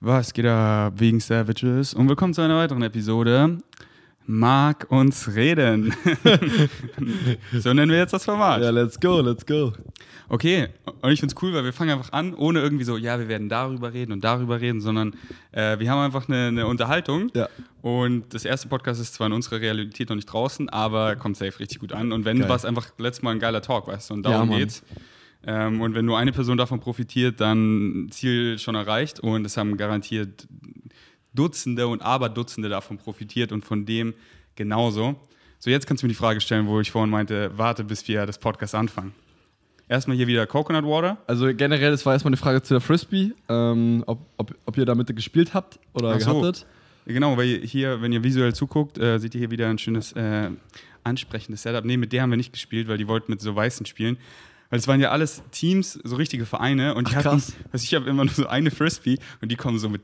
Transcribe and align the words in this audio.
Was 0.00 0.34
geht 0.34 0.44
ab 0.44 0.92
wegen 0.98 1.20
Savages? 1.20 1.94
Und 1.94 2.08
willkommen 2.08 2.34
zu 2.34 2.42
einer 2.42 2.58
weiteren 2.58 2.82
Episode. 2.82 3.58
Mag 4.26 4.86
uns 4.90 5.34
reden. 5.34 5.94
so 7.54 7.72
nennen 7.72 7.90
wir 7.90 7.98
jetzt 7.98 8.12
das 8.12 8.26
Format. 8.26 8.60
Ja, 8.60 8.68
let's 8.68 9.00
go, 9.00 9.20
let's 9.20 9.46
go. 9.46 9.72
Okay, 10.28 10.68
und 11.00 11.12
ich 11.12 11.20
finde 11.20 11.34
es 11.34 11.42
cool, 11.42 11.54
weil 11.54 11.64
wir 11.64 11.72
fangen 11.72 11.92
einfach 11.92 12.12
an, 12.12 12.34
ohne 12.34 12.60
irgendwie 12.60 12.84
so, 12.84 12.98
ja, 12.98 13.18
wir 13.18 13.28
werden 13.28 13.48
darüber 13.48 13.94
reden 13.94 14.12
und 14.12 14.22
darüber 14.22 14.60
reden, 14.60 14.82
sondern 14.82 15.14
äh, 15.52 15.78
wir 15.78 15.90
haben 15.90 16.00
einfach 16.00 16.28
eine, 16.28 16.48
eine 16.48 16.66
Unterhaltung. 16.66 17.30
Ja. 17.34 17.48
Und 17.80 18.34
das 18.34 18.44
erste 18.44 18.68
Podcast 18.68 19.00
ist 19.00 19.14
zwar 19.14 19.28
in 19.28 19.32
unserer 19.32 19.60
Realität 19.62 20.10
noch 20.10 20.16
nicht 20.16 20.26
draußen, 20.26 20.68
aber 20.68 21.16
kommt 21.16 21.38
safe 21.38 21.58
richtig 21.58 21.78
gut 21.78 21.92
an. 21.94 22.12
Und 22.12 22.26
wenn, 22.26 22.46
war 22.46 22.56
es 22.56 22.66
einfach 22.66 22.88
letztes 22.98 23.22
Mal 23.22 23.30
ein 23.30 23.38
geiler 23.38 23.62
Talk, 23.62 23.86
weißt 23.86 24.10
du, 24.10 24.14
und 24.14 24.26
Ja, 24.26 24.32
darum 24.32 24.50
Mann. 24.50 24.58
geht's. 24.58 24.82
Ähm, 25.46 25.80
und 25.80 25.94
wenn 25.94 26.04
nur 26.04 26.18
eine 26.18 26.32
Person 26.32 26.56
davon 26.56 26.80
profitiert, 26.80 27.40
dann 27.40 28.08
Ziel 28.10 28.58
schon 28.58 28.74
erreicht 28.74 29.20
und 29.20 29.44
es 29.44 29.56
haben 29.56 29.76
garantiert 29.76 30.46
Dutzende 31.34 31.86
und 31.86 32.02
Aberdutzende 32.02 32.68
davon 32.68 32.98
profitiert 32.98 33.52
und 33.52 33.64
von 33.64 33.86
dem 33.86 34.14
genauso. 34.56 35.14
So, 35.58 35.70
jetzt 35.70 35.86
kannst 35.86 36.02
du 36.02 36.06
mir 36.06 36.12
die 36.12 36.18
Frage 36.18 36.40
stellen, 36.40 36.66
wo 36.66 36.80
ich 36.80 36.90
vorhin 36.90 37.10
meinte, 37.10 37.52
warte, 37.56 37.84
bis 37.84 38.06
wir 38.08 38.26
das 38.26 38.38
Podcast 38.38 38.74
anfangen. 38.74 39.14
Erstmal 39.88 40.16
hier 40.16 40.26
wieder 40.26 40.46
Coconut 40.46 40.84
Water. 40.84 41.18
Also 41.28 41.46
generell, 41.54 41.92
das 41.92 42.04
war 42.04 42.14
erstmal 42.14 42.30
eine 42.30 42.38
Frage 42.38 42.60
zu 42.60 42.74
der 42.74 42.80
Frisbee, 42.80 43.32
ähm, 43.48 44.02
ob, 44.06 44.18
ob, 44.36 44.52
ob 44.66 44.76
ihr 44.76 44.84
damit 44.84 45.14
gespielt 45.14 45.54
habt 45.54 45.78
oder 45.94 46.18
so. 46.18 46.40
gehattet. 46.40 46.66
Genau, 47.04 47.36
weil 47.36 47.60
hier, 47.60 48.02
wenn 48.02 48.10
ihr 48.10 48.24
visuell 48.24 48.52
zuguckt, 48.52 48.98
äh, 48.98 49.18
seht 49.18 49.36
ihr 49.36 49.38
hier 49.38 49.50
wieder 49.52 49.68
ein 49.68 49.78
schönes, 49.78 50.10
äh, 50.12 50.50
ansprechendes 51.04 51.62
Setup. 51.62 51.84
Nee, 51.84 51.96
mit 51.96 52.12
der 52.12 52.22
haben 52.22 52.30
wir 52.30 52.36
nicht 52.36 52.52
gespielt, 52.52 52.88
weil 52.88 52.98
die 52.98 53.06
wollten 53.06 53.30
mit 53.30 53.40
so 53.40 53.54
Weißen 53.54 53.86
spielen. 53.86 54.18
Weil 54.70 54.78
es 54.78 54.88
waren 54.88 55.00
ja 55.00 55.10
alles 55.10 55.42
Teams, 55.52 55.98
so 56.02 56.16
richtige 56.16 56.44
Vereine 56.46 56.94
und 56.94 57.08
die 57.08 57.12
Ach, 57.12 57.24
hatten, 57.24 57.28
krass. 57.40 57.52
also 57.72 57.84
ich 57.84 57.94
habe 57.94 58.08
immer 58.10 58.24
nur 58.24 58.34
so 58.34 58.46
eine 58.48 58.70
Frisbee 58.70 59.18
und 59.40 59.50
die 59.52 59.56
kommen 59.56 59.78
so 59.78 59.88
mit 59.88 60.02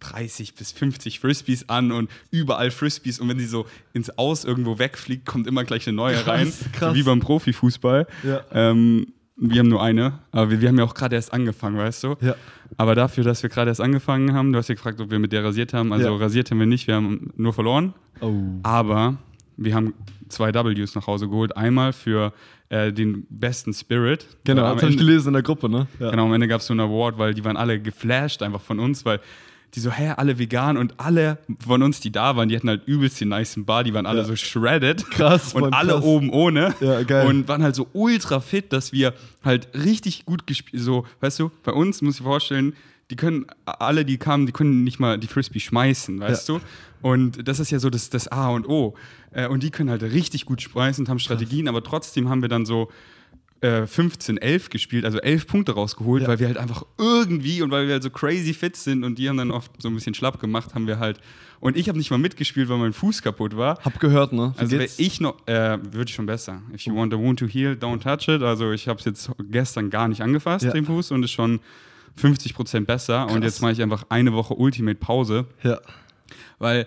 30 0.00 0.54
bis 0.54 0.72
50 0.72 1.20
Frisbees 1.20 1.68
an 1.68 1.90
und 1.92 2.10
überall 2.30 2.70
Frisbees 2.70 3.18
und 3.20 3.28
wenn 3.28 3.38
sie 3.38 3.46
so 3.46 3.66
ins 3.92 4.10
Aus 4.18 4.44
irgendwo 4.44 4.78
wegfliegt, 4.78 5.24
kommt 5.26 5.46
immer 5.46 5.64
gleich 5.64 5.86
eine 5.88 5.96
neue 5.96 6.14
Krass, 6.16 6.26
rein. 6.28 6.52
krass. 6.72 6.94
Wie 6.94 7.02
beim 7.02 7.20
Profifußball. 7.20 8.06
Ja. 8.22 8.40
Ähm, 8.52 9.06
wir 9.36 9.58
haben 9.60 9.68
nur 9.68 9.82
eine, 9.82 10.20
aber 10.30 10.50
wir, 10.50 10.60
wir 10.60 10.68
haben 10.68 10.78
ja 10.78 10.84
auch 10.84 10.94
gerade 10.94 11.16
erst 11.16 11.32
angefangen, 11.32 11.76
weißt 11.76 12.04
du? 12.04 12.16
Ja. 12.20 12.36
Aber 12.76 12.94
dafür, 12.94 13.24
dass 13.24 13.42
wir 13.42 13.50
gerade 13.50 13.70
erst 13.70 13.80
angefangen 13.80 14.32
haben, 14.32 14.52
du 14.52 14.58
hast 14.58 14.68
ja 14.68 14.74
gefragt, 14.76 15.00
ob 15.00 15.10
wir 15.10 15.18
mit 15.18 15.32
der 15.32 15.42
rasiert 15.42 15.72
haben. 15.74 15.92
Also 15.92 16.06
Ja. 16.08 16.16
rasiert 16.16 16.50
haben 16.52 16.60
wir 16.60 16.66
nicht, 16.66 16.86
wir 16.86 16.94
haben 16.94 17.32
nur 17.36 17.52
verloren. 17.52 17.94
Oh. 18.20 18.32
Aber 18.62 19.16
wir 19.56 19.74
haben 19.74 19.94
zwei 20.28 20.52
Ws 20.52 20.94
nach 20.94 21.06
Hause 21.06 21.28
geholt. 21.28 21.56
Einmal 21.56 21.92
für 21.92 22.32
äh, 22.68 22.92
den 22.92 23.26
besten 23.30 23.72
Spirit. 23.72 24.26
Genau, 24.44 24.62
das 24.74 24.82
habe 24.82 24.90
ich 24.92 24.98
gelesen 24.98 25.28
in 25.28 25.34
der 25.34 25.42
Gruppe, 25.42 25.68
ne? 25.68 25.86
Ja. 26.00 26.10
Genau, 26.10 26.24
am 26.26 26.32
Ende 26.32 26.48
gab 26.48 26.60
es 26.60 26.66
so 26.66 26.72
einen 26.72 26.80
Award, 26.80 27.18
weil 27.18 27.34
die 27.34 27.44
waren 27.44 27.56
alle 27.56 27.80
geflasht 27.80 28.42
einfach 28.42 28.60
von 28.60 28.80
uns, 28.80 29.04
weil 29.04 29.20
die 29.74 29.80
so, 29.80 29.90
hä, 29.90 30.10
alle 30.16 30.38
vegan 30.38 30.76
und 30.76 30.94
alle 31.00 31.38
von 31.58 31.82
uns, 31.82 31.98
die 31.98 32.12
da 32.12 32.36
waren, 32.36 32.48
die 32.48 32.54
hatten 32.56 32.68
halt 32.68 32.86
übelst 32.86 33.20
den 33.20 33.30
nicen 33.30 33.64
Bar, 33.64 33.82
die 33.82 33.92
waren 33.92 34.06
alle 34.06 34.20
Ja. 34.20 34.24
so 34.24 34.36
shredded. 34.36 35.10
Krass, 35.10 35.52
Und 35.52 35.62
Mann, 35.62 35.72
alle 35.72 35.94
krass. 35.94 36.04
oben 36.04 36.30
ohne. 36.30 36.74
Ja, 36.80 37.02
geil. 37.02 37.26
Und 37.26 37.48
waren 37.48 37.62
halt 37.64 37.74
so 37.74 37.88
ultra 37.92 38.38
fit, 38.40 38.72
dass 38.72 38.92
wir 38.92 39.14
halt 39.42 39.68
richtig 39.74 40.26
gut 40.26 40.46
gespielt, 40.46 40.80
so, 40.82 41.06
weißt 41.20 41.40
du, 41.40 41.50
bei 41.64 41.72
uns, 41.72 42.02
muss 42.02 42.16
ich 42.18 42.22
vorstellen, 42.22 42.74
die 43.14 43.16
können, 43.16 43.46
alle, 43.64 44.04
die 44.04 44.16
kamen, 44.18 44.44
die 44.46 44.52
können 44.52 44.82
nicht 44.82 44.98
mal 44.98 45.18
die 45.18 45.28
Frisbee 45.28 45.60
schmeißen, 45.60 46.18
weißt 46.18 46.48
Ja. 46.48 46.56
du? 46.56 46.60
Und 47.08 47.46
das 47.46 47.60
ist 47.60 47.70
ja 47.70 47.78
so 47.78 47.88
das, 47.90 48.10
das 48.10 48.26
A 48.26 48.48
und 48.48 48.68
O. 48.68 48.94
Äh, 49.30 49.46
Und 49.46 49.62
die 49.62 49.70
können 49.70 49.88
halt 49.90 50.02
richtig 50.02 50.46
gut 50.46 50.60
schmeißen 50.62 51.04
und 51.04 51.08
haben 51.08 51.20
Strategien, 51.20 51.68
aber 51.68 51.84
trotzdem 51.84 52.28
haben 52.28 52.42
wir 52.42 52.48
dann 52.48 52.66
so 52.66 52.90
äh, 53.60 53.86
15, 53.86 54.36
11 54.38 54.68
gespielt, 54.70 55.04
also 55.04 55.18
11 55.20 55.46
Punkte 55.46 55.72
rausgeholt, 55.72 56.22
Ja. 56.22 56.28
weil 56.28 56.40
wir 56.40 56.48
halt 56.48 56.58
einfach 56.58 56.84
irgendwie 56.98 57.62
und 57.62 57.70
weil 57.70 57.86
wir 57.86 57.92
halt 57.94 58.02
so 58.02 58.10
crazy 58.10 58.52
fit 58.52 58.74
sind 58.76 59.04
und 59.04 59.16
die 59.18 59.28
haben 59.28 59.36
dann 59.36 59.50
oft 59.52 59.70
so 59.80 59.88
ein 59.88 59.94
bisschen 59.94 60.14
schlapp 60.14 60.40
gemacht, 60.40 60.74
haben 60.74 60.86
wir 60.88 60.98
halt. 60.98 61.20
Und 61.60 61.76
ich 61.76 61.88
habe 61.88 61.96
nicht 61.96 62.10
mal 62.10 62.18
mitgespielt, 62.18 62.68
weil 62.68 62.78
mein 62.78 62.92
Fuß 62.92 63.22
kaputt 63.22 63.56
war. 63.56 63.78
Hab 63.84 64.00
gehört, 64.00 64.32
ne? 64.32 64.52
Wie 64.56 64.60
Also 64.60 64.72
wäre 64.72 64.88
ich 64.98 65.20
noch, 65.20 65.46
äh, 65.46 65.78
würde 65.92 66.08
ich 66.08 66.14
schon 66.14 66.26
besser. 66.26 66.60
If 66.74 66.82
you 66.82 66.94
want 66.96 67.14
a 67.14 67.16
wound 67.16 67.38
to 67.38 67.46
heal, 67.46 67.72
don't 67.72 68.00
touch 68.00 68.28
it. 68.28 68.42
Also 68.42 68.72
ich 68.72 68.88
habe 68.88 68.98
es 68.98 69.04
jetzt 69.06 69.30
gestern 69.50 69.88
gar 69.88 70.08
nicht 70.08 70.20
angefasst, 70.20 70.64
Ja. 70.66 70.72
den 70.72 70.84
Fuß, 70.84 71.12
und 71.12 71.22
ist 71.22 71.30
schon 71.30 71.60
50% 72.20 72.84
besser. 72.86 73.24
Und 73.24 73.34
Krass. 73.34 73.44
jetzt 73.44 73.62
mache 73.62 73.72
ich 73.72 73.82
einfach 73.82 74.06
eine 74.08 74.32
Woche 74.32 74.54
Ultimate 74.54 74.96
Pause, 74.98 75.46
Ja. 75.62 75.80
weil 76.58 76.86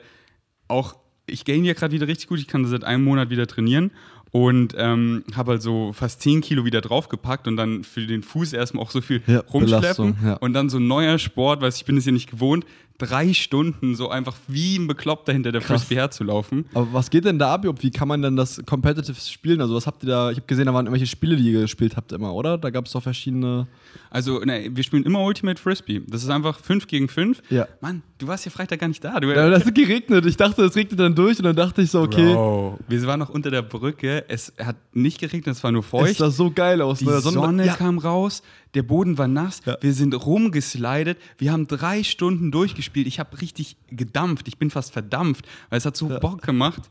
auch 0.68 0.96
ich 1.30 1.44
gain 1.44 1.66
ja 1.66 1.74
gerade 1.74 1.94
wieder 1.94 2.08
richtig 2.08 2.28
gut. 2.28 2.40
Ich 2.40 2.48
kann 2.48 2.66
seit 2.66 2.84
einem 2.86 3.04
Monat 3.04 3.30
wieder 3.30 3.48
trainieren 3.48 3.92
und 4.32 4.74
ähm, 4.78 5.24
habe 5.36 5.52
halt 5.54 5.62
so 5.62 5.92
fast 5.94 6.22
10 6.22 6.40
Kilo 6.42 6.64
wieder 6.64 6.80
draufgepackt 6.80 7.48
und 7.48 7.58
dann 7.58 7.84
für 7.84 8.06
den 8.08 8.24
Fuß 8.24 8.54
erstmal 8.54 8.84
auch 8.84 8.92
so 8.92 9.02
viel 9.02 9.22
Ja, 9.28 9.40
rumschleppen. 9.40 9.82
Belastung, 9.82 10.18
ja. 10.24 10.34
Und 10.36 10.54
dann 10.54 10.70
so 10.70 10.78
ein 10.78 10.88
neuer 10.88 11.20
Sport, 11.20 11.60
weil 11.62 11.70
ich 11.70 11.84
bin 11.84 11.98
es 11.98 12.06
ja 12.06 12.12
nicht 12.14 12.30
gewohnt, 12.30 12.66
drei 12.98 13.34
Stunden 13.34 13.96
so 13.96 14.10
einfach 14.10 14.36
wie 14.48 14.78
ein 14.78 14.88
Bekloppter 14.88 15.34
hinter 15.34 15.52
der 15.52 15.62
Krass. 15.62 15.82
Frisbee 15.82 15.96
herzulaufen. 15.96 16.66
Aber 16.74 16.88
was 16.94 17.10
geht 17.10 17.26
denn 17.26 17.38
da 17.38 17.54
ab? 17.54 17.66
Wie 17.80 17.92
kann 17.92 18.08
man 18.08 18.22
denn 18.22 18.36
das 18.36 18.62
competitive 18.66 19.20
spielen? 19.20 19.62
Also 19.62 19.76
was 19.76 19.86
habt 19.86 20.04
ihr 20.04 20.10
da? 20.10 20.32
Ich 20.32 20.38
habe 20.38 20.48
gesehen, 20.48 20.66
da 20.66 20.74
waren 20.74 20.86
irgendwelche 20.86 21.08
Spiele, 21.08 21.36
die 21.36 21.52
ihr 21.52 21.62
gespielt 21.62 21.96
habt 21.96 22.12
immer, 22.12 22.34
oder? 22.34 22.58
Da 22.58 22.70
gab 22.70 22.86
es 22.86 22.94
doch 22.94 23.04
verschiedene. 23.04 23.68
Also, 24.10 24.40
ne, 24.40 24.70
wir 24.72 24.84
spielen 24.84 25.04
immer 25.04 25.22
Ultimate 25.22 25.62
Frisbee. 25.62 26.02
Das 26.08 26.24
ist 26.24 26.30
einfach 26.30 26.60
5 26.60 26.88
gegen 26.88 27.08
5. 27.08 27.42
Ja. 27.50 27.68
Mann, 27.82 28.02
du 28.18 28.28
warst 28.28 28.44
hier 28.44 28.52
Freitag 28.52 28.80
gar 28.80 28.88
nicht 28.88 29.04
da. 29.04 29.20
Du, 29.20 29.28
Ja, 29.28 29.50
das 29.50 29.66
hat 29.66 29.76
geregnet. 29.76 30.26
Ich 30.26 30.38
dachte, 30.38 30.64
es 30.64 30.76
regnet 30.76 31.00
dann 31.00 31.14
durch 31.14 31.38
und 31.38 31.44
dann 31.44 31.56
dachte 31.56 31.82
ich 31.82 31.92
so, 31.92 32.02
okay, 32.02 32.34
Bro, 32.34 32.80
wir 32.88 33.04
waren 33.04 33.20
noch 33.20 33.30
unter 33.30 33.52
der 33.52 33.62
Brücke. 33.62 34.26
Es 34.28 34.54
hat 34.60 34.78
nicht 34.94 35.20
geregnet, 35.20 35.56
es 35.56 35.64
war 35.64 35.72
nur 35.72 35.82
es 35.82 35.88
feucht. 35.88 36.18
sah 36.18 36.32
so 36.32 36.52
geil 36.52 36.82
aus. 36.82 37.00
Die 37.00 37.06
ne? 37.06 37.20
Sonne 37.20 37.66
ja. 37.66 37.76
kam 37.76 38.00
raus, 38.00 38.42
der 38.74 38.84
Boden 38.84 39.18
war 39.18 39.28
nass, 39.28 39.62
Ja. 39.66 39.78
wir 39.82 39.94
sind 39.94 40.14
rumgeslidet, 40.14 41.18
wir 41.38 41.52
haben 41.52 41.68
drei 41.68 42.04
Stunden 42.04 42.52
durchgespielt. 42.52 43.08
Ich 43.08 43.20
habe 43.20 43.40
richtig 43.42 43.78
gedampft, 43.90 44.48
ich 44.48 44.58
bin 44.58 44.70
fast 44.70 44.92
verdampft, 44.94 45.46
weil 45.70 45.78
es 45.78 45.86
hat 45.86 45.96
so 45.98 46.08
Bock 46.20 46.42
gemacht. 46.42 46.82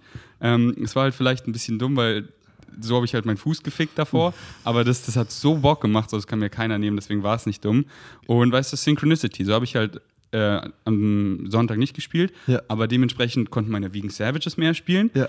Ähm, 0.41 0.75
es 0.83 0.97
war 0.97 1.05
halt 1.05 1.15
vielleicht 1.15 1.47
ein 1.47 1.53
bisschen 1.53 1.79
dumm, 1.79 1.97
weil 1.97 2.29
so 2.81 2.97
habe 2.97 3.07
ich 3.07 3.15
halt 3.15 3.25
meinen 3.25 3.37
Fuß 3.39 3.63
gefickt 3.63 3.99
davor, 3.99 4.35
aber 4.65 4.85
das, 4.85 5.07
das 5.07 5.17
hat 5.17 5.31
so 5.31 5.55
Bock 5.57 5.81
gemacht, 5.81 6.11
so 6.11 6.17
das 6.17 6.27
kann 6.27 6.39
mir 6.41 6.51
keiner 6.51 6.79
nehmen, 6.79 6.97
deswegen 6.97 7.23
war 7.23 7.35
es 7.37 7.47
nicht 7.47 7.65
dumm. 7.65 7.87
Und 8.27 8.53
weißt 8.53 8.73
du, 8.73 8.77
Synchronicity, 8.77 9.45
so 9.45 9.55
habe 9.55 9.65
ich 9.65 9.77
halt 9.77 10.01
äh, 10.33 10.61
am 10.85 11.47
Sonntag 11.49 11.79
nicht 11.79 11.95
gespielt, 11.95 12.33
Ja. 12.47 12.61
aber 12.69 12.87
dementsprechend 12.89 13.51
konnten 13.51 13.71
meine 13.71 13.95
Vegan 13.95 14.11
Savages 14.11 14.57
mehr 14.59 14.75
spielen. 14.75 15.11
Ja. 15.15 15.29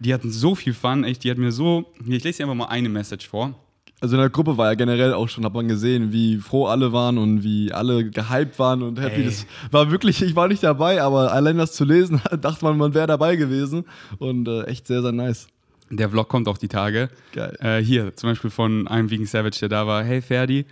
Die 0.00 0.12
hatten 0.14 0.30
so 0.32 0.54
viel 0.54 0.72
Fun, 0.72 1.04
echt, 1.04 1.22
die 1.24 1.30
hat 1.30 1.38
mir 1.38 1.52
so, 1.52 1.92
hier, 2.04 2.16
ich 2.16 2.24
lese 2.24 2.38
dir 2.38 2.44
einfach 2.44 2.56
mal 2.56 2.66
eine 2.66 2.88
Message 2.88 3.28
vor. 3.28 3.54
Also 4.00 4.16
in 4.16 4.20
der 4.20 4.30
Gruppe 4.30 4.56
war 4.56 4.68
ja 4.68 4.74
generell 4.74 5.12
auch 5.12 5.28
schon, 5.28 5.44
hat 5.44 5.52
man 5.52 5.68
gesehen, 5.68 6.10
wie 6.10 6.38
froh 6.38 6.66
alle 6.66 6.92
waren 6.92 7.18
und 7.18 7.44
wie 7.44 7.70
alle 7.70 8.08
gehypt 8.08 8.58
waren 8.58 8.82
und 8.82 8.98
happy. 8.98 9.20
Ey. 9.20 9.24
Das 9.26 9.46
war 9.70 9.90
wirklich, 9.90 10.22
ich 10.22 10.34
war 10.34 10.48
nicht 10.48 10.62
dabei, 10.62 11.02
aber 11.02 11.32
allein 11.32 11.58
das 11.58 11.72
zu 11.72 11.84
lesen, 11.84 12.22
dachte 12.40 12.64
man, 12.64 12.78
man 12.78 12.94
wäre 12.94 13.06
dabei 13.06 13.36
gewesen. 13.36 13.84
Und 14.18 14.48
äh, 14.48 14.64
echt 14.64 14.86
sehr, 14.86 15.02
sehr 15.02 15.12
nice. 15.12 15.48
Der 15.90 16.08
Vlog 16.08 16.28
kommt 16.28 16.48
auch 16.48 16.56
die 16.56 16.68
Tage. 16.68 17.10
Geil. 17.32 17.56
Äh, 17.60 17.82
hier, 17.82 18.14
zum 18.16 18.30
Beispiel 18.30 18.50
von 18.50 18.88
einem 18.88 19.10
Vegan 19.10 19.26
Savage, 19.26 19.58
der 19.60 19.68
da 19.68 19.86
war. 19.86 20.02
Hey 20.02 20.22
Ferdi, 20.22 20.64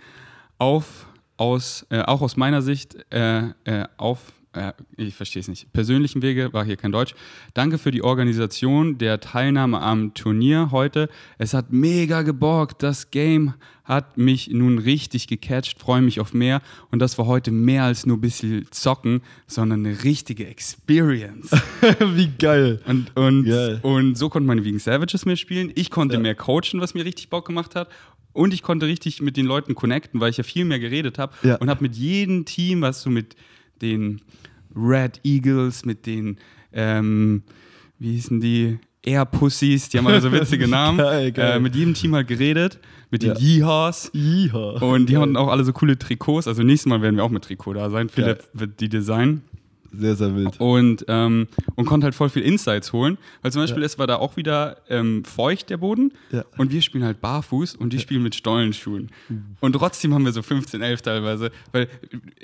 auf, 0.57 1.07
aus, 1.37 1.85
äh, 1.89 2.01
auch 2.01 2.21
aus 2.21 2.35
meiner 2.35 2.61
Sicht, 2.61 2.97
äh, 3.11 3.49
äh, 3.65 3.85
auf, 3.97 4.19
äh, 4.53 4.73
ich 4.97 5.15
verstehe 5.15 5.41
es 5.41 5.47
nicht, 5.47 5.71
persönlichen 5.73 6.21
Wege, 6.21 6.51
war 6.53 6.65
hier 6.65 6.77
kein 6.77 6.91
Deutsch. 6.91 7.13
Danke 7.53 7.77
für 7.77 7.91
die 7.91 8.03
Organisation 8.03 8.97
der 8.97 9.19
Teilnahme 9.19 9.81
am 9.81 10.13
Turnier 10.13 10.69
heute. 10.71 11.09
Es 11.37 11.53
hat 11.53 11.71
mega 11.71 12.21
geborgt. 12.23 12.81
Das 12.83 13.11
Game 13.11 13.53
hat 13.83 14.17
mich 14.17 14.49
nun 14.51 14.77
richtig 14.77 15.27
gecatcht. 15.27 15.79
Freue 15.79 16.01
mich 16.01 16.19
auf 16.19 16.33
mehr. 16.33 16.61
Und 16.91 16.99
das 16.99 17.17
war 17.17 17.25
heute 17.25 17.49
mehr 17.51 17.83
als 17.83 18.05
nur 18.05 18.17
ein 18.17 18.21
bisschen 18.21 18.67
zocken, 18.71 19.21
sondern 19.47 19.85
eine 19.85 20.03
richtige 20.03 20.45
Experience. 20.47 21.49
wie 22.15 22.27
geil. 22.37 22.81
Und, 22.85 23.15
und, 23.17 23.45
Geil. 23.45 23.79
und 23.81 24.15
so 24.15 24.29
konnten 24.29 24.47
meine 24.47 24.63
Vegan 24.63 24.79
Savages 24.79 25.25
mehr 25.25 25.35
spielen. 25.37 25.71
Ich 25.75 25.89
konnte 25.89 26.15
Ja. 26.15 26.19
mehr 26.21 26.35
coachen, 26.35 26.79
was 26.81 26.93
mir 26.93 27.03
richtig 27.05 27.29
Bock 27.29 27.45
gemacht 27.47 27.75
hat. 27.75 27.89
Und 28.31 28.53
ich 28.53 28.61
konnte 28.61 28.85
richtig 28.85 29.21
mit 29.23 29.37
den 29.37 29.47
Leuten 29.47 29.73
connecten, 29.73 30.19
weil 30.19 30.29
ich 30.29 30.37
ja 30.37 30.43
viel 30.43 30.65
mehr 30.65 30.79
geredet 30.79 31.17
habe. 31.17 31.33
Ja. 31.41 31.55
Und 31.55 31.69
habe 31.69 31.81
mit 31.81 31.95
jedem 31.95 32.45
Team, 32.45 32.81
was 32.81 33.01
so 33.01 33.09
mit 33.09 33.35
den 33.81 34.21
Red 34.75 35.19
Eagles, 35.23 35.85
mit 35.85 36.05
den, 36.05 36.37
ähm, 36.73 37.43
wie 37.97 38.11
hießen 38.13 38.39
die? 38.39 38.79
Air 39.01 39.23
Pussies, 39.25 39.87
die 39.87 39.97
haben 39.97 40.07
alle 40.07 40.19
so 40.19 40.29
witzige 40.31 40.67
Namen. 40.67 40.97
Geil, 40.97 41.31
geil. 41.31 41.55
Äh, 41.55 41.59
mit 41.61 41.73
jedem 41.73 41.93
Team 41.93 42.13
halt 42.15 42.27
geredet, 42.27 42.79
mit 43.09 43.23
den 43.23 43.29
Ja. 43.29 43.39
Yeehaws. 43.39 44.11
Iha. 44.13 44.71
Und 44.81 45.07
die 45.09 45.15
hatten 45.17 45.37
auch 45.37 45.47
alle 45.47 45.63
so 45.63 45.71
coole 45.71 45.97
Trikots. 45.97 46.49
Also 46.49 46.63
nächstes 46.63 46.85
Mal 46.89 47.01
werden 47.01 47.15
wir 47.15 47.23
auch 47.23 47.29
mit 47.29 47.45
Trikot 47.45 47.73
da 47.75 47.89
sein. 47.89 48.09
Philipp 48.09 48.39
Geil. 48.39 48.47
wird 48.53 48.79
die 48.81 48.89
designen 48.89 49.41
Sehr, 49.93 50.15
sehr 50.17 50.35
wild. 50.35 50.59
und, 50.59 51.05
ähm, 51.07 51.47
und 51.75 51.85
konnte 51.85 52.03
halt 52.05 52.13
voll 52.13 52.27
viel 52.27 52.41
Insights 52.43 52.91
holen. 52.91 53.17
Weil 53.41 53.53
zum 53.53 53.61
Beispiel, 53.61 53.83
es 53.83 53.97
war 53.97 54.05
da 54.05 54.17
auch 54.17 54.35
wieder 54.35 54.77
ähm, 54.89 55.23
feucht, 55.23 55.69
der 55.69 55.77
Boden. 55.77 56.11
Ja. 56.31 56.43
Und 56.57 56.73
wir 56.73 56.81
spielen 56.81 57.05
halt 57.05 57.21
barfuß 57.21 57.75
und 57.77 57.93
die 57.93 57.99
spielen 57.99 58.21
mit 58.21 58.35
Stollenschuhen. 58.35 59.11
Und 59.61 59.73
trotzdem 59.73 60.13
haben 60.13 60.25
wir 60.25 60.33
so 60.33 60.41
15, 60.41 60.81
11 60.81 61.01
teilweise. 61.03 61.51
Weil 61.71 61.87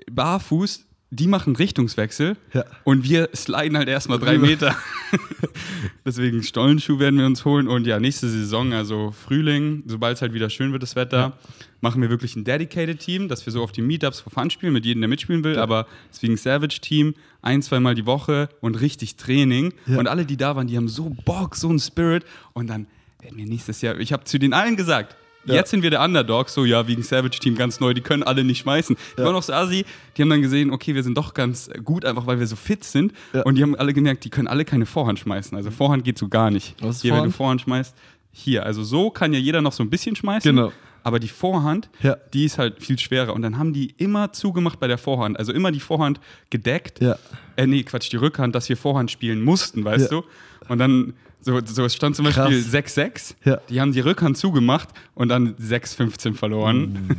barfuß 0.09 0.85
die 1.11 1.27
machen 1.27 1.55
Richtungswechsel 1.55 2.35
Ja. 2.53 2.65
und 2.83 3.03
wir 3.03 3.29
sliden 3.33 3.77
halt 3.77 3.87
erstmal 3.87 4.19
drei. 4.19 4.37
Meter. 4.37 4.75
Deswegen 6.05 6.43
Stollenschuh 6.43 6.99
werden 6.99 7.19
wir 7.19 7.25
uns 7.25 7.45
holen. 7.45 7.67
Und 7.67 7.87
ja, 7.87 7.99
nächste 7.99 8.29
Saison, 8.29 8.73
also 8.73 9.11
Frühling, 9.11 9.83
sobald 9.85 10.15
es 10.17 10.21
halt 10.21 10.33
wieder 10.33 10.49
schön 10.49 10.71
wird, 10.71 10.83
das 10.83 10.95
Wetter, 10.95 11.37
machen 11.81 12.01
wir 12.01 12.09
wirklich 12.09 12.35
ein 12.35 12.43
Dedicated-Team, 12.43 13.27
dass 13.27 13.45
wir 13.45 13.53
so 13.53 13.63
auf 13.63 13.71
die 13.71 13.81
Meetups 13.81 14.19
for 14.19 14.31
Fun 14.31 14.49
spielen, 14.49 14.73
mit 14.73 14.85
jedem, 14.85 15.01
der 15.01 15.07
mitspielen 15.07 15.43
will. 15.43 15.57
Aber 15.57 15.87
deswegen 16.11 16.37
Savage-Team, 16.37 17.13
ein, 17.41 17.61
zweimal 17.61 17.95
die 17.95 18.05
Woche 18.05 18.49
und 18.59 18.75
richtig 18.81 19.15
Training. 19.15 19.73
Ja. 19.85 19.97
Und 19.99 20.07
alle, 20.07 20.25
die 20.25 20.37
da 20.37 20.55
waren, 20.55 20.67
die 20.67 20.77
haben 20.77 20.89
so 20.89 21.15
Bock, 21.25 21.55
so 21.55 21.69
einen 21.69 21.79
Spirit. 21.79 22.25
Und 22.53 22.67
dann 22.67 22.87
werden 23.21 23.37
wir 23.37 23.45
nächstes 23.45 23.81
Jahr, 23.81 23.97
ich 23.99 24.11
habe 24.11 24.23
zu 24.25 24.37
den 24.39 24.53
allen 24.53 24.75
gesagt, 24.75 25.15
Ja. 25.45 25.55
Jetzt 25.55 25.71
sind 25.71 25.83
wir 25.83 25.89
der 25.89 26.01
Underdog, 26.01 26.49
so 26.49 26.65
ja, 26.65 26.87
wegen 26.87 27.03
Savage 27.03 27.39
Team 27.39 27.55
ganz 27.55 27.79
neu, 27.79 27.93
die 27.93 28.01
können 28.01 28.23
alle 28.23 28.43
nicht 28.43 28.59
schmeißen. 28.59 28.95
Die 29.17 29.21
waren 29.23 29.35
auch 29.35 29.43
so 29.43 29.53
assi, 29.53 29.85
die 30.17 30.21
haben 30.21 30.29
dann 30.29 30.41
gesehen, 30.41 30.71
okay, 30.71 30.95
wir 30.95 31.03
sind 31.03 31.17
doch 31.17 31.33
ganz 31.33 31.69
gut, 31.83 32.03
einfach 32.05 32.25
weil 32.27 32.39
wir 32.39 32.47
so 32.47 32.55
fit 32.55 32.83
sind. 32.83 33.13
Und 33.45 33.55
die 33.55 33.63
haben 33.63 33.75
alle 33.75 33.93
gemerkt, 33.93 34.23
die 34.25 34.29
können 34.29 34.47
alle 34.47 34.65
keine 34.65 34.85
Vorhand 34.85 35.19
schmeißen. 35.19 35.55
Also 35.57 35.71
Vorhand 35.71 36.03
geht 36.03 36.17
so 36.17 36.27
gar 36.27 36.49
nicht. 36.51 36.75
Was 36.81 36.97
ist 36.97 37.01
hier, 37.03 37.11
wenn 37.13 37.17
du 37.25 37.31
Vorhand? 37.31 37.35
Vorhand 37.35 37.61
schmeißt, 37.61 37.95
hier. 38.31 38.65
Also 38.65 38.83
so 38.83 39.09
kann 39.11 39.33
ja 39.33 39.39
jeder 39.39 39.61
noch 39.61 39.71
so 39.73 39.83
ein 39.83 39.89
bisschen 39.89 40.15
schmeißen. 40.15 40.55
Genau. 40.55 40.71
Aber 41.03 41.19
die 41.19 41.27
Vorhand, 41.27 41.89
Ja. 42.01 42.17
die 42.33 42.45
ist 42.45 42.57
halt 42.57 42.81
viel 42.81 42.97
schwerer. 42.97 43.33
Und 43.35 43.43
dann 43.43 43.59
haben 43.59 43.73
die 43.73 43.93
immer 43.97 44.33
zugemacht 44.33 44.79
bei 44.79 44.87
der 44.87 44.97
Vorhand. 44.97 45.37
Also 45.37 45.53
immer 45.53 45.71
die 45.71 45.79
Vorhand 45.79 46.19
gedeckt. 46.49 46.99
Ja. 46.99 47.17
Äh, 47.57 47.67
nee, 47.67 47.83
Quatsch, 47.83 48.11
die 48.11 48.17
Rückhand, 48.17 48.55
dass 48.55 48.67
wir 48.69 48.75
Vorhand 48.77 49.11
spielen 49.11 49.43
mussten, 49.43 49.85
weißt 49.85 50.11
Ja. 50.11 50.21
du? 50.21 50.25
Und 50.67 50.79
dann, 50.79 51.13
so, 51.45 51.61
so 51.63 51.85
es 51.85 51.93
stand 51.93 52.15
zum 52.15 52.25
Beispiel 52.25 52.63
Krass. 52.63 52.97
6-6. 52.97 53.35
Ja. 53.45 53.61
Die 53.69 53.79
haben 53.79 53.91
die 53.91 53.99
Rückhand 53.99 54.35
zugemacht 54.35 54.89
und 55.13 55.29
dann 55.29 55.55
6-15 55.55 56.33
verloren. 56.33 57.15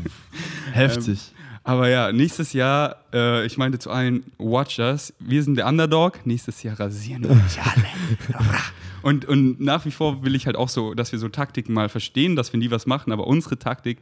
Heftig. 0.72 1.32
Aber 1.62 1.88
ja, 1.88 2.12
nächstes 2.12 2.52
Jahr, 2.52 2.96
äh, 3.12 3.46
ich 3.46 3.56
meinte 3.56 3.78
zu 3.78 3.90
allen 3.90 4.24
Watchers, 4.38 5.14
wir 5.20 5.42
sind 5.42 5.56
der 5.56 5.66
Underdog, 5.66 6.26
nächstes 6.26 6.62
Jahr 6.62 6.78
rasieren 6.78 7.24
wir 7.24 7.30
euch 7.30 7.60
alle. 7.60 8.44
und, 9.02 9.24
und 9.24 9.60
nach 9.60 9.84
wie 9.84 9.90
vor 9.92 10.24
will 10.24 10.34
ich 10.34 10.46
halt 10.46 10.56
auch 10.56 10.68
so, 10.68 10.94
dass 10.94 11.12
wir 11.12 11.18
so 11.20 11.28
Taktiken 11.28 11.72
mal 11.72 11.88
verstehen, 11.88 12.36
dass 12.36 12.52
wir 12.52 12.58
nie 12.58 12.70
was 12.70 12.86
machen, 12.86 13.12
aber 13.12 13.26
unsere 13.26 13.58
Taktik 13.58 13.98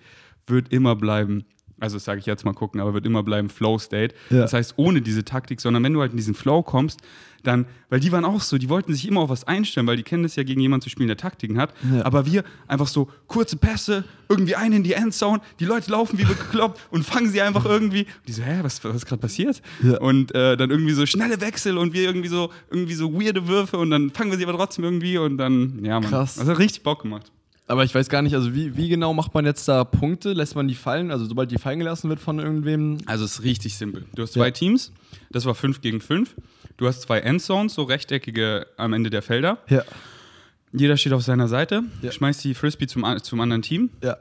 wird 0.46 0.72
immer 0.72 0.96
bleiben, 0.96 1.44
also 1.84 1.96
das 1.96 2.04
sage 2.04 2.18
ich 2.18 2.26
jetzt 2.26 2.44
mal 2.44 2.54
gucken, 2.54 2.80
aber 2.80 2.94
wird 2.94 3.06
immer 3.06 3.22
bleiben 3.22 3.48
Flow 3.48 3.78
State. 3.78 4.14
Ja. 4.30 4.40
Das 4.40 4.52
heißt, 4.52 4.74
ohne 4.76 5.00
diese 5.00 5.24
Taktik, 5.24 5.60
sondern 5.60 5.84
wenn 5.84 5.92
du 5.92 6.00
halt 6.00 6.10
in 6.10 6.16
diesen 6.16 6.34
Flow 6.34 6.62
kommst, 6.62 7.00
dann, 7.42 7.66
weil 7.90 8.00
die 8.00 8.10
waren 8.10 8.24
auch 8.24 8.40
so, 8.40 8.58
die 8.58 8.68
wollten 8.68 8.92
sich 8.94 9.06
immer 9.06 9.20
auf 9.20 9.28
was 9.28 9.44
einstellen, 9.44 9.86
weil 9.86 9.96
die 9.98 10.02
kennen 10.02 10.24
es 10.24 10.34
ja 10.34 10.42
gegen 10.42 10.60
jemanden 10.60 10.82
zu 10.82 10.90
spielen, 10.90 11.08
der 11.08 11.16
Taktiken 11.16 11.58
hat. 11.58 11.74
Ja. 11.92 12.04
Aber 12.04 12.26
wir 12.26 12.42
einfach 12.66 12.88
so 12.88 13.08
kurze 13.28 13.56
Pässe, 13.56 14.04
irgendwie 14.28 14.56
einen 14.56 14.76
in 14.76 14.82
die 14.82 14.94
Endzone, 14.94 15.40
die 15.60 15.66
Leute 15.66 15.90
laufen 15.90 16.18
wie 16.18 16.24
bekloppt 16.24 16.80
und 16.90 17.04
fangen 17.04 17.28
sie 17.28 17.42
einfach 17.42 17.66
irgendwie. 17.66 18.04
Und 18.04 18.28
die 18.28 18.32
so, 18.32 18.42
hä, 18.42 18.60
was, 18.62 18.82
was 18.82 18.96
ist 18.96 19.06
gerade 19.06 19.20
passiert? 19.20 19.60
Ja. 19.82 19.98
Und 19.98 20.34
äh, 20.34 20.56
dann 20.56 20.70
irgendwie 20.70 20.94
so 20.94 21.04
schnelle 21.04 21.40
Wechsel 21.40 21.76
und 21.76 21.92
wir 21.92 22.02
irgendwie 22.02 22.28
so, 22.28 22.50
irgendwie 22.70 22.94
so 22.94 23.12
weirde 23.12 23.46
Würfe 23.46 23.76
und 23.76 23.90
dann 23.90 24.10
fangen 24.10 24.30
wir 24.30 24.38
sie 24.38 24.44
aber 24.44 24.56
trotzdem 24.56 24.84
irgendwie 24.84 25.18
und 25.18 25.36
dann, 25.36 25.84
ja, 25.84 26.00
man. 26.00 26.08
Krass. 26.08 26.36
Das 26.36 26.48
hat 26.48 26.58
richtig 26.58 26.82
Bock 26.82 27.02
gemacht. 27.02 27.30
Aber 27.66 27.82
ich 27.84 27.94
weiß 27.94 28.10
gar 28.10 28.20
nicht, 28.20 28.34
also 28.34 28.54
wie, 28.54 28.76
wie 28.76 28.88
genau 28.90 29.14
macht 29.14 29.32
man 29.32 29.46
jetzt 29.46 29.66
da 29.68 29.84
Punkte? 29.84 30.34
Lässt 30.34 30.54
man 30.54 30.68
die 30.68 30.74
fallen? 30.74 31.10
Also 31.10 31.24
sobald 31.24 31.50
die 31.50 31.56
fallen 31.58 31.78
gelassen 31.78 32.10
wird 32.10 32.20
von 32.20 32.38
irgendwem? 32.38 32.98
Also 33.06 33.24
es 33.24 33.38
ist 33.38 33.42
richtig 33.44 33.76
simpel. 33.76 34.04
Du 34.14 34.22
hast 34.22 34.34
zwei 34.34 34.46
Ja. 34.46 34.50
Teams, 34.50 34.92
das 35.30 35.46
war 35.46 35.54
5 35.54 35.80
gegen 35.80 36.00
5. 36.02 36.34
Du 36.76 36.86
hast 36.86 37.02
zwei 37.02 37.20
Endzones, 37.20 37.72
so 37.74 37.84
rechteckige 37.84 38.66
am 38.76 38.92
Ende 38.92 39.08
der 39.08 39.22
Felder. 39.22 39.58
Ja. 39.70 39.82
Jeder 40.72 40.96
steht 40.96 41.12
auf 41.14 41.22
seiner 41.22 41.48
Seite, 41.48 41.84
Ja. 42.02 42.12
schmeißt 42.12 42.44
die 42.44 42.52
Frisbee 42.54 42.86
zum, 42.86 43.04
zum 43.22 43.40
anderen 43.40 43.62
Team. 43.62 43.90
Ja. 44.02 44.18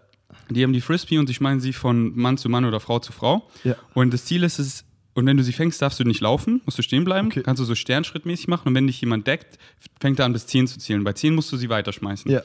Die 0.49 0.63
haben 0.63 0.73
die 0.73 0.81
Frisbee 0.81 1.17
und 1.17 1.27
sie 1.27 1.33
schmeißen 1.33 1.59
sie 1.59 1.73
von 1.73 2.15
Mann 2.15 2.37
zu 2.37 2.47
Mann 2.49 2.63
oder 2.63 2.79
Frau 2.79 2.99
zu 2.99 3.11
Frau. 3.11 3.49
Ja. 3.63 3.75
Und 3.93 4.13
das 4.13 4.25
Ziel 4.25 4.43
ist 4.43 4.59
es, 4.59 4.85
und 5.15 5.25
wenn 5.25 5.35
du 5.37 5.43
sie 5.43 5.53
fängst, 5.53 5.81
darfst 5.81 5.99
du 5.99 6.03
nicht 6.05 6.21
laufen, 6.21 6.61
musst 6.65 6.77
du 6.77 6.81
stehen 6.81 7.03
bleiben, 7.03 7.27
Okay. 7.27 7.41
kannst 7.43 7.59
du 7.59 7.65
so 7.65 7.75
sternschrittmäßig 7.75 8.47
machen 8.47 8.67
und 8.69 8.75
wenn 8.75 8.87
dich 8.87 9.01
jemand 9.01 9.27
deckt, 9.27 9.57
fängt 9.99 10.19
er 10.19 10.25
an 10.25 10.33
bis 10.33 10.45
10 10.47 10.67
zu 10.67 10.79
zählen. 10.79 11.03
Bei 11.03 11.13
10 11.13 11.35
musst 11.35 11.51
du 11.51 11.57
sie 11.57 11.69
weiterschmeißen. 11.69 12.31
Ja. 12.31 12.41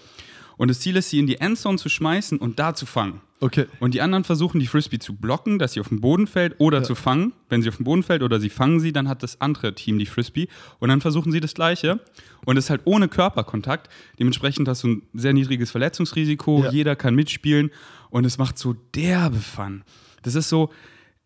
Und 0.59 0.69
das 0.69 0.81
Ziel 0.81 0.97
ist, 0.97 1.09
sie 1.09 1.19
in 1.19 1.27
die 1.27 1.41
Endzone 1.41 1.79
zu 1.79 1.89
schmeißen 1.89 2.39
und 2.39 2.59
da 2.59 2.75
zu 2.75 2.85
fangen. 2.85 3.23
Okay. 3.41 3.67
Und 3.79 3.95
die 3.95 4.01
anderen 4.01 4.25
versuchen, 4.25 4.59
die 4.59 4.67
Frisbee 4.67 4.99
zu 4.99 5.15
blocken, 5.15 5.59
dass 5.59 5.73
sie 5.73 5.81
auf 5.81 5.89
den 5.89 6.01
Boden 6.01 6.27
fällt 6.27 6.57
oder 6.59 6.83
zu 6.83 6.97
fangen. 6.97 7.33
Wenn 7.49 7.63
sie 7.63 7.69
auf 7.69 7.77
den 7.77 7.85
Boden 7.85 8.03
fällt 8.03 8.23
oder 8.23 8.41
sie 8.41 8.51
fangen 8.51 8.81
sie, 8.81 8.93
dann 8.93 9.09
hat 9.09 9.23
das 9.23 9.41
andere 9.41 9.75
Team 9.75 9.99
die 9.99 10.07
Frisbee. 10.07 10.49
Und 10.81 10.89
dann 10.89 11.01
versuchen 11.01 11.31
sie 11.31 11.39
das 11.39 11.55
Gleiche. 11.55 12.01
Und 12.45 12.57
es 12.57 12.65
ist 12.65 12.71
halt 12.71 12.83
ohne 12.85 13.09
Körperkontakt. 13.09 13.89
Dementsprechend 14.19 14.67
hast 14.69 14.83
du 14.83 14.89
ein 14.89 15.03
sehr 15.15 15.33
niedriges 15.33 15.71
Verletzungsrisiko. 15.71 16.65
Ja. 16.65 16.71
Jeder 16.73 16.97
kann 16.97 17.15
mitspielen. 17.15 17.71
Und 18.11 18.25
es 18.25 18.39
macht 18.39 18.59
so 18.59 18.75
derbe 18.95 19.39
Fun. 19.39 19.85
Das 20.23 20.35
ist 20.35 20.49
so, 20.49 20.71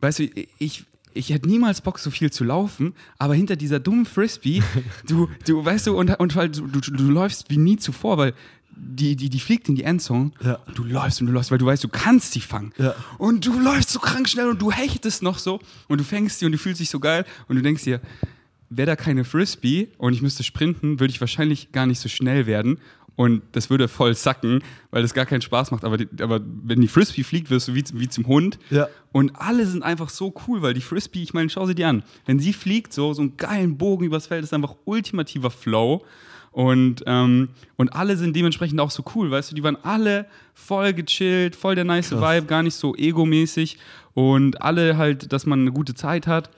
weißt 0.00 0.20
du, 0.20 0.28
ich. 0.58 0.85
Ich 1.14 1.28
hätte 1.28 1.46
niemals 1.46 1.82
Bock, 1.82 1.99
so 1.99 2.11
viel 2.11 2.32
zu 2.32 2.43
laufen, 2.43 2.94
aber 3.19 3.35
hinter 3.35 3.55
dieser 3.55 3.78
dummen 3.78 4.06
Frisbee, 4.06 4.62
du, 5.06 5.28
du 5.46 5.62
weißt 5.62 5.88
du, 5.88 5.94
und, 5.94 6.19
und 6.19 6.37
halt, 6.37 6.56
du, 6.56 6.67
du, 6.67 6.81
du 6.81 7.11
läufst 7.11 7.50
wie 7.50 7.58
nie 7.58 7.76
zuvor, 7.76 8.17
weil 8.17 8.32
die, 8.76 9.16
die, 9.16 9.28
die 9.30 9.40
fliegt 9.40 9.69
in 9.69 9.74
die 9.74 9.84
Endzone 9.84 10.32
Ja. 10.44 10.58
und 10.66 10.76
du 10.78 10.84
läufst 10.84 11.20
und 11.20 11.26
du 11.28 11.32
läufst, 11.32 11.50
weil 11.50 11.58
du 11.58 11.66
weißt, 11.66 11.82
du 11.84 11.88
kannst 11.88 12.32
sie 12.32 12.40
fangen. 12.40 12.72
Ja. 12.78 12.94
Und 13.19 13.46
du 13.46 13.58
läufst 13.58 13.90
so 13.90 13.98
krank 14.00 14.28
schnell 14.28 14.48
und 14.48 14.60
du 14.60 14.70
hechtest 14.70 15.22
noch 15.22 15.38
so 15.38 15.60
und 15.88 15.98
du 16.00 16.04
fängst 16.04 16.38
sie 16.38 16.46
und 16.46 16.52
du 16.52 16.58
fühlst 16.58 16.80
dich 16.80 16.90
so 16.90 17.00
geil 17.00 17.24
und 17.48 17.56
du 17.56 17.62
denkst 17.62 17.84
dir, 17.84 18.00
wäre 18.70 18.86
da 18.86 18.96
keine 18.96 19.24
Frisbee 19.24 19.88
und 19.98 20.12
ich 20.14 20.22
müsste 20.22 20.42
sprinten, 20.42 21.00
würde 21.00 21.10
ich 21.12 21.20
wahrscheinlich 21.20 21.72
gar 21.72 21.86
nicht 21.86 22.00
so 22.00 22.08
schnell 22.08 22.46
werden 22.46 22.78
und 23.14 23.42
das 23.52 23.69
würde 23.69 23.88
voll 23.88 24.14
sacken, 24.14 24.62
weil 24.90 25.02
das 25.02 25.12
gar 25.12 25.26
keinen 25.26 25.42
Spaß 25.42 25.70
macht. 25.70 25.84
Aber, 25.84 25.98
die, 25.98 26.08
aber 26.22 26.40
wenn 26.64 26.80
die 26.80 26.88
Frisbee 26.88 27.22
fliegt, 27.25 27.50
wirst 27.50 27.68
du 27.68 27.75
wie, 27.75 27.84
wie 27.92 28.08
zum 28.08 28.26
Hund. 28.26 28.58
Ja. 28.70 28.88
Und 29.12 29.36
alle 29.36 29.66
sind 29.66 29.82
einfach 29.82 30.08
so 30.08 30.32
cool, 30.48 30.62
weil 30.62 30.72
die 30.72 30.80
Frisbee, 30.80 31.22
ich 31.22 31.34
meine, 31.34 31.50
schau 31.50 31.66
sie 31.66 31.75
dir 31.75 31.88
an. 31.88 32.04
Wenn 32.25 32.38
sie 32.38 32.54
fliegt, 32.54 32.94
so, 32.94 33.12
so 33.12 33.20
einen 33.20 33.36
geilen 33.36 33.76
Bogen 33.76 34.06
übers 34.06 34.28
Feld, 34.28 34.42
ist 34.44 34.54
einfach 34.54 34.75
ultimativer 34.86 35.50
Flow. 35.50 36.02
Und, 36.52 37.02
ähm, 37.06 37.49
und 37.76 37.94
alle 37.94 38.16
sind 38.16 38.37
dementsprechend 38.37 38.78
auch 38.81 38.90
so 38.90 39.02
cool, 39.14 39.31
weißt 39.31 39.50
du, 39.50 39.54
die 39.54 39.62
waren 39.62 39.76
alle 39.82 40.26
voll 40.54 40.93
gechillt, 40.93 41.56
voll 41.56 41.75
der 41.75 41.84
nice 41.84 42.10
Krass. 42.10 42.20
Vibe, 42.37 42.46
gar 42.46 42.62
nicht 42.62 42.75
so 42.75 42.94
egomäßig 42.94 43.78
und 44.14 44.60
alle 44.60 44.99
halt, 44.99 45.32
dass 45.32 45.46
man 45.46 45.60
eine 45.62 45.72
gute 45.72 45.94
Zeit 45.94 46.26
hat 46.26 46.50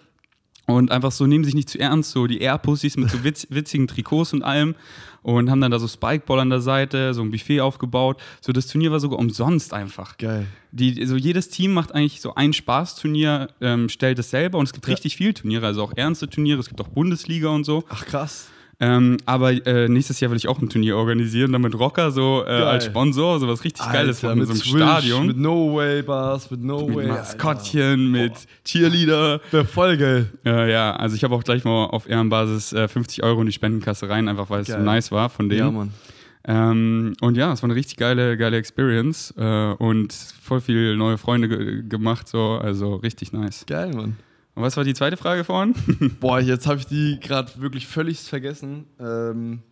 und 0.66 0.90
einfach 0.90 1.12
so 1.12 1.26
nehmen 1.26 1.44
sich 1.44 1.54
nicht 1.54 1.68
zu 1.70 1.78
ernst, 1.78 2.10
so 2.10 2.26
die 2.26 2.38
Air-Pussys 2.40 2.96
mit 2.96 3.08
so 3.10 3.22
witz, 3.22 3.46
witzigen 3.50 3.86
Trikots 3.86 4.32
und 4.32 4.42
allem 4.42 4.74
und 5.22 5.48
haben 5.48 5.60
dann 5.60 5.70
da 5.70 5.78
so 5.78 5.86
Spikeball 5.86 6.40
an 6.40 6.50
der 6.50 6.60
Seite, 6.60 7.14
so 7.14 7.22
ein 7.22 7.30
Buffet 7.30 7.60
aufgebaut. 7.60 8.20
So 8.40 8.52
das 8.52 8.66
Turnier 8.66 8.90
war 8.90 8.98
sogar 9.00 9.18
umsonst 9.20 9.72
einfach. 9.72 10.18
Geil. 10.18 10.46
Die, 10.72 11.00
also 11.00 11.16
jedes 11.16 11.48
Team 11.50 11.72
macht 11.72 11.94
eigentlich 11.94 12.20
so 12.20 12.34
ein 12.34 12.52
Spaßturnier, 12.52 13.48
ähm, 13.60 13.88
stellt 13.88 14.18
es 14.18 14.30
selber 14.30 14.58
und 14.58 14.64
es 14.66 14.72
gibt 14.72 14.86
Ja. 14.86 14.92
richtig 14.92 15.16
viele 15.16 15.32
Turniere, 15.34 15.64
also 15.66 15.82
auch 15.84 15.92
ernste 15.96 16.28
Turniere, 16.28 16.58
es 16.60 16.68
gibt 16.68 16.80
auch 16.80 16.88
Bundesliga 16.88 17.48
und 17.50 17.64
so. 17.64 17.84
Ach 17.88 18.04
krass. 18.04 18.48
Ähm, 18.80 19.18
aber 19.24 19.52
äh, 19.66 19.88
nächstes 19.88 20.20
Jahr 20.20 20.30
will 20.30 20.36
ich 20.36 20.48
auch 20.48 20.60
ein 20.60 20.68
Turnier 20.68 20.96
organisieren, 20.96 21.52
dann 21.52 21.62
mit 21.62 21.78
Rocker 21.78 22.10
so 22.10 22.44
äh, 22.46 22.50
als 22.50 22.86
Sponsor, 22.86 23.38
so 23.38 23.48
was 23.48 23.64
richtig 23.64 23.84
Geiles 23.84 24.24
Alter, 24.24 24.28
machen, 24.28 24.32
in 24.32 24.38
mit 24.38 24.48
so 24.48 24.52
einem 24.52 24.62
Swish, 24.62 24.82
Stadion. 24.82 25.26
Mit 25.28 25.36
No-Way-Bars, 25.38 26.50
mit 26.50 26.62
No-Way. 26.62 26.88
mit 26.88 27.10
Alter. 27.10 27.14
Maskottchen, 27.14 28.10
mit 28.10 28.32
Cheerleader. 28.64 29.40
Wär 29.50 29.64
voll 29.64 29.96
geil. 29.96 30.26
Ja, 30.44 30.66
ja, 30.66 30.96
also 30.96 31.14
ich 31.14 31.24
habe 31.24 31.34
auch 31.34 31.44
gleich 31.44 31.64
mal 31.64 31.86
auf 31.86 32.08
Ehrenbasis 32.08 32.72
äh, 32.72 32.88
50 32.88 33.22
Euro 33.22 33.40
in 33.40 33.46
die 33.46 33.52
Spendenkasse 33.52 34.08
rein, 34.08 34.28
einfach 34.28 34.50
weil 34.50 34.62
es 34.62 34.68
so 34.68 34.78
nice 34.78 35.12
war 35.12 35.30
von 35.30 35.48
denen. 35.48 35.60
Ja, 35.60 35.70
Mann. 35.70 35.90
Ähm, 36.46 37.14
und 37.20 37.36
ja, 37.36 37.52
es 37.52 37.62
war 37.62 37.68
eine 37.68 37.74
richtig 37.74 37.96
geile, 37.96 38.36
geile 38.36 38.58
Experience 38.58 39.32
äh, 39.38 39.72
und 39.78 40.12
voll 40.12 40.60
viel 40.60 40.96
neue 40.96 41.16
Freunde 41.16 41.48
ge 41.48 41.82
gemacht, 41.88 42.28
so, 42.28 42.58
also 42.62 42.96
richtig 42.96 43.32
nice. 43.32 43.64
Geil, 43.66 43.92
Mann. 43.94 44.16
Und 44.54 44.62
was 44.62 44.76
war 44.76 44.84
die 44.84 44.94
zweite 44.94 45.16
Frage 45.16 45.44
vorhin? 45.44 45.74
Boah, 46.20 46.40
jetzt 46.40 46.66
habe 46.66 46.78
ich 46.78 46.86
die 46.86 47.18
gerade 47.20 47.50
wirklich 47.60 47.86
völlig 47.86 48.20
vergessen. 48.20 48.84
Ähm, 49.00 49.62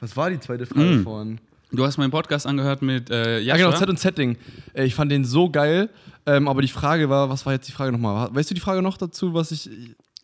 was 0.00 0.16
war 0.16 0.30
die 0.30 0.40
zweite 0.40 0.66
Frage 0.66 0.96
Mm. 0.98 1.02
vorhin? 1.04 1.40
Du 1.70 1.86
hast 1.86 1.96
meinen 1.96 2.10
Podcast 2.10 2.46
angehört 2.46 2.82
mit 2.82 3.08
äh, 3.10 3.38
Ja, 3.38 3.54
Jascha. 3.56 3.66
genau, 3.68 3.78
Z 3.78 3.88
und 3.88 3.98
Setting. 3.98 4.36
Ich 4.74 4.94
fand 4.94 5.10
den 5.12 5.24
so 5.24 5.48
geil. 5.48 5.88
Ähm, 6.26 6.46
aber 6.48 6.60
die 6.60 6.68
Frage 6.68 7.08
war, 7.08 7.30
was 7.30 7.46
war 7.46 7.52
jetzt 7.54 7.66
die 7.68 7.72
Frage 7.72 7.92
nochmal? 7.92 8.28
Weißt 8.34 8.50
du 8.50 8.54
die 8.54 8.60
Frage 8.60 8.82
noch 8.82 8.96
dazu, 8.98 9.32
was 9.32 9.50
ich. 9.52 9.70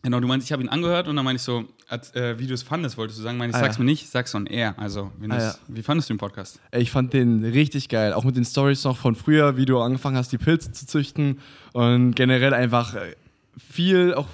Genau, 0.01 0.21
du 0.21 0.27
meinst, 0.27 0.45
ich 0.47 0.53
habe 0.53 0.63
ihn 0.63 0.69
angehört 0.69 1.09
und 1.09 1.15
dann 1.17 1.25
meine 1.25 1.35
ich 1.35 1.41
so, 1.41 1.65
als, 1.89 2.15
äh, 2.15 2.39
wie 2.39 2.47
du 2.47 2.53
es 2.53 2.63
fandest, 2.63 2.97
wolltest 2.97 3.19
du 3.19 3.23
sagen, 3.23 3.37
meine 3.37 3.49
ich, 3.49 3.55
Ah, 3.57 3.59
sag's 3.59 3.75
ja. 3.75 3.83
mir 3.83 3.89
nicht, 3.91 4.09
sag's 4.09 4.33
on 4.33 4.45
air. 4.45 4.73
Also, 4.77 5.11
Ah, 5.27 5.37
ja. 5.37 5.55
wie 5.67 5.81
fandest 5.81 6.09
du 6.09 6.13
den 6.13 6.19
Podcast? 6.19 6.57
Ich 6.71 6.89
fand 6.91 7.11
den 7.11 7.43
richtig 7.43 7.89
geil. 7.89 8.13
Auch 8.13 8.23
mit 8.23 8.37
den 8.37 8.45
Stories 8.45 8.85
noch 8.85 8.95
von 8.95 9.15
früher, 9.15 9.57
wie 9.57 9.65
du 9.65 9.77
angefangen 9.81 10.15
hast, 10.15 10.31
die 10.31 10.37
Pilze 10.37 10.71
zu 10.71 10.87
züchten. 10.87 11.39
Und 11.73 12.15
generell 12.15 12.53
einfach 12.53 12.95
äh, 12.95 13.13
viel, 13.59 14.13
auch, 14.13 14.27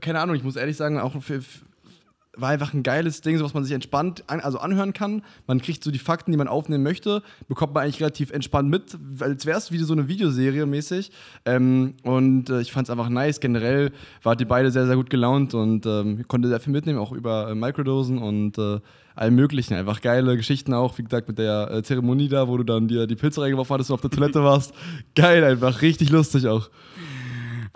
keine 0.00 0.20
Ahnung, 0.20 0.36
ich 0.36 0.44
muss 0.44 0.56
ehrlich 0.56 0.76
sagen, 0.76 0.98
auch 0.98 1.20
für, 1.22 1.40
war 2.36 2.50
einfach 2.50 2.72
ein 2.72 2.82
geiles 2.82 3.20
Ding, 3.20 3.36
so 3.36 3.44
was 3.44 3.52
man 3.52 3.64
sich 3.64 3.74
entspannt 3.74 4.24
an, 4.26 4.40
also 4.40 4.58
anhören 4.58 4.92
kann. 4.92 5.22
Man 5.46 5.60
kriegt 5.60 5.84
so 5.84 5.90
die 5.90 5.98
Fakten, 5.98 6.30
die 6.30 6.38
man 6.38 6.48
aufnehmen 6.48 6.82
möchte, 6.82 7.22
bekommt 7.46 7.74
man 7.74 7.84
eigentlich 7.84 8.00
relativ 8.00 8.30
entspannt 8.30 8.70
mit, 8.70 8.96
als 9.20 9.44
wäre 9.44 9.58
es 9.58 9.70
wie 9.70 9.78
so 9.78 9.92
eine 9.92 10.08
Videoserie 10.08 10.64
mäßig. 10.64 11.10
Ähm, 11.44 11.94
und 12.02 12.48
äh, 12.48 12.60
ich 12.60 12.72
fand 12.72 12.86
es 12.86 12.90
einfach 12.90 13.10
nice. 13.10 13.40
Generell 13.40 13.92
wart 14.22 14.40
ihr 14.40 14.48
beide 14.48 14.70
sehr, 14.70 14.86
sehr 14.86 14.96
gut 14.96 15.10
gelaunt 15.10 15.54
und 15.54 15.84
ähm, 15.84 16.26
konnte 16.26 16.48
sehr 16.48 16.60
viel 16.60 16.72
mitnehmen, 16.72 16.98
auch 16.98 17.12
über 17.12 17.50
äh, 17.50 17.54
Microdosen 17.54 18.18
und 18.18 18.56
äh, 18.56 18.80
allem 19.14 19.34
Möglichen. 19.34 19.74
Einfach 19.74 20.00
geile 20.00 20.36
Geschichten 20.36 20.72
auch, 20.72 20.96
wie 20.96 21.04
gesagt, 21.04 21.28
mit 21.28 21.38
der 21.38 21.70
äh, 21.70 21.82
Zeremonie 21.82 22.28
da, 22.28 22.48
wo 22.48 22.56
du 22.56 22.64
dann 22.64 22.88
dir 22.88 23.06
die 23.06 23.16
Pilze 23.16 23.42
reingeworfen 23.42 23.74
hattest 23.74 23.90
und 23.90 23.94
auf 23.94 24.00
der 24.00 24.10
Toilette 24.10 24.42
warst. 24.42 24.72
Geil, 25.14 25.44
einfach 25.44 25.82
richtig 25.82 26.08
lustig 26.08 26.46
auch. 26.46 26.70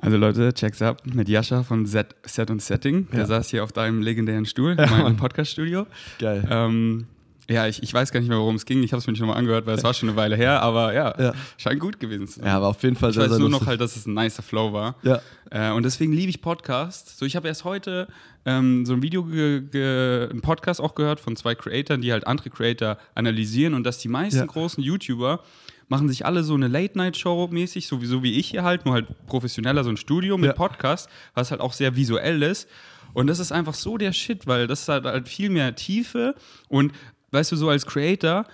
Also 0.07 0.19
Leute, 0.19 0.55
check's 0.55 0.81
ab 0.83 1.03
mit 1.05 1.29
Jascha 1.29 1.65
von 1.65 1.85
Set, 1.85 2.15
Set 2.25 2.49
und 2.51 2.63
Setting. 2.63 3.09
Der 3.11 3.21
Ja. 3.21 3.27
saß 3.27 3.51
hier 3.51 3.65
auf 3.65 3.73
deinem 3.73 4.03
legendären 4.03 4.47
Stuhl 4.47 4.71
in 4.79 4.89
meinem. 4.91 5.17
Podcaststudio. 5.17 5.85
Geil. 6.21 6.47
Ähm, 6.49 7.07
ja, 7.51 7.67
ich, 7.67 7.83
ich 7.83 7.93
weiß 7.93 8.13
gar 8.13 8.21
nicht 8.21 8.29
mehr, 8.29 8.39
worum 8.39 8.55
es 8.55 8.67
ging. 8.67 8.85
Ich 8.85 8.93
habe 8.93 9.01
es 9.01 9.07
mir 9.09 9.13
nicht 9.15 9.21
nochmal 9.21 9.37
angehört, 9.37 9.67
weil 9.67 9.75
es 9.77 9.83
war 9.83 9.95
schon 9.95 10.09
eine 10.09 10.17
Weile 10.17 10.37
her. 10.37 10.63
Aber 10.63 10.95
ja, 10.95 11.13
Ja. 11.21 11.33
scheint 11.59 11.81
gut 11.81 11.99
gewesen 11.99 12.29
zu 12.29 12.39
sein. 12.39 12.47
Ja, 12.47 12.57
aber 12.57 12.69
auf 12.69 12.81
jeden 12.85 12.95
Fall 12.95 13.11
ich 13.11 13.15
sehr, 13.17 13.25
weiß 13.25 13.31
sehr 13.33 13.39
nur 13.41 13.49
lustig. 13.49 13.63
noch 13.63 13.67
halt, 13.69 13.81
dass 13.81 13.97
es 13.97 14.07
ein 14.07 14.15
nicer 14.15 14.43
Flow 14.45 14.73
war. 14.73 14.95
Ja. 15.03 15.21
Äh, 15.51 15.73
und 15.73 15.83
deswegen 15.85 16.13
liebe 16.13 16.31
ich 16.31 16.41
Podcasts. 16.41 17.19
So, 17.19 17.27
ich 17.27 17.35
habe 17.35 17.49
erst 17.49 17.65
heute 17.65 18.07
ähm, 18.45 18.87
so 18.87 18.93
ein 18.93 19.03
Video, 19.03 19.25
einen 19.25 20.41
Podcast 20.41 20.81
auch 20.81 20.95
gehört 20.95 21.19
von 21.19 21.35
zwei 21.35 21.57
Creatoren, 21.57 22.01
die 22.01 22.13
halt 22.13 22.29
andere 22.29 22.51
Creator 22.51 22.97
analysieren 23.17 23.75
und 23.75 23.83
dass 23.83 23.99
die 23.99 24.09
meisten 24.09 24.39
Ja. 24.39 24.47
großen 24.47 24.85
YouTuber 24.85 25.41
machen 25.89 26.09
sich 26.09 26.27
alle 26.27 26.43
so 26.43 26.55
eine 26.55 26.69
Late-Night-Show 26.69 27.49
mäßig, 27.51 27.87
sowieso 27.87 28.23
wie 28.23 28.33
ich 28.39 28.49
hier 28.49 28.65
halt, 28.65 28.85
nur 28.85 28.95
halt 28.95 29.07
professioneller, 29.27 29.85
so 29.85 29.91
ein 29.91 29.97
Studio 29.97 30.37
mit 30.37 30.49
Ja. 30.49 30.53
Podcast, 30.53 31.09
was 31.35 31.51
halt 31.51 31.61
auch 31.61 31.73
sehr 31.73 31.95
visuell 31.97 32.43
ist. 32.43 32.69
Und 33.15 33.29
das 33.29 33.39
ist 33.39 33.53
einfach 33.53 33.75
so 33.75 33.97
der 33.97 34.13
Shit, 34.13 34.47
weil 34.47 34.67
das 34.67 34.89
hat 34.89 35.05
halt 35.05 35.29
viel 35.29 35.49
mehr 35.49 35.75
Tiefe 35.75 36.35
und 36.69 36.93
weißt 37.31 37.53
du, 37.53 37.57
so 37.57 37.69
als 37.69 37.87
Creator, 37.87 38.45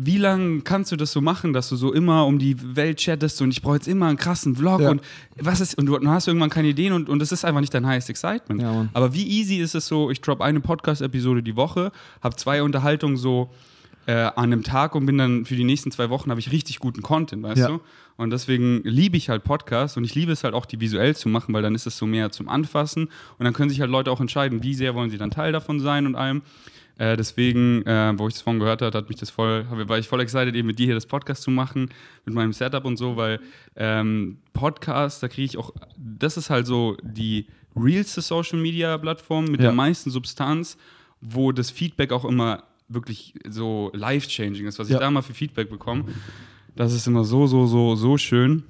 wie 0.00 0.18
lange 0.18 0.60
kannst 0.60 0.92
du 0.92 0.96
das 0.96 1.10
so 1.10 1.20
machen, 1.20 1.52
dass 1.52 1.68
du 1.70 1.74
so 1.74 1.92
immer 1.92 2.24
um 2.26 2.38
die 2.38 2.76
Welt 2.76 2.98
chattest 2.98 3.42
und 3.42 3.50
ich 3.50 3.62
brauche 3.62 3.74
jetzt 3.74 3.88
immer 3.88 4.06
einen 4.06 4.16
krassen 4.16 4.54
Vlog 4.54 4.80
Ja. 4.80 4.90
und 4.90 5.00
was 5.40 5.60
ist 5.60 5.76
und 5.76 5.86
du 5.86 5.98
hast 6.08 6.28
irgendwann 6.28 6.50
keine 6.50 6.68
Ideen 6.68 6.92
und, 6.92 7.08
und 7.08 7.18
das 7.18 7.32
ist 7.32 7.44
einfach 7.44 7.60
nicht 7.60 7.74
dein 7.74 7.84
highest 7.86 8.08
excitement. 8.08 8.62
Ja. 8.62 8.86
Aber 8.92 9.12
wie 9.14 9.26
easy 9.26 9.56
ist 9.56 9.74
es 9.74 9.88
so, 9.88 10.10
ich 10.10 10.20
drop 10.20 10.40
eine 10.40 10.60
Podcast-Episode 10.60 11.42
die 11.42 11.56
Woche, 11.56 11.90
habe 12.22 12.36
zwei 12.36 12.62
Unterhaltungen 12.62 13.16
so 13.16 13.50
äh, 14.08 14.12
an 14.12 14.32
einem 14.36 14.62
Tag 14.62 14.94
und 14.94 15.04
bin 15.04 15.18
dann 15.18 15.44
für 15.44 15.54
die 15.54 15.64
nächsten 15.64 15.90
zwei 15.90 16.08
Wochen 16.08 16.30
habe 16.30 16.40
ich 16.40 16.50
richtig 16.50 16.78
guten 16.78 17.02
Content, 17.02 17.42
weißt 17.42 17.58
Ja. 17.60 17.68
du? 17.68 17.80
Und 18.16 18.30
deswegen 18.30 18.80
liebe 18.82 19.16
ich 19.18 19.28
halt 19.28 19.44
Podcasts 19.44 19.96
und 19.98 20.04
ich 20.04 20.14
liebe 20.14 20.32
es 20.32 20.42
halt 20.44 20.54
auch, 20.54 20.64
die 20.66 20.80
visuell 20.80 21.14
zu 21.14 21.28
machen, 21.28 21.52
weil 21.52 21.62
dann 21.62 21.74
ist 21.74 21.86
es 21.86 21.98
so 21.98 22.06
mehr 22.06 22.30
zum 22.32 22.48
Anfassen 22.48 23.04
und 23.38 23.44
dann 23.44 23.52
können 23.52 23.68
sich 23.70 23.80
halt 23.82 23.90
Leute 23.90 24.10
auch 24.10 24.20
entscheiden, 24.20 24.62
wie 24.62 24.72
sehr 24.74 24.94
wollen 24.94 25.10
sie 25.10 25.18
dann 25.18 25.30
Teil 25.30 25.52
davon 25.52 25.78
sein 25.78 26.06
und 26.06 26.14
allem. 26.16 26.40
Äh, 26.96 27.16
deswegen, 27.18 27.82
äh, 27.86 28.12
wo 28.16 28.26
ich 28.26 28.34
das 28.34 28.42
vorhin 28.42 28.58
gehört 28.60 28.80
habe, 28.82 28.96
hat 28.96 29.08
mich 29.08 29.18
das 29.18 29.30
voll, 29.30 29.66
war 29.70 29.98
ich 29.98 30.08
voll 30.08 30.20
excited, 30.20 30.56
eben 30.56 30.66
mit 30.66 30.78
dir 30.80 30.86
hier 30.86 30.94
das 30.96 31.06
Podcast 31.06 31.42
zu 31.42 31.50
machen, 31.50 31.90
mit 32.24 32.34
meinem 32.34 32.52
Setup 32.52 32.84
und 32.86 32.96
so, 32.96 33.16
weil 33.16 33.38
ähm, 33.76 34.38
Podcast, 34.54 35.22
da 35.22 35.28
kriege 35.28 35.44
ich 35.44 35.58
auch, 35.58 35.72
das 35.96 36.36
ist 36.36 36.50
halt 36.50 36.66
so 36.66 36.96
die 37.02 37.46
realste 37.76 38.20
Social 38.20 38.58
Media 38.58 38.98
Plattform 38.98 39.44
mit 39.44 39.60
Ja. 39.60 39.66
der 39.66 39.72
meisten 39.72 40.10
Substanz, 40.10 40.76
wo 41.20 41.52
das 41.52 41.70
Feedback 41.70 42.10
auch 42.10 42.24
immer 42.24 42.64
wirklich 42.88 43.34
so 43.48 43.90
life-changing 43.94 44.66
ist, 44.66 44.78
was 44.78 44.88
ich 44.88 44.94
Ja. 44.94 45.00
da 45.00 45.10
mal 45.10 45.22
für 45.22 45.34
Feedback 45.34 45.70
bekomme. 45.70 46.04
Das 46.76 46.92
ist 46.94 47.06
immer 47.06 47.24
so, 47.24 47.46
so, 47.46 47.66
so, 47.66 47.96
so 47.96 48.16
schön. 48.18 48.62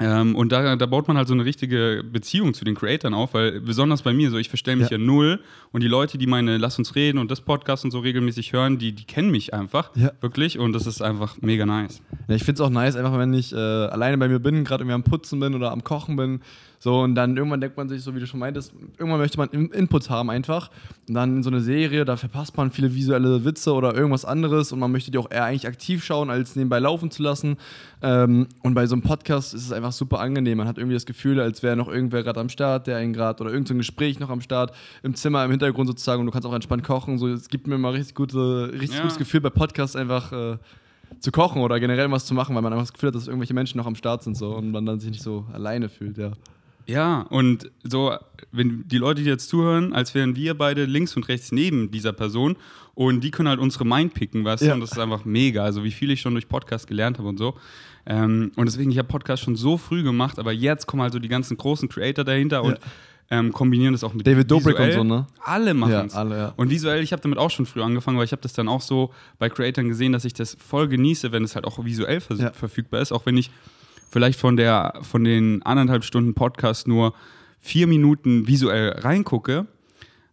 Ähm, 0.00 0.34
und 0.34 0.50
da, 0.50 0.74
da 0.74 0.86
baut 0.86 1.06
man 1.06 1.16
halt 1.16 1.28
so 1.28 1.34
eine 1.34 1.44
richtige 1.44 2.02
Beziehung 2.10 2.52
zu 2.52 2.64
den 2.64 2.74
Creatoren 2.74 3.14
auf, 3.14 3.32
weil 3.32 3.60
besonders 3.60 4.02
bei 4.02 4.12
mir 4.12 4.28
so, 4.28 4.38
ich 4.38 4.48
verstelle 4.48 4.78
mich 4.78 4.90
ja. 4.90 4.98
Ja. 4.98 5.04
null 5.04 5.38
und 5.70 5.82
die 5.84 5.88
Leute, 5.88 6.18
die 6.18 6.26
meine 6.26 6.58
Lass 6.58 6.78
uns 6.80 6.96
reden 6.96 7.18
und 7.18 7.30
das 7.30 7.40
Podcast 7.40 7.84
und 7.84 7.92
so 7.92 8.00
regelmäßig 8.00 8.52
hören, 8.52 8.78
die, 8.78 8.90
die 8.90 9.04
kennen 9.04 9.30
mich 9.30 9.54
einfach, 9.54 9.94
Ja. 9.94 10.10
wirklich 10.20 10.58
und 10.58 10.72
das 10.72 10.88
ist 10.88 11.00
einfach 11.00 11.36
mega 11.42 11.64
nice. 11.64 12.02
Ja, 12.26 12.34
ich 12.34 12.42
finde 12.42 12.60
es 12.60 12.66
auch 12.66 12.70
nice, 12.70 12.96
einfach 12.96 13.16
wenn 13.18 13.32
ich 13.34 13.52
äh, 13.52 13.56
alleine 13.56 14.18
bei 14.18 14.26
mir 14.26 14.40
bin, 14.40 14.64
gerade 14.64 14.82
irgendwie 14.82 14.94
am 14.94 15.04
Putzen 15.04 15.38
bin 15.38 15.54
oder 15.54 15.70
am 15.70 15.84
Kochen 15.84 16.16
bin. 16.16 16.40
So, 16.84 17.00
und 17.00 17.14
dann 17.14 17.34
irgendwann 17.34 17.62
denkt 17.62 17.78
man 17.78 17.88
sich, 17.88 18.02
so 18.02 18.14
wie 18.14 18.20
du 18.20 18.26
schon 18.26 18.40
meintest, 18.40 18.74
irgendwann 18.98 19.18
möchte 19.18 19.38
man 19.38 19.48
In- 19.48 19.70
Input 19.70 20.10
haben 20.10 20.28
einfach. 20.28 20.70
Und 21.08 21.14
dann 21.14 21.36
in 21.38 21.42
so 21.42 21.48
eine 21.48 21.62
Serie, 21.62 22.04
da 22.04 22.18
verpasst 22.18 22.54
man 22.58 22.70
viele 22.70 22.94
visuelle 22.94 23.42
Witze 23.46 23.72
oder 23.72 23.94
irgendwas 23.94 24.26
anderes 24.26 24.70
und 24.70 24.80
man 24.80 24.92
möchte 24.92 25.10
die 25.10 25.16
auch 25.16 25.30
eher 25.30 25.44
eigentlich 25.46 25.66
aktiv 25.66 26.04
schauen, 26.04 26.28
als 26.28 26.56
nebenbei 26.56 26.80
laufen 26.80 27.10
zu 27.10 27.22
lassen. 27.22 27.56
Ähm, 28.02 28.48
und 28.62 28.74
bei 28.74 28.86
so 28.86 28.96
einem 28.96 29.00
Podcast 29.00 29.54
ist 29.54 29.64
es 29.64 29.72
einfach 29.72 29.92
super 29.92 30.20
angenehm. 30.20 30.58
Man 30.58 30.68
hat 30.68 30.76
irgendwie 30.76 30.92
das 30.92 31.06
Gefühl, 31.06 31.40
als 31.40 31.62
wäre 31.62 31.74
noch 31.74 31.88
irgendwer 31.88 32.22
gerade 32.22 32.38
am 32.38 32.50
Start, 32.50 32.86
der 32.86 32.98
einen 32.98 33.14
gerade 33.14 33.42
oder 33.42 33.50
irgendein 33.50 33.76
so 33.76 33.78
Gespräch 33.78 34.20
noch 34.20 34.28
am 34.28 34.42
Start, 34.42 34.74
im 35.02 35.14
Zimmer, 35.14 35.42
im 35.42 35.52
Hintergrund 35.52 35.88
sozusagen 35.88 36.20
und 36.20 36.26
du 36.26 36.32
kannst 36.32 36.46
auch 36.46 36.52
entspannt 36.52 36.84
kochen. 36.84 37.16
So, 37.16 37.28
es 37.28 37.48
gibt 37.48 37.66
mir 37.66 37.76
immer 37.76 37.94
richtig, 37.94 38.14
gute, 38.14 38.68
richtig 38.74 38.96
Ja. 38.98 39.00
gutes 39.00 39.16
Gefühl 39.16 39.40
bei 39.40 39.48
Podcasts 39.48 39.96
einfach. 39.96 40.32
Äh, 40.32 40.58
zu 41.20 41.30
kochen 41.30 41.62
oder 41.62 41.80
generell 41.80 42.10
was 42.10 42.26
zu 42.26 42.34
machen, 42.34 42.54
weil 42.54 42.60
man 42.62 42.72
einfach 42.74 42.84
das 42.84 42.92
Gefühl 42.92 43.06
hat, 43.08 43.14
dass 43.14 43.26
irgendwelche 43.28 43.54
Menschen 43.54 43.78
noch 43.78 43.86
am 43.86 43.94
Start 43.94 44.22
sind 44.22 44.36
so 44.36 44.54
und 44.54 44.70
man 44.72 44.84
dann 44.84 45.00
sich 45.00 45.10
nicht 45.10 45.22
so 45.22 45.46
alleine 45.52 45.88
fühlt, 45.88 46.18
ja. 46.18 46.32
Ja, 46.86 47.22
und 47.30 47.70
so, 47.82 48.12
wenn 48.52 48.86
die 48.88 48.98
Leute, 48.98 49.22
die 49.22 49.28
jetzt 49.28 49.48
zuhören, 49.48 49.92
als 49.94 50.14
wären 50.14 50.36
wir 50.36 50.54
beide 50.56 50.84
links 50.84 51.16
und 51.16 51.28
rechts 51.28 51.50
neben 51.52 51.90
dieser 51.90 52.12
Person 52.12 52.56
und 52.94 53.22
die 53.24 53.30
können 53.30 53.48
halt 53.48 53.58
unsere 53.60 53.84
Mind 53.86 54.14
picken, 54.14 54.44
weißt 54.44 54.62
du, 54.62 54.66
Ja. 54.66 54.74
und 54.74 54.80
das 54.80 54.92
ist 54.92 54.98
einfach 54.98 55.24
mega, 55.24 55.64
also 55.64 55.82
wie 55.82 55.90
viel 55.90 56.10
ich 56.10 56.20
schon 56.20 56.34
durch 56.34 56.48
Podcast 56.48 56.86
gelernt 56.86 57.18
habe 57.18 57.28
und 57.28 57.38
so. 57.38 57.54
Ähm, 58.06 58.52
und 58.56 58.66
deswegen, 58.66 58.90
ich 58.90 58.98
habe 58.98 59.08
Podcast 59.08 59.42
schon 59.42 59.56
so 59.56 59.78
früh 59.78 60.02
gemacht, 60.02 60.38
aber 60.38 60.52
jetzt 60.52 60.86
kommen 60.86 61.02
halt 61.02 61.12
so 61.14 61.18
die 61.18 61.28
ganzen 61.28 61.56
großen 61.56 61.88
Creator 61.88 62.22
dahinter 62.24 62.62
und 62.62 62.78
ähm, 63.30 63.50
kombinieren 63.52 63.94
das 63.94 64.04
auch 64.04 64.12
mit 64.12 64.26
David 64.26 64.50
Dobrik 64.50 64.76
und 64.78 64.82
visuell. 64.86 64.92
so, 64.92 65.04
ne? 65.04 65.26
Alle 65.42 65.72
machen 65.72 65.90
Ja, 65.92 66.04
es. 66.04 66.12
alle, 66.14 66.36
ja. 66.36 66.52
Und 66.58 66.68
visuell, 66.68 67.02
ich 67.02 67.12
habe 67.12 67.22
damit 67.22 67.38
auch 67.38 67.50
schon 67.50 67.64
früh 67.64 67.80
angefangen, 67.80 68.18
weil 68.18 68.26
ich 68.26 68.32
habe 68.32 68.42
das 68.42 68.52
dann 68.52 68.68
auch 68.68 68.82
so 68.82 69.14
bei 69.38 69.48
Creatoren 69.48 69.88
gesehen, 69.88 70.12
dass 70.12 70.26
ich 70.26 70.34
das 70.34 70.54
voll 70.60 70.88
genieße, 70.88 71.32
wenn 71.32 71.42
es 71.42 71.54
halt 71.54 71.64
auch 71.64 71.82
visuell 71.82 72.20
Ja. 72.36 72.52
verfügbar 72.52 73.00
ist, 73.00 73.12
auch 73.12 73.24
wenn 73.24 73.38
ich 73.38 73.50
vielleicht 74.10 74.38
von 74.38 74.56
der 74.56 74.94
von 75.02 75.24
den 75.24 75.62
anderthalb 75.62 76.04
Stunden 76.04 76.34
Podcast 76.34 76.86
nur 76.88 77.14
vier 77.60 77.86
Minuten 77.86 78.46
visuell 78.46 78.90
reingucke. 78.90 79.66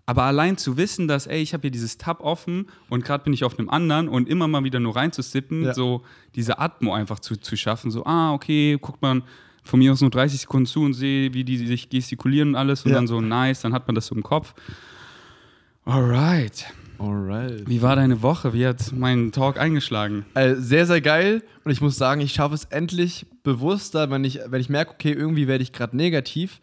Aber 0.08 0.24
allein 0.24 0.58
zu 0.58 0.76
wissen, 0.78 1.08
dass, 1.08 1.28
ey, 1.28 1.42
ich 1.42 1.54
habe 1.54 1.62
hier 1.62 1.72
dieses 1.72 1.98
Tab 1.98 2.22
offen 2.22 2.68
und 2.90 3.06
gerade 3.06 3.24
bin 3.24 3.32
ich 3.34 3.44
auf 3.46 3.58
einem 3.58 3.70
anderen 3.70 4.10
und 4.10 4.28
immer 4.28 4.48
mal 4.48 4.64
wieder 4.64 4.80
nur 4.80 4.96
reinzusippen, 4.96 5.64
Ja. 5.66 5.74
so 5.74 6.04
diese 6.36 6.60
Atmo 6.60 6.94
einfach 6.94 7.20
zu, 7.20 7.38
zu 7.38 7.56
schaffen, 7.56 7.92
so, 7.92 8.04
ah, 8.06 8.34
okay, 8.34 8.78
guckt 8.82 9.02
man 9.02 9.24
von 9.64 9.80
mir 9.80 9.92
aus 9.94 10.02
nur 10.02 10.10
30 10.10 10.42
Sekunden 10.42 10.66
zu 10.66 10.82
und 10.82 10.94
sehe, 10.96 11.34
wie 11.34 11.44
die 11.46 11.66
sich 11.66 11.88
gestikulieren 11.88 12.50
und 12.50 12.56
alles 12.56 12.84
und 12.84 12.92
Ja. 12.92 12.98
dann 12.98 13.08
so, 13.08 13.22
nice, 13.22 13.62
dann 13.62 13.74
hat 13.74 13.88
man 13.88 13.96
das 13.96 14.08
so 14.08 14.16
im 14.16 14.24
Kopf. 14.24 14.54
Alright. 15.86 16.66
Alright. 17.02 17.68
Wie 17.68 17.82
war 17.82 17.96
deine 17.96 18.22
Woche? 18.22 18.54
Wie 18.54 18.66
hat 18.66 18.92
mein 18.94 19.32
Talk 19.32 19.60
eingeschlagen? 19.60 20.26
Äh, 20.36 20.56
sehr, 20.56 20.86
sehr 20.86 21.02
geil 21.02 21.42
und 21.64 21.72
ich 21.72 21.82
muss 21.82 21.98
sagen, 21.98 22.22
ich 22.22 22.34
schaffe 22.34 22.54
es 22.54 22.66
endlich 22.66 23.26
bewusster, 23.42 24.12
wenn 24.12 24.24
ich, 24.24 24.40
wenn 24.46 24.62
ich 24.62 24.70
merke, 24.70 24.92
okay, 24.92 25.12
irgendwie 25.12 25.48
werde 25.48 25.64
ich 25.64 25.74
gerade 25.74 25.98
negativ, 25.98 26.60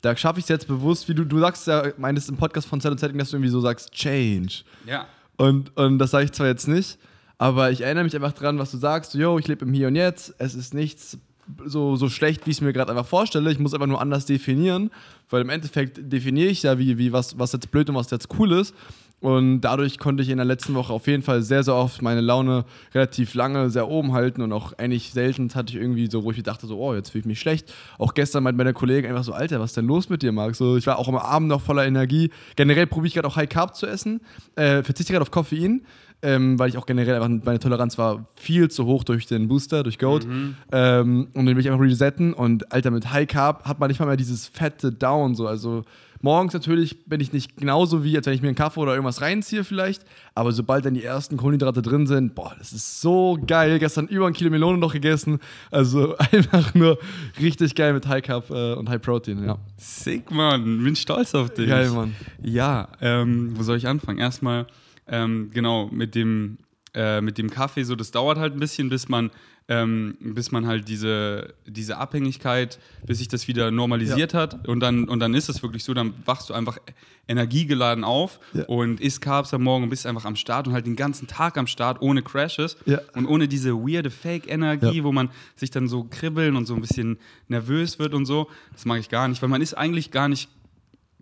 da 0.00 0.16
schaffe 0.16 0.38
ich 0.38 0.46
es 0.46 0.48
jetzt 0.48 0.66
bewusst, 0.66 1.08
wie 1.08 1.14
du, 1.14 1.24
du 1.24 1.38
sagst 1.38 1.66
ja, 1.66 1.92
meintest 1.98 2.30
im 2.30 2.36
Podcast 2.36 2.68
von 2.68 2.80
Set 2.80 2.90
und 2.90 2.98
Setting, 2.98 3.18
dass 3.18 3.30
du 3.30 3.36
irgendwie 3.36 3.50
so 3.50 3.60
sagst, 3.60 3.92
Change. 3.92 4.62
Ja. 4.86 5.06
Und, 5.36 5.76
und 5.76 5.98
das 5.98 6.10
sage 6.10 6.24
ich 6.24 6.32
zwar 6.32 6.46
jetzt 6.46 6.68
nicht, 6.68 6.98
aber 7.36 7.70
ich 7.70 7.82
erinnere 7.82 8.04
mich 8.04 8.14
einfach 8.16 8.32
dran, 8.32 8.58
was 8.58 8.70
du 8.70 8.78
sagst. 8.78 9.14
Yo, 9.14 9.38
ich 9.38 9.46
lebe 9.46 9.64
im 9.64 9.74
Hier 9.74 9.88
und 9.88 9.96
Jetzt. 9.96 10.34
Es 10.38 10.54
ist 10.54 10.74
nichts 10.74 11.18
so, 11.64 11.96
so 11.96 12.08
schlecht, 12.08 12.46
wie 12.46 12.50
ich 12.50 12.58
es 12.58 12.60
mir 12.60 12.72
gerade 12.72 12.90
einfach 12.90 13.06
vorstelle. 13.06 13.50
Ich 13.50 13.58
muss 13.58 13.74
einfach 13.74 13.86
nur 13.86 14.00
anders 14.00 14.26
definieren, 14.26 14.90
weil 15.28 15.42
im 15.42 15.50
Endeffekt 15.50 15.98
definiere 16.00 16.48
ich 16.48 16.62
ja, 16.62 16.78
wie, 16.78 16.98
wie 16.98 17.12
was, 17.12 17.38
was 17.38 17.52
jetzt 17.52 17.70
blöd 17.70 17.88
und 17.88 17.96
was 17.96 18.10
jetzt 18.10 18.28
cool 18.38 18.52
ist. 18.52 18.74
Und 19.22 19.60
dadurch 19.60 20.00
konnte 20.00 20.20
ich 20.24 20.30
in 20.30 20.38
der 20.38 20.44
letzten 20.44 20.74
Woche 20.74 20.92
auf 20.92 21.06
jeden 21.06 21.22
Fall 21.22 21.42
sehr, 21.42 21.62
sehr 21.62 21.76
oft 21.76 22.02
meine 22.02 22.20
Laune 22.20 22.64
relativ 22.92 23.34
lange 23.34 23.70
sehr 23.70 23.88
oben 23.88 24.12
halten 24.12 24.42
und 24.42 24.52
auch 24.52 24.72
eigentlich 24.78 25.12
selten 25.12 25.48
hatte 25.54 25.72
ich 25.72 25.80
irgendwie 25.80 26.10
so, 26.10 26.24
wo 26.24 26.32
ich 26.32 26.38
mir 26.38 26.42
dachte, 26.42 26.66
so, 26.66 26.76
oh, 26.76 26.92
jetzt 26.92 27.10
fühle 27.10 27.20
ich 27.20 27.26
mich 27.26 27.38
schlecht. 27.38 27.72
Auch 27.98 28.14
gestern 28.14 28.42
meinte 28.42 28.56
meine 28.56 28.72
Kollegen 28.72 29.06
einfach 29.06 29.22
so, 29.22 29.32
Alter, 29.32 29.60
was 29.60 29.70
ist 29.70 29.76
denn 29.76 29.86
los 29.86 30.08
mit 30.08 30.22
dir, 30.22 30.32
Marc? 30.32 30.56
So, 30.56 30.76
ich 30.76 30.88
war 30.88 30.98
auch 30.98 31.06
am 31.06 31.14
Abend 31.14 31.48
noch 31.48 31.60
voller 31.60 31.86
Energie. 31.86 32.30
Generell 32.56 32.88
probiere 32.88 33.06
ich 33.06 33.14
gerade 33.14 33.28
auch 33.28 33.36
High 33.36 33.48
Carb 33.48 33.76
zu 33.76 33.86
essen, 33.86 34.22
äh, 34.56 34.82
verzichte 34.82 35.12
gerade 35.12 35.22
auf 35.22 35.30
Koffein, 35.30 35.82
ähm, 36.22 36.58
weil 36.58 36.68
ich 36.68 36.76
auch 36.76 36.86
generell 36.86 37.14
einfach, 37.14 37.44
meine 37.44 37.60
Toleranz 37.60 37.98
war 37.98 38.26
viel 38.34 38.72
zu 38.72 38.86
hoch 38.86 39.04
durch 39.04 39.26
den 39.26 39.46
Booster, 39.46 39.84
durch 39.84 40.00
Goat. 40.00 40.24
Ähm, 40.72 41.28
und 41.32 41.46
den 41.46 41.54
will 41.54 41.60
ich 41.60 41.70
einfach 41.70 41.84
resetten. 41.84 42.34
Und 42.34 42.72
Alter, 42.72 42.90
mit 42.90 43.12
High 43.12 43.28
Carb 43.28 43.66
hat 43.66 43.78
man 43.78 43.88
nicht 43.88 44.00
mal 44.00 44.06
mehr 44.06 44.16
dieses 44.16 44.48
fette 44.48 44.90
Down, 44.90 45.36
so, 45.36 45.46
also 45.46 45.84
Morgens 46.22 46.54
natürlich 46.54 47.04
bin 47.04 47.20
ich 47.20 47.32
nicht 47.32 47.56
genauso 47.56 48.04
wie, 48.04 48.16
als 48.16 48.26
wenn 48.26 48.34
ich 48.34 48.42
mir 48.42 48.48
einen 48.48 48.56
Kaffee 48.56 48.78
oder 48.80 48.92
irgendwas 48.92 49.20
reinziehe 49.20 49.64
vielleicht. 49.64 50.04
Aber 50.36 50.52
sobald 50.52 50.84
dann 50.84 50.94
die 50.94 51.02
ersten 51.02 51.36
Kohlenhydrate 51.36 51.82
drin 51.82 52.06
sind, 52.06 52.36
boah, 52.36 52.54
das 52.58 52.72
ist 52.72 53.00
so 53.00 53.36
geil. 53.44 53.80
Gestern 53.80 54.06
über 54.06 54.28
ein 54.28 54.32
Kilo 54.32 54.48
Melone 54.48 54.78
noch 54.78 54.92
gegessen. 54.92 55.40
Also 55.72 56.16
einfach 56.32 56.74
nur 56.74 56.98
richtig 57.40 57.74
geil 57.74 57.92
mit 57.92 58.06
High 58.06 58.22
Carb 58.22 58.50
äh, 58.50 58.74
und 58.74 58.88
High 58.88 59.02
Protein, 59.02 59.44
ja. 59.44 59.58
Sick, 59.76 60.30
Mann. 60.30 60.84
Bin 60.84 60.94
stolz 60.94 61.34
auf 61.34 61.50
dich. 61.50 61.68
Geil, 61.68 61.90
Mann. 61.90 62.14
Ja, 62.40 62.88
ähm, 63.00 63.52
wo 63.56 63.64
soll 63.64 63.76
ich 63.76 63.88
anfangen? 63.88 64.18
Erstmal, 64.18 64.66
ähm, 65.08 65.50
genau, 65.52 65.88
mit 65.88 66.14
dem, 66.14 66.58
äh, 66.94 67.20
mit 67.20 67.38
dem 67.38 67.50
Kaffee, 67.50 67.84
so, 67.84 67.94
das 67.96 68.10
dauert 68.10 68.38
halt 68.38 68.52
ein 68.54 68.60
bisschen, 68.60 68.88
bis 68.90 69.08
man, 69.08 69.30
ähm, 69.68 70.16
bis 70.20 70.50
man 70.52 70.66
halt 70.66 70.88
diese, 70.88 71.54
diese 71.66 71.96
Abhängigkeit, 71.96 72.78
bis 73.06 73.18
sich 73.18 73.28
das 73.28 73.48
wieder 73.48 73.70
normalisiert 73.70 74.34
hat. 74.34 74.66
Und 74.68 74.80
dann, 74.80 75.08
und 75.08 75.20
dann 75.20 75.32
ist 75.34 75.48
es 75.48 75.62
wirklich 75.62 75.84
so, 75.84 75.94
dann 75.94 76.12
wachst 76.26 76.50
du 76.50 76.54
einfach 76.54 76.78
energiegeladen 77.28 78.04
auf 78.04 78.40
Ja. 78.52 78.64
und 78.64 79.00
isst 79.00 79.20
Carbs 79.20 79.54
am 79.54 79.62
Morgen 79.62 79.84
und 79.84 79.90
bist 79.90 80.06
einfach 80.06 80.24
am 80.24 80.36
Start 80.36 80.66
und 80.66 80.74
halt 80.74 80.84
den 80.86 80.96
ganzen 80.96 81.28
Tag 81.28 81.56
am 81.56 81.66
Start, 81.66 82.02
ohne 82.02 82.22
Crashes 82.22 82.76
Ja. 82.84 83.00
und 83.14 83.26
ohne 83.26 83.48
diese 83.48 83.72
weirde 83.74 84.10
Fake-Energie, 84.10 84.98
Ja. 84.98 85.04
wo 85.04 85.12
man 85.12 85.30
sich 85.56 85.70
dann 85.70 85.88
so 85.88 86.04
kribbeln 86.04 86.56
und 86.56 86.66
so 86.66 86.74
ein 86.74 86.80
bisschen 86.80 87.18
nervös 87.48 87.98
wird 87.98 88.12
und 88.14 88.26
so. 88.26 88.50
Das 88.72 88.84
mag 88.84 88.98
ich 89.00 89.08
gar 89.08 89.28
nicht, 89.28 89.40
weil 89.40 89.48
man 89.48 89.62
ist 89.62 89.74
eigentlich 89.74 90.10
gar 90.10 90.28
nicht 90.28 90.50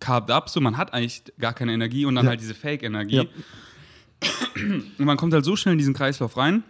carved 0.01 0.31
up, 0.31 0.49
so 0.49 0.61
man 0.63 0.79
hat 0.79 0.95
eigentlich 0.95 1.23
gar 1.39 1.53
keine 1.53 1.75
Energie 1.75 2.07
und 2.07 2.15
dann 2.15 2.25
Ja. 2.25 2.31
halt 2.31 2.41
diese 2.41 2.55
Fake-Energie. 2.55 3.29
Ja. 4.23 4.31
Und 4.99 5.05
man 5.07 5.17
kommt 5.17 5.33
halt 5.33 5.45
so 5.45 5.57
schnell 5.57 5.73
in 5.73 5.79
diesen 5.79 5.95
Kreislauf 5.95 6.37
rein. 6.37 6.63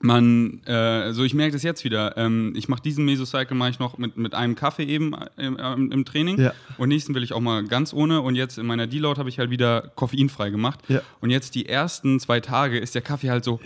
man, 0.00 0.60
äh, 0.64 1.12
so 1.12 1.22
ich 1.22 1.32
merke 1.32 1.52
das 1.52 1.62
jetzt 1.62 1.84
wieder, 1.84 2.16
ähm, 2.16 2.54
ich 2.56 2.68
mache 2.68 2.82
diesen 2.82 3.04
Mesocycle 3.04 3.56
mache 3.56 3.70
ich 3.70 3.78
noch 3.78 3.98
mit, 3.98 4.16
mit 4.16 4.34
einem 4.34 4.56
Kaffee 4.56 4.82
eben 4.84 5.14
äh, 5.14 5.46
im, 5.46 5.92
im, 5.92 6.04
Training 6.04 6.40
Ja. 6.40 6.52
und 6.76 6.88
nächsten 6.88 7.14
will 7.14 7.22
ich 7.22 7.32
auch 7.32 7.40
mal 7.40 7.62
ganz 7.64 7.92
ohne 7.92 8.20
und 8.20 8.34
jetzt 8.34 8.58
in 8.58 8.66
meiner 8.66 8.88
Deload 8.88 9.20
habe 9.20 9.28
ich 9.28 9.38
halt 9.38 9.50
wieder 9.50 9.92
koffeinfrei 9.94 10.50
gemacht 10.50 10.80
Ja. 10.88 11.02
und 11.20 11.30
jetzt 11.30 11.54
die 11.54 11.66
ersten 11.68 12.18
zwei 12.18 12.40
Tage 12.40 12.80
ist 12.80 12.96
der 12.96 13.02
Kaffee 13.02 13.30
halt 13.30 13.44
so, 13.44 13.60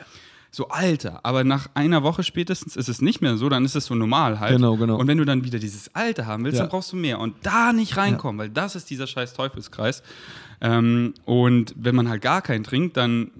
so 0.50 0.68
alter, 0.68 1.20
aber 1.22 1.42
nach 1.42 1.68
einer 1.72 2.02
Woche 2.02 2.22
spätestens 2.22 2.76
ist 2.76 2.88
es 2.90 3.00
nicht 3.00 3.22
mehr 3.22 3.38
so, 3.38 3.48
dann 3.48 3.64
ist 3.64 3.74
es 3.74 3.86
so 3.86 3.94
normal 3.94 4.38
halt. 4.38 4.52
Genau, 4.52 4.76
genau. 4.76 4.96
Und 4.98 5.06
wenn 5.06 5.16
du 5.18 5.24
dann 5.24 5.42
wieder 5.42 5.58
dieses 5.58 5.94
Alte 5.94 6.26
haben 6.26 6.44
willst, 6.44 6.58
Ja. 6.58 6.64
dann 6.64 6.70
brauchst 6.70 6.92
du 6.92 6.96
mehr 6.96 7.18
und 7.18 7.34
da 7.44 7.72
nicht 7.72 7.96
reinkommen, 7.96 8.38
weil 8.38 8.50
das 8.50 8.74
ist 8.76 8.90
dieser 8.90 9.06
scheiß 9.06 9.32
Teufelskreis. 9.32 10.02
Ähm, 10.60 11.14
und 11.24 11.74
wenn 11.76 11.94
man 11.94 12.08
halt 12.08 12.22
gar 12.22 12.42
keinen 12.42 12.64
trinkt, 12.64 12.96
dann 12.96 13.30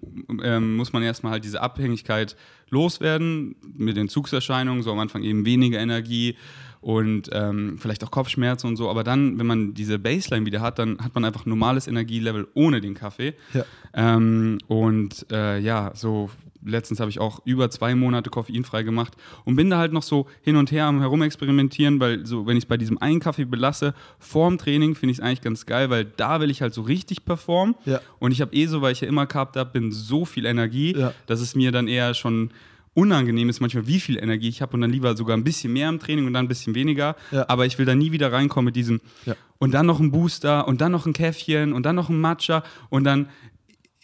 ähm, 0.42 0.76
muss 0.76 0.92
man 0.92 1.02
erstmal 1.02 1.32
halt 1.32 1.44
diese 1.44 1.60
Abhängigkeit 1.60 2.36
loswerden 2.70 3.56
mit 3.76 3.96
den 3.96 4.08
Zugserscheinungen, 4.08 4.82
so 4.82 4.92
am 4.92 4.98
Anfang 4.98 5.22
eben 5.22 5.44
weniger 5.46 5.78
Energie 5.78 6.36
und 6.80 7.30
ähm, 7.32 7.78
vielleicht 7.78 8.04
auch 8.04 8.10
Kopfschmerzen 8.10 8.68
und 8.68 8.76
so. 8.76 8.88
Aber 8.88 9.02
dann, 9.02 9.38
wenn 9.38 9.46
man 9.46 9.74
diese 9.74 9.98
Baseline 9.98 10.46
wieder 10.46 10.60
hat, 10.60 10.78
dann 10.78 10.98
hat 10.98 11.14
man 11.14 11.24
einfach 11.24 11.46
ein 11.46 11.50
normales 11.50 11.86
Energielevel 11.88 12.48
ohne 12.54 12.80
den 12.80 12.94
Kaffee. 12.94 13.34
Ja. 13.54 13.64
Ähm, 13.94 14.58
und 14.68 15.26
äh, 15.32 15.58
ja, 15.58 15.92
so 15.94 16.30
letztens 16.66 17.00
habe 17.00 17.10
ich 17.10 17.18
auch 17.20 17.40
über 17.46 17.70
zwei 17.70 17.94
Monate 17.94 18.28
koffeinfrei 18.28 18.82
gemacht 18.82 19.14
und 19.44 19.56
bin 19.56 19.70
da 19.70 19.78
halt 19.78 19.92
noch 19.92 20.02
so 20.02 20.26
hin 20.42 20.56
und 20.56 20.70
her 20.72 20.86
am 20.86 21.00
Herumexperimentieren, 21.00 22.00
weil 22.00 22.26
so, 22.26 22.46
wenn 22.46 22.56
ich 22.56 22.64
es 22.64 22.68
bei 22.68 22.76
diesem 22.76 22.98
einen 22.98 23.20
Kaffee 23.20 23.44
belasse, 23.44 23.94
vorm 24.18 24.58
Training 24.58 24.94
finde 24.94 25.12
ich 25.12 25.18
es 25.18 25.24
eigentlich 25.24 25.40
ganz 25.42 25.66
geil, 25.66 25.90
weil 25.90 26.04
da 26.04 26.40
will 26.40 26.50
ich 26.50 26.62
halt 26.62 26.74
so 26.74 26.82
richtig 26.82 27.24
performen. 27.24 27.74
Ja. 27.84 28.00
Und 28.18 28.32
ich 28.32 28.40
habe 28.40 28.54
eh 28.54 28.66
so, 28.66 28.82
weil 28.82 28.92
ich 28.92 29.00
ja 29.00 29.08
immer 29.08 29.26
gehabt 29.26 29.56
habe, 29.56 29.70
bin 29.70 29.92
so 29.92 30.24
viel 30.24 30.44
Energie, 30.46 30.94
Ja. 30.96 31.12
dass 31.26 31.40
es 31.40 31.54
mir 31.54 31.72
dann 31.72 31.88
eher 31.88 32.14
schon 32.14 32.50
unangenehm 32.94 33.50
ist 33.50 33.60
manchmal, 33.60 33.86
wie 33.86 34.00
viel 34.00 34.16
Energie 34.18 34.48
ich 34.48 34.62
habe 34.62 34.72
und 34.72 34.80
dann 34.80 34.90
lieber 34.90 35.14
sogar 35.16 35.36
ein 35.36 35.44
bisschen 35.44 35.70
mehr 35.72 35.88
im 35.90 35.98
Training 35.98 36.26
und 36.26 36.32
dann 36.32 36.46
ein 36.46 36.48
bisschen 36.48 36.74
weniger. 36.74 37.14
Ja. 37.30 37.44
Aber 37.48 37.66
ich 37.66 37.78
will 37.78 37.84
da 37.84 37.94
nie 37.94 38.10
wieder 38.10 38.32
reinkommen 38.32 38.64
mit 38.66 38.76
diesem 38.76 39.00
Ja. 39.26 39.34
und 39.58 39.72
dann 39.74 39.84
noch 39.84 40.00
ein 40.00 40.10
Booster 40.10 40.66
und 40.66 40.80
dann 40.80 40.92
noch 40.92 41.04
ein 41.04 41.12
Käffchen 41.12 41.74
und 41.74 41.84
dann 41.84 41.94
noch 41.94 42.08
ein 42.08 42.18
Matcha 42.18 42.62
und 42.88 43.04
dann 43.04 43.28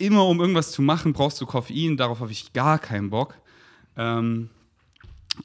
immer 0.02 0.26
um 0.26 0.40
irgendwas 0.40 0.72
zu 0.72 0.82
machen, 0.82 1.12
brauchst 1.12 1.40
du 1.40 1.46
Koffein. 1.46 1.96
Darauf 1.96 2.20
habe 2.20 2.32
ich 2.32 2.52
gar 2.52 2.78
keinen 2.78 3.10
Bock. 3.10 3.34
Ähm, 3.96 4.50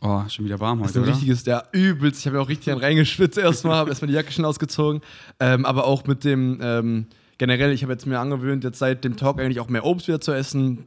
oh, 0.02 0.22
schon 0.30 0.46
wieder 0.46 0.60
warm 0.60 0.80
Das 0.80 0.90
heute, 0.90 0.90
ist 0.90 0.96
ein 0.98 1.04
oder? 1.04 1.12
richtiges, 1.14 1.46
ja, 1.46 1.64
übelst. 1.72 2.20
Ich 2.20 2.28
habe 2.28 2.38
ja 2.38 2.44
auch 2.44 2.50
richtig 2.50 2.82
reingeschwitzt 2.82 3.38
erstmal, 3.38 3.76
habe 3.76 3.90
erstmal 3.90 4.08
die 4.08 4.16
Jacke 4.16 4.32
schon 4.32 4.46
ausgezogen. 4.46 5.02
Ähm, 5.40 5.66
aber 5.66 5.86
auch 5.86 6.06
mit 6.06 6.24
dem, 6.24 6.60
ähm, 6.62 7.08
generell, 7.38 7.72
ich 7.72 7.84
habe 7.84 7.94
jetzt 7.94 8.06
mir 8.06 8.20
angewöhnt, 8.20 8.64
jetzt 8.64 8.80
seit 8.80 9.04
dem 9.04 9.16
Talk 9.16 9.40
eigentlich 9.40 9.60
auch 9.60 9.70
mehr 9.70 9.86
Obst 9.86 10.08
wieder 10.08 10.22
zu 10.22 10.32
essen. 10.32 10.86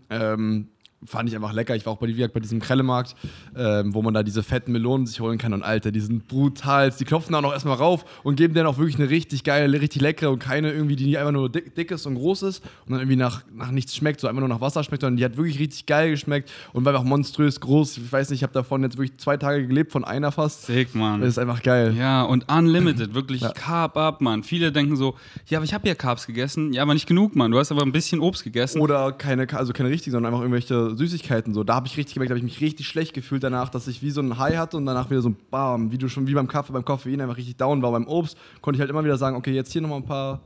Fand 1.06 1.30
ich 1.30 1.34
einfach 1.34 1.54
lecker. 1.54 1.74
Ich 1.74 1.86
war 1.86 1.94
auch 1.94 1.98
bei, 1.98 2.08
gesagt, 2.08 2.34
bei 2.34 2.40
diesem 2.40 2.60
Krellemarkt, 2.60 3.16
ähm, 3.56 3.94
wo 3.94 4.02
man 4.02 4.12
da 4.12 4.22
diese 4.22 4.42
fetten 4.42 4.72
Melonen 4.72 5.06
sich 5.06 5.18
holen 5.20 5.38
kann. 5.38 5.54
Und 5.54 5.62
Alter, 5.62 5.92
die 5.92 6.00
sind 6.00 6.28
brutal. 6.28 6.90
Die 6.90 7.04
klopfen 7.04 7.32
da 7.32 7.40
noch 7.40 7.52
erstmal 7.52 7.76
rauf 7.76 8.04
und 8.22 8.36
geben 8.36 8.52
dann 8.52 8.66
auch 8.66 8.76
wirklich 8.76 8.98
eine 8.98 9.08
richtig 9.08 9.42
geile, 9.42 9.80
richtig 9.80 10.02
leckere 10.02 10.30
und 10.30 10.40
keine 10.40 10.70
irgendwie, 10.72 10.96
die 10.96 11.06
nicht 11.06 11.16
einfach 11.16 11.32
nur 11.32 11.48
dick, 11.48 11.74
dick 11.74 11.90
ist 11.90 12.04
und 12.04 12.16
groß 12.16 12.42
ist 12.42 12.62
und 12.84 12.92
dann 12.92 13.00
irgendwie 13.00 13.16
nach, 13.16 13.42
nach 13.50 13.70
nichts 13.70 13.96
schmeckt, 13.96 14.20
so 14.20 14.28
einfach 14.28 14.40
nur 14.40 14.48
nach 14.50 14.60
Wasser 14.60 14.84
schmeckt, 14.84 15.00
sondern 15.00 15.16
die 15.16 15.24
hat 15.24 15.38
wirklich 15.38 15.58
richtig 15.58 15.86
geil 15.86 16.10
geschmeckt 16.10 16.50
und 16.74 16.84
war 16.84 16.92
einfach 16.92 17.06
monströs 17.06 17.60
groß. 17.60 17.96
Ich 17.96 18.12
weiß 18.12 18.28
nicht, 18.28 18.40
ich 18.40 18.42
habe 18.42 18.52
davon 18.52 18.82
jetzt 18.82 18.98
wirklich 18.98 19.16
zwei 19.16 19.38
Tage 19.38 19.66
gelebt, 19.66 19.92
von 19.92 20.04
einer 20.04 20.32
fast. 20.32 20.66
Sick, 20.66 20.94
Mann. 20.94 21.20
Das 21.20 21.30
ist 21.30 21.38
einfach 21.38 21.62
geil. 21.62 21.94
Ja, 21.96 22.24
und 22.24 22.52
unlimited, 22.52 23.14
wirklich 23.14 23.40
Ja. 23.40 23.52
Carb 23.52 23.96
up, 23.96 24.20
Mann. 24.20 24.42
Viele 24.42 24.70
denken 24.70 24.96
so, 24.96 25.14
ja, 25.46 25.58
aber 25.58 25.64
ich 25.64 25.72
habe 25.72 25.88
ja 25.88 25.94
Carbs 25.94 26.26
gegessen. 26.26 26.74
Ja, 26.74 26.82
aber 26.82 26.92
nicht 26.92 27.06
genug, 27.06 27.34
Mann. 27.36 27.50
Du 27.50 27.58
hast 27.58 27.72
aber 27.72 27.82
ein 27.82 27.92
bisschen 27.92 28.20
Obst 28.20 28.44
gegessen. 28.44 28.82
Oder 28.82 29.12
keine, 29.12 29.46
also 29.56 29.72
keine 29.72 29.88
richtigen, 29.88 30.12
sondern 30.12 30.32
einfach 30.32 30.42
irgendwelche 30.42 30.89
Süßigkeiten. 30.96 31.54
So. 31.54 31.64
Da 31.64 31.74
habe 31.74 31.86
ich 31.86 31.96
richtig 31.96 32.14
gemerkt, 32.14 32.30
da 32.30 32.34
habe 32.34 32.38
ich 32.38 32.44
mich 32.44 32.60
richtig 32.60 32.86
schlecht 32.86 33.14
gefühlt 33.14 33.42
danach, 33.42 33.68
dass 33.68 33.88
ich 33.88 34.02
wie 34.02 34.10
so 34.10 34.20
ein 34.20 34.38
High 34.38 34.56
hatte 34.56 34.76
und 34.76 34.86
danach 34.86 35.10
wieder 35.10 35.22
so 35.22 35.30
ein 35.30 35.36
Bam, 35.50 35.92
wie 35.92 35.98
du 35.98 36.08
schon 36.08 36.26
wie 36.26 36.34
beim 36.34 36.48
Kaffee, 36.48 36.72
beim 36.72 36.84
Koffein 36.84 37.20
einfach 37.20 37.36
richtig 37.36 37.56
down 37.56 37.82
war. 37.82 37.92
Beim 37.92 38.06
Obst 38.06 38.36
konnte 38.60 38.76
ich 38.76 38.80
halt 38.80 38.90
immer 38.90 39.04
wieder 39.04 39.16
sagen, 39.16 39.36
okay, 39.36 39.52
jetzt 39.52 39.72
hier 39.72 39.82
nochmal 39.82 39.98
ein 39.98 40.06
paar, 40.06 40.40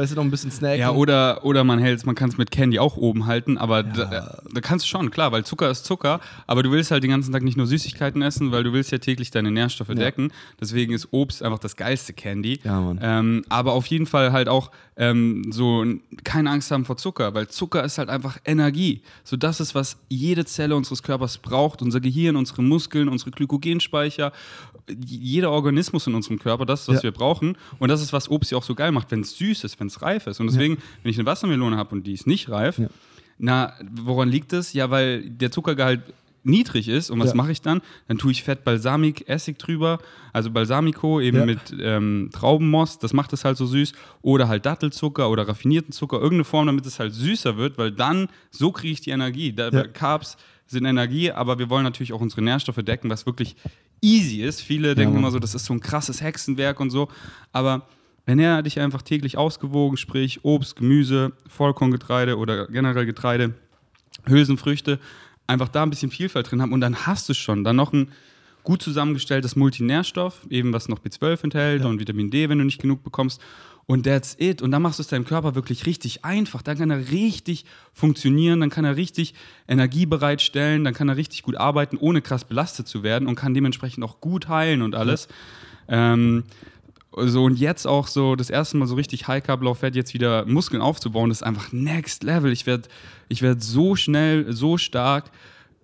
weißt 0.00 0.12
du, 0.12 0.16
noch 0.16 0.24
ein 0.24 0.30
bisschen 0.30 0.50
snacken. 0.50 0.80
Ja, 0.80 0.90
oder, 0.92 1.44
oder 1.44 1.62
man 1.64 1.78
hält 1.78 2.04
man 2.06 2.14
kann 2.14 2.30
es 2.30 2.38
mit 2.38 2.50
Candy 2.50 2.78
auch 2.78 2.96
oben 2.96 3.26
halten, 3.26 3.58
aber 3.58 3.82
da, 3.82 4.42
da 4.52 4.60
kannst 4.60 4.86
du 4.86 4.88
schon, 4.88 5.10
klar, 5.10 5.32
weil 5.32 5.44
Zucker 5.44 5.70
ist 5.70 5.84
Zucker, 5.84 6.20
aber 6.46 6.62
du 6.62 6.70
willst 6.70 6.90
halt 6.90 7.02
den 7.04 7.10
ganzen 7.10 7.32
Tag 7.32 7.42
nicht 7.42 7.56
nur 7.56 7.66
Süßigkeiten 7.66 8.22
essen, 8.22 8.52
weil 8.52 8.64
du 8.64 8.72
willst 8.72 8.90
ja 8.90 8.98
täglich 8.98 9.30
deine 9.30 9.50
Nährstoffe 9.50 9.88
decken. 9.88 10.32
Deswegen 10.60 10.92
ist 10.94 11.08
Obst 11.12 11.42
einfach 11.42 11.58
das 11.58 11.76
geilste 11.76 12.12
Candy. 12.12 12.60
Ja, 12.64 12.80
Mann. 12.80 12.98
Ähm, 13.02 13.44
aber 13.48 13.72
auf 13.72 13.86
jeden 13.86 14.06
Fall 14.06 14.32
halt 14.32 14.48
auch 14.48 14.70
ähm, 14.96 15.50
so 15.50 15.84
keine 16.24 16.50
Angst 16.50 16.70
haben 16.70 16.84
vor 16.84 16.96
Zucker, 16.96 17.34
weil 17.34 17.48
Zucker 17.48 17.84
ist 17.84 17.98
halt 17.98 18.08
einfach 18.08 18.38
Energie. 18.44 19.02
So 19.24 19.36
das 19.36 19.60
ist, 19.60 19.74
was 19.74 19.98
jede 20.08 20.44
Zelle 20.44 20.76
unseres 20.76 21.02
Körpers 21.02 21.38
braucht, 21.38 21.82
unser 21.82 22.00
Gehirn, 22.00 22.36
unsere 22.36 22.62
Muskeln, 22.62 23.08
unsere 23.08 23.30
Glykogenspeicher, 23.30 24.32
jeder 25.06 25.50
Organismus 25.50 26.06
in 26.06 26.14
unserem 26.14 26.38
Körper, 26.38 26.66
das 26.66 26.82
ist, 26.82 26.88
was 26.88 26.96
Ja. 26.96 27.02
wir 27.04 27.12
brauchen. 27.12 27.56
Und 27.78 27.88
das 27.88 28.02
ist, 28.02 28.12
was 28.12 28.28
Obst 28.30 28.50
ja 28.50 28.58
auch 28.58 28.62
so 28.62 28.74
geil 28.74 28.92
macht, 28.92 29.10
wenn 29.10 29.20
es 29.20 29.36
süß 29.36 29.64
ist, 29.64 29.78
wenn 29.80 29.86
es 29.90 30.02
reif 30.02 30.26
ist. 30.26 30.40
Und 30.40 30.46
deswegen, 30.48 30.78
wenn 31.02 31.10
ich 31.10 31.18
eine 31.18 31.26
Wassermelone 31.26 31.76
habe 31.76 31.94
und 31.94 32.06
die 32.06 32.12
ist 32.14 32.26
nicht 32.26 32.48
reif, 32.48 32.78
Ja. 32.78 32.88
na, 33.38 33.72
woran 34.02 34.28
liegt 34.28 34.52
es? 34.52 34.72
Ja, 34.72 34.90
weil 34.90 35.28
der 35.28 35.50
Zuckergehalt 35.50 36.00
niedrig 36.42 36.88
ist. 36.88 37.10
Und 37.10 37.20
was 37.20 37.30
Ja. 37.30 37.34
mache 37.36 37.52
ich 37.52 37.60
dann? 37.60 37.82
Dann 38.08 38.16
tue 38.16 38.32
ich 38.32 38.42
Fett 38.42 38.64
Balsamic 38.64 39.28
Essig 39.28 39.58
drüber, 39.58 39.98
also 40.32 40.50
Balsamico 40.50 41.20
eben 41.20 41.36
Ja. 41.40 41.44
mit 41.44 41.60
ähm, 41.78 42.30
Traubenmost, 42.32 43.02
das 43.04 43.12
macht 43.12 43.34
es 43.34 43.44
halt 43.44 43.58
so 43.58 43.66
süß. 43.66 43.92
Oder 44.22 44.48
halt 44.48 44.64
Dattelzucker 44.64 45.28
oder 45.28 45.46
raffinierten 45.46 45.92
Zucker, 45.92 46.16
irgendeine 46.16 46.44
Form, 46.44 46.66
damit 46.66 46.86
es 46.86 46.98
halt 46.98 47.12
süßer 47.12 47.58
wird, 47.58 47.76
weil 47.76 47.92
dann, 47.92 48.28
so 48.50 48.72
kriege 48.72 48.92
ich 48.94 49.02
die 49.02 49.10
Energie. 49.10 49.52
Da, 49.52 49.68
Ja. 49.68 49.86
Carbs 49.86 50.38
sind 50.66 50.86
Energie, 50.86 51.30
aber 51.30 51.58
wir 51.58 51.68
wollen 51.68 51.84
natürlich 51.84 52.14
auch 52.14 52.20
unsere 52.22 52.40
Nährstoffe 52.40 52.76
decken, 52.82 53.10
was 53.10 53.26
wirklich 53.26 53.54
easy 54.00 54.40
ist. 54.40 54.62
Viele 54.62 54.94
denken 54.94 55.18
immer 55.18 55.30
so, 55.30 55.38
das 55.38 55.54
ist 55.54 55.66
so 55.66 55.74
ein 55.74 55.80
krasses 55.80 56.22
Hexenwerk 56.22 56.80
und 56.80 56.88
so. 56.88 57.08
Aber 57.52 57.86
wenn 58.26 58.38
er 58.38 58.62
dich 58.62 58.80
einfach 58.80 59.02
täglich 59.02 59.36
ausgewogen, 59.38 59.96
sprich 59.96 60.44
Obst, 60.44 60.76
Gemüse, 60.76 61.32
Vollkorngetreide 61.48 62.36
oder 62.36 62.66
generell 62.66 63.06
Getreide, 63.06 63.54
Hülsenfrüchte, 64.26 64.98
einfach 65.46 65.68
da 65.68 65.82
ein 65.82 65.90
bisschen 65.90 66.10
Vielfalt 66.10 66.50
drin 66.50 66.62
haben 66.62 66.72
und 66.72 66.80
dann 66.80 67.06
hast 67.06 67.28
du 67.28 67.34
schon 67.34 67.64
dann 67.64 67.76
noch 67.76 67.92
ein 67.92 68.12
gut 68.62 68.82
zusammengestelltes 68.82 69.56
Multinährstoff, 69.56 70.46
eben 70.50 70.72
was 70.72 70.88
noch 70.88 71.00
B12 71.00 71.44
enthält 71.44 71.84
und 71.84 71.98
Vitamin 71.98 72.30
D, 72.30 72.48
wenn 72.48 72.58
du 72.58 72.64
nicht 72.64 72.80
genug 72.80 73.02
bekommst. 73.02 73.40
Und 73.86 74.04
that's 74.04 74.36
it. 74.38 74.62
Und 74.62 74.70
dann 74.70 74.82
machst 74.82 75.00
du 75.00 75.02
es 75.02 75.08
deinem 75.08 75.24
Körper 75.24 75.56
wirklich 75.56 75.84
richtig 75.84 76.24
einfach. 76.24 76.62
Dann 76.62 76.78
kann 76.78 76.90
er 76.90 77.10
richtig 77.10 77.64
funktionieren, 77.92 78.60
dann 78.60 78.70
kann 78.70 78.84
er 78.84 78.96
richtig 78.96 79.34
Energie 79.66 80.06
bereitstellen, 80.06 80.84
dann 80.84 80.94
kann 80.94 81.08
er 81.08 81.16
richtig 81.16 81.42
gut 81.42 81.56
arbeiten, 81.56 81.96
ohne 81.96 82.22
krass 82.22 82.44
belastet 82.44 82.86
zu 82.86 83.02
werden 83.02 83.26
und 83.26 83.34
kann 83.34 83.52
dementsprechend 83.52 84.04
auch 84.04 84.20
gut 84.20 84.46
heilen 84.46 84.82
und 84.82 84.94
alles. 84.94 85.26
Ähm, 85.88 86.44
so 87.16 87.44
und 87.44 87.58
jetzt 87.58 87.86
auch 87.86 88.06
so 88.06 88.36
das 88.36 88.50
erste 88.50 88.76
Mal 88.76 88.86
so 88.86 88.94
richtig 88.94 89.26
High 89.26 89.42
Carb 89.42 89.62
Low 89.62 89.74
Fat 89.74 89.96
jetzt 89.96 90.14
wieder 90.14 90.46
Muskeln 90.46 90.80
aufzubauen, 90.80 91.28
das 91.28 91.38
ist 91.38 91.42
einfach 91.42 91.72
Next 91.72 92.22
Level. 92.22 92.52
Ich 92.52 92.66
werde 92.66 92.88
ich 93.28 93.42
werd 93.42 93.62
so 93.62 93.96
schnell, 93.96 94.52
so 94.52 94.76
stark 94.78 95.30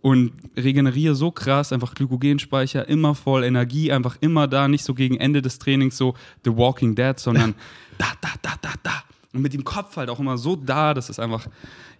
und 0.02 0.32
regeneriere 0.56 1.14
so 1.14 1.30
krass, 1.32 1.72
einfach 1.72 1.94
Glykogenspeicher 1.94 2.88
immer 2.88 3.14
voll, 3.14 3.44
Energie 3.44 3.90
einfach 3.90 4.16
immer 4.20 4.46
da, 4.46 4.68
nicht 4.68 4.84
so 4.84 4.94
gegen 4.94 5.16
Ende 5.16 5.42
des 5.42 5.58
Trainings 5.58 5.96
so 5.96 6.14
The 6.44 6.56
Walking 6.56 6.94
Dead, 6.94 7.18
sondern 7.18 7.54
da, 7.98 8.06
da, 8.20 8.28
da, 8.40 8.54
da, 8.60 8.70
da. 8.82 9.02
Und 9.32 9.42
mit 9.42 9.52
dem 9.52 9.64
Kopf 9.64 9.96
halt 9.96 10.08
auch 10.08 10.20
immer 10.20 10.38
so 10.38 10.54
da, 10.54 10.94
das 10.94 11.10
ist 11.10 11.18
einfach, 11.18 11.46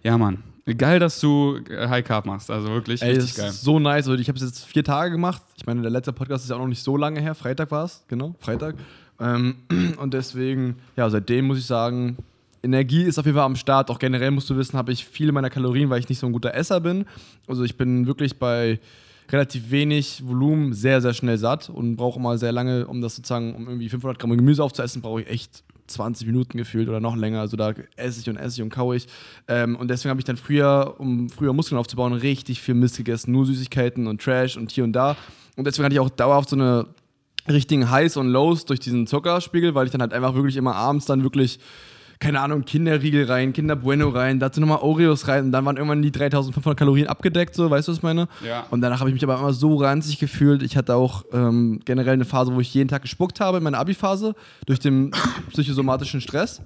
ja 0.03 0.17
Mann, 0.17 0.41
geil, 0.77 0.99
dass 0.99 1.19
du 1.19 1.59
äh, 1.69 1.87
High 1.87 2.05
Carb 2.05 2.25
machst, 2.25 2.49
also 2.49 2.69
wirklich 2.69 3.01
Ey, 3.01 3.15
richtig 3.15 3.35
geil. 3.35 3.49
ist 3.49 3.61
so 3.61 3.79
nice. 3.79 4.07
Ich 4.07 4.27
habe 4.27 4.37
es 4.37 4.43
jetzt 4.43 4.65
vier 4.65 4.83
Tage 4.83 5.11
gemacht. 5.11 5.41
Ich 5.55 5.65
meine, 5.65 5.81
der 5.81 5.91
letzte 5.91 6.13
Podcast 6.13 6.43
ist 6.43 6.49
ja 6.49 6.55
auch 6.55 6.61
noch 6.61 6.67
nicht 6.67 6.83
so 6.83 6.97
lange 6.97 7.19
her. 7.19 7.35
Freitag 7.35 7.71
war 7.71 7.85
es, 7.85 8.03
genau, 8.07 8.35
Freitag. 8.39 8.75
Ähm, 9.19 9.55
und 9.97 10.13
deswegen, 10.13 10.75
ja, 10.95 11.09
seitdem 11.09 11.47
muss 11.47 11.59
ich 11.59 11.65
sagen, 11.65 12.17
Energie 12.63 13.03
ist 13.03 13.17
auf 13.17 13.25
jeden 13.25 13.37
Fall 13.37 13.45
am 13.45 13.55
Start. 13.55 13.89
Auch 13.89 13.99
generell 13.99 14.31
musst 14.31 14.49
du 14.49 14.57
wissen, 14.57 14.77
habe 14.77 14.91
ich 14.91 15.05
viele 15.05 15.31
meiner 15.31 15.49
Kalorien, 15.49 15.89
weil 15.89 15.99
ich 15.99 16.09
nicht 16.09 16.19
so 16.19 16.27
ein 16.27 16.33
guter 16.33 16.53
Esser 16.53 16.81
bin. 16.81 17.05
Also 17.47 17.63
ich 17.63 17.77
bin 17.77 18.07
wirklich 18.07 18.39
bei 18.39 18.79
relativ 19.29 19.71
wenig 19.71 20.25
Volumen 20.25 20.73
sehr, 20.73 21.01
sehr 21.01 21.13
schnell 21.13 21.37
satt 21.37 21.69
und 21.69 21.97
brauche 21.97 22.19
immer 22.19 22.37
sehr 22.37 22.51
lange, 22.51 22.87
um 22.87 23.01
das 23.01 23.15
sozusagen, 23.15 23.55
um 23.55 23.67
irgendwie 23.67 23.89
500 23.89 24.19
Gramm 24.19 24.35
Gemüse 24.35 24.63
aufzuessen, 24.63 25.01
brauche 25.01 25.21
ich 25.21 25.29
echt 25.29 25.63
20 25.87 26.27
Minuten 26.27 26.57
gefühlt 26.57 26.89
oder 26.89 26.99
noch 26.99 27.15
länger. 27.15 27.39
Also 27.39 27.57
da 27.57 27.73
esse 27.95 28.21
ich 28.21 28.29
und 28.29 28.37
esse 28.37 28.57
ich 28.57 28.61
und 28.61 28.69
kaue 28.69 28.95
ich. 28.95 29.07
Ähm, 29.47 29.75
und 29.75 29.89
deswegen 29.89 30.09
habe 30.09 30.19
ich 30.19 30.25
dann 30.25 30.37
früher, 30.37 30.95
um 30.97 31.29
früher 31.29 31.53
Muskeln 31.53 31.77
aufzubauen, 31.77 32.13
richtig 32.13 32.61
viel 32.61 32.75
Mist 32.75 32.97
gegessen. 32.97 33.31
Nur 33.31 33.45
Süßigkeiten 33.45 34.07
und 34.07 34.21
Trash 34.21 34.57
und 34.57 34.71
hier 34.71 34.83
und 34.83 34.93
da. 34.93 35.15
Und 35.55 35.65
deswegen 35.65 35.85
hatte 35.85 35.95
ich 35.95 35.99
auch 35.99 36.09
dauerhaft 36.09 36.49
so 36.49 36.55
eine 36.55 36.87
richtigen 37.49 37.89
Highs 37.89 38.17
und 38.17 38.27
Lows 38.27 38.65
durch 38.65 38.79
diesen 38.79 39.07
Zuckerspiegel, 39.07 39.75
weil 39.75 39.85
ich 39.85 39.91
dann 39.91 40.01
halt 40.01 40.13
einfach 40.13 40.33
wirklich 40.33 40.57
immer 40.57 40.75
abends 40.75 41.05
dann 41.05 41.23
wirklich, 41.23 41.59
keine 42.19 42.41
Ahnung, 42.41 42.65
Kinderriegel 42.65 43.25
rein, 43.25 43.53
Kinder 43.53 43.75
Bueno 43.75 44.09
rein, 44.09 44.39
dazu 44.39 44.59
nochmal 44.59 44.79
Oreos 44.79 45.27
rein 45.27 45.45
und 45.45 45.51
dann 45.51 45.65
waren 45.65 45.77
irgendwann 45.77 46.01
die 46.01 46.11
3500 46.11 46.77
Kalorien 46.77 47.07
abgedeckt, 47.07 47.55
so, 47.55 47.69
weißt 47.69 47.87
du, 47.87 47.91
was 47.91 47.97
ich 47.97 48.03
meine? 48.03 48.27
Ja. 48.45 48.65
Und 48.71 48.81
danach 48.81 48.99
habe 48.99 49.09
ich 49.09 49.13
mich 49.13 49.23
aber 49.23 49.37
immer 49.37 49.53
so 49.53 49.75
ranzig 49.75 50.19
gefühlt. 50.19 50.63
Ich 50.63 50.75
hatte 50.75 50.95
auch 50.95 51.25
ähm, 51.31 51.79
generell 51.85 52.13
eine 52.13 52.25
Phase, 52.25 52.53
wo 52.53 52.59
ich 52.59 52.73
jeden 52.73 52.89
Tag 52.89 53.03
gespuckt 53.03 53.39
habe 53.39 53.57
in 53.57 53.63
meiner 53.63 53.79
Abi-Phase 53.79 54.35
durch 54.65 54.79
den 54.79 55.11
psychosomatischen 55.51 56.21
Stress. 56.21 56.61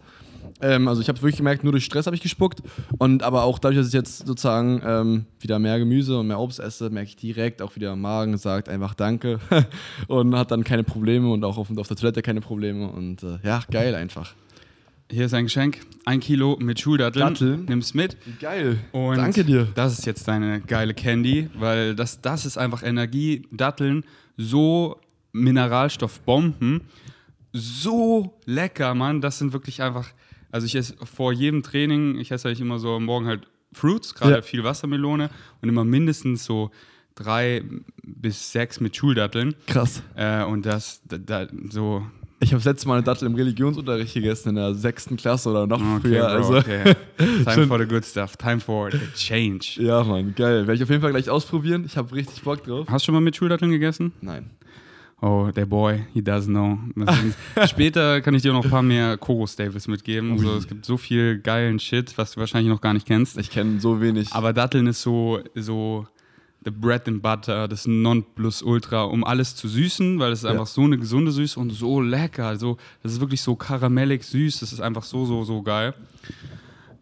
Ähm, 0.61 0.87
also 0.87 1.01
ich 1.01 1.09
habe 1.09 1.21
wirklich 1.21 1.37
gemerkt, 1.37 1.63
nur 1.63 1.71
durch 1.71 1.85
Stress 1.85 2.05
habe 2.05 2.15
ich 2.15 2.21
gespuckt. 2.21 2.61
Und 2.97 3.23
aber 3.23 3.43
auch 3.43 3.59
dadurch, 3.59 3.79
dass 3.79 3.87
ich 3.87 3.93
jetzt 3.93 4.25
sozusagen 4.25 4.81
ähm, 4.85 5.25
wieder 5.39 5.59
mehr 5.59 5.79
Gemüse 5.79 6.19
und 6.19 6.27
mehr 6.27 6.39
Obst 6.39 6.59
esse, 6.59 6.89
merke 6.89 7.09
ich 7.09 7.15
direkt 7.15 7.61
auch 7.61 7.75
wieder 7.75 7.91
am 7.91 8.01
Magen 8.01 8.37
sagt 8.37 8.69
einfach 8.69 8.93
Danke 8.93 9.39
und 10.07 10.35
hat 10.35 10.51
dann 10.51 10.63
keine 10.63 10.83
Probleme 10.83 11.31
und 11.31 11.43
auch 11.43 11.57
auf, 11.57 11.75
auf 11.75 11.87
der 11.87 11.97
Toilette 11.97 12.21
keine 12.21 12.41
Probleme. 12.41 12.89
Und 12.89 13.23
äh, 13.23 13.39
ja, 13.43 13.61
geil 13.69 13.95
einfach. 13.95 14.33
Hier 15.11 15.25
ist 15.25 15.33
ein 15.33 15.43
Geschenk. 15.43 15.79
Ein 16.05 16.21
Kilo 16.21 16.57
mit 16.57 16.79
Schuldatteln. 16.79 17.25
Datteln? 17.25 17.65
Nimm's 17.65 17.93
mit. 17.93 18.15
Geil. 18.39 18.79
Und 18.93 19.17
Danke 19.17 19.43
dir. 19.43 19.67
Das 19.75 19.91
ist 19.91 20.05
jetzt 20.05 20.25
deine 20.27 20.61
geile 20.61 20.93
Candy, 20.93 21.49
weil 21.55 21.95
das, 21.95 22.21
das 22.21 22.45
ist 22.45 22.57
einfach 22.57 22.81
Energie. 22.81 23.45
Datteln, 23.51 24.05
so 24.37 25.01
Mineralstoffbomben, 25.33 26.81
so 27.51 28.39
lecker, 28.45 28.95
Mann. 28.95 29.19
Das 29.19 29.37
sind 29.37 29.51
wirklich 29.51 29.81
einfach. 29.81 30.07
Also 30.51 30.65
ich 30.67 30.75
esse 30.75 30.95
vor 31.05 31.31
jedem 31.33 31.63
Training, 31.63 32.17
ich 32.19 32.31
esse 32.31 32.47
eigentlich 32.47 32.61
immer 32.61 32.79
so 32.79 32.95
am 32.95 33.05
Morgen 33.05 33.25
halt 33.27 33.47
Fruits, 33.73 34.13
gerade 34.15 34.33
Ja. 34.35 34.41
viel 34.41 34.63
Wassermelone 34.63 35.29
und 35.61 35.69
immer 35.69 35.85
mindestens 35.85 36.43
so 36.45 36.71
drei 37.15 37.63
bis 38.03 38.51
sechs 38.51 38.79
mit 38.79 38.95
Schuldatteln. 38.95 39.55
Krass. 39.67 40.03
Äh, 40.15 40.43
und 40.43 40.65
das, 40.65 41.01
da, 41.07 41.17
da, 41.17 41.47
so. 41.69 42.05
Ich 42.43 42.49
habe 42.53 42.57
das 42.57 42.65
letzte 42.65 42.87
Mal 42.87 42.95
eine 42.95 43.03
Dattel 43.03 43.27
im 43.27 43.35
Religionsunterricht 43.35 44.15
gegessen 44.15 44.49
in 44.49 44.55
der 44.55 44.73
sechsten 44.73 45.15
Klasse 45.15 45.49
oder 45.51 45.67
noch 45.67 45.79
Okay, 45.79 45.99
früher. 46.01 46.21
Bro, 46.21 46.27
also 46.35 46.57
okay. 46.57 46.95
Time 47.45 47.67
for 47.67 47.77
the 47.79 47.85
good 47.85 48.03
stuff. 48.03 48.35
Time 48.35 48.59
for 48.59 48.89
the 48.91 48.97
change. 49.15 49.75
ja, 49.79 50.03
Mann, 50.03 50.33
geil. 50.35 50.61
Werde 50.61 50.73
ich 50.73 50.81
auf 50.83 50.89
jeden 50.89 51.01
Fall 51.03 51.11
gleich 51.11 51.29
ausprobieren. 51.29 51.83
Ich 51.85 51.97
habe 51.97 52.13
richtig 52.15 52.41
Bock 52.41 52.63
drauf. 52.63 52.87
Hast 52.89 53.03
du 53.03 53.05
schon 53.07 53.13
mal 53.13 53.21
mit 53.21 53.35
Schuldatteln 53.35 53.69
gegessen? 53.71 54.11
Nein. 54.21 54.49
Oh, 55.23 55.51
der 55.55 55.67
Boy, 55.67 56.03
he 56.13 56.21
does 56.23 56.45
know. 56.47 56.79
Später 57.67 58.21
kann 58.21 58.33
ich 58.33 58.41
dir 58.41 58.53
noch 58.53 58.63
ein 58.65 58.71
paar 58.71 58.81
mehr 58.81 59.17
Koro 59.17 59.45
Staples 59.45 59.87
mitgeben. 59.87 60.39
So, 60.39 60.55
es 60.55 60.67
gibt 60.67 60.83
so 60.85 60.97
viel 60.97 61.37
geilen 61.37 61.77
Shit, 61.79 62.17
was 62.17 62.31
du 62.31 62.39
wahrscheinlich 62.39 62.71
noch 62.73 62.81
gar 62.81 62.93
nicht 62.93 63.05
kennst. 63.05 63.37
Ich 63.37 63.51
kenne 63.51 63.79
so 63.79 64.01
wenig. 64.01 64.33
Aber 64.33 64.51
Datteln 64.51 64.87
ist 64.87 65.03
so, 65.03 65.39
so 65.53 66.07
the 66.65 66.71
bread 66.71 67.07
and 67.07 67.21
butter, 67.21 67.67
das 67.67 67.85
Nonplusultra, 67.85 69.03
um 69.03 69.23
alles 69.23 69.55
zu 69.55 69.67
süßen, 69.67 70.17
weil 70.19 70.31
es 70.31 70.39
ist 70.39 70.45
Ja. 70.45 70.51
einfach 70.51 70.65
so 70.67 70.81
eine 70.81 70.97
gesunde 70.97 71.31
Süße 71.31 71.59
und 71.59 71.69
so 71.71 72.01
lecker. 72.01 72.47
Also, 72.47 72.77
das 73.03 73.11
ist 73.13 73.19
wirklich 73.19 73.41
so 73.41 73.55
karamellig 73.55 74.23
süß. 74.23 74.59
Das 74.61 74.73
ist 74.73 74.79
einfach 74.81 75.03
so, 75.03 75.25
so, 75.25 75.43
so 75.43 75.61
geil. 75.61 75.93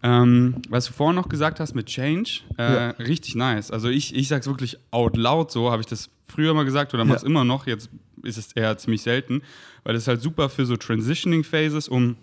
Ähm, 0.02 0.56
was 0.70 0.86
du 0.88 0.94
vorhin 0.94 1.16
noch 1.16 1.28
gesagt 1.30 1.60
hast 1.60 1.74
mit 1.76 1.88
Change, 1.88 2.42
äh, 2.58 2.74
Ja. 2.74 2.90
richtig 2.92 3.36
nice. 3.36 3.70
Also 3.70 3.90
ich, 3.90 4.16
ich 4.16 4.30
sag's 4.30 4.48
wirklich 4.48 4.78
out 4.92 5.18
loud 5.18 5.52
so, 5.52 5.72
habe 5.72 5.82
ich 5.82 5.88
das 5.88 6.10
früher 6.28 6.54
mal 6.54 6.64
gesagt 6.64 6.94
oder 6.94 7.04
mach's 7.04 7.24
Ja. 7.24 7.28
immer 7.28 7.44
noch, 7.44 7.68
jetzt 7.68 7.90
ist 8.24 8.38
es 8.38 8.52
eher 8.54 8.78
ziemlich 8.78 9.02
selten, 9.02 9.42
weil 9.84 9.96
ist 9.96 10.08
halt 10.08 10.22
super 10.22 10.50
für 10.50 10.66
so 10.66 10.76
Transitioning 10.78 11.44
Phases, 11.44 11.88
um 11.88 12.18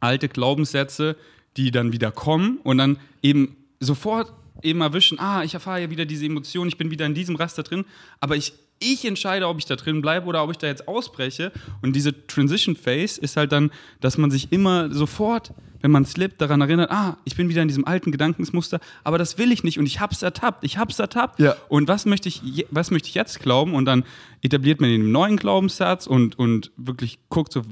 alte 0.00 0.28
Glaubenssätze, 0.28 1.16
die 1.56 1.70
dann 1.70 1.92
wieder 1.92 2.10
kommen 2.12 2.58
und 2.62 2.78
dann 2.78 2.98
eben 3.22 3.56
sofort 3.80 4.32
eben 4.62 4.80
erwischen, 4.80 5.18
ah, 5.18 5.42
ich 5.44 5.54
erfahre 5.54 5.82
ja 5.82 5.90
wieder 5.90 6.04
diese 6.04 6.26
Emotion, 6.26 6.68
ich 6.68 6.78
bin 6.78 6.90
wieder 6.90 7.06
in 7.06 7.14
diesem 7.14 7.36
Raster 7.36 7.62
drin, 7.62 7.84
aber 8.20 8.36
ich, 8.36 8.52
ich 8.78 9.04
entscheide, 9.04 9.48
ob 9.48 9.58
ich 9.58 9.64
da 9.64 9.76
drin 9.76 10.02
bleibe 10.02 10.26
oder 10.26 10.42
ob 10.42 10.50
ich 10.50 10.58
da 10.58 10.66
jetzt 10.66 10.86
ausbreche. 10.88 11.52
Und 11.82 11.94
diese 11.94 12.26
Transition 12.26 12.76
Phase 12.76 13.20
ist 13.20 13.36
halt 13.36 13.52
dann, 13.52 13.70
dass 14.00 14.18
man 14.18 14.30
sich 14.30 14.52
immer 14.52 14.92
sofort, 14.92 15.52
wenn 15.82 15.90
man 15.90 16.04
slippt, 16.04 16.40
daran 16.40 16.60
erinnert, 16.60 16.90
ah, 16.90 17.16
ich 17.24 17.36
bin 17.36 17.48
wieder 17.48 17.62
in 17.62 17.68
diesem 17.68 17.86
alten 17.86 18.12
Gedankensmuster, 18.12 18.80
aber 19.04 19.18
das 19.18 19.38
will 19.38 19.52
ich 19.52 19.64
nicht 19.64 19.78
und 19.78 19.86
ich 19.86 20.00
hab's 20.00 20.22
ertappt, 20.22 20.64
ich 20.64 20.78
hab's 20.78 20.98
ertappt. 20.98 21.38
Ja. 21.40 21.56
Und 21.68 21.88
was 21.88 22.06
möchte 22.06 22.28
ich, 22.28 22.42
je- 22.42 22.66
was 22.70 22.90
möchte 22.90 23.08
ich 23.08 23.14
jetzt 23.14 23.40
glauben? 23.40 23.74
Und 23.74 23.84
dann 23.84 24.04
etabliert 24.42 24.80
man 24.80 24.90
den 24.90 25.12
neuen 25.12 25.36
Glaubenssatz 25.36 26.06
und, 26.06 26.38
und 26.38 26.70
wirklich 26.76 27.18
guckt 27.28 27.52
so, 27.52 27.62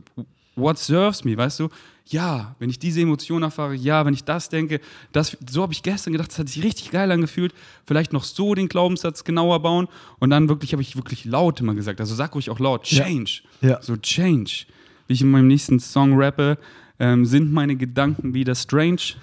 what 0.57 0.79
serves 0.79 1.25
me, 1.25 1.37
weißt 1.37 1.61
du? 1.61 1.69
Ja, 2.07 2.55
wenn 2.59 2.69
ich 2.69 2.79
diese 2.79 3.01
Emotion 3.01 3.43
erfahre, 3.43 3.75
ja, 3.75 4.05
wenn 4.05 4.12
ich 4.12 4.25
das 4.25 4.51
denke, 4.51 4.81
das, 5.12 5.38
so 5.51 5.62
habe 5.62 5.73
ich 5.73 5.83
gestern 5.83 6.12
gedacht, 6.12 6.29
das 6.31 6.38
hat 6.38 6.51
sich 6.51 6.62
richtig 6.62 6.90
geil 6.90 7.11
angefühlt. 7.11 7.55
Vielleicht 7.87 8.12
noch 8.12 8.25
so 8.25 8.55
den 8.55 8.69
Glaubenssatz 8.69 9.25
genauer 9.25 9.61
bauen 9.62 9.88
und 10.19 10.29
dann 10.29 10.51
wirklich 10.51 10.73
habe 10.75 10.83
ich 10.83 10.97
wirklich 10.97 11.25
laut 11.25 11.61
immer 11.61 11.75
gesagt. 11.75 12.01
Also 12.01 12.14
sag 12.14 12.35
ruhig 12.35 12.51
auch 12.51 12.59
laut, 12.61 12.87
Ja. 12.90 13.05
change. 13.05 13.40
Ja. 13.62 13.81
So 13.81 13.97
change. 13.97 14.67
Wie 15.07 15.14
ich 15.14 15.23
in 15.23 15.31
meinem 15.31 15.49
nächsten 15.49 15.81
Song 15.81 16.12
rappe, 16.21 16.59
ähm, 16.99 17.25
sind 17.27 17.53
meine 17.53 17.77
Gedanken 17.77 18.35
wieder 18.35 18.55
strange, 18.55 19.15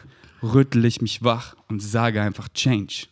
rüttle 0.44 0.88
ich 0.88 1.02
mich 1.02 1.24
wach 1.24 1.56
und 1.68 1.82
sage 1.82 2.22
einfach 2.22 2.50
change. 2.50 3.08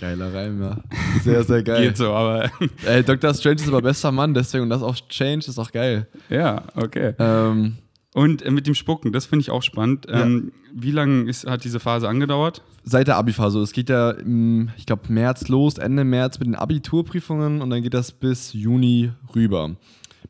Geiler 0.00 0.34
Reim, 0.34 0.60
ja. 0.60 0.78
Sehr, 1.22 1.44
sehr 1.44 1.62
geil. 1.64 1.88
Geht 1.88 1.96
so, 1.96 2.12
aber 2.12 2.50
Ey, 2.86 3.02
Dr. 3.04 3.32
Strange 3.34 3.56
ist 3.56 3.68
aber 3.68 3.82
bester 3.82 4.10
Mann, 4.10 4.34
deswegen 4.34 4.64
und 4.64 4.70
das 4.70 4.82
auch 4.82 4.96
Change 5.08 5.46
ist 5.46 5.58
auch 5.58 5.70
geil. 5.70 6.08
ja, 6.28 6.64
okay. 6.74 7.14
Ähm, 7.18 7.76
Und 8.14 8.42
äh, 8.42 8.50
mit 8.50 8.66
dem 8.66 8.74
Spucken, 8.74 9.12
das 9.12 9.26
finde 9.26 9.42
ich 9.42 9.50
auch 9.50 9.62
spannend. 9.62 10.06
Ja. 10.08 10.24
Ähm, 10.24 10.52
wie 10.74 10.90
lange 10.90 11.28
ist, 11.28 11.46
hat 11.46 11.64
diese 11.64 11.80
Phase 11.80 12.08
angedauert? 12.08 12.62
seit 12.84 13.06
der 13.06 13.16
Abi-Phase. 13.16 13.60
Es 13.60 13.72
geht 13.72 13.88
ja, 13.90 14.10
im, 14.10 14.70
ich 14.76 14.86
glaube, 14.86 15.02
März 15.12 15.48
los, 15.48 15.78
Ende 15.78 16.04
März 16.04 16.38
mit 16.38 16.48
den 16.48 16.54
Abiturprüfungen 16.54 17.62
und 17.62 17.70
dann 17.70 17.82
geht 17.82 17.94
das 17.94 18.12
bis 18.12 18.52
Juni 18.52 19.12
rüber. 19.34 19.76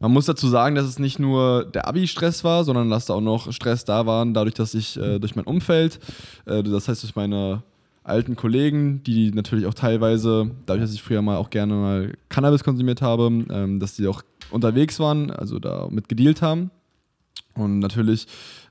Man 0.00 0.12
muss 0.12 0.26
dazu 0.26 0.48
sagen, 0.48 0.74
dass 0.74 0.86
es 0.86 0.98
nicht 0.98 1.18
nur 1.18 1.64
der 1.64 1.86
Abi-Stress 1.86 2.44
war, 2.44 2.64
sondern 2.64 2.90
dass 2.90 3.06
da 3.06 3.14
auch 3.14 3.20
noch 3.20 3.52
Stress 3.52 3.84
da 3.84 4.06
waren, 4.06 4.34
dadurch, 4.34 4.54
dass 4.54 4.74
ich 4.74 4.96
äh, 4.96 5.18
durch 5.18 5.36
mein 5.36 5.44
Umfeld, 5.44 6.00
äh, 6.46 6.62
das 6.62 6.88
heißt 6.88 7.02
durch 7.02 7.16
meine 7.16 7.62
alten 8.04 8.34
Kollegen, 8.34 9.02
die 9.04 9.30
natürlich 9.30 9.66
auch 9.66 9.74
teilweise, 9.74 10.50
dadurch, 10.66 10.84
dass 10.84 10.94
ich 10.94 11.02
früher 11.02 11.22
mal 11.22 11.36
auch 11.36 11.50
gerne 11.50 11.74
mal 11.74 12.12
Cannabis 12.28 12.64
konsumiert 12.64 13.00
habe, 13.00 13.26
ähm, 13.26 13.78
dass 13.78 13.94
die 13.94 14.06
auch 14.08 14.22
unterwegs 14.50 14.98
waren, 14.98 15.30
also 15.30 15.58
da 15.58 15.88
mit 15.90 16.08
gedealt 16.08 16.42
haben. 16.42 16.70
Und 17.54 17.78
natürlich 17.78 18.26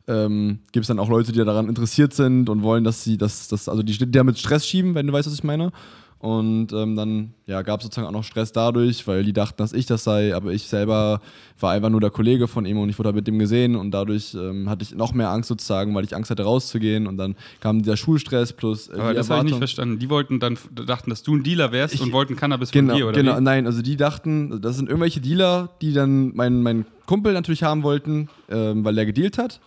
ähm, 0.08 0.60
gibt 0.72 0.84
es 0.84 0.88
dann 0.88 1.00
auch 1.00 1.10
Leute, 1.10 1.32
die 1.32 1.44
daran 1.44 1.70
interessiert 1.70 2.14
sind 2.14 2.50
und 2.50 2.64
wollen, 2.64 2.84
dass 2.84 3.04
sie 3.04 3.18
das, 3.18 3.52
also 3.52 3.84
die, 3.84 3.98
die 3.98 4.12
damit 4.12 4.40
Stress 4.40 4.68
schieben, 4.68 4.96
wenn 4.96 5.08
du 5.08 5.14
weißt, 5.14 5.28
was 5.28 5.36
ich 5.36 5.44
meine. 5.44 5.72
Und 6.22 6.72
ähm, 6.72 6.96
dann 6.96 7.34
ja, 7.48 7.64
gab 7.64 7.80
es 7.80 7.86
sozusagen 7.86 8.08
auch 8.08 8.12
noch 8.12 8.24
Stress 8.24 8.52
dadurch, 8.52 9.08
weil 9.08 9.24
die 9.24 9.34
dachten, 9.34 9.58
dass 9.58 9.74
ich 9.74 9.88
das 9.88 10.04
sei, 10.04 10.36
aber 10.36 10.54
ich 10.54 10.68
selber 10.68 11.20
war 11.60 11.72
einfach 11.72 11.90
nur 11.90 12.00
der 12.00 12.12
Kollege 12.12 12.48
von 12.48 12.64
ihm 12.68 12.78
und 12.78 12.90
ich 12.90 13.00
wurde 13.00 13.08
halt 13.08 13.16
mit 13.16 13.26
dem 13.26 13.40
gesehen 13.40 13.76
und 13.76 13.90
dadurch 13.90 14.36
ähm, 14.36 14.70
hatte 14.70 14.84
ich 14.84 14.94
noch 14.94 15.14
mehr 15.14 15.32
Angst 15.32 15.50
sozusagen, 15.50 15.96
weil 15.96 16.04
ich 16.04 16.16
Angst 16.16 16.30
hatte 16.30 16.44
rauszugehen 16.44 17.08
und 17.08 17.18
dann 17.18 17.36
kam 17.60 17.80
dieser 17.82 17.98
Schulstress 17.98 18.54
plus 18.54 18.88
äh, 18.90 19.00
Aber 19.00 19.16
das 19.16 19.32
habe 19.32 19.40
ich 19.40 19.46
nicht 19.46 19.58
verstanden. 19.58 19.98
Die 19.98 20.12
wollten 20.12 20.40
dann 20.40 20.60
dachten, 20.86 21.10
dass 21.10 21.24
du 21.24 21.36
ein 21.36 21.42
Dealer 21.42 21.72
wärst 21.72 21.96
Ich- 21.96 22.02
und 22.02 22.12
wollten 22.12 22.36
Cannabis 22.36 22.70
Genau, 22.70 22.92
von 22.92 22.98
dir, 23.00 23.08
oder? 23.08 23.18
genau. 23.18 23.38
Wie? 23.38 23.42
Nein, 23.42 23.66
also 23.66 23.82
die 23.82 23.98
dachten, 23.98 24.62
das 24.62 24.76
sind 24.76 24.90
irgendwelche 24.90 25.22
Dealer, 25.22 25.72
die 25.82 25.92
dann 25.92 26.36
meinen 26.36 26.62
mein 26.62 26.86
Kumpel 27.08 27.34
natürlich 27.34 27.64
haben 27.64 27.82
wollten, 27.82 28.30
ähm, 28.48 28.86
weil 28.86 28.94
der 28.94 29.08
gedealt 29.08 29.40
hat. 29.40 29.60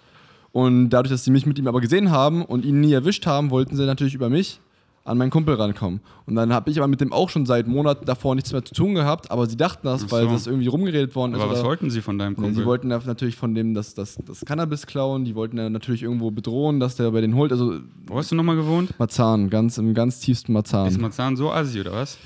Und 0.53 0.90
dadurch, 0.90 1.11
dass 1.11 1.25
sie 1.25 1.33
mich 1.33 1.47
mit 1.47 1.59
ihm 1.59 1.67
aber 1.67 1.81
gesehen 1.81 2.12
haben 2.12 2.45
und 2.45 2.64
ihn 2.64 2.81
nie 2.81 2.93
erwischt 2.93 3.27
haben, 3.27 3.51
wollten 3.51 3.75
sie 3.75 3.87
natürlich 3.87 4.14
über 4.14 4.31
mich 4.31 4.61
an 5.05 5.19
meinen 5.19 5.31
Kumpel 5.31 5.55
rankommen. 5.55 6.01
Und 6.27 6.35
dann 6.35 6.53
habe 6.53 6.71
ich 6.71 6.79
aber 6.79 6.88
mit 6.88 7.01
dem 7.01 7.12
auch 7.12 7.29
schon 7.29 7.45
seit 7.45 7.69
Monaten 7.69 8.07
davor 8.07 8.35
nichts 8.35 8.53
mehr 8.53 8.64
zu 8.64 8.75
tun 8.75 8.95
gehabt, 8.95 9.31
aber 9.31 9.47
sie 9.47 9.57
dachten 9.57 9.87
das, 9.87 10.11
weil 10.11 10.25
so. 10.25 10.31
das 10.31 10.47
irgendwie 10.47 10.67
rumgeredet 10.67 11.14
worden 11.14 11.35
ist. 11.35 11.40
Aber 11.40 11.53
was 11.53 11.62
wollten 11.62 11.90
sie 11.90 12.01
von 12.01 12.19
deinem 12.19 12.33
Nee, 12.33 12.37
Kumpel? 12.37 12.55
Sie 12.55 12.64
wollten 12.64 12.88
natürlich 12.88 13.37
von 13.37 13.55
dem 13.55 13.75
das, 13.75 13.95
das, 13.95 14.17
das 14.25 14.45
Cannabis 14.47 14.87
klauen, 14.87 15.27
die 15.27 15.35
wollten 15.35 15.59
ja 15.59 15.69
natürlich 15.69 16.03
irgendwo 16.03 16.31
bedrohen, 16.31 16.81
dass 16.81 16.97
der 16.97 17.11
bei 17.11 17.21
denen 17.21 17.35
holt. 17.35 17.53
Also 17.53 17.81
Wo 18.07 18.17
hast 18.17 18.31
du 18.31 18.35
nochmal 18.35 18.57
gewohnt? 18.57 18.99
Marzahn, 18.99 19.51
ganz 19.51 19.77
im 19.77 19.93
ganz 19.93 20.21
tiefsten 20.21 20.55
Marzahn. 20.55 20.88
Ist 20.88 20.99
Marzahn 20.99 21.37
so 21.37 21.53
assi, 21.53 21.81
oder 21.81 21.93
was? 21.93 22.17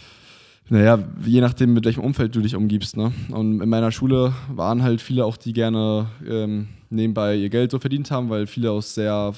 Naja, 0.71 0.99
je 1.25 1.41
nachdem, 1.41 1.73
mit 1.73 1.85
welchem 1.85 2.05
Umfeld 2.05 2.37
du 2.37 2.41
dich 2.41 2.55
umgibst. 2.55 2.97
Ne? 2.97 3.11
Und 3.31 3.61
in 3.61 3.69
meiner 3.69 3.91
Schule 3.91 4.35
waren 4.55 4.83
halt 4.83 5.01
viele 5.01 5.25
auch, 5.25 5.37
die 5.37 5.53
gerne 5.53 6.07
ähm, 6.29 6.69
nebenbei 6.91 7.37
ihr 7.37 7.49
Geld 7.49 7.71
so 7.71 7.79
verdient 7.79 8.11
haben, 8.11 8.29
weil 8.29 8.47
viele 8.47 8.71
aus 8.71 8.95
sehr 8.95 9.33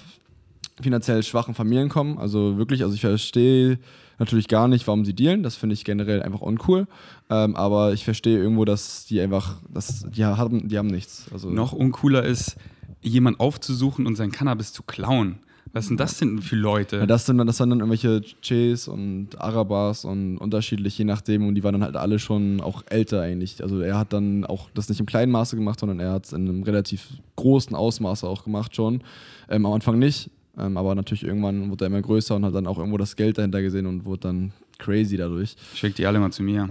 finanziell 0.82 1.22
schwachen 1.22 1.54
Familien 1.54 1.88
kommen. 1.88 2.18
Also 2.18 2.56
wirklich, 2.58 2.82
also 2.82 2.94
ich 2.94 3.00
verstehe 3.00 3.78
natürlich 4.18 4.48
gar 4.48 4.68
nicht, 4.68 4.86
warum 4.86 5.04
sie 5.04 5.14
dealen. 5.14 5.42
Das 5.42 5.56
finde 5.56 5.74
ich 5.74 5.84
generell 5.84 6.22
einfach 6.22 6.40
uncool. 6.40 6.86
Ähm, 7.30 7.56
aber 7.56 7.92
ich 7.92 8.04
verstehe 8.04 8.38
irgendwo, 8.38 8.64
dass 8.64 9.06
die 9.06 9.20
einfach, 9.20 9.56
dass 9.72 10.04
die 10.10 10.24
haben, 10.24 10.68
die 10.68 10.78
haben 10.78 10.88
nichts. 10.88 11.26
Also 11.32 11.50
Noch 11.50 11.72
uncooler 11.72 12.24
ist, 12.24 12.56
jemanden 13.02 13.40
aufzusuchen 13.40 14.06
und 14.06 14.16
sein 14.16 14.30
Cannabis 14.30 14.72
zu 14.72 14.82
klauen. 14.82 15.38
Was 15.72 15.86
sind 15.86 16.00
das 16.00 16.18
denn 16.18 16.42
für 16.42 16.56
Leute? 16.56 16.96
Ja, 16.96 17.06
das 17.06 17.26
sind, 17.26 17.38
dann- 17.38 17.46
das 17.46 17.60
waren 17.60 17.70
dann 17.70 17.78
irgendwelche 17.78 18.22
Ches 18.42 18.88
und 18.88 19.40
Arabas 19.40 20.04
und 20.04 20.36
unterschiedlich, 20.38 20.98
je 20.98 21.04
nachdem. 21.04 21.46
Und 21.46 21.54
die 21.54 21.62
waren 21.62 21.74
dann 21.74 21.84
halt 21.84 21.94
alle 21.96 22.18
schon 22.18 22.60
auch 22.60 22.82
älter 22.90 23.20
eigentlich. 23.22 23.62
Also 23.62 23.80
er 23.80 23.96
hat 23.96 24.12
dann 24.12 24.44
auch 24.44 24.68
das 24.74 24.88
nicht 24.88 24.98
im 24.98 25.06
kleinen 25.06 25.30
Maße 25.30 25.54
gemacht, 25.54 25.78
sondern 25.78 26.00
er 26.00 26.10
hat 26.12 26.24
es 26.26 26.32
in 26.32 26.48
einem 26.48 26.64
relativ 26.64 27.06
großen 27.36 27.76
Ausmaße 27.76 28.26
auch 28.26 28.42
gemacht 28.42 28.74
schon. 28.74 29.02
Ähm, 29.48 29.64
am 29.64 29.72
Anfang 29.72 29.98
nicht. 30.00 30.30
Ähm, 30.60 30.76
aber 30.76 30.94
natürlich 30.94 31.24
irgendwann 31.24 31.70
wurde 31.70 31.84
er 31.84 31.86
immer 31.86 32.02
größer 32.02 32.36
und 32.36 32.44
hat 32.44 32.54
dann 32.54 32.66
auch 32.66 32.78
irgendwo 32.78 32.98
das 32.98 33.16
Geld 33.16 33.38
dahinter 33.38 33.62
gesehen 33.62 33.86
und 33.86 34.04
wurde 34.04 34.20
dann 34.20 34.52
crazy 34.78 35.16
dadurch. 35.16 35.56
Schick 35.74 35.94
die 35.94 36.06
alle 36.06 36.18
mal 36.18 36.30
zu 36.30 36.42
mir. 36.42 36.70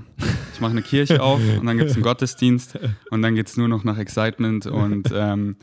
Ich 0.53 0.61
mache 0.61 0.71
eine 0.71 0.81
Kirche 0.81 1.21
auf 1.21 1.39
und 1.59 1.65
dann 1.65 1.77
gibt 1.77 1.89
es 1.89 1.95
einen 1.95 2.03
Gottesdienst 2.03 2.77
und 3.11 3.21
dann 3.21 3.35
geht 3.35 3.47
es 3.47 3.57
nur 3.57 3.67
noch 3.67 3.83
nach 3.83 3.97
Excitement 3.97 4.65
und 4.65 5.09
ähm, 5.13 5.55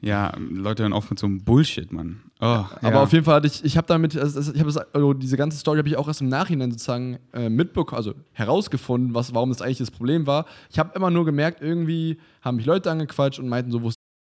ja, 0.00 0.32
Leute 0.38 0.82
hören 0.82 0.94
auf 0.94 1.10
mit 1.10 1.18
so 1.18 1.26
einem 1.26 1.44
Bullshit, 1.44 1.92
Mann. 1.92 2.22
Oh, 2.40 2.46
Aber 2.46 2.80
ja. 2.82 3.02
auf 3.02 3.12
jeden 3.12 3.24
Fall 3.24 3.34
hatte 3.34 3.46
ich, 3.46 3.64
ich 3.64 3.76
habe 3.76 3.86
damit, 3.86 4.16
also 4.16 4.52
ich 4.52 4.60
habe 4.60 4.86
also 4.92 5.12
diese 5.12 5.36
ganze 5.36 5.58
Story 5.58 5.78
habe 5.78 5.88
ich 5.88 5.96
auch 5.96 6.08
erst 6.08 6.22
im 6.22 6.28
Nachhinein 6.28 6.70
sozusagen 6.70 7.18
äh, 7.34 7.50
mitbekommen, 7.50 7.98
also 7.98 8.14
herausgefunden, 8.32 9.14
was, 9.14 9.34
warum 9.34 9.50
das 9.50 9.60
eigentlich 9.60 9.78
das 9.78 9.90
Problem 9.90 10.26
war. 10.26 10.46
Ich 10.70 10.78
habe 10.78 10.92
immer 10.96 11.10
nur 11.10 11.26
gemerkt, 11.26 11.60
irgendwie 11.60 12.18
haben 12.40 12.56
mich 12.56 12.66
Leute 12.66 12.90
angequatscht 12.90 13.38
und 13.38 13.48
meinten 13.48 13.70
so, 13.70 13.82
wo 13.82 13.88
ist, 13.88 13.98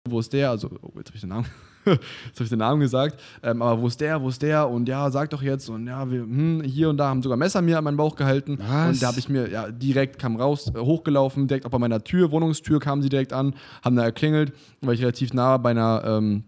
wo 0.10 0.20
ist 0.20 0.34
der? 0.34 0.50
Also, 0.50 0.68
oh, 0.82 0.92
jetzt 0.98 1.10
habe 1.10 1.16
ich 1.16 1.22
den 1.22 1.30
Namen. 1.30 1.46
Jetzt 1.86 2.36
habe 2.36 2.44
ich 2.44 2.50
den 2.50 2.60
Namen 2.60 2.82
gesagt, 2.82 3.20
ähm, 3.44 3.62
aber 3.62 3.82
wo 3.82 3.88
ist 3.88 4.00
der, 4.02 4.22
wo 4.22 4.30
ist 4.30 4.42
der? 4.42 4.70
Und 4.70 4.88
ja, 4.88 5.10
sag 5.12 5.30
doch 5.30 5.42
jetzt. 5.42 5.70
Und 5.70 5.88
ja, 5.88 6.10
wir, 6.10 6.22
hm, 6.22 6.62
hier 6.64 6.90
und 6.90 6.98
da 6.98 7.10
haben 7.10 7.22
sogar 7.22 7.38
Messer 7.38 7.62
mir 7.62 7.78
an 7.78 7.84
meinen 7.84 7.98
Bauch 7.98 8.16
gehalten. 8.16 8.58
Was? 8.60 8.96
und 8.96 9.04
da 9.04 9.08
habe 9.08 9.20
ich 9.20 9.30
mir, 9.30 9.50
ja, 9.50 9.72
direkt 9.72 10.20
kam 10.20 10.36
raus, 10.36 10.72
äh, 10.74 10.80
hochgelaufen, 10.80 11.48
direkt 11.48 11.66
auch 11.66 11.72
bei 11.72 11.80
meiner 11.80 12.04
Tür, 12.04 12.32
Wohnungstür 12.32 12.80
kamen 12.80 13.02
sie 13.02 13.10
direkt 13.10 13.34
an, 13.34 13.56
haben 13.84 13.96
da 13.96 14.04
erklingelt, 14.04 14.54
weil 14.82 14.96
ich 14.96 15.02
relativ 15.02 15.34
nah 15.34 15.58
bei 15.58 15.72
einer 15.72 16.04
ähm, 16.06 16.44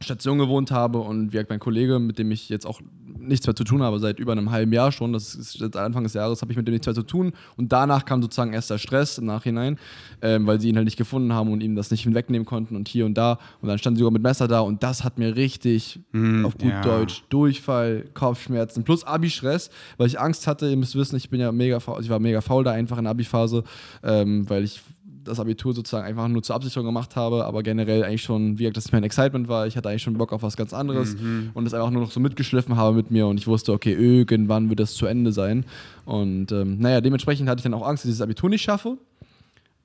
Station 0.00 0.38
gewohnt 0.38 0.70
habe. 0.70 0.98
Und 0.98 1.32
wie 1.32 1.42
mein 1.48 1.60
Kollege, 1.60 1.98
mit 1.98 2.18
dem 2.18 2.30
ich 2.30 2.48
jetzt 2.48 2.66
auch 2.66 2.80
nichts 3.28 3.46
mehr 3.46 3.56
zu 3.56 3.64
tun 3.64 3.82
habe, 3.82 3.98
seit 3.98 4.18
über 4.18 4.32
einem 4.32 4.50
halben 4.50 4.72
Jahr 4.72 4.92
schon, 4.92 5.12
das 5.12 5.34
ist 5.34 5.58
seit 5.58 5.76
Anfang 5.76 6.04
des 6.04 6.14
Jahres, 6.14 6.42
habe 6.42 6.52
ich 6.52 6.56
mit 6.56 6.66
dem 6.66 6.72
nichts 6.72 6.86
mehr 6.86 6.94
zu 6.94 7.02
tun 7.02 7.32
und 7.56 7.72
danach 7.72 8.04
kam 8.04 8.22
sozusagen 8.22 8.52
erst 8.52 8.70
der 8.70 8.78
Stress 8.78 9.18
im 9.18 9.26
Nachhinein, 9.26 9.78
ähm, 10.22 10.46
weil 10.46 10.60
sie 10.60 10.68
ihn 10.68 10.76
halt 10.76 10.84
nicht 10.84 10.96
gefunden 10.96 11.32
haben 11.32 11.50
und 11.50 11.62
ihm 11.62 11.74
das 11.74 11.90
nicht 11.90 12.02
hinwegnehmen 12.02 12.46
konnten 12.46 12.76
und 12.76 12.88
hier 12.88 13.06
und 13.06 13.14
da 13.14 13.38
und 13.60 13.68
dann 13.68 13.78
standen 13.78 13.96
sie 13.96 14.00
sogar 14.00 14.12
mit 14.12 14.22
Messer 14.22 14.48
da 14.48 14.60
und 14.60 14.82
das 14.82 15.04
hat 15.04 15.18
mir 15.18 15.36
richtig 15.36 16.00
Mm, 16.12 16.44
auf 16.44 16.56
gut 16.56 16.70
ja. 16.70 16.82
Deutsch 16.82 17.24
Durchfall, 17.28 18.04
Kopfschmerzen 18.14 18.84
plus 18.84 19.04
Abi-Stress, 19.04 19.70
weil 19.96 20.06
ich 20.06 20.18
Angst 20.20 20.46
hatte, 20.46 20.68
ihr 20.68 20.76
müsst 20.76 20.94
wissen, 20.94 21.16
ich 21.16 21.30
bin 21.30 21.40
ja 21.40 21.52
mega 21.52 21.80
faul, 21.80 22.00
ich 22.02 22.08
war 22.08 22.18
mega 22.18 22.40
faul 22.40 22.64
da 22.64 22.72
einfach 22.72 22.98
in 22.98 23.06
Abi-Phase, 23.06 23.64
ähm, 24.02 24.48
weil 24.48 24.64
ich 24.64 24.80
das 25.24 25.40
Abitur 25.40 25.72
sozusagen 25.74 26.06
einfach 26.06 26.28
nur 26.28 26.42
zur 26.42 26.56
Absicherung 26.56 26.86
gemacht 26.86 27.16
habe, 27.16 27.44
aber 27.44 27.62
generell 27.62 28.04
eigentlich 28.04 28.22
schon, 28.22 28.58
wie 28.58 28.64
gesagt, 28.64 28.76
dass 28.76 28.86
es 28.86 28.92
mein 28.92 29.04
Excitement 29.04 29.48
war. 29.48 29.66
Ich 29.66 29.76
hatte 29.76 29.88
eigentlich 29.88 30.02
schon 30.02 30.14
Bock 30.14 30.32
auf 30.32 30.42
was 30.42 30.56
ganz 30.56 30.72
anderes 30.72 31.16
und 31.54 31.64
das 31.64 31.74
einfach 31.74 31.90
nur 31.90 32.02
noch 32.02 32.10
so 32.10 32.20
mitgeschliffen 32.20 32.76
habe 32.76 32.96
mit 32.96 33.10
mir 33.10 33.26
und 33.26 33.38
ich 33.38 33.46
wusste, 33.46 33.72
okay, 33.72 33.92
irgendwann 33.92 34.68
wird 34.68 34.80
das 34.80 34.94
zu 34.94 35.06
Ende 35.06 35.32
sein. 35.32 35.64
Und 36.04 36.52
ähm, 36.52 36.78
naja, 36.78 37.00
dementsprechend 37.00 37.48
hatte 37.48 37.60
ich 37.60 37.64
dann 37.64 37.74
auch 37.74 37.86
Angst, 37.86 38.04
dass 38.04 38.10
ich 38.10 38.16
das 38.18 38.22
Abitur 38.22 38.50
nicht 38.50 38.62
schaffe. 38.62 38.98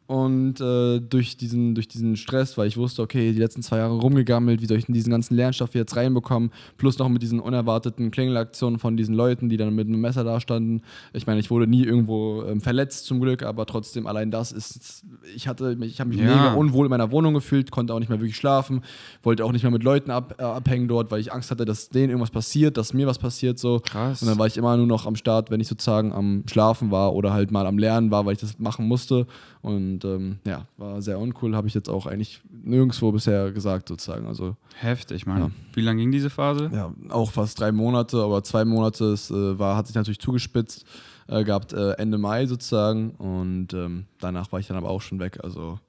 Und 0.10 0.60
äh, 0.60 1.00
durch, 1.02 1.38
diesen, 1.38 1.76
durch 1.76 1.88
diesen 1.88 2.16
Stress, 2.16 2.58
weil 2.58 2.68
ich 2.68 2.78
wusste, 2.78 3.04
okay, 3.04 3.32
die 3.32 3.38
letzten 3.38 3.62
zwei 3.62 3.78
Jahre 3.78 3.94
rumgegammelt, 3.94 4.60
wie 4.60 4.66
soll 4.66 4.80
ich 4.80 4.88
denn 4.88 4.96
diesen 4.96 5.12
ganzen 5.12 5.36
Lernstoff 5.36 5.76
jetzt 5.76 5.96
reinbekommen, 5.96 6.50
plus 6.78 6.98
noch 6.98 7.10
mit 7.10 7.22
diesen 7.22 7.40
unerwarteten 7.40 8.10
Klingelaktionen 8.10 8.80
von 8.80 8.98
diesen 8.98 9.14
Leuten, 9.14 9.50
die 9.50 9.58
dann 9.58 9.76
mit 9.76 9.88
einem 9.88 10.02
Messer 10.02 10.24
da 10.24 10.40
standen. 10.40 10.82
Ich 11.14 11.28
meine, 11.28 11.40
ich 11.40 11.52
wurde 11.52 11.68
nie 11.68 11.84
irgendwo 11.84 12.42
ähm, 12.42 12.60
verletzt 12.60 13.06
zum 13.06 13.22
Glück, 13.22 13.44
aber 13.44 13.68
trotzdem 13.68 14.08
allein 14.08 14.32
das 14.32 14.52
ist, 14.52 15.04
ich 15.36 15.48
hatte, 15.48 15.78
ich 15.82 16.00
habe 16.00 16.10
mich 16.10 16.20
Ja. 16.20 16.26
mega 16.36 16.56
unwohl 16.56 16.88
in 16.88 16.90
meiner 16.90 17.12
Wohnung 17.12 17.36
gefühlt, 17.36 17.70
konnte 17.70 17.94
auch 17.94 18.00
nicht 18.00 18.10
mehr 18.10 18.20
wirklich 18.20 18.36
schlafen, 18.36 18.82
wollte 19.22 19.46
auch 19.46 19.52
nicht 19.52 19.62
mehr 19.62 19.72
mit 19.72 19.84
Leuten 19.84 20.10
ab, 20.10 20.34
äh, 20.40 20.42
abhängen 20.42 20.88
dort, 20.88 21.12
weil 21.12 21.20
ich 21.22 21.32
Angst 21.32 21.52
hatte, 21.52 21.66
dass 21.66 21.90
denen 21.90 22.10
irgendwas 22.10 22.32
passiert, 22.32 22.78
dass 22.78 22.94
mir 22.94 23.06
was 23.06 23.20
passiert 23.20 23.60
so. 23.60 23.80
Krass. 23.82 24.24
Und 24.24 24.28
dann 24.28 24.40
war 24.40 24.48
ich 24.48 24.58
immer 24.58 24.76
nur 24.76 24.88
noch 24.88 25.06
am 25.06 25.16
Start, 25.16 25.52
wenn 25.52 25.60
ich 25.62 25.68
sozusagen 25.68 26.12
am 26.14 26.46
Schlafen 26.50 26.90
war 26.90 27.14
oder 27.14 27.32
halt 27.32 27.52
mal 27.52 27.68
am 27.68 27.78
Lernen 27.78 28.10
war, 28.10 28.26
weil 28.26 28.34
ich 28.34 28.40
das 28.40 28.58
machen 28.58 28.88
musste. 28.88 29.28
Und 29.62 29.99
ähm, 30.06 30.40
ja, 30.46 30.66
war 30.78 31.02
sehr 31.02 31.20
uncool, 31.20 31.56
habe 31.56 31.68
ich 31.68 31.74
jetzt 31.74 31.90
auch 31.90 32.06
eigentlich 32.06 32.42
nirgendwo 32.50 33.12
bisher 33.12 33.52
gesagt 33.52 33.90
sozusagen. 33.90 34.28
Also 34.28 34.56
Heftig, 34.80 35.26
Mann. 35.26 35.40
Ja. 35.42 35.52
Wie 35.74 35.82
lange 35.82 36.02
ging 36.02 36.12
diese 36.12 36.30
Phase? 36.30 36.70
ja, 36.74 36.94
auch 37.10 37.32
fast 37.32 37.60
drei 37.60 37.72
Monate, 37.72 38.22
aber 38.22 38.44
zwei 38.44 38.66
Monate 38.66 39.06
es, 39.06 39.32
äh, 39.32 39.60
war, 39.60 39.76
hat 39.76 39.88
sich 39.88 39.96
natürlich 39.96 40.20
zugespitzt 40.20 40.86
äh, 41.28 41.44
gehabt, 41.44 41.74
äh, 41.74 41.92
Ende 41.94 42.18
Mai 42.18 42.46
sozusagen. 42.46 43.12
Und 43.12 43.74
ähm, 43.74 44.06
danach 44.20 44.52
war 44.52 44.60
ich 44.60 44.68
dann 44.68 44.78
aber 44.78 44.90
auch 44.90 45.02
schon 45.02 45.20
weg. 45.20 45.40
Also 45.44 45.80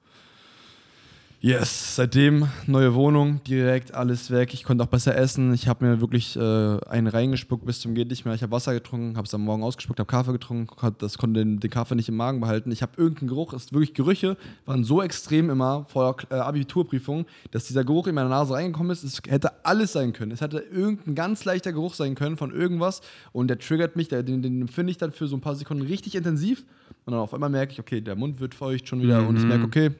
Yes, 1.43 1.95
seitdem 1.95 2.49
neue 2.67 2.93
Wohnung, 2.93 3.43
direkt 3.45 3.95
alles 3.95 4.29
weg. 4.29 4.53
Ich 4.53 4.63
konnte 4.63 4.83
auch 4.83 4.89
besser 4.89 5.17
essen. 5.17 5.55
Ich 5.55 5.67
habe 5.67 5.83
mir 5.83 5.99
wirklich 5.99 6.35
äh, 6.35 6.39
einen 6.39 7.07
reingespuckt 7.07 7.65
bis 7.65 7.79
zum 7.79 7.95
geht 7.95 8.11
nicht 8.11 8.25
mehr. 8.25 8.35
Ich 8.35 8.43
habe 8.43 8.51
Wasser 8.51 8.75
getrunken, 8.75 9.17
habe 9.17 9.25
es 9.25 9.33
am 9.33 9.41
Morgen 9.41 9.63
ausgespuckt, 9.63 9.99
habe 9.99 10.05
Kaffee 10.05 10.33
getrunken, 10.33 10.67
das 10.99 11.17
konnte 11.17 11.39
den, 11.39 11.59
den 11.59 11.71
Kaffee 11.71 11.95
nicht 11.95 12.09
im 12.09 12.15
Magen 12.15 12.41
behalten. 12.41 12.71
Ich 12.71 12.83
habe 12.83 12.91
irgendeinen 12.95 13.29
Geruch, 13.29 13.53
es 13.53 13.63
ist 13.63 13.73
wirklich 13.73 13.95
Gerüche 13.95 14.37
waren 14.67 14.83
so 14.83 15.01
extrem 15.01 15.49
immer 15.49 15.87
vor 15.89 16.15
äh, 16.29 16.35
Abiturprüfung, 16.35 17.25
dass 17.49 17.65
dieser 17.65 17.83
Geruch 17.83 18.05
in 18.05 18.13
meine 18.13 18.29
Nase 18.29 18.53
reingekommen 18.53 18.91
ist. 18.91 19.03
Es 19.03 19.19
hätte 19.27 19.65
alles 19.65 19.93
sein 19.93 20.13
können. 20.13 20.31
Es 20.31 20.41
hätte 20.41 20.59
irgendein 20.59 21.15
ganz 21.15 21.43
leichter 21.43 21.73
Geruch 21.73 21.95
sein 21.95 22.13
können 22.13 22.37
von 22.37 22.51
irgendwas 22.51 23.01
und 23.33 23.47
der 23.47 23.57
triggert 23.57 23.95
mich, 23.95 24.09
der, 24.09 24.21
den, 24.21 24.43
den 24.43 24.61
empfinde 24.61 24.91
ich 24.91 24.99
dann 24.99 25.11
für 25.11 25.25
so 25.25 25.37
ein 25.37 25.41
paar 25.41 25.55
Sekunden 25.55 25.87
richtig 25.87 26.13
intensiv 26.13 26.65
und 27.05 27.13
dann 27.13 27.19
auf 27.19 27.33
einmal 27.33 27.49
merke 27.49 27.73
ich, 27.73 27.79
okay, 27.79 27.99
der 27.99 28.15
Mund 28.15 28.39
wird 28.39 28.53
feucht 28.53 28.87
schon 28.87 29.01
wieder 29.01 29.27
und 29.27 29.37
ich 29.37 29.45
merke, 29.45 29.63
okay, 29.63 29.91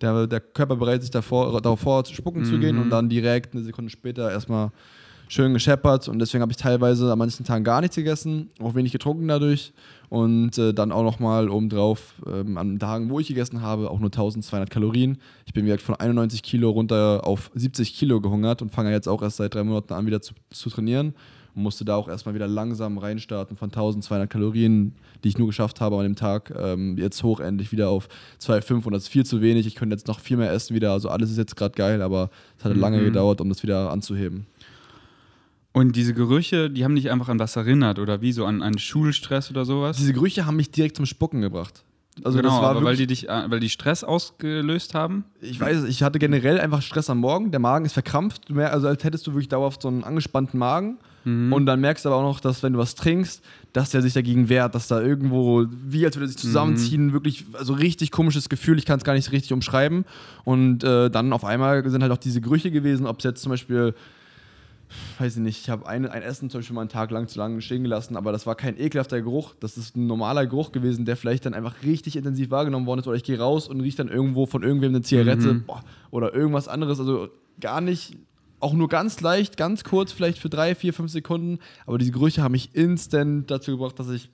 der, 0.00 0.26
der 0.26 0.40
Körper 0.40 0.76
bereitet 0.76 1.02
sich 1.02 1.10
davor, 1.10 1.60
darauf 1.60 1.80
vor, 1.80 2.04
zu 2.04 2.14
spucken 2.14 2.44
zu 2.44 2.58
gehen 2.58 2.78
und 2.78 2.90
dann 2.90 3.08
direkt 3.08 3.54
eine 3.54 3.62
Sekunde 3.62 3.90
später 3.90 4.30
erstmal 4.30 4.70
schön 5.28 5.52
gescheppert. 5.52 6.08
Und 6.08 6.18
deswegen 6.18 6.42
habe 6.42 6.52
ich 6.52 6.56
teilweise 6.56 7.10
an 7.10 7.18
manchen 7.18 7.44
Tagen 7.44 7.64
gar 7.64 7.80
nichts 7.80 7.96
gegessen, 7.96 8.50
auch 8.60 8.74
wenig 8.74 8.92
getrunken 8.92 9.26
dadurch. 9.28 9.72
Und 10.08 10.56
äh, 10.58 10.72
dann 10.72 10.92
auch 10.92 11.02
nochmal 11.02 11.50
obendrauf 11.50 12.14
ähm, 12.26 12.56
an 12.58 12.78
Tagen, 12.78 13.10
wo 13.10 13.18
ich 13.18 13.26
gegessen 13.26 13.60
habe, 13.60 13.90
auch 13.90 13.98
nur 13.98 14.06
1200 14.06 14.70
Kalorien. 14.70 15.18
Ich 15.46 15.52
bin 15.52 15.64
wie 15.64 15.68
gesagt 15.68 15.82
von 15.82 15.96
91 15.96 16.44
Kilo 16.44 16.70
runter 16.70 17.22
auf 17.24 17.50
70 17.54 17.94
Kilo 17.94 18.20
gehungert 18.20 18.62
und 18.62 18.70
fange 18.70 18.92
jetzt 18.92 19.08
auch 19.08 19.20
erst 19.20 19.38
seit 19.38 19.54
drei 19.54 19.64
Monaten 19.64 19.92
an 19.92 20.06
wieder 20.06 20.22
zu, 20.22 20.34
zu 20.50 20.70
trainieren 20.70 21.14
musste 21.56 21.84
da 21.84 21.96
auch 21.96 22.08
erstmal 22.08 22.34
wieder 22.34 22.46
langsam 22.46 22.98
reinstarten 22.98 23.56
von 23.56 23.70
1200 23.70 24.28
Kalorien, 24.28 24.94
die 25.24 25.28
ich 25.28 25.38
nur 25.38 25.46
geschafft 25.46 25.80
habe 25.80 25.96
an 25.96 26.04
dem 26.04 26.16
Tag, 26.16 26.52
ähm, 26.56 26.96
jetzt 26.98 27.22
hoch 27.22 27.40
endlich 27.40 27.72
wieder 27.72 27.88
auf 27.88 28.08
2,5 28.40 28.84
und 28.84 28.92
das 28.92 29.04
ist 29.04 29.08
viel 29.08 29.24
zu 29.24 29.40
wenig. 29.40 29.66
Ich 29.66 29.74
könnte 29.74 29.94
jetzt 29.94 30.06
noch 30.06 30.20
viel 30.20 30.36
mehr 30.36 30.52
essen 30.52 30.74
wieder, 30.74 30.92
also 30.92 31.08
alles 31.08 31.30
ist 31.30 31.38
jetzt 31.38 31.56
gerade 31.56 31.74
geil, 31.74 32.02
aber 32.02 32.30
es 32.58 32.64
hat 32.64 32.76
lange 32.76 33.02
gedauert, 33.02 33.40
um 33.40 33.48
das 33.48 33.62
wieder 33.62 33.90
anzuheben. 33.90 34.46
Und 35.72 35.94
diese 35.94 36.14
Gerüche, 36.14 36.70
die 36.70 36.84
haben 36.84 36.94
dich 36.94 37.10
einfach 37.10 37.28
an 37.28 37.38
was 37.38 37.54
erinnert 37.56 37.98
oder 37.98 38.22
wie 38.22 38.32
so 38.32 38.46
an, 38.46 38.62
an 38.62 38.78
Schulstress 38.78 39.50
oder 39.50 39.64
sowas? 39.64 39.98
Diese 39.98 40.14
Gerüche 40.14 40.46
haben 40.46 40.56
mich 40.56 40.70
direkt 40.70 40.96
zum 40.96 41.04
Spucken 41.04 41.42
gebracht. 41.42 41.84
Also 42.24 42.38
genau, 42.38 42.48
das 42.48 42.62
war 42.62 42.70
aber 42.70 42.84
weil 42.84 42.96
die 42.96 43.06
dich, 43.06 43.28
äh, 43.28 43.50
weil 43.50 43.60
die 43.60 43.68
Stress 43.68 44.02
ausgelöst 44.02 44.94
haben? 44.94 45.24
ich 45.42 45.60
weiß, 45.60 45.84
ich 45.84 46.02
hatte 46.02 46.18
generell 46.18 46.58
einfach 46.60 46.80
Stress 46.80 47.10
am 47.10 47.18
Morgen. 47.18 47.50
Der 47.50 47.60
Magen 47.60 47.84
ist 47.84 47.92
verkrampft, 47.92 48.50
also 48.50 48.88
als 48.88 49.04
hättest 49.04 49.26
du 49.26 49.32
wirklich 49.32 49.48
dauerhaft 49.48 49.82
so 49.82 49.88
einen 49.88 50.02
angespannten 50.02 50.58
Magen. 50.58 50.98
Und 51.52 51.66
dann 51.66 51.80
merkst 51.80 52.04
du 52.04 52.08
aber 52.08 52.18
auch 52.18 52.22
noch, 52.22 52.40
dass 52.40 52.62
wenn 52.62 52.72
du 52.72 52.78
was 52.78 52.94
trinkst, 52.94 53.42
dass 53.72 53.90
der 53.90 54.00
sich 54.00 54.12
dagegen 54.12 54.48
wehrt, 54.48 54.74
dass 54.74 54.88
da 54.88 55.00
irgendwo, 55.00 55.66
wie 55.70 56.04
als 56.06 56.16
würde 56.16 56.26
er 56.26 56.28
sich 56.28 56.38
zusammenziehen, 56.38 57.12
wirklich, 57.12 57.46
also 57.54 57.72
richtig 57.72 58.10
komisches 58.10 58.48
Gefühl, 58.48 58.78
ich 58.78 58.86
kann 58.86 58.98
es 58.98 59.04
gar 59.04 59.14
nicht 59.14 59.32
richtig 59.32 59.52
umschreiben. 59.52 60.04
Und 60.44 60.84
äh, 60.84 61.10
dann 61.10 61.32
auf 61.32 61.44
einmal 61.44 61.88
sind 61.90 62.02
halt 62.02 62.12
auch 62.12 62.18
diese 62.18 62.40
Gerüche 62.40 62.70
gewesen, 62.70 63.06
ob 63.06 63.18
es 63.18 63.24
jetzt 63.24 63.42
zum 63.42 63.50
Beispiel 63.50 63.94
weiß 65.18 65.36
ich 65.36 65.42
nicht, 65.42 65.62
ich 65.62 65.70
habe 65.70 65.86
ein, 65.86 66.06
ein 66.06 66.22
Essen 66.22 66.50
zum 66.50 66.60
Beispiel 66.60 66.74
mal 66.74 66.82
einen 66.82 66.90
Tag 66.90 67.10
lang 67.10 67.28
zu 67.28 67.38
lange 67.38 67.60
stehen 67.60 67.82
gelassen, 67.82 68.16
aber 68.16 68.32
das 68.32 68.46
war 68.46 68.54
kein 68.54 68.78
ekelhafter 68.78 69.20
Geruch. 69.20 69.54
Das 69.60 69.76
ist 69.76 69.96
ein 69.96 70.06
normaler 70.06 70.46
Geruch 70.46 70.72
gewesen, 70.72 71.04
der 71.04 71.16
vielleicht 71.16 71.46
dann 71.46 71.54
einfach 71.54 71.82
richtig 71.82 72.16
intensiv 72.16 72.50
wahrgenommen 72.50 72.86
worden 72.86 73.00
ist. 73.00 73.06
Oder 73.06 73.16
ich 73.16 73.24
gehe 73.24 73.38
raus 73.38 73.68
und 73.68 73.80
rieche 73.80 73.96
dann 73.96 74.08
irgendwo 74.08 74.46
von 74.46 74.62
irgendwem 74.62 74.90
eine 74.90 75.02
Zigarette 75.02 75.54
boah, 75.66 75.82
oder 76.10 76.34
irgendwas 76.34 76.68
anderes. 76.68 77.00
Also 77.00 77.28
gar 77.60 77.80
nicht, 77.80 78.16
auch 78.60 78.72
nur 78.72 78.88
ganz 78.88 79.20
leicht, 79.20 79.56
ganz 79.56 79.84
kurz, 79.84 80.12
vielleicht 80.12 80.38
für 80.38 80.48
drei, 80.48 80.74
vier, 80.74 80.92
fünf 80.92 81.10
Sekunden. 81.10 81.58
Aber 81.86 81.98
diese 81.98 82.12
Gerüche 82.12 82.42
haben 82.42 82.52
mich 82.52 82.74
instant 82.74 83.50
dazu 83.50 83.72
gebracht, 83.72 83.98
dass 83.98 84.08
ich 84.10 84.30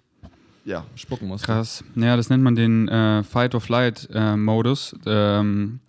ja, 0.64 0.84
spucken 0.94 1.28
musste. 1.28 1.46
Krass. 1.46 1.84
Naja, 1.94 2.16
das 2.16 2.30
nennt 2.30 2.42
man 2.42 2.54
den 2.54 2.88
äh, 2.88 3.24
Fight-or-Flight-Modus, 3.24 4.96
ähm, 5.06 5.80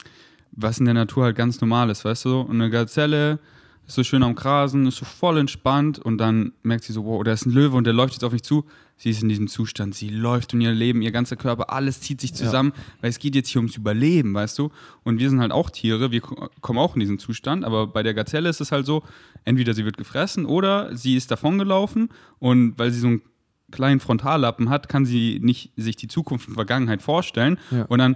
was 0.52 0.80
in 0.80 0.86
der 0.86 0.94
Natur 0.94 1.26
halt 1.26 1.36
ganz 1.36 1.62
normal 1.62 1.90
ist, 1.90 2.06
weißt 2.06 2.26
du? 2.26 2.42
Und 2.42 2.62
eine 2.62 2.70
Gazelle 2.70 3.40
ist 3.88 3.96
so 3.96 4.04
schön 4.04 4.24
am 4.24 4.36
Grasen, 4.36 4.88
ist 4.88 4.98
so 4.98 5.06
voll 5.06 5.38
entspannt 5.38 6.00
und 6.00 6.18
dann 6.18 6.54
merkt 6.64 6.86
sie 6.86 6.94
so, 6.94 7.06
wow, 7.06 7.24
da 7.24 7.34
ist 7.34 7.46
ein 7.46 7.52
Löwe 7.52 7.76
und 7.76 7.86
der 7.86 7.94
läuft 7.94 8.14
jetzt 8.14 8.24
auf 8.24 8.32
mich 8.32 8.44
zu. 8.44 8.66
Sie 8.96 9.10
ist 9.10 9.22
in 9.22 9.28
diesem 9.28 9.48
Zustand, 9.48 9.96
sie 9.96 10.08
läuft 10.10 10.54
um 10.54 10.62
ihr 10.62 10.72
Leben, 10.72 11.02
ihr 11.02 11.12
ganzer 11.12 11.36
Körper, 11.36 11.74
alles 11.74 12.00
zieht 12.00 12.22
sich 12.22 12.34
zusammen, 12.34 12.72
weil 13.02 13.10
es 13.10 13.20
geht 13.20 13.36
jetzt 13.36 13.50
hier 13.50 13.60
ums 13.60 13.76
Überleben, 13.76 14.34
weißt 14.34 14.58
du? 14.60 14.72
Und 15.04 15.20
wir 15.20 15.30
sind 15.30 15.42
halt 15.42 15.52
auch 15.52 15.70
Tiere, 15.72 16.12
wir 16.12 16.22
ko- 16.22 16.50
kommen 16.62 16.80
auch 16.80 16.94
in 16.96 17.02
diesen 17.02 17.20
Zustand, 17.20 17.66
aber 17.66 17.88
bei 17.88 18.02
der 18.04 18.14
Gazelle 18.14 18.48
ist 18.50 18.62
es 18.62 18.72
halt 18.72 18.86
so, 18.86 19.04
entweder 19.46 19.74
sie 19.74 19.84
wird 19.84 19.98
gefressen 19.98 20.46
oder 20.46 20.96
sie 20.96 21.16
ist 21.16 21.32
davongelaufen 21.32 22.10
und 22.40 22.78
weil 22.80 22.92
sie 22.92 23.00
so 23.00 23.08
einen 23.08 23.22
kleinen 23.72 24.00
Frontallappen 24.00 24.70
hat, 24.70 24.88
kann 24.88 25.06
sie 25.06 25.40
nicht 25.42 25.72
sich 25.76 25.96
die 25.98 26.08
Zukunft 26.08 26.48
und 26.48 26.54
Vergangenheit 26.54 27.02
vorstellen 27.02 27.58
Ja. 27.72 27.84
und 27.86 28.00
dann 28.00 28.16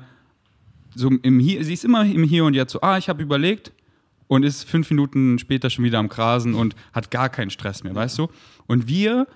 so 0.96 1.10
im 1.10 1.40
Hier, 1.40 1.64
sie 1.66 1.74
ist 1.74 1.84
immer 1.86 2.06
im 2.06 2.24
Hier 2.24 2.46
und 2.46 2.54
Jetzt 2.54 2.72
so, 2.72 2.82
ah, 2.82 2.98
ich 2.98 3.10
habe 3.10 3.22
überlegt 3.22 3.74
und 4.28 4.44
ist 4.44 4.64
fünf 4.64 4.90
Minuten 4.90 5.38
später 5.40 5.70
schon 5.70 5.84
wieder 5.86 6.00
am 6.00 6.08
Grasen 6.08 6.54
und 6.54 6.76
hat 6.94 7.12
gar 7.12 7.30
keinen 7.30 7.50
Stress 7.50 7.84
mehr, 7.84 7.94
weißt 7.96 8.20
du? 8.20 8.28
Und 8.68 8.88
wir 8.88 9.28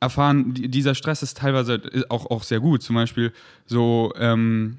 erfahren, 0.00 0.54
die- 0.54 0.68
dieser 0.68 0.94
Stress 0.94 1.22
ist 1.22 1.36
teilweise 1.38 1.80
auch, 2.08 2.26
auch 2.30 2.42
sehr 2.42 2.60
gut. 2.60 2.82
Zum 2.82 2.96
Beispiel 2.96 3.32
so, 3.66 4.12
ähm, 4.16 4.78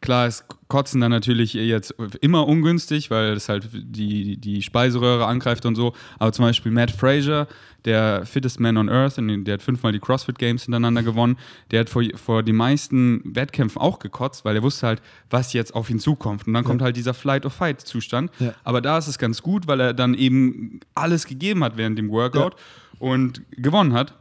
klar 0.00 0.26
ist 0.26 0.44
Kotzen 0.68 1.00
dann 1.00 1.10
natürlich 1.10 1.52
jetzt 1.54 1.94
immer 2.20 2.46
ungünstig, 2.46 3.10
weil 3.10 3.32
es 3.32 3.48
halt 3.48 3.68
die, 3.72 4.36
die 4.38 4.62
Speiseröhre 4.62 5.26
angreift 5.26 5.66
und 5.66 5.74
so. 5.74 5.94
Aber 6.18 6.32
zum 6.32 6.44
Beispiel 6.46 6.72
Matt 6.72 6.90
Fraser, 6.90 7.48
der 7.84 8.24
fittest 8.24 8.60
man 8.60 8.76
on 8.76 8.88
Earth, 8.88 9.18
und 9.18 9.44
der 9.44 9.54
hat 9.54 9.62
fünfmal 9.62 9.92
die 9.92 9.98
CrossFit 9.98 10.38
Games 10.38 10.64
hintereinander 10.64 11.02
gewonnen, 11.02 11.36
der 11.70 11.80
hat 11.80 11.90
vor, 11.90 12.02
vor 12.14 12.42
die 12.42 12.52
meisten 12.52 13.20
Wettkämpfen 13.34 13.80
auch 13.80 13.98
gekotzt, 13.98 14.44
weil 14.44 14.56
er 14.56 14.62
wusste 14.62 14.86
halt, 14.86 15.02
was 15.28 15.52
jetzt 15.52 15.74
auf 15.74 15.90
ihn 15.90 15.98
zukommt. 15.98 16.46
Und 16.46 16.54
dann 16.54 16.64
kommt 16.64 16.82
halt 16.82 16.96
dieser 16.96 17.14
Flight-of-Fight-Zustand. 17.14 18.30
Ja. 18.38 18.54
Aber 18.64 18.80
da 18.80 18.96
ist 18.98 19.06
es 19.08 19.18
ganz 19.18 19.42
gut, 19.42 19.66
weil 19.66 19.80
er 19.80 19.92
dann 19.92 20.14
eben 20.14 20.80
alles 20.94 21.26
gegeben 21.26 21.62
hat 21.64 21.76
während 21.76 21.98
dem 21.98 22.10
Workout 22.10 22.54
und 23.00 23.42
gewonnen 23.50 23.92
hat. 23.92 24.14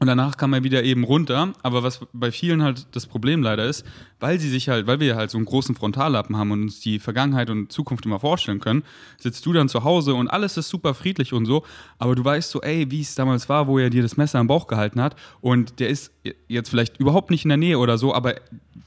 Und 0.00 0.06
danach 0.06 0.38
kam 0.38 0.54
er 0.54 0.64
wieder 0.64 0.82
eben 0.82 1.04
runter. 1.04 1.52
Aber 1.62 1.82
was 1.82 2.00
bei 2.14 2.32
vielen 2.32 2.62
halt 2.62 2.86
das 2.92 3.06
Problem 3.06 3.42
leider 3.42 3.66
ist, 3.66 3.84
weil 4.18 4.40
sie 4.40 4.48
sich 4.48 4.70
halt, 4.70 4.86
weil 4.86 4.98
wir 4.98 5.14
halt 5.14 5.30
so 5.30 5.36
einen 5.36 5.44
großen 5.44 5.74
Frontallappen 5.74 6.38
haben 6.38 6.50
und 6.52 6.62
uns 6.62 6.80
die 6.80 6.98
Vergangenheit 6.98 7.50
und 7.50 7.70
Zukunft 7.70 8.06
immer 8.06 8.18
vorstellen 8.18 8.60
können, 8.60 8.82
sitzt 9.18 9.44
du 9.44 9.52
dann 9.52 9.68
zu 9.68 9.84
Hause 9.84 10.14
und 10.14 10.28
alles 10.28 10.56
ist 10.56 10.70
super 10.70 10.94
friedlich 10.94 11.34
und 11.34 11.44
so. 11.44 11.64
Aber 11.98 12.14
du 12.14 12.24
weißt 12.24 12.50
so, 12.50 12.62
ey, 12.62 12.90
wie 12.90 13.02
es 13.02 13.14
damals 13.14 13.50
war, 13.50 13.66
wo 13.66 13.78
er 13.78 13.90
dir 13.90 14.00
das 14.00 14.16
Messer 14.16 14.38
am 14.38 14.46
Bauch 14.46 14.66
gehalten 14.68 15.02
hat. 15.02 15.16
Und 15.42 15.80
der 15.80 15.90
ist 15.90 16.12
jetzt 16.48 16.70
vielleicht 16.70 16.98
überhaupt 16.98 17.30
nicht 17.30 17.44
in 17.44 17.50
der 17.50 17.58
Nähe 17.58 17.78
oder 17.78 17.98
so, 17.98 18.14
aber 18.14 18.36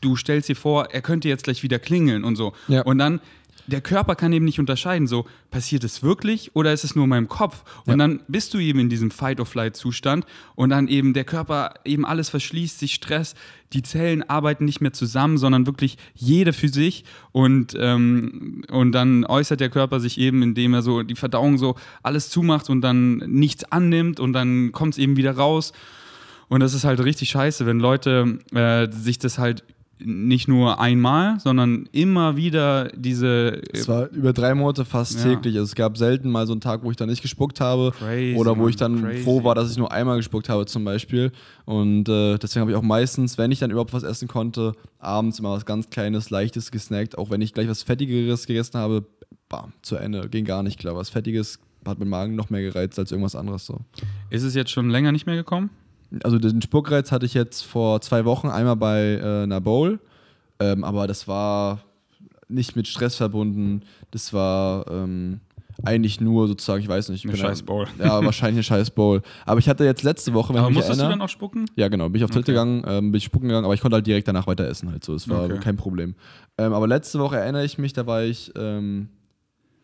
du 0.02 0.15
stellst 0.15 0.49
dir 0.49 0.56
vor, 0.56 0.88
er 0.91 1.04
könnte 1.04 1.30
jetzt 1.30 1.43
gleich 1.43 1.62
wieder 1.62 1.78
klingeln 1.78 2.23
und 2.23 2.38
so. 2.38 2.54
Ja. 2.67 2.82
Und 2.82 2.97
dann 2.97 3.21
der 3.67 3.82
Körper 3.82 4.15
kann 4.15 4.34
eben 4.34 4.45
nicht 4.45 4.60
unterscheiden, 4.60 5.08
so 5.08 5.26
passiert 5.49 5.84
es 5.84 6.04
wirklich 6.04 6.56
oder 6.56 6.73
ist 6.73 6.84
es 6.84 6.95
nur 6.95 7.06
in 7.06 7.10
meinem 7.10 7.28
Kopf? 7.30 7.63
Und 7.86 7.91
Ja. 7.93 7.97
dann 7.97 8.21
bist 8.28 8.54
du 8.54 8.58
eben 8.60 8.80
in 8.80 8.89
diesem 8.89 9.10
Fight-or-Flight-Zustand 9.12 10.26
und 10.56 10.69
dann 10.69 10.88
eben 10.88 11.13
der 11.13 11.23
Körper 11.23 11.73
eben 11.86 12.06
alles 12.06 12.30
verschließt, 12.30 12.80
sich 12.80 12.93
Stress, 12.93 13.36
die 13.71 13.82
Zellen 13.82 14.21
arbeiten 14.30 14.65
nicht 14.65 14.82
mehr 14.82 14.93
zusammen, 14.93 15.38
sondern 15.38 15.65
wirklich 15.65 15.97
jede 16.13 16.54
für 16.54 16.67
sich 16.69 17.06
und, 17.32 17.76
ähm, 17.80 18.63
und 18.69 18.91
dann 18.91 19.26
äußert 19.26 19.60
der 19.60 19.69
Körper 19.69 19.99
sich 19.99 20.19
eben, 20.19 20.43
indem 20.43 20.73
er 20.73 20.82
so 20.82 21.02
die 21.04 21.15
Verdauung 21.15 21.58
so 21.58 21.76
alles 22.04 22.30
zumacht 22.30 22.69
und 22.69 22.82
dann 22.82 23.17
nichts 23.28 23.63
annimmt 23.71 24.19
und 24.19 24.34
dann 24.34 24.71
kommt 24.73 24.93
es 24.93 24.97
eben 24.97 25.15
wieder 25.17 25.32
raus. 25.36 25.71
Und 26.49 26.60
das 26.60 26.73
ist 26.76 26.84
halt 26.84 26.99
richtig 27.04 27.30
scheiße, 27.30 27.65
wenn 27.65 27.80
Leute 27.80 28.38
äh, 28.54 28.88
sich 28.91 29.17
das 29.17 29.39
halt 29.39 29.63
nicht 29.99 30.47
nur 30.47 30.79
einmal, 30.79 31.39
sondern 31.39 31.88
immer 31.91 32.36
wieder 32.36 32.89
diese. 32.95 33.62
Es 33.71 33.88
war 33.88 34.10
über 34.10 34.34
drei 34.34 34.53
Monate 34.56 34.86
fast 34.86 35.23
Ja. 35.23 35.36
täglich. 35.36 35.56
Also 35.56 35.65
es 35.65 35.75
gab 35.75 35.97
selten 35.97 36.29
mal 36.29 36.45
so 36.47 36.53
einen 36.53 36.62
Tag, 36.62 36.84
wo 36.84 36.91
ich 36.91 36.97
dann 36.97 37.10
nicht 37.10 37.21
gespuckt 37.21 37.62
habe. 37.62 37.91
Crazy, 37.97 38.36
oder 38.38 38.58
wo 38.58 38.67
ich 38.67 38.75
dann 38.75 39.01
crazy. 39.01 39.23
froh 39.23 39.43
war, 39.43 39.56
dass 39.56 39.71
ich 39.71 39.77
nur 39.77 39.91
einmal 39.91 40.17
gespuckt 40.17 40.49
habe 40.49 40.65
zum 40.65 40.84
Beispiel. 40.84 41.32
Und 41.65 42.10
äh, 42.10 42.38
deswegen 42.38 42.62
habe 42.62 42.71
ich 42.71 42.77
auch 42.77 42.82
meistens, 42.82 43.38
wenn 43.38 43.51
ich 43.51 43.60
dann 43.60 43.71
überhaupt 43.71 43.93
was 43.93 44.03
essen 44.03 44.27
konnte, 44.27 44.73
abends 44.99 45.39
immer 45.39 45.51
was 45.51 45.65
ganz 45.65 45.89
Kleines, 45.89 46.29
Leichtes 46.29 46.71
gesnackt. 46.71 47.17
Auch 47.17 47.29
wenn 47.29 47.41
ich 47.41 47.53
gleich 47.53 47.67
was 47.67 47.84
Fettigeres 47.84 48.45
gegessen 48.47 48.77
habe, 48.79 49.06
bam, 49.47 49.73
zu 49.82 49.95
Ende. 49.95 50.27
Ging 50.29 50.45
gar 50.45 50.63
nicht 50.63 50.79
klar. 50.79 50.95
Was 50.95 51.10
Fettiges 51.10 51.60
hat 51.86 51.99
mein 51.99 52.10
Magen 52.10 52.36
noch 52.36 52.49
mehr 52.49 52.62
gereizt 52.62 52.97
als 52.97 53.12
irgendwas 53.12 53.36
anderes 53.36 53.65
so. 53.65 53.79
Ist 54.29 54.43
es 54.43 54.56
jetzt 54.56 54.71
schon 54.71 54.89
länger 54.89 55.12
nicht 55.12 55.25
mehr 55.25 55.36
gekommen? 55.36 55.69
Also 56.23 56.38
den 56.38 56.62
Spuckreiz 56.62 57.12
hatte 57.12 57.26
ich 57.26 57.34
jetzt 57.34 57.62
vor 57.63 58.02
zwei 58.02 58.26
Wochen 58.26 58.47
einmal 58.49 58.76
bei 58.76 59.19
äh, 59.21 59.43
einer 59.43 59.62
Bowl, 59.62 59.99
ähm, 60.60 60.84
aber 60.84 61.08
das 61.08 61.28
war 61.28 61.80
nicht 62.47 62.76
mit 62.76 62.88
Stress 62.88 63.15
verbunden. 63.15 63.82
Das 64.12 64.32
war 64.34 64.86
ähm, 64.91 65.39
eigentlich 65.84 66.21
nur 66.21 66.47
sozusagen, 66.47 66.84
ich 66.84 66.88
weiß 66.88 67.10
nicht. 67.10 67.26
ich 67.26 67.30
Eine 67.32 67.38
da- 67.41 67.47
scheiß 67.47 67.63
Bowl. 67.63 67.88
Ja, 67.97 68.23
wahrscheinlich 68.23 68.58
eine 68.58 68.63
scheiß 68.63 68.91
Bowl. 68.91 69.21
Aber 69.45 69.60
ich 69.60 69.67
hatte 69.67 69.84
jetzt 69.86 70.04
letzte 70.04 70.34
Woche, 70.36 70.54
wenn 70.54 70.60
Aber 70.60 70.67
ich 70.69 70.76
mich 70.76 70.78
musstest 70.78 70.99
du 70.99 71.04
erinnere, 71.06 71.17
dann 71.19 71.26
auch 71.26 71.30
spucken? 71.32 71.65
ja, 71.76 71.88
genau. 71.88 72.06
Bin 72.10 72.17
ich 72.17 72.23
auf 72.23 72.30
Toilette 72.30 72.52
Okay. 72.52 72.60
gegangen, 72.69 72.84
ähm, 72.86 73.12
bin 73.12 73.17
ich 73.17 73.23
spucken 73.23 73.47
gegangen, 73.47 73.65
aber 73.65 73.73
ich 73.73 73.82
konnte 73.82 73.95
halt 73.95 74.06
direkt 74.06 74.28
danach 74.28 74.45
weiter 74.45 74.67
essen 74.67 74.91
halt 74.91 75.04
so. 75.04 75.15
Es 75.15 75.28
war 75.28 75.45
Okay. 75.45 75.60
kein 75.60 75.78
Problem. 75.78 76.13
Ähm, 76.60 76.73
aber 76.73 76.88
letzte 76.88 77.17
Woche 77.19 77.38
erinnere 77.38 77.65
ich 77.65 77.80
mich, 77.80 77.93
da 77.93 78.06
war 78.06 78.21
ich, 78.23 78.52
ähm, 78.56 79.10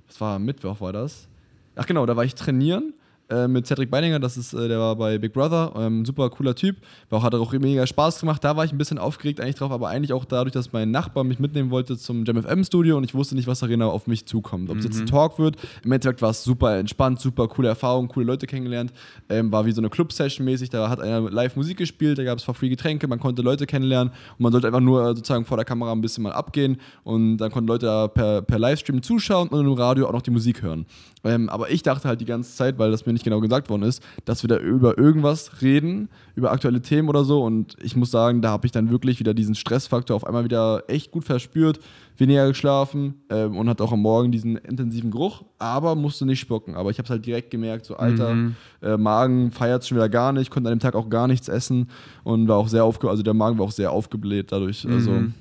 was 0.05 0.21
war 0.21 0.37
Mittwoch 0.37 0.79
war 0.79 0.93
das? 0.93 1.27
Ach 1.75 1.85
genau, 1.87 2.05
da 2.05 2.15
war 2.15 2.23
ich 2.25 2.35
trainieren 2.35 2.93
äh, 3.29 3.47
mit 3.47 3.67
Cedric 3.67 3.91
Beininger, 3.91 4.19
das 4.19 4.37
ist, 4.37 4.53
äh, 4.53 4.67
der 4.67 4.79
war 4.79 4.95
bei 4.95 5.17
Big 5.17 5.33
Brother, 5.33 5.73
ähm, 5.75 6.05
super 6.05 6.29
cooler 6.29 6.55
Typ, 6.55 6.77
war 7.09 7.19
auch, 7.19 7.23
hat 7.23 7.35
auch 7.35 7.53
mega 7.53 7.85
Spaß 7.85 8.19
gemacht, 8.19 8.43
da 8.43 8.55
war 8.55 8.65
ich 8.65 8.71
ein 8.71 8.77
bisschen 8.77 8.97
aufgeregt 8.97 9.39
eigentlich 9.39 9.55
drauf, 9.55 9.71
aber 9.71 9.89
eigentlich 9.89 10.13
auch 10.13 10.25
dadurch, 10.25 10.53
dass 10.53 10.73
mein 10.73 10.91
Nachbar 10.91 11.23
mich 11.23 11.39
mitnehmen 11.39 11.69
wollte 11.69 11.97
zum 11.97 12.25
JamFM 12.25 12.63
Studio 12.63 12.97
und 12.97 13.03
ich 13.03 13.13
wusste 13.13 13.35
nicht, 13.35 13.47
was 13.47 13.59
da 13.59 13.67
genau 13.67 13.89
auf 13.91 14.07
mich 14.07 14.25
zukommt. 14.25 14.69
Ob 14.69 14.77
es 14.77 14.85
jetzt 14.85 14.99
ein 14.99 15.05
Talk 15.05 15.39
wird, 15.39 15.57
im 15.83 15.91
Endeffekt 15.91 16.21
war 16.21 16.31
es 16.31 16.43
super 16.43 16.77
entspannt, 16.77 17.19
super 17.19 17.47
coole 17.47 17.67
Erfahrung, 17.67 18.07
coole 18.07 18.25
Leute 18.25 18.47
kennengelernt, 18.47 18.91
ähm, 19.29 19.51
war 19.51 19.65
wie 19.65 19.71
so 19.71 19.81
eine 19.81 19.89
Club-Session 19.89 20.45
mäßig, 20.45 20.69
da 20.69 20.89
hat 20.89 20.99
einer 20.99 21.29
live 21.29 21.55
Musik 21.55 21.77
gespielt, 21.77 22.17
da 22.17 22.23
gab 22.23 22.39
es 22.39 22.43
for 22.43 22.53
free 22.53 22.69
Getränke, 22.69 23.07
man 23.07 23.19
konnte 23.19 23.41
Leute 23.41 23.65
kennenlernen 23.65 24.11
und 24.37 24.43
man 24.43 24.51
sollte 24.51 24.67
einfach 24.67 24.79
nur 24.79 25.03
äh, 25.03 25.15
sozusagen 25.15 25.45
vor 25.45 25.57
der 25.57 25.65
Kamera 25.65 25.91
ein 25.91 26.01
bisschen 26.01 26.23
mal 26.23 26.33
abgehen 26.33 26.77
und 27.03 27.37
dann 27.37 27.51
konnten 27.51 27.67
Leute 27.67 27.85
da 27.85 28.07
per, 28.07 28.41
per 28.41 28.59
Livestream 28.59 29.01
zuschauen 29.01 29.49
und 29.49 29.65
im 29.65 29.73
Radio 29.73 30.07
auch 30.07 30.13
noch 30.13 30.21
die 30.21 30.31
Musik 30.31 30.61
hören. 30.61 30.85
Ähm, 31.23 31.49
aber 31.49 31.69
ich 31.69 31.83
dachte 31.83 32.07
halt 32.07 32.21
die 32.21 32.25
ganze 32.25 32.55
Zeit, 32.55 32.79
weil 32.79 32.91
das 32.91 33.05
mir 33.05 33.13
nicht 33.13 33.18
genau 33.23 33.39
gesagt 33.39 33.69
worden 33.69 33.83
ist, 33.83 34.03
dass 34.25 34.43
wir 34.43 34.47
da 34.47 34.57
über 34.57 34.97
irgendwas 34.97 35.61
reden, 35.61 36.09
über 36.35 36.51
aktuelle 36.51 36.81
Themen 36.81 37.09
oder 37.09 37.23
so 37.23 37.43
und 37.43 37.75
ich 37.81 37.95
muss 37.95 38.11
sagen, 38.11 38.41
da 38.41 38.49
habe 38.49 38.65
ich 38.65 38.71
dann 38.71 38.89
wirklich 38.89 39.19
wieder 39.19 39.33
diesen 39.33 39.55
Stressfaktor 39.55 40.15
auf 40.15 40.25
einmal 40.25 40.43
wieder 40.43 40.83
echt 40.87 41.11
gut 41.11 41.25
verspürt, 41.25 41.79
weniger 42.17 42.47
geschlafen 42.47 43.15
ähm, 43.29 43.57
und 43.57 43.69
hatte 43.69 43.83
auch 43.83 43.93
am 43.93 44.01
Morgen 44.01 44.31
diesen 44.31 44.57
intensiven 44.57 45.11
Geruch, 45.11 45.43
aber 45.57 45.95
musste 45.95 46.25
nicht 46.25 46.39
spucken. 46.39 46.75
Aber 46.75 46.91
ich 46.91 46.97
habe 46.97 47.05
es 47.05 47.09
halt 47.09 47.25
direkt 47.25 47.49
gemerkt, 47.49 47.85
so 47.85 47.95
Alter, 47.95 48.35
äh, 48.81 48.97
Magen 48.97 49.51
feiert 49.51 49.85
schon 49.85 49.97
wieder 49.97 50.09
gar 50.09 50.33
nicht, 50.33 50.51
konnte 50.51 50.69
an 50.69 50.75
dem 50.77 50.81
Tag 50.81 50.95
auch 50.95 51.09
gar 51.09 51.27
nichts 51.27 51.47
essen 51.47 51.89
und 52.23 52.47
war 52.47 52.57
auch 52.57 52.67
sehr 52.67 52.83
aufge 52.83 53.09
also 53.09 53.23
der 53.23 53.33
Magen 53.33 53.57
war 53.57 53.65
auch 53.65 53.71
sehr 53.71 53.91
aufgebläht 53.91 54.51
dadurch. 54.51 54.85
Also 54.87 55.11
Mhm. 55.11 55.33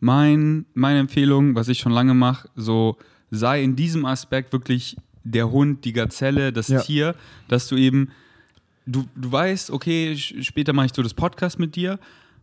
Mein, 0.00 0.66
meine 0.74 0.98
Empfehlung, 0.98 1.54
was 1.54 1.68
ich 1.68 1.78
schon 1.78 1.92
lange 1.92 2.12
mache, 2.12 2.48
so 2.54 2.98
sei 3.30 3.62
in 3.62 3.74
diesem 3.74 4.04
Aspekt 4.04 4.52
wirklich 4.52 4.96
der 5.24 5.50
Hund, 5.50 5.84
die 5.84 5.92
Gazelle, 5.92 6.52
das 6.52 6.68
Ja. 6.68 6.80
Tier, 6.80 7.14
dass 7.48 7.66
du 7.68 7.76
eben, 7.76 8.10
du, 8.86 9.06
du 9.16 9.32
weißt, 9.32 9.70
okay, 9.70 10.16
später 10.16 10.72
mache 10.72 10.86
ich 10.86 10.94
so 10.94 11.02
das 11.02 11.14
Podcast 11.14 11.58
mit 11.58 11.76
dir 11.76 11.98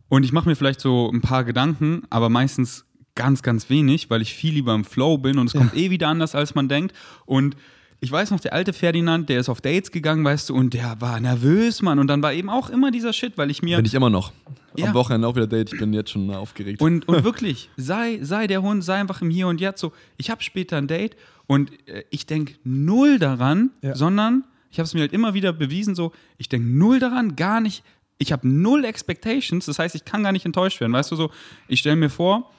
und 0.08 0.24
ich 0.24 0.32
mache 0.32 0.48
mir 0.48 0.56
vielleicht 0.56 0.80
so 0.80 1.10
ein 1.10 1.20
paar 1.20 1.44
Gedanken, 1.44 2.02
aber 2.10 2.28
meistens 2.28 2.84
ganz, 3.14 3.42
ganz 3.42 3.70
wenig, 3.70 4.10
weil 4.10 4.22
ich 4.22 4.34
viel 4.34 4.54
lieber 4.54 4.74
im 4.74 4.84
Flow 4.84 5.18
bin 5.18 5.38
und 5.38 5.46
es 5.46 5.52
kommt 5.52 5.74
eh 5.76 5.90
wieder 5.90 6.08
anders, 6.08 6.34
als 6.34 6.54
man 6.54 6.68
denkt. 6.68 6.94
Und 7.26 7.56
ich 8.02 8.10
weiß 8.10 8.32
noch, 8.32 8.40
der 8.40 8.52
alte 8.52 8.72
Ferdinand, 8.72 9.28
der 9.28 9.38
ist 9.38 9.48
auf 9.48 9.60
Dates 9.60 9.92
gegangen, 9.92 10.24
weißt 10.24 10.50
du, 10.50 10.54
und 10.56 10.74
der 10.74 11.00
war 11.00 11.20
nervös, 11.20 11.82
Mann. 11.82 12.00
Und 12.00 12.08
dann 12.08 12.20
war 12.20 12.32
eben 12.32 12.50
auch 12.50 12.68
immer 12.68 12.90
dieser 12.90 13.12
Shit, 13.12 13.38
weil 13.38 13.48
ich 13.48 13.62
mir. 13.62 13.76
bin 13.76 13.86
ich 13.86 13.94
immer 13.94 14.10
noch. 14.10 14.32
Ja. 14.76 14.88
Am 14.88 14.94
Wochenende 14.94 15.28
auch 15.28 15.36
wieder 15.36 15.46
Date, 15.46 15.72
ich 15.72 15.78
bin 15.78 15.92
jetzt 15.92 16.10
schon 16.10 16.28
aufgeregt. 16.34 16.80
Und, 16.82 17.06
und 17.06 17.22
wirklich, 17.24 17.70
sei, 17.76 18.18
sei 18.20 18.48
der 18.48 18.60
Hund, 18.60 18.82
sei 18.82 18.96
einfach 18.98 19.22
im 19.22 19.30
Hier 19.30 19.46
und 19.46 19.60
Jetzt 19.60 19.80
so. 19.80 19.92
Ich 20.16 20.30
habe 20.30 20.42
später 20.42 20.78
ein 20.78 20.88
Date 20.88 21.16
und 21.46 21.70
äh, 21.88 22.02
ich 22.10 22.26
denke 22.26 22.54
null 22.64 23.20
daran, 23.20 23.70
Ja. 23.82 23.94
sondern 23.94 24.44
ich 24.72 24.80
habe 24.80 24.86
es 24.86 24.94
mir 24.94 25.00
halt 25.02 25.12
immer 25.12 25.32
wieder 25.34 25.52
bewiesen, 25.52 25.94
so, 25.94 26.10
ich 26.38 26.48
denke 26.48 26.66
null 26.66 26.98
daran, 26.98 27.36
gar 27.36 27.60
nicht. 27.60 27.84
Ich 28.18 28.32
habe 28.32 28.48
null 28.48 28.84
Expectations, 28.84 29.66
das 29.66 29.78
heißt, 29.78 29.94
ich 29.94 30.04
kann 30.04 30.24
gar 30.24 30.32
nicht 30.32 30.44
enttäuscht 30.46 30.80
werden. 30.80 30.92
Weißt 30.92 31.12
du 31.12 31.16
so, 31.16 31.30
ich 31.68 31.78
stelle 31.78 31.96
mir 31.96 32.10
vor, 32.10 32.50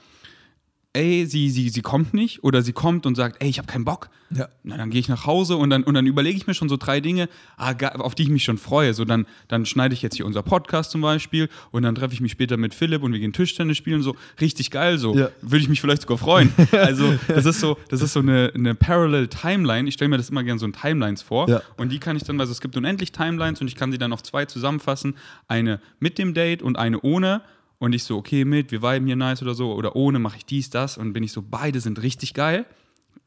ey, 0.94 1.26
sie, 1.26 1.50
sie, 1.50 1.68
sie 1.68 1.82
kommt 1.82 2.14
nicht 2.14 2.42
oder 2.44 2.62
sie 2.62 2.72
kommt 2.72 3.04
und 3.04 3.14
sagt, 3.16 3.42
ey, 3.42 3.48
ich 3.50 3.58
habe 3.58 3.66
keinen 3.66 3.84
Bock. 3.84 4.08
Ja. 4.30 4.48
Na, 4.62 4.76
dann 4.76 4.90
gehe 4.90 4.98
ich 5.00 5.08
nach 5.08 5.26
Hause 5.26 5.56
und 5.56 5.70
dann, 5.70 5.84
und 5.84 5.94
dann 5.94 6.06
überlege 6.06 6.36
ich 6.36 6.46
mir 6.46 6.54
schon 6.54 6.68
so 6.68 6.76
drei 6.76 7.00
Dinge, 7.00 7.28
ah, 7.56 7.72
auf 7.98 8.14
die 8.14 8.22
ich 8.24 8.28
mich 8.30 8.42
schon 8.44 8.58
freue. 8.58 8.94
So, 8.94 9.04
dann, 9.04 9.26
dann 9.48 9.66
schneide 9.66 9.92
ich 9.94 10.02
jetzt 10.02 10.16
hier 10.16 10.24
unser 10.26 10.42
Podcast 10.42 10.90
zum 10.90 11.02
Beispiel 11.02 11.48
und 11.70 11.82
dann 11.82 11.94
treffe 11.94 12.14
ich 12.14 12.20
mich 12.20 12.32
später 12.32 12.56
mit 12.56 12.74
Philipp 12.74 13.02
und 13.02 13.12
wir 13.12 13.20
gehen 13.20 13.32
Tischtennis 13.32 13.76
spielen. 13.76 14.02
So, 14.02 14.16
richtig 14.40 14.70
geil. 14.70 14.98
So, 14.98 15.16
Ja. 15.16 15.28
würde 15.42 15.58
ich 15.58 15.68
mich 15.68 15.80
vielleicht 15.80 16.02
sogar 16.02 16.18
freuen. 16.18 16.52
Also, 16.72 17.14
das 17.28 17.44
ist 17.46 17.60
so, 17.60 17.76
das 17.88 18.00
ist 18.02 18.12
so 18.12 18.20
eine, 18.20 18.50
eine 18.54 18.74
Parallel 18.74 19.28
Timeline. 19.28 19.88
Ich 19.88 19.94
stelle 19.94 20.08
mir 20.08 20.16
das 20.16 20.30
immer 20.30 20.42
gerne 20.42 20.58
so 20.58 20.66
in 20.66 20.72
Timelines 20.72 21.22
vor. 21.22 21.48
Ja. 21.48 21.62
Und 21.76 21.90
die 21.92 21.98
kann 21.98 22.16
ich 22.16 22.24
dann, 22.24 22.40
also 22.40 22.52
es 22.52 22.60
gibt 22.60 22.76
unendlich 22.76 23.12
Timelines 23.12 23.60
und 23.60 23.68
ich 23.68 23.74
kann 23.76 23.90
sie 23.92 23.98
dann 23.98 24.12
auf 24.12 24.22
zwei 24.22 24.44
zusammenfassen. 24.46 25.16
Eine 25.48 25.80
mit 25.98 26.18
dem 26.18 26.34
Date 26.34 26.62
und 26.62 26.76
eine 26.78 27.00
ohne. 27.00 27.42
Und 27.84 27.92
ich 27.92 28.04
so, 28.04 28.16
okay, 28.16 28.46
mit, 28.46 28.72
wir 28.72 28.80
viben 28.80 29.06
hier 29.06 29.14
nice 29.14 29.42
oder 29.42 29.52
so. 29.52 29.74
Oder 29.74 29.94
ohne 29.94 30.18
mache 30.18 30.38
ich 30.38 30.46
dies, 30.46 30.70
das. 30.70 30.96
Und 30.96 31.12
bin 31.12 31.22
ich 31.22 31.32
so, 31.32 31.42
beide 31.42 31.80
sind 31.80 32.00
richtig 32.00 32.32
geil. 32.32 32.64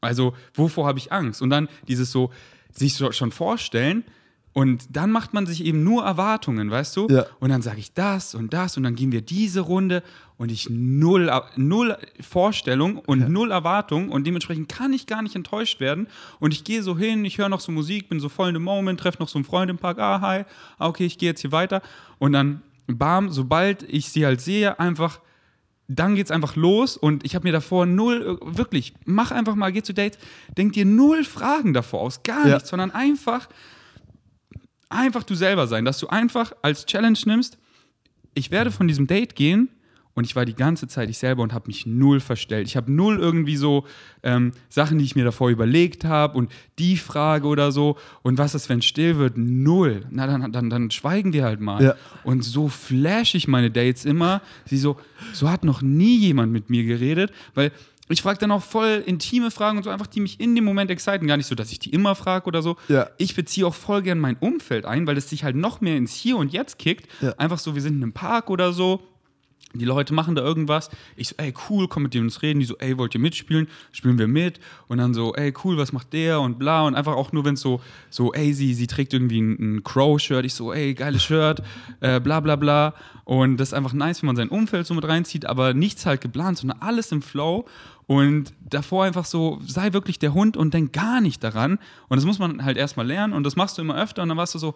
Also, 0.01 0.33
wovor 0.55 0.87
habe 0.87 0.97
ich 0.97 1.11
Angst? 1.11 1.43
Und 1.43 1.51
dann 1.51 1.69
dieses 1.87 2.11
so, 2.11 2.31
sich 2.71 2.95
so 2.95 3.11
schon 3.11 3.31
vorstellen. 3.31 4.03
Und 4.53 4.87
dann 4.89 5.11
macht 5.11 5.35
man 5.35 5.45
sich 5.45 5.63
eben 5.63 5.83
nur 5.83 6.03
Erwartungen, 6.03 6.71
weißt 6.71 6.97
du? 6.97 7.07
Ja. 7.07 7.27
Und 7.39 7.49
dann 7.49 7.61
sage 7.61 7.77
ich 7.77 7.93
das 7.93 8.33
und 8.33 8.51
das 8.51 8.77
und 8.77 8.81
dann 8.81 8.95
gehen 8.95 9.11
wir 9.11 9.21
diese 9.21 9.59
Runde 9.59 10.01
und 10.37 10.51
ich 10.51 10.67
null, 10.71 11.31
null 11.55 11.95
Vorstellung 12.19 12.97
und 12.97 13.29
null 13.29 13.51
Erwartung 13.51 14.09
und 14.09 14.25
dementsprechend 14.25 14.69
kann 14.69 14.91
ich 14.93 15.05
gar 15.05 15.21
nicht 15.21 15.35
enttäuscht 15.35 15.79
werden. 15.79 16.07
Und 16.39 16.55
ich 16.55 16.63
gehe 16.63 16.81
so 16.81 16.97
hin, 16.97 17.23
ich 17.23 17.37
höre 17.37 17.49
noch 17.49 17.59
so 17.59 17.71
Musik, 17.71 18.09
bin 18.09 18.19
so 18.19 18.29
voll 18.29 18.47
in 18.47 18.55
dem 18.55 18.63
Moment, 18.63 18.99
treffe 18.99 19.19
noch 19.19 19.29
so 19.29 19.37
einen 19.37 19.45
Freund 19.45 19.69
im 19.69 19.77
Park, 19.77 19.99
ah, 19.99 20.21
hi, 20.21 20.45
ah, 20.79 20.87
okay, 20.87 21.05
ich 21.05 21.19
gehe 21.19 21.29
jetzt 21.29 21.41
hier 21.41 21.51
weiter. 21.51 21.83
Und 22.17 22.33
dann, 22.33 22.63
bam, 22.87 23.29
sobald 23.31 23.83
ich 23.83 24.09
sie 24.09 24.25
halt 24.25 24.41
sehe, 24.41 24.79
einfach 24.79 25.19
dann 25.89 26.15
geht's 26.15 26.31
einfach 26.31 26.57
los 26.57 26.97
und 26.97 27.23
ich 27.25 27.33
habe 27.33 27.47
mir 27.47 27.53
davor 27.53 27.85
null, 27.85 28.37
wirklich, 28.41 28.93
mach 29.05 29.31
einfach 29.31 29.55
mal, 29.55 29.71
geh 29.71 29.81
zu 29.81 29.93
Dates, 29.93 30.19
denk 30.57 30.73
dir 30.73 30.83
null 30.85 31.23
Fragen 31.23 31.73
davor 31.73 32.01
aus, 32.01 32.23
gar 32.23 32.45
Ja. 32.45 32.55
nichts, 32.55 32.69
sondern 32.69 32.91
einfach, 32.91 33.47
einfach 34.89 35.23
du 35.23 35.33
selber 35.33 35.67
sein, 35.67 35.85
dass 35.85 35.99
du 35.99 36.07
einfach 36.07 36.51
als 36.61 36.85
Challenge 36.85 37.17
nimmst, 37.25 37.57
ich 38.33 38.51
werde 38.51 38.69
von 38.69 38.87
diesem 38.89 39.07
Date 39.07 39.35
gehen 39.35 39.69
und 40.17 40.23
ich 40.23 40.35
war 40.35 40.45
die 40.45 40.55
ganze 40.55 40.87
Zeit 40.87 41.11
ich 41.11 41.19
selber 41.19 41.43
und 41.43 41.53
habe 41.53 41.67
mich 41.67 41.85
null 41.85 42.19
verstellt. 42.19 42.65
Ich 42.65 42.75
habe 42.75 42.91
null 42.91 43.19
irgendwie 43.19 43.55
so 43.55 43.85
ähm, 44.23 44.51
Sachen, 44.67 44.97
die 44.97 45.05
ich 45.05 45.15
mir 45.15 45.23
davor 45.23 45.51
überlegt 45.51 46.05
habe 46.05 46.35
und 46.35 46.51
die 46.79 46.97
Frage 46.97 47.45
oder 47.45 47.71
so 47.71 47.97
und 48.23 48.39
was 48.39 48.55
ist, 48.55 48.67
wenn 48.67 48.81
still 48.81 49.17
wird? 49.17 49.37
Null. 49.37 50.07
Na, 50.09 50.25
dann, 50.25 50.51
dann, 50.51 50.71
dann 50.71 50.89
schweigen 50.89 51.33
wir 51.33 51.45
halt 51.45 51.61
mal. 51.61 51.83
Ja. 51.83 51.95
Und 52.23 52.43
so 52.43 52.67
flash 52.67 53.35
ich 53.35 53.47
meine 53.47 53.69
Dates 53.69 54.05
immer. 54.05 54.41
Sie 54.65 54.79
so, 54.79 54.97
so 55.33 55.51
hat 55.51 55.63
noch 55.63 55.83
nie 55.83 56.17
jemand 56.17 56.51
mit 56.51 56.71
mir 56.71 56.83
geredet, 56.83 57.31
weil 57.53 57.71
ich 58.09 58.23
frage 58.23 58.39
dann 58.39 58.49
auch 58.49 58.63
voll 58.63 59.03
intime 59.05 59.51
Fragen 59.51 59.77
und 59.77 59.83
so 59.83 59.91
einfach, 59.91 60.07
die 60.07 60.21
mich 60.21 60.39
in 60.39 60.55
dem 60.55 60.63
Moment 60.63 60.89
exciten. 60.89 61.27
Gar 61.27 61.37
nicht 61.37 61.45
so, 61.45 61.53
dass 61.53 61.71
ich 61.71 61.77
die 61.77 61.91
immer 61.91 62.15
frage 62.15 62.47
oder 62.47 62.63
so. 62.63 62.77
Ja. 62.87 63.07
Ich 63.19 63.35
beziehe 63.35 63.67
auch 63.67 63.75
voll 63.75 64.01
gern 64.01 64.17
mein 64.17 64.37
Umfeld 64.37 64.85
ein, 64.85 65.05
weil 65.05 65.17
es 65.17 65.29
sich 65.29 65.43
halt 65.43 65.55
noch 65.55 65.79
mehr 65.79 65.95
ins 65.95 66.15
Hier 66.15 66.37
und 66.37 66.51
Jetzt 66.51 66.79
kickt. 66.79 67.07
Ja. 67.21 67.33
Einfach 67.37 67.59
so, 67.59 67.75
wir 67.75 67.83
sind 67.83 67.97
in 67.97 68.01
einem 68.01 68.13
Park 68.13 68.49
oder 68.49 68.73
so. 68.73 69.03
Die 69.73 69.85
Leute 69.85 70.13
machen 70.13 70.33
da 70.33 70.41
irgendwas. 70.41 70.89
Ich 71.17 71.29
so, 71.29 71.35
ey, 71.37 71.53
cool, 71.69 71.87
komm 71.87 72.03
mit 72.03 72.13
dem 72.13 72.23
ins 72.23 72.41
Reden. 72.41 72.59
Die 72.59 72.65
so, 72.65 72.77
ey, 72.77 72.97
wollt 72.97 73.13
ihr 73.13 73.19
mitspielen? 73.19 73.67
Spielen 73.91 74.17
wir 74.17 74.27
mit. 74.27 74.59
Und 74.87 74.97
dann 74.97 75.13
so, 75.13 75.35
ey, 75.35 75.53
cool, 75.63 75.77
was 75.77 75.91
macht 75.91 76.13
der? 76.13 76.39
Und 76.39 76.57
bla. 76.57 76.83
Und 76.87 76.95
einfach 76.95 77.15
auch 77.15 77.33
nur, 77.33 77.43
wenn 77.43 77.55
es 77.55 77.61
so, 77.61 77.81
so, 78.09 78.33
ey, 78.33 78.53
sie, 78.53 78.73
sie 78.73 78.87
trägt 78.87 79.13
irgendwie 79.13 79.41
ein, 79.41 79.77
ein 79.77 79.83
Crow-Shirt. 79.83 80.45
Ich 80.45 80.53
so, 80.53 80.71
ey, 80.71 80.93
geiles 80.93 81.23
Shirt, 81.23 81.61
äh, 81.99 82.19
bla, 82.19 82.39
bla, 82.39 82.55
bla. 82.55 82.93
Und 83.25 83.57
das 83.57 83.69
ist 83.69 83.73
einfach 83.73 83.93
nice, 83.93 84.21
wenn 84.21 84.27
man 84.27 84.35
sein 84.37 84.49
Umfeld 84.49 84.87
so 84.87 84.93
mit 84.93 85.05
reinzieht, 85.05 85.45
aber 85.45 85.73
nichts 85.73 86.05
halt 86.05 86.21
geplant, 86.21 86.57
sondern 86.59 86.79
alles 86.81 87.11
im 87.11 87.21
Flow. 87.21 87.65
Und 88.07 88.53
davor 88.61 89.03
einfach 89.03 89.25
so, 89.25 89.59
sei 89.67 89.91
wirklich 89.91 90.17
der 90.17 90.33
Hund 90.33 90.55
und 90.55 90.73
denk 90.73 90.93
gar 90.93 91.19
nicht 91.19 91.43
daran. 91.43 91.77
Und 92.07 92.15
das 92.15 92.25
muss 92.25 92.39
man 92.39 92.63
halt 92.63 92.77
erstmal 92.77 93.05
lernen 93.05 93.33
und 93.33 93.43
das 93.43 93.57
machst 93.57 93.77
du 93.77 93.81
immer 93.81 94.01
öfter 94.01 94.23
und 94.23 94.29
dann 94.29 94.37
warst 94.37 94.55
du 94.55 94.59
so, 94.59 94.75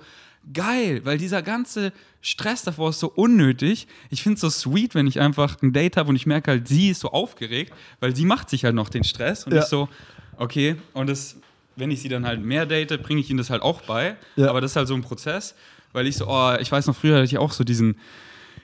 geil, 0.54 1.02
weil 1.04 1.18
dieser 1.18 1.42
ganze 1.42 1.94
Stress 2.22 2.64
davor 2.64 2.89
ist 2.92 3.00
so 3.00 3.08
unnötig. 3.10 3.88
Ich 4.10 4.22
finde 4.24 4.36
es 4.36 4.42
so 4.42 4.50
sweet, 4.50 4.96
wenn 4.96 5.08
ich 5.08 5.20
einfach 5.20 5.62
ein 5.62 5.74
Date 5.74 5.98
habe 5.98 6.10
und 6.10 6.16
ich 6.16 6.26
merke 6.26 6.52
halt, 6.52 6.68
sie 6.68 6.89
ist 6.89 7.00
so 7.02 7.12
aufgeregt, 7.12 7.74
weil 8.00 8.16
sie 8.16 8.26
macht 8.26 8.50
sich 8.50 8.66
halt 8.66 8.76
noch 8.76 8.89
den 8.89 9.04
Stress 9.04 9.46
und 9.46 9.54
Ja. 9.54 9.60
ich 9.62 9.66
so, 9.66 9.89
okay, 10.38 10.76
und 10.94 11.08
das, 11.08 11.38
wenn 11.76 11.89
ich 11.92 12.02
sie 12.02 12.10
dann 12.10 12.26
halt 12.26 12.42
mehr 12.42 12.66
date, 12.66 13.02
bringe 13.02 13.22
ich 13.22 13.30
ihnen 13.30 13.38
das 13.38 13.50
halt 13.50 13.62
auch 13.62 13.82
bei. 13.82 14.18
Ja. 14.36 14.50
Aber 14.50 14.62
das 14.62 14.72
ist 14.72 14.76
halt 14.76 14.88
so 14.88 14.94
ein 14.94 15.02
Prozess, 15.02 15.56
weil 15.94 16.06
ich 16.08 16.18
so, 16.18 16.28
oh, 16.28 16.56
ich 16.60 16.72
weiß 16.72 16.88
noch, 16.88 16.96
früher 16.96 17.16
hatte 17.16 17.26
ich 17.26 17.38
auch 17.38 17.52
so 17.54 17.64
diesen, 17.64 17.96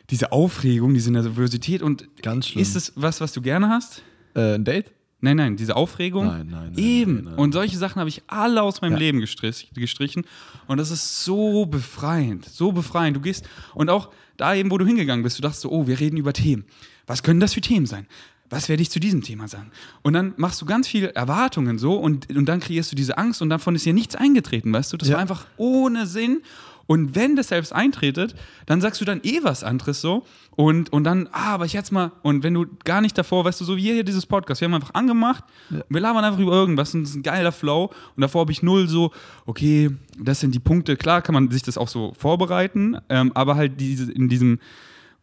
diese 0.10 0.32
Aufregung, 0.32 0.94
diese 0.94 1.12
Nervosität 1.12 1.82
und 1.82 2.08
Ganz 2.22 2.48
schlimm. 2.50 2.62
ist 2.62 2.76
es 2.76 2.94
was, 2.96 3.22
was 3.22 3.34
du 3.34 3.42
gerne 3.42 3.70
hast? 3.70 4.02
Äh, 4.36 4.56
ein 4.56 4.66
Date? 4.66 4.92
Nein, 5.20 5.38
nein, 5.38 5.56
diese 5.58 5.76
Aufregung. 5.76 6.28
Nein, 6.28 6.48
nein, 6.52 6.72
nein, 6.76 6.78
Eben. 6.84 7.24
nein. 7.24 7.34
Und 7.36 7.52
solche 7.54 7.78
Sachen 7.78 8.00
habe 8.00 8.10
ich 8.10 8.22
alle 8.28 8.62
aus 8.62 8.82
meinem 8.82 8.94
Ja. 8.94 9.00
Leben 9.00 9.20
gestrich, 9.20 9.70
gestrichen. 9.74 10.26
Und 10.68 10.78
das 10.78 10.92
ist 10.92 11.26
so 11.26 11.66
befreiend. 11.66 12.46
So 12.46 12.72
befreiend. 12.72 13.18
Du 13.18 13.22
gehst 13.22 13.48
und 13.74 13.90
auch 13.90 14.12
da 14.38 14.54
eben, 14.54 14.70
wo 14.70 14.78
du 14.78 14.86
hingegangen 14.86 15.24
bist, 15.24 15.38
du 15.40 15.42
dachtest 15.42 15.62
so, 15.62 15.72
oh, 15.72 15.88
wir 15.88 16.00
reden 16.00 16.18
über 16.18 16.34
Themen. 16.34 16.66
Was 17.08 17.24
können 17.24 17.40
das 17.40 17.54
für 17.56 17.62
Themen 17.62 17.88
sein? 17.88 18.06
Was 18.50 18.70
werde 18.70 18.82
ich 18.82 18.92
zu 18.92 19.00
diesem 19.00 19.24
Thema 19.24 19.48
sagen? 19.48 19.72
Und 20.04 20.14
dann 20.14 20.34
machst 20.38 20.62
du 20.62 20.66
ganz 20.66 20.88
viel 20.88 21.06
Erwartungen 21.06 21.80
so 21.80 21.96
und, 21.96 22.30
und 22.34 22.46
dann 22.46 22.60
kreierst 22.60 22.92
du 22.92 22.96
diese 22.96 23.18
Angst 23.18 23.42
und 23.42 23.50
davon 23.50 23.76
ist 23.76 23.84
hier 23.84 23.94
nichts 23.94 24.16
eingetreten, 24.16 24.72
weißt 24.72 24.94
du? 24.94 24.98
Das 24.98 25.10
Ja. 25.10 25.16
war 25.16 25.22
einfach 25.22 25.48
ohne 25.58 26.06
Sinn. 26.06 26.42
Und 26.88 27.16
wenn 27.16 27.36
das 27.36 27.50
selbst 27.50 27.74
eintretet, 27.74 28.34
dann 28.66 28.82
sagst 28.82 29.00
du 29.02 29.06
dann 29.06 29.20
eh 29.24 29.40
was 29.44 29.64
anderes 29.64 30.02
so. 30.02 30.26
Und, 30.56 30.92
und 30.92 31.04
dann, 31.04 31.30
ah, 31.34 31.54
aber 31.54 31.66
ich 31.66 31.74
jetzt 31.74 31.92
mal, 31.92 32.12
und 32.24 32.44
wenn 32.44 32.54
du 32.54 32.66
gar 32.84 33.02
nicht 33.02 33.18
davor, 33.18 33.46
weißt 33.46 33.62
du, 33.62 33.66
so 33.66 33.78
wie 33.78 33.82
hier 33.82 34.04
dieses 34.04 34.26
Podcast, 34.26 34.62
wir 34.62 34.66
haben 34.66 34.74
einfach 34.74 34.96
angemacht, 34.96 35.44
und 35.70 35.84
wir 35.90 36.02
labern 36.02 36.24
einfach 36.24 36.40
über 36.40 36.54
irgendwas 36.54 36.96
und 36.96 37.04
das 37.04 37.12
ist 37.12 37.18
ein 37.18 37.24
geiler 37.24 37.52
Flow. 37.52 37.92
Und 38.16 38.22
davor 38.22 38.42
habe 38.42 38.52
ich 38.52 38.64
null 38.64 38.88
so, 38.88 39.12
okay, 39.46 39.92
das 40.18 40.40
sind 40.40 40.56
die 40.56 40.60
Punkte, 40.60 40.98
klar 40.98 41.22
kann 41.22 41.34
man 41.34 41.52
sich 41.52 41.62
das 41.62 41.78
auch 41.78 41.90
so 41.90 42.14
vorbereiten, 42.18 42.98
ähm, 43.10 43.32
aber 43.36 43.56
halt 43.56 43.80
diese, 43.80 44.12
in 44.12 44.30
diesem, 44.30 44.60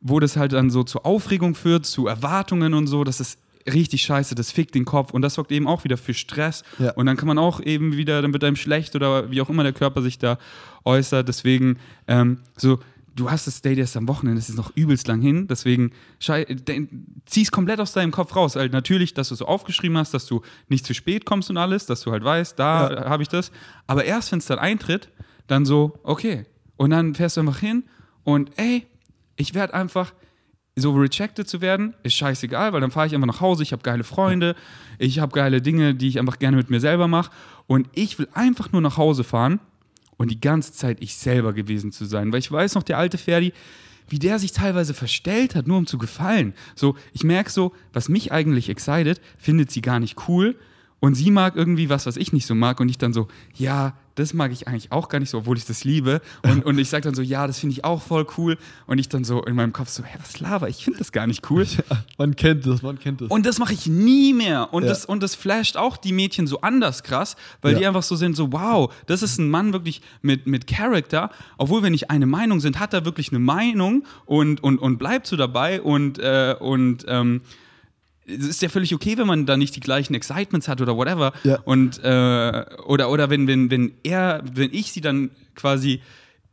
wo 0.00 0.20
das 0.20 0.36
halt 0.36 0.52
dann 0.52 0.70
so 0.70 0.84
zur 0.84 1.04
Aufregung 1.06 1.54
führt, 1.54 1.86
zu 1.86 2.06
Erwartungen 2.06 2.74
und 2.74 2.86
so, 2.86 3.02
das 3.02 3.20
ist 3.20 3.38
richtig 3.72 4.02
scheiße, 4.02 4.34
das 4.34 4.50
fickt 4.52 4.74
den 4.74 4.84
Kopf 4.84 5.12
und 5.12 5.22
das 5.22 5.34
sorgt 5.34 5.50
eben 5.52 5.66
auch 5.66 5.84
wieder 5.84 5.96
für 5.96 6.12
Stress. 6.14 6.62
Ja. 6.78 6.92
und 6.92 7.06
dann 7.06 7.16
kann 7.16 7.26
man 7.28 7.38
auch 7.38 7.60
eben 7.60 7.96
wieder, 7.96 8.20
dann 8.22 8.32
wird 8.32 8.44
einem 8.44 8.56
schlecht 8.56 8.94
oder 8.96 9.30
wie 9.30 9.40
auch 9.40 9.48
immer 9.48 9.62
der 9.62 9.72
Körper 9.72 10.02
sich 10.02 10.18
da 10.18 10.38
äußert, 10.84 11.26
deswegen 11.28 11.78
ähm, 12.06 12.40
so, 12.56 12.78
du 13.16 13.30
hast 13.30 13.46
das 13.46 13.62
Date 13.62 13.78
erst 13.78 13.96
am 13.96 14.08
Wochenende, 14.08 14.38
das 14.40 14.48
ist 14.48 14.56
noch 14.56 14.76
übelst 14.76 15.06
lang 15.06 15.20
hin, 15.20 15.46
deswegen 15.46 15.92
de- 16.28 16.88
zieh's 17.26 17.50
komplett 17.52 17.80
aus 17.80 17.92
deinem 17.92 18.10
Kopf 18.10 18.34
raus, 18.36 18.56
halt 18.56 18.72
natürlich, 18.72 19.14
dass 19.14 19.28
du 19.30 19.34
so 19.36 19.46
aufgeschrieben 19.46 19.96
hast, 19.96 20.12
dass 20.12 20.26
du 20.26 20.42
nicht 20.68 20.84
zu 20.84 20.94
spät 20.94 21.24
kommst 21.24 21.48
und 21.48 21.56
alles, 21.56 21.86
dass 21.86 22.00
du 22.02 22.10
halt 22.12 22.24
weißt, 22.24 22.58
da 22.58 22.90
Ja. 22.92 23.04
habe 23.08 23.22
ich 23.22 23.28
das, 23.28 23.50
aber 23.86 24.04
erst 24.04 24.32
wenn 24.32 24.40
es 24.40 24.46
dann 24.46 24.58
eintritt, 24.58 25.08
dann 25.46 25.64
so, 25.64 25.98
okay. 26.02 26.44
Und 26.76 26.90
dann 26.90 27.14
fährst 27.14 27.36
du 27.36 27.40
einfach 27.42 27.60
hin 27.60 27.84
und 28.24 28.50
ey, 28.56 28.84
ich 29.36 29.54
werde 29.54 29.74
einfach 29.74 30.12
so 30.76 30.92
rejected 30.92 31.48
zu 31.48 31.60
werden, 31.60 31.94
ist 32.02 32.14
scheißegal, 32.14 32.72
weil 32.72 32.80
dann 32.80 32.90
fahre 32.90 33.06
ich 33.06 33.14
einfach 33.14 33.28
nach 33.28 33.40
Hause, 33.40 33.62
ich 33.62 33.72
habe 33.72 33.82
geile 33.82 34.02
Freunde, 34.02 34.56
ich 34.98 35.20
habe 35.20 35.32
geile 35.32 35.62
Dinge, 35.62 35.94
die 35.94 36.08
ich 36.08 36.18
einfach 36.18 36.38
gerne 36.38 36.56
mit 36.56 36.68
mir 36.70 36.80
selber 36.80 37.06
mache 37.06 37.30
und 37.66 37.88
ich 37.92 38.18
will 38.18 38.28
einfach 38.34 38.72
nur 38.72 38.80
nach 38.80 38.96
Hause 38.96 39.22
fahren 39.22 39.60
und 40.16 40.30
die 40.30 40.40
ganze 40.40 40.72
Zeit 40.72 40.98
ich 41.00 41.14
selber 41.16 41.52
gewesen 41.52 41.92
zu 41.92 42.04
sein, 42.04 42.32
weil 42.32 42.40
ich 42.40 42.50
weiß 42.50 42.74
noch, 42.74 42.82
der 42.82 42.98
alte 42.98 43.18
Ferdi, 43.18 43.52
wie 44.08 44.18
der 44.18 44.38
sich 44.38 44.52
teilweise 44.52 44.94
verstellt 44.94 45.54
hat, 45.54 45.66
nur 45.66 45.78
um 45.78 45.86
zu 45.86 45.96
gefallen. 45.96 46.54
So, 46.74 46.96
ich 47.12 47.24
merke 47.24 47.50
so, 47.50 47.72
was 47.92 48.08
mich 48.08 48.32
eigentlich 48.32 48.68
excited, 48.68 49.20
findet 49.38 49.70
sie 49.70 49.80
gar 49.80 50.00
nicht 50.00 50.28
cool 50.28 50.56
und 51.04 51.14
sie 51.14 51.30
mag 51.30 51.54
irgendwie 51.56 51.90
was, 51.90 52.06
was 52.06 52.16
ich 52.16 52.32
nicht 52.32 52.46
so 52.46 52.54
mag 52.54 52.80
und 52.80 52.88
ich 52.88 52.98
dann 52.98 53.12
so, 53.12 53.28
ja, 53.54 53.94
das 54.14 54.32
mag 54.32 54.52
ich 54.52 54.68
eigentlich 54.68 54.92
auch 54.92 55.08
gar 55.08 55.18
nicht 55.18 55.30
so, 55.30 55.38
obwohl 55.38 55.56
ich 55.56 55.64
das 55.66 55.82
liebe. 55.84 56.20
Und, 56.44 56.64
und 56.64 56.78
ich 56.78 56.88
sage 56.88 57.02
dann 57.02 57.14
so, 57.14 57.20
ja, 57.22 57.46
das 57.48 57.58
finde 57.58 57.72
ich 57.72 57.84
auch 57.84 58.00
voll 58.00 58.24
cool. 58.38 58.56
Und 58.86 58.98
ich 58.98 59.08
dann 59.08 59.24
so 59.24 59.42
in 59.42 59.56
meinem 59.56 59.72
Kopf 59.72 59.88
so, 59.88 60.04
hä, 60.04 60.16
was 60.20 60.38
laber, 60.38 60.68
ich 60.68 60.84
finde 60.84 61.00
das 61.00 61.10
gar 61.10 61.26
nicht 61.26 61.50
cool. 61.50 61.66
Man 62.18 62.36
kennt 62.36 62.64
das, 62.64 62.80
man 62.82 62.98
kennt 63.00 63.20
das. 63.20 63.28
Und 63.28 63.44
das 63.44 63.58
mache 63.58 63.72
ich 63.74 63.86
nie 63.86 64.32
mehr. 64.32 64.72
Und, 64.72 64.84
Ja. 64.84 64.90
das, 64.90 65.04
und 65.04 65.20
das 65.22 65.34
flasht 65.34 65.76
auch 65.76 65.96
die 65.96 66.12
Mädchen 66.12 66.46
so 66.46 66.60
anders 66.60 67.02
krass, 67.02 67.34
weil 67.60 67.72
Ja. 67.72 67.78
die 67.80 67.86
einfach 67.88 68.04
so 68.04 68.14
sind, 68.14 68.36
so, 68.36 68.52
wow, 68.52 68.92
das 69.06 69.22
ist 69.24 69.38
ein 69.38 69.50
Mann 69.50 69.72
wirklich 69.72 70.00
mit, 70.22 70.46
mit 70.46 70.68
Charakter. 70.68 71.30
Obwohl 71.58 71.82
wir 71.82 71.90
nicht 71.90 72.08
eine 72.10 72.26
Meinung 72.26 72.60
sind, 72.60 72.78
hat 72.78 72.94
er 72.94 73.04
wirklich 73.04 73.30
eine 73.30 73.40
Meinung 73.40 74.04
und, 74.26 74.62
und, 74.62 74.78
und 74.78 74.96
bleibt 74.98 75.26
so 75.26 75.36
dabei. 75.36 75.82
Und, 75.82 76.18
äh, 76.20 76.54
und 76.60 77.04
ähm, 77.08 77.40
es 78.26 78.46
ist 78.46 78.62
ja 78.62 78.68
völlig 78.68 78.94
okay, 78.94 79.18
wenn 79.18 79.26
man 79.26 79.46
da 79.46 79.56
nicht 79.56 79.76
die 79.76 79.80
gleichen 79.80 80.14
Excitements 80.14 80.68
hat 80.68 80.80
oder 80.80 80.96
whatever. 80.96 81.32
Ja. 81.42 81.58
Und 81.64 82.02
äh, 82.02 82.64
oder, 82.86 83.10
oder 83.10 83.30
wenn, 83.30 83.46
wenn, 83.46 83.70
wenn 83.70 83.92
er, 84.02 84.42
wenn 84.52 84.72
ich 84.72 84.92
sie 84.92 85.00
dann 85.00 85.30
quasi 85.54 86.00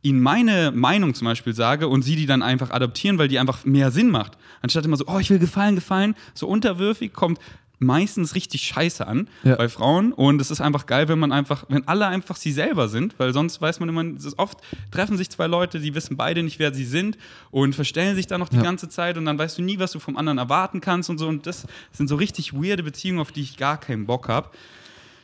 ihnen 0.02 0.20
meine 0.20 0.72
Meinung 0.72 1.14
zum 1.14 1.26
Beispiel 1.26 1.54
sage 1.54 1.86
und 1.88 2.02
sie 2.02 2.16
die 2.16 2.26
dann 2.26 2.42
einfach 2.42 2.70
adoptieren, 2.70 3.18
weil 3.18 3.28
die 3.28 3.38
einfach 3.38 3.64
mehr 3.64 3.90
Sinn 3.90 4.10
macht. 4.10 4.36
Anstatt 4.60 4.84
immer 4.84 4.96
so, 4.96 5.06
oh, 5.06 5.18
ich 5.18 5.30
will 5.30 5.38
gefallen, 5.38 5.76
gefallen, 5.76 6.14
so 6.34 6.48
unterwürfig 6.48 7.12
kommt 7.12 7.38
meistens 7.82 8.34
richtig 8.34 8.62
scheiße 8.62 9.06
an 9.06 9.28
Ja. 9.42 9.56
bei 9.56 9.68
Frauen 9.68 10.12
und 10.12 10.40
es 10.40 10.50
ist 10.50 10.60
einfach 10.60 10.86
geil, 10.86 11.08
wenn 11.08 11.18
man 11.18 11.32
einfach, 11.32 11.64
wenn 11.68 11.86
alle 11.88 12.06
einfach 12.06 12.36
sie 12.36 12.52
selber 12.52 12.88
sind, 12.88 13.14
weil 13.18 13.32
sonst 13.32 13.60
weiß 13.60 13.80
man 13.80 13.88
immer, 13.88 14.04
oft 14.38 14.58
treffen 14.90 15.16
sich 15.16 15.28
zwei 15.30 15.46
Leute, 15.46 15.80
die 15.80 15.94
wissen 15.94 16.16
beide 16.16 16.42
nicht, 16.42 16.58
wer 16.58 16.72
sie 16.72 16.84
sind 16.84 17.18
und 17.50 17.74
verstellen 17.74 18.14
sich 18.16 18.26
dann 18.26 18.40
noch 18.40 18.48
die 18.48 18.56
Ja. 18.56 18.62
ganze 18.62 18.88
Zeit 18.88 19.18
und 19.18 19.24
dann 19.24 19.38
weißt 19.38 19.58
du 19.58 19.62
nie, 19.62 19.78
was 19.78 19.92
du 19.92 19.98
vom 19.98 20.16
anderen 20.16 20.38
erwarten 20.38 20.80
kannst 20.80 21.10
und 21.10 21.18
so 21.18 21.26
und 21.28 21.46
das 21.46 21.66
sind 21.92 22.08
so 22.08 22.16
richtig 22.16 22.52
weirde 22.54 22.82
Beziehungen, 22.82 23.20
auf 23.20 23.32
die 23.32 23.42
ich 23.42 23.56
gar 23.56 23.78
keinen 23.78 24.06
Bock 24.06 24.28
habe. 24.28 24.48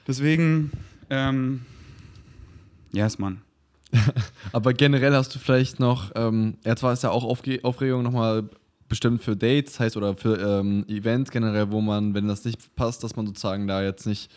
Deswegen, 0.06 0.72
ähm, 1.10 1.62
yes, 2.92 3.18
Mann. 3.18 3.42
Aber 4.52 4.74
generell 4.74 5.14
hast 5.14 5.34
du 5.34 5.38
vielleicht 5.38 5.80
noch, 5.80 6.10
ähm, 6.14 6.56
jetzt 6.64 6.82
war 6.82 6.92
es 6.92 7.02
ja 7.02 7.10
auch 7.10 7.24
Aufge 7.24 7.60
Aufregung 7.62 8.02
nochmal 8.02 8.44
bestimmt 8.88 9.22
für 9.22 9.36
Dates, 9.36 9.78
heißt 9.78 9.96
oder 9.96 10.14
für 10.14 10.38
ähm, 10.38 10.84
Events 10.88 11.30
generell, 11.30 11.70
wo 11.70 11.80
man, 11.80 12.14
wenn 12.14 12.28
das 12.28 12.44
nicht 12.44 12.74
passt, 12.74 13.04
dass 13.04 13.16
man 13.16 13.26
sozusagen 13.26 13.66
da 13.66 13.82
jetzt 13.82 14.06
nicht. 14.06 14.30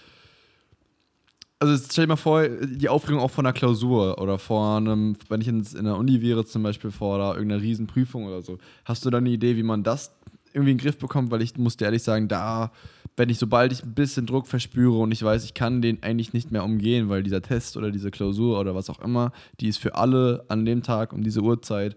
Also 1.60 1.74
jetzt 1.74 1.92
stell 1.92 2.06
dir 2.06 2.10
mal 2.10 2.16
vor, 2.16 2.48
die 2.48 2.90
Aufregung 2.90 3.22
auch 3.22 3.30
vor 3.30 3.44
einer 3.44 3.54
Klausur 3.54 4.20
oder 4.20 4.40
vor 4.40 4.78
einem, 4.78 5.16
wenn 5.30 5.42
ich 5.42 5.48
ins, 5.48 5.74
in 5.74 5.86
der 5.86 5.96
Uni 5.96 6.22
wäre, 6.22 6.44
zum 6.44 6.64
Beispiel 6.64 6.90
vor 6.90 7.20
da 7.20 7.34
irgendeiner 7.34 7.62
Riesenprüfung 7.62 8.26
oder 8.26 8.42
so. 8.42 8.58
Hast 8.84 9.06
du 9.06 9.12
da 9.12 9.20
eine 9.20 9.30
Idee, 9.30 9.56
wie 9.56 9.64
man 9.64 9.84
das 9.84 10.12
irgendwie 10.54 10.72
in 10.72 10.78
den 10.78 10.84
Griff 10.84 10.98
bekommt? 10.98 11.30
Weil 11.30 11.44
ich 11.44 11.56
muss 11.58 11.78
dir 11.78 11.86
ehrlich 11.86 12.02
sagen, 12.02 12.28
da, 12.28 12.72
wenn 13.16 13.30
ich, 13.30 13.38
sobald 13.38 13.72
ich 13.72 13.84
ein 13.84 13.94
bisschen 13.94 14.26
Druck 14.26 14.48
verspüre 14.48 14.98
und 14.98 15.12
ich 15.12 15.22
weiß, 15.22 15.46
ich 15.46 15.54
kann 15.54 15.84
den 15.84 16.02
eigentlich 16.02 16.34
nicht 16.34 16.52
mehr 16.52 16.64
umgehen, 16.64 17.10
weil 17.10 17.22
dieser 17.22 17.44
Test 17.44 17.78
oder 17.78 17.92
diese 17.92 18.10
Klausur 18.10 18.60
oder 18.60 18.74
was 18.74 18.90
auch 18.90 19.00
immer, 19.00 19.32
die 19.60 19.68
ist 19.68 19.78
für 19.78 19.94
alle 19.94 20.44
an 20.48 20.66
dem 20.66 20.82
Tag 20.82 21.14
um 21.14 21.24
diese 21.24 21.42
Uhrzeit. 21.42 21.96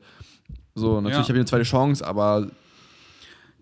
So, 0.74 1.00
natürlich 1.00 1.12
Ja. 1.12 1.22
habe 1.22 1.32
ich 1.32 1.40
eine 1.40 1.44
zweite 1.44 1.64
Chance, 1.64 2.06
aber 2.06 2.48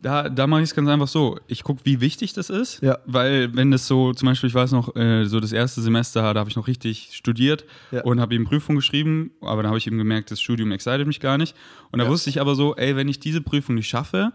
Da, 0.00 0.28
da 0.28 0.48
mache 0.48 0.62
ich 0.62 0.70
es 0.70 0.74
ganz 0.74 0.88
einfach 0.88 1.06
so. 1.06 1.38
Ich 1.46 1.62
gucke, 1.62 1.82
wie 1.84 2.00
wichtig 2.00 2.32
das 2.32 2.50
ist. 2.50 2.82
Ja. 2.82 2.98
Weil, 3.06 3.54
wenn 3.54 3.70
das 3.70 3.86
so, 3.86 4.12
zum 4.12 4.26
Beispiel, 4.26 4.48
ich 4.48 4.54
weiß 4.54 4.72
noch, 4.72 4.96
äh, 4.96 5.26
so 5.26 5.38
das 5.38 5.52
erste 5.52 5.80
Semester, 5.80 6.34
da 6.34 6.40
habe 6.40 6.50
ich 6.50 6.56
noch 6.56 6.66
richtig 6.66 7.10
studiert 7.12 7.64
Ja. 7.92 8.02
und 8.02 8.18
habe 8.20 8.34
eben 8.34 8.44
Prüfung 8.44 8.74
geschrieben, 8.74 9.30
aber 9.40 9.62
da 9.62 9.68
habe 9.68 9.78
ich 9.78 9.86
eben 9.86 9.98
gemerkt, 9.98 10.32
das 10.32 10.40
Studium 10.40 10.72
excited 10.72 11.06
mich 11.06 11.20
gar 11.20 11.38
nicht. 11.38 11.54
Und 11.92 12.00
da 12.00 12.08
wusste 12.08 12.30
ich 12.30 12.40
aber 12.40 12.56
so, 12.56 12.74
ey, 12.74 12.96
wenn 12.96 13.06
ich 13.06 13.20
diese 13.20 13.40
Prüfung 13.42 13.76
nicht 13.76 13.86
schaffe, 13.88 14.32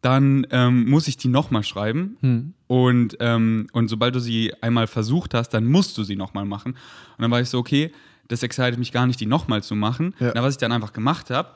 dann 0.00 0.46
ähm, 0.52 0.88
muss 0.88 1.06
ich 1.06 1.18
die 1.18 1.28
nochmal 1.28 1.64
schreiben. 1.64 2.16
Hm. 2.20 2.54
Und, 2.66 3.18
ähm, 3.20 3.66
und 3.74 3.88
sobald 3.88 4.14
du 4.14 4.20
sie 4.20 4.54
einmal 4.62 4.86
versucht 4.86 5.34
hast, 5.34 5.50
dann 5.50 5.66
musst 5.66 5.98
du 5.98 6.02
sie 6.02 6.16
nochmal 6.16 6.46
machen. 6.46 6.72
Und 6.72 7.22
dann 7.22 7.30
war 7.30 7.42
ich 7.42 7.50
so, 7.50 7.58
okay, 7.58 7.92
das 8.28 8.42
excited 8.42 8.78
mich 8.78 8.90
gar 8.90 9.06
nicht, 9.06 9.20
die 9.20 9.26
nochmal 9.26 9.62
zu 9.62 9.74
machen. 9.74 10.14
Ja. 10.18 10.32
Na, 10.34 10.42
was 10.42 10.54
ich 10.54 10.58
dann 10.58 10.72
einfach 10.72 10.94
gemacht 10.94 11.28
habe, 11.28 11.50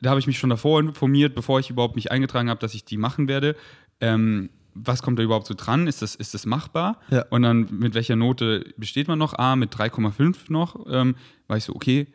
da 0.00 0.10
habe 0.10 0.20
ich 0.20 0.26
mich 0.26 0.38
schon 0.38 0.50
davor 0.50 0.80
informiert, 0.80 1.34
bevor 1.34 1.58
ich 1.60 1.70
überhaupt 1.70 1.96
mich 1.96 2.10
eingetragen 2.12 2.50
habe, 2.50 2.60
dass 2.60 2.74
ich 2.74 2.84
die 2.84 2.96
machen 2.96 3.28
werde. 3.28 3.56
Ähm, 4.00 4.50
was 4.74 5.02
kommt 5.02 5.18
da 5.18 5.22
überhaupt 5.22 5.46
so 5.46 5.54
dran? 5.54 5.86
Ist 5.86 6.02
das, 6.02 6.14
ist 6.14 6.34
das 6.34 6.44
machbar? 6.44 7.00
Ja. 7.10 7.24
Und 7.30 7.42
dann 7.42 7.66
mit 7.70 7.94
welcher 7.94 8.14
Note 8.16 8.74
besteht 8.76 9.08
man 9.08 9.18
noch? 9.18 9.32
Ah, 9.38 9.56
mit 9.56 9.74
3,5 9.74 10.36
noch. 10.52 10.84
Ähm, 10.90 11.16
war 11.48 11.56
ich 11.56 11.64
so, 11.64 11.74
okay, 11.74 12.06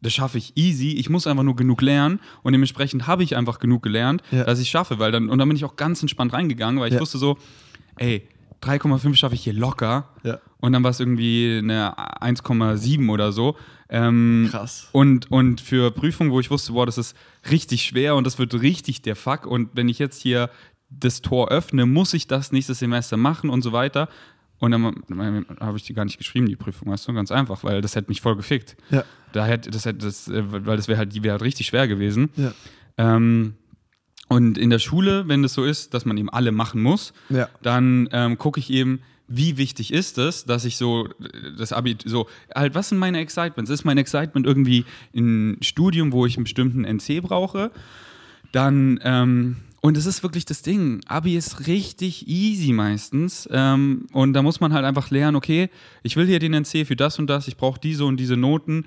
das 0.00 0.12
schaffe 0.12 0.38
ich 0.38 0.52
easy. 0.56 0.92
Ich 0.92 1.10
muss 1.10 1.26
einfach 1.26 1.42
nur 1.42 1.56
genug 1.56 1.80
lernen 1.82 2.20
und 2.44 2.52
dementsprechend 2.52 3.06
habe 3.08 3.24
ich 3.24 3.36
einfach 3.36 3.58
genug 3.58 3.82
gelernt, 3.82 4.22
Ja. 4.30 4.44
dass 4.44 4.60
ich 4.60 4.66
es 4.66 4.70
schaffe. 4.70 4.98
Weil 5.00 5.10
dann, 5.10 5.28
und 5.28 5.38
dann 5.38 5.48
bin 5.48 5.56
ich 5.56 5.64
auch 5.64 5.74
ganz 5.76 6.02
entspannt 6.02 6.32
reingegangen, 6.32 6.78
weil 6.80 6.88
ich 6.88 6.94
Ja. 6.94 7.00
wusste 7.00 7.18
so, 7.18 7.36
ey, 7.96 8.28
3,5 8.64 9.14
schaffe 9.14 9.34
ich 9.34 9.44
hier 9.44 9.52
locker. 9.52 10.08
Ja. 10.22 10.38
Und 10.58 10.72
dann 10.72 10.82
war 10.82 10.90
es 10.90 11.00
irgendwie 11.00 11.58
eine 11.58 11.96
1,7 11.96 13.10
oder 13.10 13.32
so. 13.32 13.56
Ähm, 13.88 14.48
Krass. 14.50 14.88
Und, 14.92 15.30
und 15.30 15.60
für 15.60 15.90
Prüfungen, 15.90 16.32
wo 16.32 16.40
ich 16.40 16.50
wusste, 16.50 16.72
boah, 16.72 16.86
das 16.86 16.98
ist 16.98 17.16
richtig 17.50 17.82
schwer 17.82 18.16
und 18.16 18.26
das 18.26 18.38
wird 18.38 18.54
richtig 18.60 19.02
der 19.02 19.16
Fuck. 19.16 19.46
Und 19.46 19.70
wenn 19.74 19.88
ich 19.88 19.98
jetzt 19.98 20.20
hier 20.20 20.50
das 20.90 21.22
Tor 21.22 21.48
öffne, 21.48 21.86
muss 21.86 22.14
ich 22.14 22.26
das 22.26 22.52
nächstes 22.52 22.78
Semester 22.78 23.16
machen 23.16 23.50
und 23.50 23.62
so 23.62 23.72
weiter. 23.72 24.08
Und 24.58 24.70
dann, 24.70 25.02
dann 25.08 25.46
habe 25.60 25.76
ich 25.76 25.82
die 25.82 25.94
gar 25.94 26.04
nicht 26.04 26.18
geschrieben, 26.18 26.46
die 26.46 26.56
Prüfung, 26.56 26.90
weißt 26.90 27.08
du, 27.08 27.12
ganz 27.12 27.30
einfach, 27.30 27.64
weil 27.64 27.82
das 27.82 27.96
hätte 27.96 28.08
mich 28.08 28.20
voll 28.20 28.36
gefickt. 28.36 28.76
Ja. 28.90 29.04
Da 29.32 29.44
hätte, 29.44 29.70
das 29.70 29.84
hätte, 29.84 29.98
das, 29.98 30.28
äh, 30.28 30.42
weil 30.46 30.76
das 30.76 30.88
wäre 30.88 30.98
halt, 30.98 31.12
die 31.12 31.22
wäre 31.22 31.32
halt 31.32 31.42
richtig 31.42 31.66
schwer 31.66 31.88
gewesen. 31.88 32.30
Ja. 32.36 32.52
Ähm, 32.96 33.54
und 34.28 34.56
in 34.58 34.70
der 34.70 34.78
Schule, 34.78 35.28
wenn 35.28 35.42
das 35.42 35.54
so 35.54 35.64
ist, 35.64 35.92
dass 35.94 36.04
man 36.04 36.16
eben 36.16 36.30
alle 36.30 36.50
machen 36.52 36.82
muss, 36.82 37.12
Ja. 37.28 37.48
dann 37.62 38.08
ähm, 38.12 38.38
gucke 38.38 38.58
ich 38.60 38.70
eben, 38.70 39.00
wie 39.28 39.56
wichtig 39.56 39.92
ist 39.92 40.18
es, 40.18 40.44
dass 40.44 40.64
ich 40.64 40.76
so 40.76 41.08
das 41.58 41.72
Abi, 41.72 41.96
so, 42.04 42.28
halt, 42.54 42.74
was 42.74 42.90
sind 42.90 42.98
meine 42.98 43.18
Excitements? 43.20 43.70
Ist 43.70 43.84
mein 43.84 43.96
Excitement 43.98 44.46
irgendwie 44.46 44.84
ein 45.16 45.56
Studium, 45.62 46.12
wo 46.12 46.26
ich 46.26 46.36
einen 46.36 46.44
bestimmten 46.44 46.84
NC 46.84 47.22
brauche? 47.22 47.70
Dann, 48.52 49.00
ähm, 49.02 49.56
und 49.80 49.96
es 49.96 50.06
ist 50.06 50.22
wirklich 50.22 50.44
das 50.44 50.62
Ding, 50.62 51.00
Abi 51.06 51.36
ist 51.36 51.66
richtig 51.66 52.28
easy 52.28 52.72
meistens. 52.72 53.48
Ähm, 53.50 54.06
und 54.12 54.32
da 54.32 54.42
muss 54.42 54.60
man 54.60 54.72
halt 54.72 54.84
einfach 54.84 55.10
lernen, 55.10 55.36
okay, 55.36 55.68
ich 56.02 56.16
will 56.16 56.26
hier 56.26 56.38
den 56.38 56.54
NC 56.54 56.86
für 56.86 56.96
das 56.96 57.18
und 57.18 57.26
das, 57.28 57.48
ich 57.48 57.56
brauche 57.56 57.80
diese 57.80 58.04
und 58.04 58.18
diese 58.18 58.36
Noten 58.36 58.86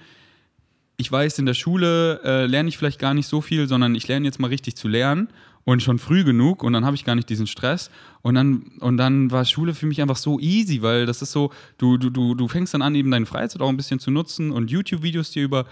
ich 0.97 1.11
weiß, 1.11 1.37
in 1.39 1.45
der 1.45 1.53
Schule 1.53 2.21
äh, 2.23 2.45
lerne 2.47 2.69
ich 2.69 2.77
vielleicht 2.77 2.99
gar 2.99 3.13
nicht 3.13 3.27
so 3.27 3.39
viel, 3.39 3.67
sondern 3.67 3.93
ich 3.93 4.07
lerne 4.07 4.25
jetzt 4.25 4.39
mal 4.39 4.47
richtig 4.47 4.75
zu 4.75 4.87
lernen 4.87 5.29
und 5.63 5.83
schon 5.83 5.99
früh 5.99 6.23
genug 6.23 6.63
und 6.63 6.73
dann 6.73 6.85
habe 6.85 6.95
ich 6.95 7.05
gar 7.05 7.13
nicht 7.13 7.29
diesen 7.29 7.45
Stress. 7.45 7.91
Und 8.23 8.35
dann, 8.35 8.71
und 8.79 8.97
dann 8.97 9.29
war 9.29 9.45
Schule 9.45 9.75
für 9.75 9.85
mich 9.85 10.01
einfach 10.01 10.15
so 10.15 10.39
easy, 10.39 10.81
weil 10.81 11.05
das 11.05 11.21
ist 11.21 11.31
so, 11.31 11.51
du, 11.77 11.97
du, 11.97 12.09
du, 12.09 12.33
du 12.33 12.47
fängst 12.47 12.73
dann 12.73 12.81
an, 12.81 12.95
eben 12.95 13.11
deine 13.11 13.27
Freizeit 13.27 13.61
auch 13.61 13.69
ein 13.69 13.77
bisschen 13.77 13.99
zu 13.99 14.09
nutzen 14.09 14.51
und 14.51 14.71
YouTube-Videos 14.71 15.31
dir 15.31 15.43
über 15.43 15.65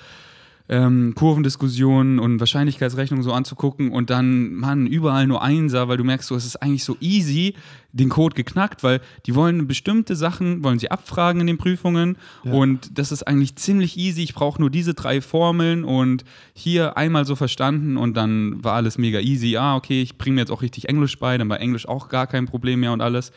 ähm, 0.68 1.14
Kurvendiskussionen 1.16 2.18
und 2.18 2.40
Wahrscheinlichkeitsrechnungen 2.40 3.24
so 3.24 3.34
anzugucken 3.34 3.92
und 3.92 4.10
dann, 4.10 4.54
Mann, 4.56 4.88
überall 4.88 5.28
nur 5.28 5.44
Einser, 5.44 5.88
weil 5.88 5.98
du 5.98 6.04
merkst, 6.04 6.28
so, 6.28 6.36
es 6.36 6.46
ist 6.46 6.56
eigentlich 6.56 6.84
so 6.84 6.98
easy, 7.00 7.54
den 7.92 8.10
Code 8.10 8.36
geknackt, 8.36 8.82
weil 8.84 9.00
die 9.26 9.36
wollen 9.36 9.68
bestimmte 9.68 10.16
Sachen, 10.16 10.64
wollen 10.64 10.80
sie 10.80 10.90
abfragen 10.90 11.40
in 11.42 11.48
den 11.48 11.58
Prüfungen 11.58 12.18
Ja. 12.44 12.54
und 12.54 12.98
das 12.98 13.12
ist 13.12 13.24
eigentlich 13.24 13.56
ziemlich 13.58 13.96
easy. 13.98 14.24
Ich 14.24 14.34
brauche 14.34 14.60
nur 14.60 14.70
diese 14.72 14.94
drei 14.96 15.22
Formeln 15.22 15.84
und 15.84 16.24
hier 16.54 16.98
einmal 16.98 17.26
so 17.26 17.36
verstanden 17.36 17.96
und 17.96 18.18
dann 18.18 18.64
war 18.64 18.74
alles 18.74 18.98
mega 18.98 19.20
easy. 19.20 19.58
Ah, 19.58 19.76
okay, 19.76 20.02
ich 20.02 20.18
bringe 20.18 20.36
mir 20.36 20.42
jetzt 20.42 20.52
auch 20.52 20.62
richtig 20.64 20.90
Englisch 20.90 21.20
bei, 21.20 21.38
dann 21.38 21.48
war 21.48 21.60
Englisch 21.60 21.88
auch 21.88 22.10
gar 22.10 22.26
kein 22.28 22.48
Problem 22.48 22.80
mehr 22.80 22.92
und 22.92 23.02
alles. 23.02 23.32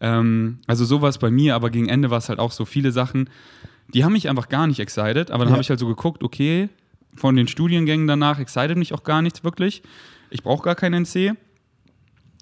Ähm, 0.00 0.58
also 0.68 0.84
sowas 0.84 1.18
bei 1.18 1.30
mir, 1.30 1.56
aber 1.56 1.70
gegen 1.70 1.88
Ende 1.88 2.08
war 2.10 2.18
es 2.18 2.28
halt 2.28 2.38
auch 2.38 2.52
so 2.52 2.64
viele 2.64 2.92
Sachen, 2.92 3.28
die 3.94 4.04
haben 4.04 4.12
mich 4.12 4.28
einfach 4.28 4.48
gar 4.48 4.66
nicht 4.66 4.80
excited, 4.80 5.30
aber 5.30 5.44
dann 5.44 5.48
Ja. 5.48 5.52
habe 5.54 5.62
ich 5.62 5.70
halt 5.70 5.80
so 5.80 5.86
geguckt, 5.86 6.22
okay, 6.22 6.68
von 7.14 7.34
den 7.36 7.48
Studiengängen 7.48 8.06
danach 8.06 8.38
excited 8.38 8.76
mich 8.76 8.92
auch 8.94 9.02
gar 9.02 9.22
nichts 9.22 9.42
wirklich. 9.44 9.82
Ich 10.30 10.42
brauche 10.42 10.62
gar 10.62 10.74
keinen 10.74 11.04
NC. 11.04 11.34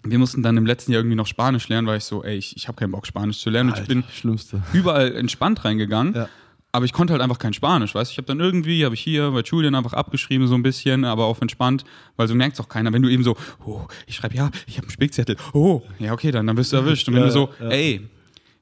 Wir 0.05 0.19
mussten 0.19 0.43
dann 0.43 0.57
im 0.57 0.67
letzten 0.67 0.93
Jahr 0.93 1.01
irgendwie 1.01 1.17
noch 1.17 1.27
Spanisch 1.27 1.69
lernen, 1.69 1.87
weil 1.89 1.99
ich 1.99 2.05
so, 2.05 2.23
ey, 2.23 2.37
ich, 2.37 2.57
ich 2.57 2.69
habe 2.69 2.77
keinen 2.77 2.93
Bock, 2.93 3.07
Spanisch 3.07 3.39
zu 3.41 3.51
lernen. 3.51 3.71
Und 3.73 3.79
ich 3.81 3.89
bin 3.89 4.05
Schlimmste. 4.13 4.63
überall 4.73 5.15
entspannt 5.17 5.65
reingegangen. 5.65 6.15
Ja. 6.15 6.29
Aber 6.73 6.85
ich 6.85 6.93
konnte 6.93 7.13
halt 7.13 7.23
einfach 7.23 7.39
kein 7.39 7.55
Spanisch, 7.55 7.95
weißt 7.95 8.11
du? 8.11 8.13
Ich 8.13 8.19
habe 8.19 8.27
dann 8.27 8.39
irgendwie, 8.39 8.85
habe 8.85 8.95
ich 8.95 9.01
hier 9.01 9.31
bei 9.31 9.41
Julian 9.41 9.75
einfach 9.75 9.95
abgeschrieben, 9.95 10.47
so 10.47 10.55
ein 10.55 10.63
bisschen, 10.63 11.05
aber 11.07 11.25
auf 11.25 11.41
entspannt, 11.41 11.85
weil 12.17 12.29
so 12.29 12.35
merkt 12.35 12.55
es 12.55 12.61
auch 12.61 12.69
keiner, 12.69 12.93
wenn 12.93 13.01
du 13.03 13.09
eben 13.09 13.23
so, 13.25 13.35
oh, 13.65 13.81
ich 14.07 14.17
schreibe, 14.17 14.35
ja, 14.37 14.51
ich 14.67 14.77
habe 14.77 14.87
einen 14.87 14.91
Spickzettel, 14.93 15.37
oh, 15.55 15.81
ja, 15.99 16.13
okay, 16.13 16.31
dann, 16.33 16.47
dann 16.47 16.57
wirst 16.59 16.73
du 16.73 16.77
erwischt. 16.77 17.09
Und 17.09 17.15
wenn 17.15 17.23
Ja, 17.23 17.29
du 17.29 17.33
so, 17.33 17.49
ey, 17.61 18.07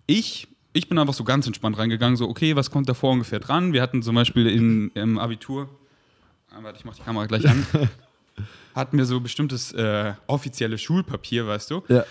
ich, 0.06 0.46
ich 0.74 0.88
bin 0.88 0.98
einfach 0.98 1.14
so 1.14 1.24
ganz 1.24 1.46
entspannt 1.46 1.78
reingegangen, 1.78 2.16
so, 2.16 2.28
okay, 2.28 2.56
was 2.56 2.70
kommt 2.70 2.88
davor 2.88 3.12
ungefähr 3.12 3.40
dran? 3.40 3.72
Wir 3.72 3.80
hatten 3.80 4.02
zum 4.02 4.16
Beispiel 4.16 4.48
in, 4.48 4.90
im 4.94 5.18
Abitur, 5.18 5.68
ah, 6.50 6.58
warte, 6.62 6.78
ich 6.78 6.84
mach 6.84 6.96
die 6.96 7.02
Kamera 7.02 7.26
gleich 7.26 7.48
an, 7.48 7.64
hatten 8.74 8.98
wir 8.98 9.06
so 9.06 9.20
bestimmtes 9.20 9.70
äh, 9.72 10.14
offizielles 10.26 10.82
Schulpapier, 10.82 11.46
weißt 11.46 11.70
du? 11.70 11.82
Ja. 11.86 12.04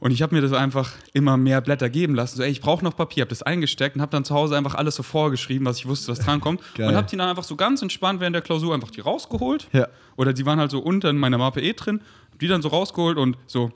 Und 0.00 0.10
ich 0.10 0.20
habe 0.20 0.34
mir 0.34 0.42
das 0.42 0.52
einfach 0.52 0.90
immer 1.12 1.36
mehr 1.36 1.60
Blätter 1.60 1.88
geben 1.88 2.16
lassen. 2.16 2.38
So, 2.38 2.42
ey, 2.42 2.50
ich 2.50 2.60
brauche 2.60 2.84
noch 2.84 2.96
Papier, 2.96 3.22
habe 3.22 3.30
das 3.30 3.44
eingesteckt 3.44 3.94
und 3.94 4.02
habe 4.02 4.10
dann 4.10 4.24
zu 4.24 4.34
Hause 4.34 4.56
einfach 4.56 4.74
alles 4.74 4.96
so 4.96 5.04
vorgeschrieben, 5.04 5.64
was 5.64 5.78
ich 5.78 5.86
wusste, 5.86 6.10
was 6.10 6.18
drankommt. 6.18 6.60
Geil. 6.74 6.88
Und 6.88 6.96
habe 6.96 7.06
die 7.08 7.16
dann 7.16 7.28
einfach 7.28 7.44
so 7.44 7.54
ganz 7.54 7.82
entspannt 7.82 8.18
während 8.18 8.34
der 8.34 8.42
Klausur 8.42 8.74
einfach 8.74 8.90
die 8.90 9.00
rausgeholt. 9.00 9.68
Ja. 9.72 9.86
Oder 10.16 10.32
die 10.32 10.44
waren 10.44 10.58
halt 10.58 10.72
so 10.72 10.80
unter 10.80 11.08
in 11.10 11.18
meiner 11.18 11.38
Mappe 11.38 11.60
eh 11.60 11.72
drin, 11.72 12.00
hab 12.32 12.40
die 12.40 12.48
dann 12.48 12.62
so 12.62 12.68
rausgeholt 12.68 13.16
und 13.16 13.38
so. 13.46 13.70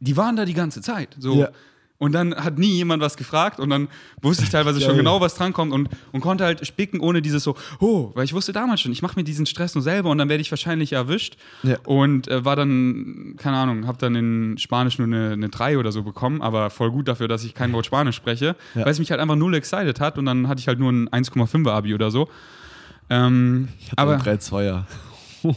Die 0.00 0.16
waren 0.16 0.34
da 0.34 0.44
die 0.44 0.54
ganze 0.54 0.82
Zeit. 0.82 1.14
So. 1.20 1.36
Ja. 1.36 1.50
Und 2.00 2.12
dann 2.12 2.34
hat 2.34 2.58
nie 2.58 2.72
jemand 2.76 3.02
was 3.02 3.18
gefragt 3.18 3.60
und 3.60 3.68
dann 3.68 3.88
wusste 4.22 4.42
ich 4.44 4.48
teilweise 4.48 4.80
schon 4.84 4.96
genau, 4.96 5.20
was 5.20 5.34
drankommt 5.34 5.70
und, 5.70 5.90
und 6.12 6.20
konnte 6.22 6.44
halt 6.44 6.66
spicken, 6.66 6.98
ohne 6.98 7.20
dieses 7.20 7.44
so, 7.44 7.54
oh, 7.78 8.10
weil 8.14 8.24
ich 8.24 8.32
wusste 8.32 8.54
damals 8.54 8.80
schon, 8.80 8.90
ich 8.90 9.02
mache 9.02 9.16
mir 9.16 9.22
diesen 9.24 9.44
Stress 9.44 9.74
nur 9.74 9.82
selber 9.82 10.08
und 10.08 10.16
dann 10.16 10.30
werde 10.30 10.40
ich 10.40 10.50
wahrscheinlich 10.50 10.94
erwischt. 10.94 11.36
Ja. 11.62 11.76
Und 11.84 12.26
äh, 12.28 12.42
war 12.42 12.56
dann, 12.56 13.34
keine 13.36 13.58
Ahnung, 13.58 13.86
habe 13.86 13.98
dann 13.98 14.14
in 14.14 14.56
Spanisch 14.56 14.98
nur 14.98 15.08
eine, 15.08 15.32
eine 15.34 15.50
3 15.50 15.76
oder 15.76 15.92
so 15.92 16.02
bekommen, 16.02 16.40
aber 16.40 16.70
voll 16.70 16.90
gut 16.90 17.06
dafür, 17.06 17.28
dass 17.28 17.44
ich 17.44 17.52
kein 17.54 17.70
Wort 17.74 17.84
Spanisch 17.84 18.16
spreche, 18.16 18.56
Ja. 18.74 18.86
weil 18.86 18.92
es 18.92 18.98
mich 18.98 19.10
halt 19.10 19.20
einfach 19.20 19.36
null 19.36 19.54
excited 19.54 20.00
hat 20.00 20.16
und 20.16 20.24
dann 20.24 20.48
hatte 20.48 20.60
ich 20.60 20.68
halt 20.68 20.78
nur 20.78 20.90
ein 20.90 21.06
1,5er 21.10 21.70
Abi 21.70 21.94
oder 21.94 22.10
so. 22.10 22.30
Ähm, 23.10 23.68
aber 23.96 24.14
Aber 24.14 24.22
3-2er. 24.24 24.84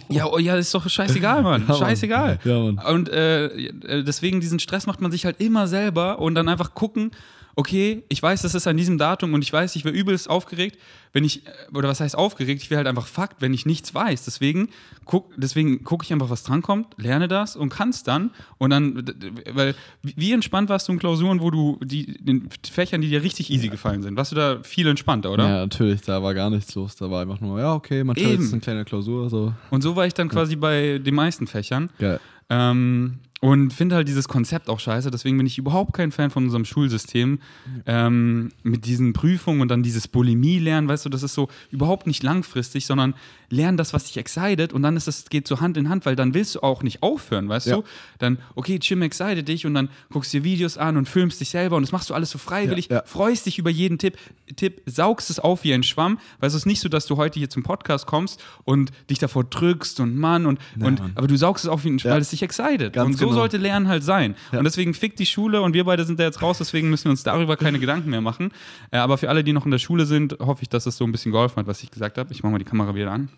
Ja, 0.09 0.25
oh, 0.27 0.37
ja, 0.37 0.55
ist 0.55 0.73
doch 0.73 0.87
scheißegal, 0.87 1.41
Mann. 1.41 1.61
Ja, 1.61 1.67
Mann. 1.67 1.77
scheißegal. 1.77 2.39
Ja, 2.43 2.59
Mann. 2.59 2.77
Und 2.79 3.09
äh, 3.09 3.45
äh, 3.45 4.03
deswegen 4.03 4.39
diesen 4.41 4.59
Stress 4.59 4.87
macht 4.87 5.01
man 5.01 5.11
sich 5.11 5.25
halt 5.25 5.39
immer 5.39 5.67
selber 5.67 6.19
und 6.19 6.35
dann 6.35 6.49
einfach 6.49 6.73
gucken, 6.73 7.11
okay, 7.55 8.03
ich 8.09 8.21
weiß, 8.21 8.41
das 8.41 8.55
ist 8.55 8.67
an 8.67 8.77
diesem 8.77 8.97
Datum 8.97 9.33
und 9.33 9.43
ich 9.43 9.53
weiß, 9.53 9.75
ich 9.75 9.85
wäre 9.85 9.95
übelst 9.95 10.29
aufgeregt, 10.29 10.77
wenn 11.13 11.23
ich, 11.23 11.45
äh, 11.45 11.51
oder 11.73 11.87
was 11.87 11.99
heißt 11.99 12.17
aufgeregt, 12.17 12.61
ich 12.61 12.69
wäre 12.69 12.79
halt 12.79 12.87
einfach 12.87 13.07
Fakt, 13.07 13.41
wenn 13.41 13.53
ich 13.53 13.65
nichts 13.65 13.93
weiß. 13.93 14.25
Deswegen 14.25 14.69
guck, 15.05 15.31
deswegen 15.37 15.83
gucke 15.83 16.03
ich 16.03 16.11
einfach, 16.11 16.29
was 16.29 16.43
drankommt, 16.43 16.87
lerne 16.97 17.27
das 17.27 17.55
und 17.55 17.69
kann 17.69 17.89
es 17.89 18.03
dann. 18.03 18.31
Und 18.57 18.71
dann, 18.71 19.05
weil, 19.53 19.75
wie 20.01 20.33
entspannt 20.33 20.69
warst 20.69 20.87
du 20.87 20.93
in 20.93 20.99
Klausuren, 20.99 21.39
wo 21.39 21.51
du 21.51 21.79
die, 21.83 22.17
den 22.23 22.49
Fächern, 22.69 23.01
die 23.01 23.09
dir 23.09 23.23
richtig 23.23 23.51
easy 23.51 23.69
gefallen 23.69 24.01
sind? 24.01 24.17
Warst 24.17 24.31
du 24.31 24.35
da 24.35 24.59
viel 24.63 24.87
entspannter, 24.87 25.31
oder? 25.31 25.47
Ja, 25.47 25.57
natürlich, 25.59 26.01
da 26.01 26.21
war 26.21 26.33
gar 26.33 26.49
nichts 26.49 26.73
los. 26.75 26.95
Da 26.95 27.09
war 27.09 27.21
einfach 27.21 27.39
nur, 27.39 27.59
ja, 27.59 27.73
okay, 27.73 28.03
man 28.03 28.15
schreibt 28.15 28.39
jetzt 28.39 28.51
eine 28.51 28.61
kleine 28.61 28.85
Klausur, 28.85 29.29
so. 29.29 29.53
Und 29.69 29.81
so 29.81 29.95
war 29.95 30.07
ich 30.07 30.13
dann 30.13 30.29
quasi 30.29 30.55
bei 30.55 30.97
den 30.97 31.15
meisten 31.15 31.47
Fächern. 31.47 31.89
Geil. 31.99 32.19
Ähm, 32.49 33.19
und 33.43 33.73
finde 33.73 33.95
halt 33.95 34.07
dieses 34.07 34.29
Konzept 34.29 34.69
auch 34.69 34.79
scheiße. 34.79 35.11
Deswegen 35.11 35.35
bin 35.35 35.45
ich 35.45 35.57
überhaupt 35.57 35.91
kein 35.91 36.13
Fan 36.13 36.29
von 36.29 36.45
unserem 36.45 36.63
Schulsystem. 36.63 37.39
Ähm, 37.85 38.53
mit 38.63 38.85
diesen 38.85 39.11
Prüfungen 39.11 39.59
und 39.59 39.67
dann 39.67 39.83
dieses 39.83 40.07
Bulimie 40.07 40.59
lernen, 40.59 40.87
weißt 41.03 41.05
du, 41.05 41.09
das 41.09 41.23
ist 41.23 41.33
so 41.33 41.49
überhaupt 41.71 42.07
nicht 42.07 42.23
langfristig, 42.23 42.85
sondern 42.85 43.13
lernen 43.49 43.77
das, 43.77 43.93
was 43.93 44.05
dich 44.05 44.17
excited 44.17 44.73
und 44.73 44.81
dann 44.81 44.95
ist 44.97 45.07
das, 45.07 45.25
geht 45.29 45.47
so 45.47 45.59
Hand 45.59 45.77
in 45.77 45.89
Hand, 45.89 46.05
weil 46.05 46.15
dann 46.15 46.33
willst 46.33 46.55
du 46.55 46.61
auch 46.61 46.81
nicht 46.81 47.03
aufhören, 47.03 47.49
weißt 47.49 47.67
Ja. 47.67 47.75
du? 47.77 47.83
Dann, 48.19 48.39
okay, 48.55 48.79
Jim 48.81 49.01
excited 49.01 49.47
dich 49.47 49.65
und 49.65 49.73
dann 49.75 49.89
guckst 50.11 50.33
dir 50.33 50.43
Videos 50.43 50.77
an 50.77 50.97
und 50.97 51.07
filmst 51.09 51.39
dich 51.41 51.49
selber 51.49 51.75
und 51.75 51.83
das 51.83 51.91
machst 51.91 52.09
du 52.09 52.13
alles 52.13 52.31
so 52.31 52.37
freiwillig, 52.39 52.87
Ja, 52.89 52.97
ja. 52.97 53.03
freust 53.05 53.45
dich 53.45 53.59
über 53.59 53.69
jeden 53.69 53.97
Tipp, 53.97 54.17
Tipp, 54.55 54.81
saugst 54.85 55.29
es 55.29 55.39
auf 55.39 55.63
wie 55.63 55.73
ein 55.73 55.83
Schwamm, 55.83 56.19
weil 56.39 56.47
es 56.47 56.53
ist 56.53 56.65
nicht 56.65 56.79
so, 56.79 56.89
dass 56.89 57.05
du 57.05 57.17
heute 57.17 57.37
hier 57.39 57.49
zum 57.49 57.63
Podcast 57.63 58.07
kommst 58.07 58.43
und 58.63 58.91
dich 59.09 59.19
davor 59.19 59.43
drückst 59.43 59.99
und 59.99 60.15
Mann 60.17 60.45
und, 60.45 60.59
und 60.79 60.99
Mann. 60.99 61.11
aber 61.15 61.27
du 61.27 61.37
saugst 61.37 61.65
es 61.65 61.69
auf 61.69 61.83
wie 61.83 61.89
ein 61.89 61.99
Schwamm, 61.99 62.13
weil 62.13 62.21
es 62.21 62.29
dich 62.29 62.41
excited. 62.43 62.93
Ganz 62.93 63.05
und 63.07 63.13
so 63.17 63.25
genau. 63.25 63.37
sollte 63.39 63.57
Lernen 63.57 63.87
halt 63.87 64.03
sein. 64.03 64.35
Und 64.51 64.63
deswegen 64.63 64.93
fickt 64.93 65.19
die 65.19 65.25
Schule 65.25 65.61
und 65.61 65.73
wir 65.73 65.83
beide 65.83 66.05
sind 66.05 66.19
da 66.19 66.23
jetzt 66.23 66.41
raus, 66.41 66.57
deswegen 66.57 66.89
müssen 66.89 67.05
wir 67.05 67.11
uns 67.11 67.23
darüber 67.23 67.57
keine 67.57 67.79
Gedanken 67.79 68.09
mehr 68.09 68.21
machen. 68.21 68.51
Äh, 68.91 68.97
aber 68.97 69.17
für 69.17 69.29
alle, 69.29 69.43
die 69.43 69.53
noch 69.53 69.65
in 69.65 69.71
der 69.71 69.79
Schule 69.79 70.05
sind, 70.05 70.37
hoffe 70.39 70.61
ich, 70.63 70.69
dass 70.69 70.85
es 70.85 70.92
so 70.97 71.05
ein 71.05 71.11
bisschen 71.11 71.31
geholfen 71.31 71.57
hat, 71.57 71.67
was 71.67 71.83
ich 71.83 71.91
gesagt 71.91 72.17
habe. 72.17 72.31
Ich 72.31 72.43
mache 72.43 72.51
mal 72.51 72.57
die 72.59 72.65
Kamera 72.65 72.93
wieder 72.93 73.11
an. 73.11 73.29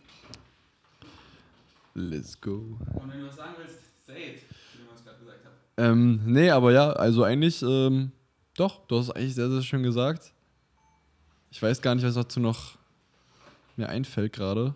Let's 1.94 2.40
go. 2.40 2.78
Und 2.94 3.12
wenn 3.12 3.22
du 3.22 3.28
was 3.28 3.36
sagen 3.38 3.54
willst, 3.58 3.80
say 4.06 4.34
it, 4.34 4.42
wie 4.74 4.84
du 4.84 4.92
was 4.92 5.04
gerade 5.04 5.20
gesagt 5.20 5.40
hast. 5.46 5.54
Ähm, 5.78 6.22
nee, 6.26 6.50
aber 6.50 6.72
ja, 6.72 6.92
also 6.92 7.24
eigentlich, 7.24 7.62
ähm, 7.62 8.12
doch, 8.56 8.86
du 8.88 8.98
hast 8.98 9.10
es 9.10 9.12
eigentlich 9.12 9.36
sehr, 9.36 9.50
sehr 9.50 9.62
schön 9.62 9.84
gesagt. 9.84 10.34
Ich 11.52 11.62
weiß 11.62 11.82
gar 11.82 11.96
nicht, 11.96 12.04
was 12.04 12.16
dazu 12.16 12.40
noch 12.40 12.78
mir 13.78 13.88
einfällt 13.90 14.34
gerade. 14.34 14.76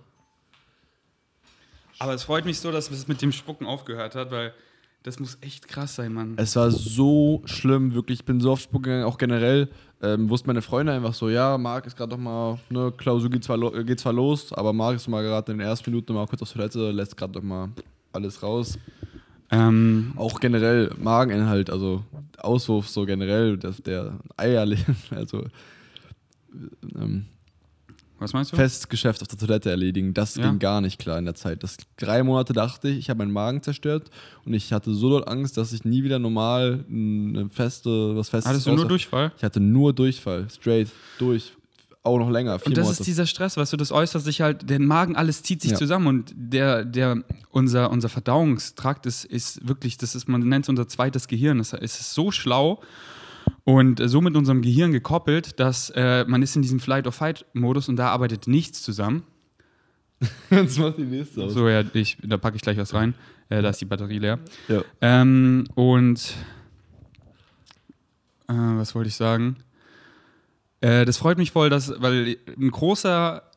Aber 1.99 2.13
es 2.13 2.23
freut 2.23 2.45
mich 2.45 2.59
so, 2.59 2.71
dass 2.71 2.89
es 2.89 3.07
mit 3.09 3.21
dem 3.21 3.33
Spucken 3.33 3.67
aufgehört 3.67 4.15
hat, 4.15 4.31
weil 4.31 4.53
das 5.03 5.19
muss 5.19 5.37
echt 5.41 5.67
krass 5.67 5.95
sein, 5.95 6.13
Mann. 6.13 6.35
Es 6.37 6.55
war 6.55 6.71
so 6.71 7.41
schlimm, 7.45 7.93
wirklich. 7.93 8.19
Ich 8.19 8.25
bin 8.25 8.41
so 8.41 8.51
oft 8.51 8.63
Spuck 8.63 8.83
gegangen, 8.83 9.03
auch 9.03 9.17
generell. 9.17 9.69
Ähm, 10.01 10.29
wussten 10.29 10.47
meine 10.47 10.61
Freunde 10.61 10.93
einfach 10.93 11.13
so, 11.13 11.29
ja, 11.29 11.57
Marc 11.57 11.85
ist 11.85 11.97
gerade 11.97 12.11
noch 12.11 12.19
mal, 12.19 12.57
ne, 12.69 12.93
Klausur 12.95 13.29
geht 13.29 13.43
zwar, 13.43 13.57
geht 13.83 13.99
zwar 13.99 14.13
los, 14.13 14.53
aber 14.53 14.71
Marc 14.71 14.95
ist 14.95 15.09
mal 15.09 15.21
gerade 15.21 15.51
in 15.51 15.57
den 15.57 15.67
ersten 15.67 15.91
Minuten 15.91 16.13
mal 16.13 16.25
kurz 16.25 16.41
auf 16.41 16.53
Toilette, 16.53 16.91
lässt 16.91 17.17
gerade 17.17 17.33
noch 17.33 17.43
mal 17.43 17.69
alles 18.13 18.41
raus. 18.41 18.79
Ähm, 19.51 20.13
Auch 20.15 20.39
generell 20.39 20.91
Mageninhalt, 20.97 21.69
also 21.69 22.03
Auswurf 22.37 22.87
so 22.87 23.05
generell, 23.05 23.57
das, 23.57 23.81
der 23.81 24.19
Eierling, 24.37 24.85
also 25.15 25.43
ähm, 26.95 27.25
Was 28.19 28.33
meinst 28.33 28.51
du? 28.51 28.55
Festgeschäft 28.57 29.21
auf 29.21 29.27
der 29.27 29.37
Toilette 29.39 29.69
erledigen. 29.69 30.13
Das 30.13 30.35
Ja. 30.35 30.43
ging 30.49 30.59
gar 30.59 30.81
nicht 30.81 30.99
klar 30.99 31.17
in 31.19 31.25
der 31.25 31.35
Zeit. 31.35 31.63
Das 31.63 31.77
drei 31.97 32.21
Monate 32.23 32.53
dachte 32.53 32.89
ich, 32.89 32.97
ich 32.99 33.09
habe 33.09 33.19
meinen 33.19 33.31
Magen 33.31 33.61
zerstört 33.63 34.09
und 34.45 34.53
ich 34.53 34.73
hatte 34.73 34.93
so 34.93 35.09
doll 35.09 35.23
Angst, 35.27 35.57
dass 35.57 35.71
ich 35.73 35.85
nie 35.85 36.03
wieder 36.03 36.19
normal 36.19 36.83
eine 36.89 37.49
feste, 37.49 38.15
was 38.15 38.29
festes 38.29 38.49
Hattest 38.49 38.67
du 38.67 38.73
nur 38.75 38.87
Durchfall? 38.87 39.31
Ich 39.37 39.43
hatte 39.43 39.59
nur 39.59 39.93
Durchfall, 39.93 40.47
straight 40.51 40.89
durch, 41.17 41.53
auch 42.03 42.17
noch 42.17 42.29
länger, 42.29 42.53
Und 42.65 42.75
das 42.77 42.85
Monate. 42.85 43.01
ist 43.01 43.07
dieser 43.07 43.25
Stress, 43.25 43.55
weißt 43.57 43.73
du, 43.73 43.77
das 43.77 43.91
äußert 43.91 44.23
sich 44.23 44.41
halt, 44.41 44.69
der 44.69 44.79
Magen, 44.79 45.15
alles 45.15 45.43
zieht 45.43 45.61
sich 45.61 45.71
Ja. 45.71 45.77
zusammen 45.77 46.07
und 46.07 46.33
der, 46.35 46.83
der, 46.85 47.23
unser, 47.51 47.89
unser 47.91 48.09
Verdauungstrakt 48.09 49.05
ist, 49.05 49.25
ist 49.25 49.67
wirklich, 49.67 49.97
das 49.97 50.15
ist, 50.15 50.27
man 50.27 50.41
nennt 50.41 50.65
es 50.65 50.69
unser 50.69 50.87
zweites 50.87 51.27
Gehirn. 51.27 51.59
Es 51.59 51.73
ist 51.73 52.13
so 52.13 52.31
schlau 52.31 52.81
und 53.63 54.01
so 54.09 54.21
mit 54.21 54.35
unserem 54.35 54.61
Gehirn 54.61 54.91
gekoppelt, 54.91 55.59
dass 55.59 55.89
äh, 55.95 56.25
man 56.25 56.41
ist 56.41 56.55
in 56.55 56.61
diesem 56.61 56.79
Flight-or-Fight-Modus 56.79 57.89
und 57.89 57.95
da 57.95 58.09
arbeitet 58.09 58.47
nichts 58.47 58.81
zusammen. 58.81 59.23
Jetzt 60.49 60.79
macht 60.79 60.97
die 60.97 61.03
nächste 61.03 61.43
aus. 61.43 61.53
So, 61.53 61.67
ja, 61.69 61.83
ich, 61.93 62.17
da 62.21 62.37
packe 62.37 62.57
ich 62.57 62.61
gleich 62.61 62.77
was 62.77 62.93
rein. 62.93 63.13
Äh, 63.49 63.61
da 63.61 63.69
ist 63.69 63.81
die 63.81 63.85
Batterie 63.85 64.19
leer. 64.19 64.39
Ja. 64.67 64.83
Ähm, 65.01 65.65
und 65.75 66.33
äh, 68.47 68.53
was 68.53 68.95
wollte 68.95 69.07
ich 69.07 69.15
sagen? 69.15 69.57
Äh, 70.81 71.05
das 71.05 71.17
freut 71.17 71.37
mich 71.37 71.51
voll, 71.51 71.69
dass, 71.69 71.93
weil 72.01 72.37
ein 72.57 72.71
großer 72.71 73.48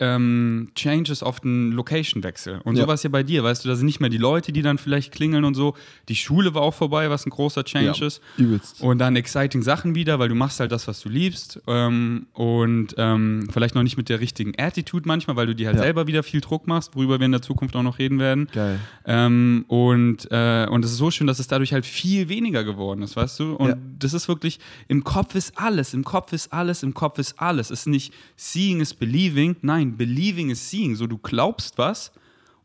ähm, 0.00 0.70
Change 0.74 1.12
ist 1.12 1.22
oft 1.22 1.44
ein 1.44 1.72
Location-Wechsel. 1.72 2.60
Und 2.64 2.74
so 2.76 2.82
Ja. 2.82 2.88
war 2.88 2.94
es 2.94 3.02
ja 3.04 3.10
bei 3.10 3.22
dir, 3.22 3.44
weißt 3.44 3.64
du, 3.64 3.68
da 3.68 3.76
sind 3.76 3.86
nicht 3.86 4.00
mehr 4.00 4.10
die 4.10 4.18
Leute, 4.18 4.50
die 4.52 4.62
dann 4.62 4.76
vielleicht 4.78 5.12
klingeln 5.12 5.44
und 5.44 5.54
so. 5.54 5.74
Die 6.08 6.16
Schule 6.16 6.52
war 6.54 6.62
auch 6.62 6.74
vorbei, 6.74 7.10
was 7.10 7.26
ein 7.26 7.30
großer 7.30 7.64
Change 7.64 8.00
Ja. 8.00 8.06
ist. 8.06 8.20
Übelst. 8.36 8.80
Und 8.80 8.98
dann 8.98 9.14
exciting 9.16 9.62
Sachen 9.62 9.94
wieder, 9.94 10.18
weil 10.18 10.28
du 10.28 10.34
machst 10.34 10.58
halt 10.60 10.72
das, 10.72 10.88
was 10.88 11.00
du 11.00 11.08
liebst. 11.08 11.60
Ähm, 11.66 12.26
und 12.32 12.94
ähm, 12.98 13.46
vielleicht 13.52 13.74
noch 13.76 13.82
nicht 13.84 13.96
mit 13.96 14.08
der 14.08 14.20
richtigen 14.20 14.52
Attitude 14.58 15.06
manchmal, 15.06 15.36
weil 15.36 15.46
du 15.46 15.54
dir 15.54 15.66
halt 15.68 15.76
Ja. 15.76 15.82
selber 15.84 16.06
wieder 16.06 16.22
viel 16.22 16.40
Druck 16.40 16.66
machst, 16.66 16.96
worüber 16.96 17.20
wir 17.20 17.26
in 17.26 17.32
der 17.32 17.42
Zukunft 17.42 17.76
auch 17.76 17.82
noch 17.82 17.98
reden 17.98 18.18
werden. 18.18 18.48
Geil. 18.52 18.80
Ähm, 19.06 19.64
und, 19.68 20.26
äh, 20.30 20.66
und 20.68 20.84
es 20.84 20.90
ist 20.92 20.98
so 20.98 21.10
schön, 21.10 21.26
dass 21.26 21.38
es 21.38 21.46
dadurch 21.46 21.72
halt 21.72 21.86
viel 21.86 22.28
weniger 22.28 22.64
geworden 22.64 23.02
ist, 23.02 23.16
weißt 23.16 23.38
du? 23.40 23.54
Und 23.54 23.76
das 23.98 24.12
ist 24.14 24.28
wirklich, 24.28 24.58
im 24.88 25.04
Kopf 25.04 25.34
ist 25.34 25.56
alles, 25.58 25.94
im 25.94 26.04
Kopf 26.04 26.32
ist 26.32 26.52
alles, 26.52 26.82
im 26.82 26.94
Kopf 26.94 27.18
ist 27.18 27.40
alles. 27.40 27.70
Es 27.70 27.80
ist 27.80 27.86
nicht 27.86 28.12
seeing 28.36 28.80
is 28.80 28.94
believing, 28.94 29.56
nein, 29.62 29.83
believing 29.92 30.50
is 30.50 30.70
seeing. 30.70 30.96
So, 30.96 31.06
du 31.06 31.18
glaubst 31.18 31.78
was 31.78 32.12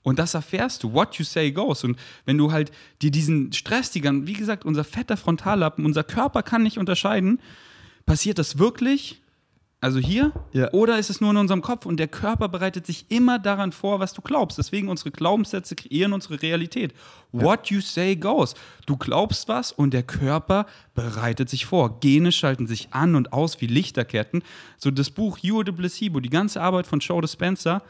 und 0.04 0.20
das 0.20 0.34
erfährst 0.34 0.84
du. 0.84 0.94
What 0.94 1.16
you 1.16 1.26
say 1.26 1.52
goes. 1.52 1.84
Und 1.84 1.98
wenn 2.26 2.38
du 2.38 2.52
halt 2.52 2.72
dir 3.02 3.12
diesen 3.12 3.54
Stress, 3.54 3.92
die 3.92 4.02
wie 4.04 4.34
gesagt, 4.34 4.66
unser 4.66 4.84
fetter 4.84 5.18
Frontallappen, 5.18 5.86
unser 5.86 6.04
Körper 6.04 6.44
kann 6.44 6.64
nicht 6.64 6.78
unterscheiden, 6.78 7.40
passiert 8.06 8.40
das 8.40 8.58
wirklich? 8.58 9.22
Also 9.82 10.00
hier? 10.00 10.34
Ja. 10.52 10.74
Oder 10.74 11.00
ist 11.00 11.10
es 11.10 11.22
nur 11.22 11.32
in 11.32 11.38
unserem 11.38 11.62
Kopf 11.62 11.86
und 11.86 11.98
der 11.98 12.10
Körper 12.10 12.50
bereitet 12.50 12.86
sich 12.86 13.06
immer 13.10 13.40
daran 13.40 13.72
vor, 13.72 14.02
was 14.02 14.14
du 14.14 14.22
glaubst. 14.22 14.58
Deswegen 14.58 14.90
unsere 14.90 15.12
Glaubenssätze 15.12 15.76
kreieren 15.76 16.12
unsere 16.12 16.42
Realität. 16.42 16.94
What 17.32 17.68
you 17.68 17.80
say 17.80 18.18
goes. 18.18 18.56
Du 18.86 18.98
glaubst 18.98 19.48
was 19.48 19.72
und 19.72 19.94
der 19.94 20.04
Körper 20.04 20.66
bereitet 20.96 21.50
sich 21.50 21.66
vor. 21.66 22.02
Gene 22.02 22.34
schalten 22.34 22.68
sich 22.68 22.90
an 22.92 23.16
und 23.16 23.32
aus 23.32 23.62
wie 23.62 23.68
Lichterketten. 23.68 24.44
So 24.78 24.92
das 24.92 25.10
Buch 25.12 25.38
You 25.38 25.60
are 25.60 25.66
the 25.66 25.72
Placebo, 25.72 26.20
die 26.20 26.30
ganze 26.30 26.62
Arbeit 26.62 26.86
von 26.86 27.00
Joe 27.00 27.22
Dispenza, 27.22 27.82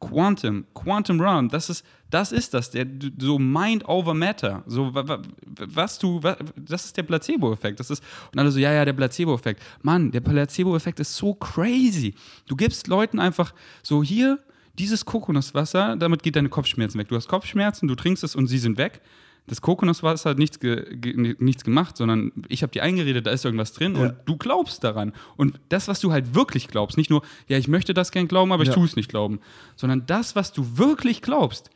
Quantum, 0.00 0.66
Quantum 0.74 1.20
Realm, 1.20 1.48
das 1.48 1.70
ist 1.70 1.84
das, 2.10 2.30
ist 2.30 2.54
das 2.54 2.70
der, 2.70 2.86
so 3.18 3.38
Mind 3.38 3.88
over 3.88 4.14
Matter. 4.14 4.62
So, 4.66 4.94
wa- 4.94 5.08
wa- 5.08 5.22
was 5.68 5.98
du, 5.98 6.22
wa- 6.22 6.36
das 6.56 6.84
ist 6.84 6.96
der 6.96 7.02
Placebo-Effekt. 7.02 7.80
Und 7.80 8.38
alle 8.38 8.50
so, 8.52 8.58
ja, 8.60 8.72
ja, 8.72 8.84
der 8.84 8.92
Placebo-Effekt. 8.92 9.60
Mann, 9.82 10.12
der 10.12 10.20
Placebo-Effekt 10.20 11.00
ist 11.00 11.16
so 11.16 11.34
crazy. 11.34 12.14
Du 12.46 12.54
gibst 12.54 12.86
Leuten 12.86 13.18
einfach 13.18 13.52
so 13.82 14.02
hier 14.04 14.38
dieses 14.78 15.04
Kokosnusswasser, 15.04 15.96
damit 15.96 16.22
geht 16.22 16.36
deine 16.36 16.48
Kopfschmerzen 16.50 16.98
weg. 16.98 17.08
Du 17.08 17.16
hast 17.16 17.28
Kopfschmerzen, 17.28 17.88
du 17.88 17.94
trinkst 17.94 18.22
es 18.22 18.36
und 18.36 18.46
sie 18.46 18.58
sind 18.58 18.78
weg. 18.78 19.00
Das 19.48 19.60
Kokosnusswasser 19.60 20.30
hat 20.30 20.38
nichts, 20.38 20.58
ge, 20.58 20.96
ge, 20.96 21.36
nichts 21.38 21.62
gemacht, 21.64 21.96
sondern 21.96 22.32
ich 22.48 22.62
habe 22.62 22.72
dir 22.72 22.82
eingeredet, 22.82 23.26
da 23.26 23.30
ist 23.30 23.44
irgendwas 23.44 23.72
drin 23.72 23.94
Ja. 23.94 24.00
und 24.02 24.14
du 24.24 24.36
glaubst 24.36 24.82
daran. 24.82 25.12
Und 25.36 25.60
das, 25.68 25.86
was 25.88 26.00
du 26.00 26.10
halt 26.12 26.34
wirklich 26.34 26.66
glaubst, 26.68 26.96
nicht 26.96 27.10
nur, 27.10 27.22
ja, 27.46 27.56
ich 27.56 27.68
möchte 27.68 27.94
das 27.94 28.10
gern 28.10 28.26
glauben, 28.28 28.52
aber 28.52 28.62
ich 28.64 28.70
Ja. 28.70 28.74
tue 28.74 28.86
es 28.86 28.96
nicht 28.96 29.08
glauben, 29.08 29.38
sondern 29.76 30.04
das, 30.06 30.34
was 30.34 30.52
du 30.52 30.78
wirklich 30.78 31.22
glaubst, 31.22 31.70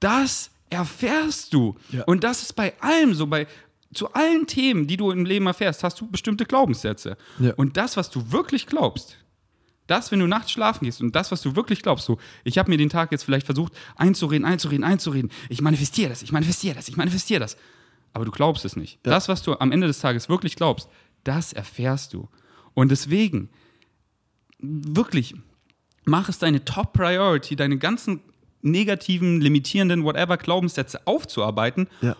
das 0.00 0.50
erfährst 0.70 1.52
du. 1.52 1.76
Ja. 1.90 2.04
Und 2.04 2.24
das 2.24 2.42
ist 2.42 2.54
bei 2.54 2.72
allem 2.80 3.14
so, 3.14 3.26
bei 3.26 3.46
zu 3.94 4.10
allen 4.14 4.46
Themen, 4.46 4.86
die 4.86 4.96
du 4.96 5.10
im 5.10 5.26
Leben 5.26 5.46
erfährst, 5.46 5.84
hast 5.84 6.00
du 6.00 6.10
bestimmte 6.10 6.46
Glaubenssätze. 6.46 7.18
Und 7.56 7.76
das, 7.76 7.98
was 7.98 8.08
du 8.08 8.32
wirklich 8.32 8.66
glaubst, 8.66 9.18
das, 9.92 10.10
wenn 10.10 10.18
du 10.20 10.26
nachts 10.26 10.50
schlafen 10.50 10.84
gehst 10.86 11.00
und 11.02 11.14
das, 11.14 11.30
was 11.30 11.42
du 11.42 11.54
wirklich 11.54 11.82
glaubst, 11.82 12.06
so, 12.06 12.18
ich 12.44 12.56
habe 12.58 12.70
mir 12.70 12.78
den 12.78 12.88
Tag 12.88 13.12
jetzt 13.12 13.24
vielleicht 13.24 13.46
versucht 13.46 13.72
einzureden, 13.96 14.46
einzureden, 14.46 14.84
einzureden, 14.84 15.30
ich 15.50 15.60
manifestiere 15.60 16.08
das, 16.08 16.22
ich 16.22 16.32
manifestiere 16.32 16.74
das, 16.74 16.88
ich 16.88 16.96
manifestiere 16.96 17.40
das. 17.40 17.56
Aber 18.14 18.24
du 18.24 18.30
glaubst 18.30 18.64
es 18.64 18.74
nicht. 18.76 18.94
Ja. 19.04 19.12
Das, 19.12 19.28
was 19.28 19.42
du 19.42 19.54
am 19.58 19.70
Ende 19.72 19.86
des 19.86 20.00
Tages 20.00 20.28
wirklich 20.28 20.56
glaubst, 20.56 20.88
das 21.24 21.52
erfährst 21.52 22.12
du. 22.14 22.28
Und 22.74 22.90
deswegen, 22.90 23.50
wirklich, 24.58 25.34
mach 26.04 26.28
es 26.28 26.38
deine 26.38 26.64
Top 26.64 26.92
Priority, 26.92 27.56
deine 27.56 27.78
ganzen 27.78 28.20
negativen, 28.62 29.40
limitierenden, 29.40 30.04
whatever 30.04 30.36
Glaubenssätze 30.36 31.06
aufzuarbeiten 31.06 31.88
Ja. 32.00 32.16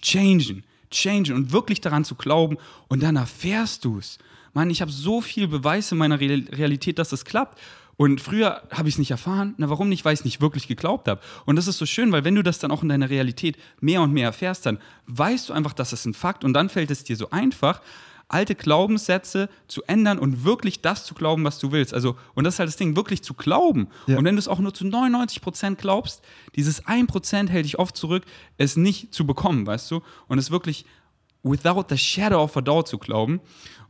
changen, 0.00 0.64
changen 0.90 1.32
und 1.34 1.52
wirklich 1.52 1.80
daran 1.80 2.04
zu 2.04 2.14
glauben 2.14 2.56
und 2.88 3.02
dann 3.02 3.16
erfährst 3.16 3.84
du 3.84 3.98
es. 3.98 4.18
Mann, 4.52 4.70
ich 4.70 4.80
habe 4.80 4.90
so 4.90 5.20
viel 5.20 5.48
Beweis 5.48 5.90
in 5.92 5.98
meiner 5.98 6.20
Real- 6.20 6.44
Realität, 6.52 6.98
dass 6.98 7.12
es 7.12 7.24
klappt. 7.24 7.58
Und 7.96 8.20
früher 8.20 8.62
habe 8.70 8.88
ich 8.88 8.94
es 8.94 8.98
nicht 8.98 9.10
erfahren. 9.10 9.54
Na, 9.58 9.68
warum 9.68 9.88
nicht? 9.88 10.04
Weil 10.04 10.14
ich 10.14 10.20
es 10.20 10.24
nicht 10.24 10.40
wirklich 10.40 10.66
geglaubt 10.66 11.08
habe. 11.08 11.20
Und 11.44 11.56
das 11.56 11.66
ist 11.68 11.78
so 11.78 11.86
schön, 11.86 12.10
weil 12.10 12.24
wenn 12.24 12.34
du 12.34 12.42
das 12.42 12.58
dann 12.58 12.70
auch 12.70 12.82
in 12.82 12.88
deiner 12.88 13.10
Realität 13.10 13.56
mehr 13.80 14.00
und 14.00 14.12
mehr 14.12 14.26
erfährst, 14.26 14.66
dann 14.66 14.78
weißt 15.06 15.48
du 15.48 15.52
einfach, 15.52 15.72
das 15.74 15.92
ist 15.92 16.06
ein 16.06 16.14
Fakt 16.14 16.42
und 16.42 16.54
dann 16.54 16.68
fällt 16.68 16.90
es 16.90 17.04
dir 17.04 17.16
so 17.16 17.30
einfach, 17.30 17.80
alte 18.28 18.54
Glaubenssätze 18.54 19.50
zu 19.68 19.82
ändern 19.84 20.18
und 20.18 20.42
wirklich 20.44 20.80
das 20.80 21.04
zu 21.04 21.14
glauben, 21.14 21.44
was 21.44 21.58
du 21.58 21.70
willst. 21.70 21.92
Also, 21.92 22.16
und 22.34 22.44
das 22.44 22.54
ist 22.54 22.58
halt 22.60 22.68
das 22.68 22.76
Ding, 22.76 22.96
wirklich 22.96 23.22
zu 23.22 23.34
glauben. 23.34 23.88
Ja. 24.06 24.16
Und 24.16 24.24
wenn 24.24 24.36
du 24.36 24.38
es 24.38 24.48
auch 24.48 24.58
nur 24.58 24.72
zu 24.72 24.84
99% 24.84 25.76
glaubst, 25.76 26.22
dieses 26.56 26.84
1% 26.86 27.50
hält 27.50 27.66
dich 27.66 27.78
oft 27.78 27.94
zurück, 27.96 28.24
es 28.56 28.76
nicht 28.76 29.12
zu 29.12 29.26
bekommen, 29.26 29.66
weißt 29.66 29.90
du? 29.90 30.00
Und 30.28 30.38
es 30.38 30.50
wirklich 30.50 30.86
without 31.42 31.84
the 31.88 31.98
shadow 31.98 32.42
of 32.42 32.56
a 32.56 32.60
doubt 32.60 32.88
zu 32.88 32.98
glauben. 32.98 33.40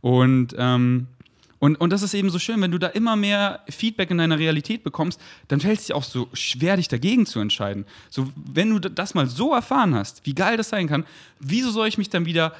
Und, 0.00 0.54
ähm, 0.58 1.06
und, 1.58 1.76
und 1.76 1.90
das 1.90 2.02
ist 2.02 2.14
eben 2.14 2.28
so 2.30 2.38
schön, 2.38 2.60
wenn 2.60 2.72
du 2.72 2.78
da 2.78 2.88
immer 2.88 3.14
mehr 3.14 3.60
Feedback 3.68 4.10
in 4.10 4.18
deiner 4.18 4.38
Realität 4.38 4.82
bekommst, 4.82 5.20
dann 5.48 5.60
fällt 5.60 5.78
es 5.78 5.86
dir 5.86 5.96
auch 5.96 6.02
so 6.02 6.28
schwer, 6.32 6.76
dich 6.76 6.88
dagegen 6.88 7.24
zu 7.24 7.38
entscheiden. 7.38 7.84
So, 8.10 8.28
wenn 8.52 8.70
du 8.70 8.80
das 8.80 9.14
mal 9.14 9.28
so 9.28 9.54
erfahren 9.54 9.94
hast, 9.94 10.26
wie 10.26 10.34
geil 10.34 10.56
das 10.56 10.70
sein 10.70 10.88
kann, 10.88 11.04
wieso 11.38 11.70
soll 11.70 11.86
ich 11.86 11.98
mich 11.98 12.10
dann 12.10 12.26
wieder 12.26 12.52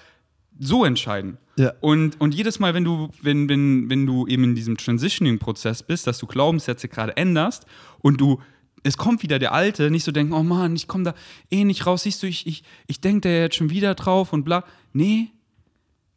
so 0.60 0.84
entscheiden? 0.84 1.38
Ja. 1.56 1.72
Und, 1.80 2.20
und 2.20 2.34
jedes 2.34 2.60
Mal, 2.60 2.74
wenn 2.74 2.84
du, 2.84 3.10
wenn, 3.20 3.48
wenn, 3.48 3.90
wenn 3.90 4.06
du 4.06 4.26
eben 4.26 4.44
in 4.44 4.54
diesem 4.54 4.76
Transitioning-Prozess 4.76 5.82
bist, 5.82 6.06
dass 6.06 6.18
du 6.18 6.26
Glaubenssätze 6.26 6.88
gerade 6.88 7.16
änderst 7.16 7.66
und 8.00 8.20
du, 8.20 8.40
es 8.84 8.96
kommt 8.96 9.22
wieder 9.22 9.38
der 9.38 9.52
Alte, 9.52 9.90
nicht 9.90 10.04
so 10.04 10.12
denken, 10.12 10.32
oh 10.32 10.42
Mann, 10.42 10.74
ich 10.76 10.88
komme 10.88 11.04
da 11.04 11.14
eh 11.50 11.64
nicht 11.64 11.86
raus, 11.86 12.04
siehst 12.04 12.22
du, 12.22 12.26
ich, 12.26 12.46
ich, 12.46 12.62
ich 12.86 13.00
denke 13.00 13.28
da 13.28 13.28
jetzt 13.30 13.56
schon 13.56 13.70
wieder 13.70 13.94
drauf 13.94 14.32
und 14.32 14.44
bla. 14.44 14.64
Nee, 14.92 15.28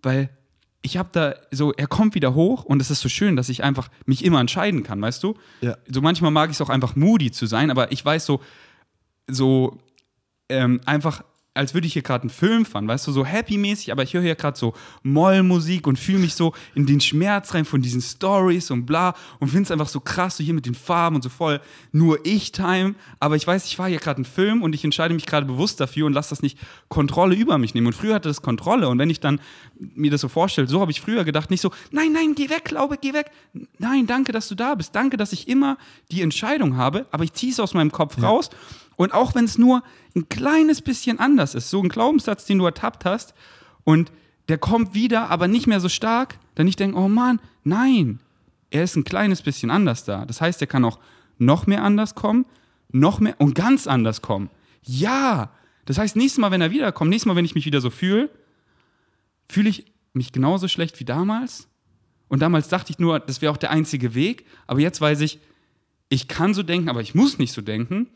weil 0.01 0.29
ich 0.81 0.97
habe 0.97 1.09
da 1.11 1.35
so, 1.51 1.73
er 1.73 1.87
kommt 1.87 2.13
wieder 2.13 2.35
hoch 2.35 2.63
und 2.63 2.81
es 2.81 2.91
ist 2.91 3.01
so 3.01 3.09
schön, 3.09 3.35
dass 3.35 3.49
ich 3.49 3.63
einfach 3.63 3.89
mich 4.05 4.23
immer 4.23 4.39
entscheiden 4.39 4.83
kann, 4.83 5.01
weißt 5.01 5.23
du? 5.23 5.35
Ja. 5.61 5.77
So 5.87 6.01
manchmal 6.01 6.31
mag 6.31 6.51
ich 6.51 6.57
es 6.57 6.61
auch 6.61 6.69
einfach 6.69 6.95
moody 6.95 7.31
zu 7.31 7.47
sein, 7.47 7.71
aber 7.71 7.91
ich 7.91 8.05
weiß 8.05 8.25
so, 8.25 8.41
so 9.27 9.79
ähm, 10.47 10.81
einfach, 10.85 11.23
als 11.55 11.73
würde 11.73 11.87
ich 11.87 11.93
hier 11.93 12.01
gerade 12.01 12.23
einen 12.23 12.29
Film 12.29 12.65
fahren, 12.65 12.87
weißt 12.87 13.07
du, 13.07 13.11
so 13.13 13.25
happy-mäßig, 13.25 13.91
aber 13.91 14.03
ich 14.03 14.13
höre 14.13 14.21
hier 14.21 14.35
gerade 14.35 14.57
so 14.57 14.73
Mollmusik 15.03 15.87
und 15.87 15.97
fühle 15.97 16.19
mich 16.19 16.35
so 16.35 16.53
in 16.75 16.85
den 16.85 16.99
Schmerz 16.99 17.53
rein 17.53 17.63
von 17.63 17.81
diesen 17.81 18.01
Stories 18.01 18.71
und 18.71 18.85
bla 18.85 19.15
und 19.39 19.47
finde 19.47 19.63
es 19.63 19.71
einfach 19.71 19.87
so 19.87 20.01
krass, 20.01 20.37
so 20.37 20.43
hier 20.43 20.53
mit 20.53 20.65
den 20.65 20.75
Farben 20.75 21.15
und 21.15 21.21
so 21.21 21.29
voll 21.29 21.61
nur 21.93 22.19
ich-Time, 22.25 22.95
aber 23.19 23.37
ich 23.37 23.47
weiß, 23.47 23.65
ich 23.65 23.77
fahre 23.77 23.89
hier 23.89 23.99
gerade 23.99 24.17
einen 24.17 24.25
Film 24.25 24.61
und 24.61 24.75
ich 24.75 24.83
entscheide 24.83 25.13
mich 25.13 25.25
gerade 25.25 25.45
bewusst 25.45 25.79
dafür 25.79 26.05
und 26.05 26.13
lasse 26.13 26.31
das 26.31 26.41
nicht 26.41 26.57
Kontrolle 26.89 27.35
über 27.35 27.57
mich 27.57 27.73
nehmen. 27.73 27.87
Und 27.87 27.93
früher 27.93 28.15
hatte 28.15 28.27
das 28.27 28.41
Kontrolle 28.41 28.89
und 28.89 28.99
wenn 28.99 29.09
ich 29.09 29.21
dann 29.21 29.39
mir 29.79 30.11
das 30.11 30.21
so 30.21 30.27
vorstelle, 30.27 30.67
so 30.67 30.81
habe 30.81 30.91
ich 30.91 30.99
früher 30.99 31.23
gedacht, 31.23 31.49
nicht 31.51 31.61
so, 31.61 31.71
nein, 31.91 32.11
nein, 32.11 32.35
geh 32.35 32.49
weg, 32.49 32.65
Glaube, 32.65 32.97
geh 32.99 33.13
weg. 33.13 33.31
Nein, 33.77 34.07
danke, 34.07 34.31
dass 34.31 34.49
du 34.49 34.55
da 34.55 34.75
bist. 34.75 34.93
Danke, 34.95 35.15
dass 35.15 35.31
ich 35.31 35.47
immer 35.47 35.77
die 36.11 36.21
Entscheidung 36.21 36.75
habe, 36.75 37.05
aber 37.11 37.23
ich 37.23 37.31
ziehe 37.31 37.53
es 37.53 37.59
aus 37.59 37.73
meinem 37.73 37.91
Kopf 37.91 38.21
raus 38.21 38.49
und 38.95 39.13
auch 39.13 39.35
wenn 39.35 39.45
es 39.45 39.57
nur 39.57 39.83
ein 40.15 40.29
kleines 40.29 40.81
bisschen 40.81 41.19
anders 41.19 41.55
ist, 41.55 41.69
so 41.69 41.81
ein 41.81 41.89
Glaubenssatz, 41.89 42.45
den 42.45 42.57
du 42.59 42.65
ertappt 42.65 43.05
hast 43.05 43.33
und 43.83 44.11
der 44.47 44.57
kommt 44.57 44.93
wieder, 44.93 45.29
aber 45.29 45.47
nicht 45.47 45.67
mehr 45.67 45.79
so 45.79 45.89
stark, 45.89 46.37
dann 46.55 46.67
ich 46.67 46.75
denke, 46.75 46.97
oh 46.97 47.07
Mann, 47.07 47.39
nein, 47.63 48.19
er 48.69 48.83
ist 48.83 48.95
ein 48.95 49.03
kleines 49.03 49.41
bisschen 49.41 49.71
anders 49.71 50.03
da. 50.03 50.25
Das 50.25 50.41
heißt, 50.41 50.61
er 50.61 50.67
kann 50.67 50.85
auch 50.85 50.99
noch 51.37 51.67
mehr 51.67 51.83
anders 51.83 52.15
kommen, 52.15 52.45
noch 52.91 53.19
mehr 53.19 53.35
und 53.39 53.55
ganz 53.55 53.87
anders 53.87 54.21
kommen. 54.21 54.49
Ja, 54.83 55.51
das 55.85 55.97
heißt, 55.97 56.15
nächstes 56.15 56.39
Mal, 56.39 56.51
wenn 56.51 56.61
er 56.61 56.71
wiederkommt, 56.71 57.09
nächstes 57.09 57.27
Mal, 57.27 57.35
wenn 57.35 57.45
ich 57.45 57.55
mich 57.55 57.65
wieder 57.65 57.81
so 57.81 57.89
fühle, 57.89 58.29
fühle 59.49 59.69
ich 59.69 59.85
mich 60.13 60.31
genauso 60.31 60.67
schlecht 60.67 60.99
wie 60.99 61.05
damals 61.05 61.67
Und 62.27 62.41
damals 62.41 62.69
dachte 62.69 62.91
ich 62.91 62.99
nur, 62.99 63.19
das 63.19 63.41
wäre 63.41 63.51
auch 63.51 63.57
der 63.57 63.71
einzige 63.71 64.15
Weg. 64.15 64.45
Aber 64.67 64.79
jetzt 64.79 64.99
weiß 65.01 65.21
ich, 65.21 65.39
ich 66.09 66.27
kann 66.27 66.53
so 66.53 66.63
denken, 66.63 66.89
aber 66.89 67.01
ich 67.01 67.15
muss 67.15 67.37
nicht 67.37 67.53
so 67.53 67.61
denken. 67.61 68.07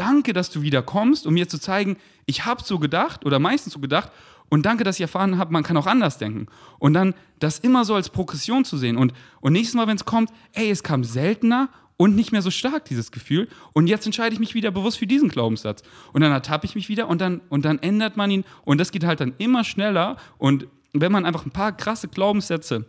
Danke, 0.00 0.32
dass 0.32 0.48
du 0.48 0.62
wieder 0.62 0.80
kommst, 0.80 1.26
um 1.26 1.34
mir 1.34 1.46
zu 1.46 1.58
zeigen, 1.60 1.98
ich 2.24 2.46
habe 2.46 2.64
so 2.64 2.78
gedacht 2.78 3.26
oder 3.26 3.38
meistens 3.38 3.74
so 3.74 3.80
gedacht. 3.80 4.10
Und 4.48 4.64
danke, 4.64 4.82
dass 4.82 4.96
ich 4.96 5.02
erfahren 5.02 5.36
habe, 5.36 5.52
man 5.52 5.62
kann 5.62 5.76
auch 5.76 5.86
anders 5.86 6.16
denken. 6.16 6.46
Und 6.78 6.94
dann 6.94 7.12
das 7.38 7.58
immer 7.58 7.84
so 7.84 7.94
als 7.94 8.08
Progression 8.08 8.64
zu 8.64 8.78
sehen. 8.78 8.96
Und, 8.96 9.12
und 9.42 9.52
nächstes 9.52 9.74
Mal, 9.74 9.86
wenn 9.88 9.96
es 9.96 10.06
kommt, 10.06 10.30
ey, 10.54 10.70
es 10.70 10.82
kam 10.82 11.04
seltener 11.04 11.68
und 11.98 12.16
nicht 12.16 12.32
mehr 12.32 12.40
so 12.40 12.50
stark, 12.50 12.86
dieses 12.86 13.10
Gefühl. 13.12 13.46
Und 13.74 13.88
jetzt 13.88 14.06
entscheide 14.06 14.32
ich 14.32 14.40
mich 14.40 14.54
wieder 14.54 14.70
bewusst 14.70 14.96
für 14.96 15.06
diesen 15.06 15.28
Glaubenssatz. 15.28 15.82
Und 16.14 16.22
dann 16.22 16.32
ertappe 16.32 16.64
ich 16.64 16.74
mich 16.74 16.88
wieder 16.88 17.06
und 17.06 17.20
dann, 17.20 17.42
und 17.50 17.66
dann 17.66 17.78
ändert 17.78 18.16
man 18.16 18.30
ihn. 18.30 18.44
Und 18.64 18.78
das 18.78 18.92
geht 18.92 19.04
halt 19.04 19.20
dann 19.20 19.34
immer 19.36 19.64
schneller. 19.64 20.16
Und 20.38 20.66
wenn 20.94 21.12
man 21.12 21.26
einfach 21.26 21.44
ein 21.44 21.50
paar 21.50 21.76
krasse 21.76 22.08
Glaubenssätze 22.08 22.86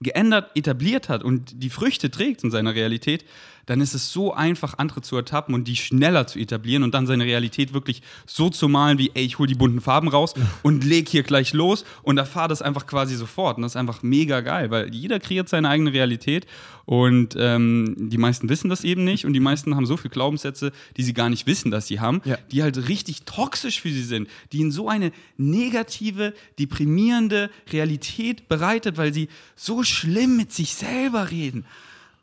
geändert, 0.00 0.50
etabliert 0.54 1.08
hat 1.08 1.24
und 1.24 1.62
die 1.62 1.70
Früchte 1.70 2.10
trägt 2.10 2.44
in 2.44 2.50
seiner 2.50 2.74
Realität, 2.74 3.24
dann 3.66 3.80
ist 3.80 3.94
es 3.94 4.12
so 4.12 4.34
einfach, 4.34 4.78
andere 4.78 5.00
zu 5.00 5.16
ertappen 5.16 5.54
und 5.54 5.68
die 5.68 5.76
schneller 5.76 6.26
zu 6.26 6.38
etablieren 6.38 6.82
und 6.82 6.94
dann 6.94 7.06
seine 7.06 7.24
Realität 7.24 7.72
wirklich 7.72 8.02
so 8.26 8.50
zu 8.50 8.68
malen, 8.68 8.98
wie, 8.98 9.10
ey, 9.14 9.24
ich 9.24 9.38
hole 9.38 9.48
die 9.48 9.54
bunten 9.54 9.80
Farben 9.80 10.08
raus 10.08 10.34
und 10.62 10.84
leg 10.84 11.08
hier 11.08 11.22
gleich 11.22 11.52
los 11.52 11.84
und 12.02 12.18
erfahre 12.18 12.48
das 12.48 12.62
einfach 12.62 12.86
quasi 12.86 13.16
sofort. 13.16 13.56
Und 13.56 13.62
das 13.62 13.72
ist 13.72 13.76
einfach 13.76 14.02
mega 14.02 14.40
geil, 14.40 14.70
weil 14.70 14.94
jeder 14.94 15.20
kreiert 15.20 15.48
seine 15.48 15.68
eigene 15.68 15.92
Realität 15.92 16.46
und 16.86 17.34
ähm, 17.38 17.94
die 17.96 18.18
meisten 18.18 18.48
wissen 18.48 18.68
das 18.68 18.84
eben 18.84 19.04
nicht 19.04 19.24
und 19.24 19.32
die 19.32 19.40
meisten 19.40 19.74
haben 19.74 19.86
so 19.86 19.96
viele 19.96 20.10
Glaubenssätze, 20.10 20.72
die 20.96 21.02
sie 21.02 21.14
gar 21.14 21.30
nicht 21.30 21.46
wissen, 21.46 21.70
dass 21.70 21.86
sie 21.86 22.00
haben, 22.00 22.20
ja. 22.24 22.36
die 22.52 22.62
halt 22.62 22.88
richtig 22.88 23.22
toxisch 23.24 23.80
für 23.80 23.88
sie 23.88 24.02
sind, 24.02 24.28
die 24.52 24.58
ihnen 24.58 24.70
so 24.70 24.88
eine 24.88 25.12
negative, 25.36 26.34
deprimierende 26.58 27.50
Realität 27.72 28.48
bereitet, 28.48 28.98
weil 28.98 29.14
sie 29.14 29.28
so 29.56 29.82
schlimm 29.82 30.36
mit 30.36 30.52
sich 30.52 30.74
selber 30.74 31.30
reden 31.30 31.64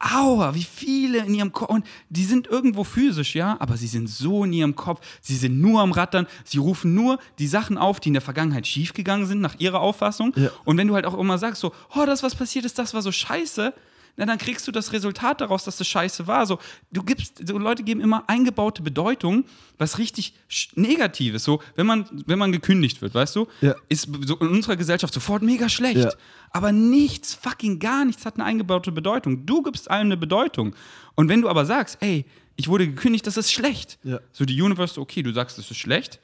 aua, 0.02 0.56
wie 0.56 0.64
viele 0.64 1.20
in 1.20 1.34
ihrem 1.34 1.52
Kopf. 1.52 1.70
Und 1.70 1.86
die 2.10 2.26
sind 2.26 2.48
irgendwo 2.48 2.84
physisch, 2.84 3.36
ja, 3.36 3.58
aber 3.60 3.78
sie 3.78 3.88
sind 3.88 4.10
so 4.10 4.44
in 4.44 4.54
ihrem 4.54 4.76
Kopf. 4.76 5.02
Sie 5.22 5.36
sind 5.36 5.62
nur 5.62 5.82
am 5.82 5.92
Rattern. 5.92 6.28
Sie 6.44 6.58
rufen 6.58 6.94
nur 6.94 7.20
die 7.40 7.48
Sachen 7.48 7.78
auf, 7.78 8.00
die 8.00 8.10
in 8.10 8.14
der 8.14 8.22
Vergangenheit 8.22 8.68
schiefgegangen 8.68 9.26
sind, 9.26 9.42
nach 9.42 9.56
ihrer 9.60 9.80
Auffassung. 9.80 10.34
Ja. 10.36 10.50
Und 10.66 10.78
wenn 10.78 10.88
du 10.88 10.96
halt 10.96 11.06
auch 11.06 11.18
immer 11.18 11.38
sagst, 11.38 11.62
so, 11.62 11.74
oh, 11.96 12.06
das, 12.06 12.24
was 12.24 12.36
passiert 12.36 12.66
ist, 12.66 12.78
das 12.80 12.94
war 12.94 13.02
so 13.02 13.12
scheiße, 13.12 13.74
na, 14.18 14.26
dann 14.26 14.38
kriegst 14.38 14.68
du 14.68 14.72
das 14.72 14.94
Resultat 14.94 15.42
daraus, 15.42 15.64
dass 15.64 15.78
das 15.78 15.88
scheiße 15.88 16.28
war. 16.28 16.46
So, 16.46 16.60
du 16.92 17.04
gibst, 17.04 17.48
so 17.48 17.58
Leute 17.58 17.84
geben 17.84 18.02
immer 18.02 18.24
eingebaute 18.28 18.82
Bedeutung, 18.82 19.46
was 19.78 19.98
richtig 19.98 20.34
negativ 20.76 21.36
ist. 21.36 21.44
So, 21.44 21.62
wenn 21.76 21.86
man, 21.86 22.06
wenn 22.26 22.40
man 22.40 22.52
gekündigt 22.52 23.02
wird, 23.02 23.14
weißt 23.14 23.36
du, 23.36 23.48
ja. 23.62 23.76
ist 23.90 24.10
so 24.26 24.38
in 24.38 24.50
unserer 24.50 24.76
Gesellschaft 24.76 25.14
sofort 25.14 25.42
mega 25.42 25.70
schlecht. 25.70 25.98
Ja. 25.98 26.12
Aber 26.52 26.72
nichts, 26.72 27.34
fucking 27.34 27.80
gar 27.80 28.06
nichts 28.06 28.26
hat 28.26 28.36
eine 28.36 28.46
eingebaute 28.46 28.92
Bedeutung. 28.92 29.46
Du 29.46 29.62
gibst 29.64 29.90
allem 29.90 30.08
eine 30.08 30.18
Bedeutung. 30.18 30.76
Und 31.16 31.30
wenn 31.30 31.42
du 31.42 31.50
aber 31.50 31.66
sagst, 31.66 31.98
ey, 32.02 32.26
ich 32.58 32.68
wurde 32.68 32.88
gekündigt, 32.88 33.26
das 33.26 33.38
ist 33.38 33.52
schlecht. 33.52 33.98
Ja. 34.04 34.20
So 34.34 34.46
die 34.46 34.62
Universe, 34.62 35.00
okay, 35.00 35.24
du 35.24 35.32
sagst, 35.34 35.58
das 35.58 35.72
ist 35.72 35.78
schlecht. 35.78 36.20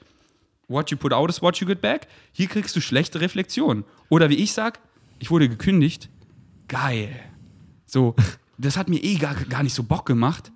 What 0.67 0.91
you 0.91 0.97
put 0.97 1.13
out 1.13 1.29
is 1.29 1.41
what 1.41 1.57
you 1.57 1.67
get 1.67 1.81
back. 1.81 2.07
Hier 2.33 2.47
kriegst 2.47 2.75
du 2.75 2.81
schlechte 2.81 3.21
Reflexion. 3.21 3.85
Oder 4.09 4.29
wie 4.29 4.35
ich 4.35 4.51
sag, 4.51 4.79
ich 5.19 5.31
wurde 5.31 5.47
gekündigt. 5.47 6.09
Geil. 6.67 7.15
So, 7.87 8.15
das 8.57 8.77
hat 8.77 8.89
mir 8.89 9.03
eh 9.03 9.15
gar, 9.15 9.33
gar 9.33 9.63
nicht 9.63 9.73
so 9.73 9.83
Bock 9.83 10.05
gemacht. 10.05 10.51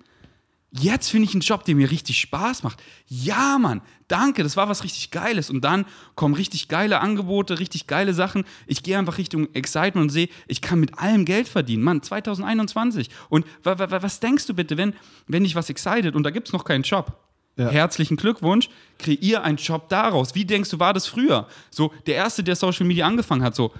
Jetzt 0.74 1.10
finde 1.10 1.28
ich 1.28 1.34
einen 1.34 1.42
Job, 1.42 1.66
der 1.66 1.74
mir 1.74 1.90
richtig 1.90 2.18
Spaß 2.18 2.62
macht. 2.62 2.82
Ja, 3.06 3.58
Mann, 3.58 3.82
danke, 4.08 4.42
das 4.42 4.56
war 4.56 4.70
was 4.70 4.84
richtig 4.84 5.10
Geiles. 5.10 5.50
Und 5.50 5.62
dann 5.62 5.84
kommen 6.14 6.34
richtig 6.34 6.68
geile 6.68 7.00
Angebote, 7.00 7.58
richtig 7.58 7.86
geile 7.86 8.14
Sachen. 8.14 8.44
Ich 8.66 8.82
gehe 8.82 8.96
einfach 8.96 9.18
Richtung 9.18 9.54
Excitement 9.54 10.04
und 10.04 10.08
sehe, 10.08 10.30
ich 10.46 10.62
kann 10.62 10.80
mit 10.80 10.98
allem 10.98 11.26
Geld 11.26 11.46
verdienen. 11.46 11.82
Mann, 11.82 12.00
2021. 12.00 13.10
Und 13.28 13.44
was 13.64 14.20
denkst 14.20 14.46
du 14.46 14.54
bitte, 14.54 14.78
wenn, 14.78 14.94
wenn 15.26 15.44
dich 15.44 15.54
was 15.54 15.68
excited 15.68 16.16
und 16.16 16.22
da 16.22 16.30
gibt 16.30 16.48
es 16.48 16.54
noch 16.54 16.64
keinen 16.64 16.84
Job? 16.84 17.18
Ja. 17.56 17.68
Herzlichen 17.68 18.16
Glückwunsch, 18.16 18.70
kreier 18.98 19.42
einen 19.42 19.58
Job 19.58 19.90
daraus. 19.90 20.34
Wie 20.34 20.46
denkst 20.46 20.70
du, 20.70 20.78
war 20.78 20.94
das 20.94 21.06
früher? 21.06 21.48
So, 21.70 21.92
der 22.06 22.14
Erste, 22.14 22.42
der 22.42 22.56
Social 22.56 22.86
Media 22.86 23.06
angefangen 23.06 23.42
hat, 23.42 23.54
so, 23.54 23.74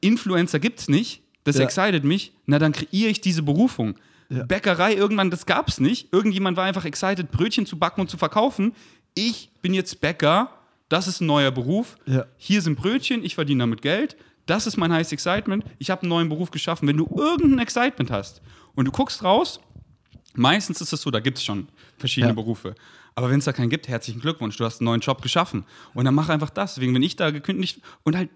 Influencer 0.00 0.60
gibt 0.60 0.80
es 0.80 0.88
nicht, 0.88 1.22
das 1.46 1.58
ja. 1.58 1.64
excited 1.64 2.04
mich, 2.04 2.32
na 2.46 2.58
dann 2.58 2.72
kreiere 2.72 3.08
ich 3.08 3.20
diese 3.20 3.42
Berufung. 3.42 3.94
Ja. 4.28 4.42
Bäckerei 4.42 4.94
irgendwann, 4.94 5.30
das 5.30 5.46
gab 5.46 5.68
es 5.68 5.78
nicht. 5.78 6.12
Irgendjemand 6.12 6.56
war 6.56 6.64
einfach 6.64 6.84
excited, 6.84 7.30
Brötchen 7.30 7.66
zu 7.66 7.78
backen 7.78 8.00
und 8.00 8.10
zu 8.10 8.16
verkaufen. 8.16 8.74
Ich 9.14 9.50
bin 9.62 9.72
jetzt 9.72 10.00
Bäcker, 10.00 10.50
das 10.88 11.06
ist 11.06 11.20
ein 11.20 11.26
neuer 11.26 11.52
Beruf. 11.52 11.96
Ja. 12.06 12.26
Hier 12.36 12.60
sind 12.62 12.74
Brötchen, 12.76 13.24
ich 13.24 13.36
verdiene 13.36 13.62
damit 13.62 13.80
Geld. 13.80 14.16
Das 14.46 14.66
ist 14.66 14.76
mein 14.76 14.92
heißes 14.92 15.12
Excitement. 15.12 15.64
Ich 15.78 15.90
habe 15.90 16.02
einen 16.02 16.08
neuen 16.08 16.28
Beruf 16.28 16.50
geschaffen. 16.50 16.88
Wenn 16.88 16.96
du 16.96 17.08
irgendein 17.16 17.60
Excitement 17.60 18.10
hast 18.10 18.42
und 18.74 18.86
du 18.86 18.90
guckst 18.90 19.22
raus, 19.22 19.60
meistens 20.34 20.80
ist 20.80 20.92
es 20.92 21.00
so, 21.00 21.12
da 21.12 21.20
gibt 21.20 21.38
es 21.38 21.44
schon 21.44 21.68
verschiedene 21.96 22.32
ja. 22.32 22.34
Berufe. 22.34 22.74
Aber 23.14 23.30
wenn 23.30 23.38
es 23.38 23.44
da 23.44 23.52
keinen 23.52 23.70
gibt, 23.70 23.86
herzlichen 23.86 24.20
Glückwunsch, 24.20 24.56
du 24.56 24.64
hast 24.64 24.80
einen 24.80 24.86
neuen 24.86 25.00
Job 25.00 25.22
geschaffen. 25.22 25.64
Und 25.94 26.04
dann 26.04 26.14
mach 26.14 26.28
einfach 26.28 26.50
das. 26.50 26.74
Deswegen, 26.74 26.94
wenn 26.94 27.04
ich 27.04 27.14
da 27.14 27.30
gekündigt 27.30 27.80
und 28.02 28.16
halt 28.16 28.30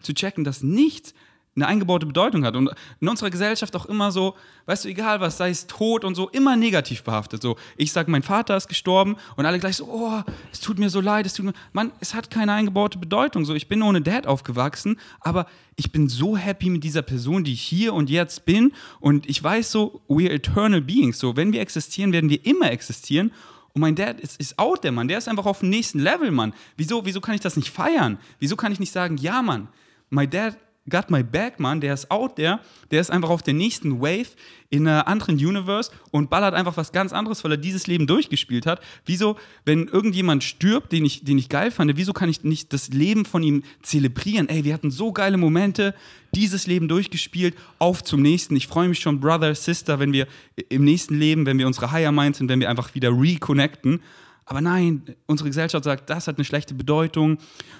zu 0.00 0.14
checken, 0.14 0.44
dass 0.44 0.62
nichts 0.62 1.14
eine 1.56 1.66
eingebaute 1.66 2.06
Bedeutung 2.06 2.44
hat. 2.44 2.56
Und 2.56 2.70
in 3.00 3.08
unserer 3.08 3.30
Gesellschaft 3.30 3.74
auch 3.76 3.86
immer 3.86 4.10
so, 4.10 4.34
weißt 4.66 4.84
du, 4.84 4.88
egal 4.88 5.20
was, 5.20 5.36
sei 5.36 5.50
es 5.50 5.66
tot 5.66 6.04
und 6.04 6.14
so, 6.14 6.28
immer 6.30 6.56
negativ 6.56 7.02
behaftet. 7.02 7.42
So, 7.42 7.56
ich 7.76 7.92
sage, 7.92 8.10
mein 8.10 8.22
Vater 8.22 8.56
ist 8.56 8.68
gestorben 8.68 9.16
und 9.36 9.46
alle 9.46 9.58
gleich 9.58 9.76
so, 9.76 9.86
oh, 9.86 10.22
es 10.52 10.60
tut 10.60 10.78
mir 10.78 10.90
so 10.90 11.00
leid, 11.00 11.26
es 11.26 11.34
tut 11.34 11.46
mir. 11.46 11.52
Mann, 11.72 11.92
es 12.00 12.14
hat 12.14 12.30
keine 12.30 12.52
eingebaute 12.52 12.98
Bedeutung. 12.98 13.44
So, 13.44 13.54
ich 13.54 13.68
bin 13.68 13.82
ohne 13.82 14.00
Dad 14.00 14.26
aufgewachsen, 14.26 14.98
aber 15.20 15.46
ich 15.76 15.92
bin 15.92 16.08
so 16.08 16.36
happy 16.36 16.70
mit 16.70 16.84
dieser 16.84 17.02
Person, 17.02 17.44
die 17.44 17.52
ich 17.52 17.62
hier 17.62 17.94
und 17.94 18.10
jetzt 18.10 18.44
bin. 18.44 18.72
Und 19.00 19.28
ich 19.28 19.42
weiß 19.42 19.70
so, 19.70 20.02
we're 20.08 20.30
eternal 20.30 20.80
beings. 20.80 21.18
So, 21.18 21.36
wenn 21.36 21.52
wir 21.52 21.60
existieren, 21.60 22.12
werden 22.12 22.30
wir 22.30 22.44
immer 22.44 22.70
existieren. 22.70 23.32
Und 23.74 23.80
mein 23.80 23.96
Dad 23.96 24.20
ist, 24.20 24.40
ist 24.40 24.58
out 24.58 24.84
der 24.84 24.92
Mann. 24.92 25.08
Der 25.08 25.18
ist 25.18 25.28
einfach 25.28 25.46
auf 25.46 25.60
dem 25.60 25.68
nächsten 25.68 25.98
Level, 25.98 26.30
Mann. 26.30 26.54
Wieso, 26.76 27.04
wieso 27.04 27.20
kann 27.20 27.34
ich 27.34 27.40
das 27.40 27.56
nicht 27.56 27.70
feiern? 27.70 28.18
Wieso 28.38 28.54
kann 28.54 28.70
ich 28.70 28.78
nicht 28.78 28.92
sagen, 28.92 29.16
ja, 29.16 29.42
Mann, 29.42 29.68
my 30.10 30.28
dad 30.28 30.56
got 30.88 31.10
my 31.10 31.22
back, 31.22 31.58
Mann, 31.60 31.80
der 31.80 31.94
ist 31.94 32.10
out 32.10 32.36
there, 32.36 32.60
der 32.90 33.00
ist 33.00 33.10
einfach 33.10 33.30
auf 33.30 33.42
der 33.42 33.54
nächsten 33.54 34.00
Wave 34.00 34.28
in 34.70 34.86
einer 34.86 35.06
anderen 35.06 35.36
Universe 35.36 35.90
und 36.10 36.30
ballert 36.30 36.54
einfach 36.54 36.76
was 36.76 36.92
ganz 36.92 37.12
anderes, 37.12 37.44
weil 37.44 37.52
er 37.52 37.56
dieses 37.56 37.86
Leben 37.86 38.06
durchgespielt 38.06 38.66
hat. 38.66 38.80
Wieso, 39.06 39.36
wenn 39.64 39.86
irgendjemand 39.86 40.44
stirbt, 40.44 40.92
den 40.92 41.04
ich, 41.04 41.24
den 41.24 41.38
ich 41.38 41.48
geil 41.48 41.70
fand, 41.70 41.96
wieso 41.96 42.12
kann 42.12 42.28
ich 42.28 42.42
nicht 42.44 42.72
das 42.72 42.88
Leben 42.88 43.24
von 43.24 43.42
ihm 43.42 43.62
zelebrieren? 43.82 44.48
Ey, 44.48 44.64
wir 44.64 44.74
hatten 44.74 44.90
so 44.90 45.12
geile 45.12 45.36
Momente, 45.36 45.94
dieses 46.34 46.66
Leben 46.66 46.88
durchgespielt, 46.88 47.54
auf 47.78 48.02
zum 48.02 48.20
nächsten. 48.20 48.56
Ich 48.56 48.66
freue 48.66 48.88
mich 48.88 48.98
schon, 48.98 49.20
Brother, 49.20 49.54
Sister, 49.54 50.00
wenn 50.00 50.12
wir 50.12 50.26
im 50.68 50.84
nächsten 50.84 51.18
Leben, 51.18 51.46
wenn 51.46 51.58
wir 51.58 51.66
unsere 51.66 51.92
Higher 51.92 52.12
Minds 52.12 52.38
sind, 52.38 52.48
wenn 52.48 52.60
wir 52.60 52.68
einfach 52.68 52.94
wieder 52.94 53.10
reconnecten. 53.10 54.00
Aber 54.46 54.60
nein, 54.60 55.02
unsere 55.26 55.48
Gesellschaft 55.48 55.84
sagt, 55.84 56.10
das 56.10 56.28
hat 56.28 56.36
eine 56.36 56.44
schlechte 56.44 56.74
Bedeutung. 56.74 57.38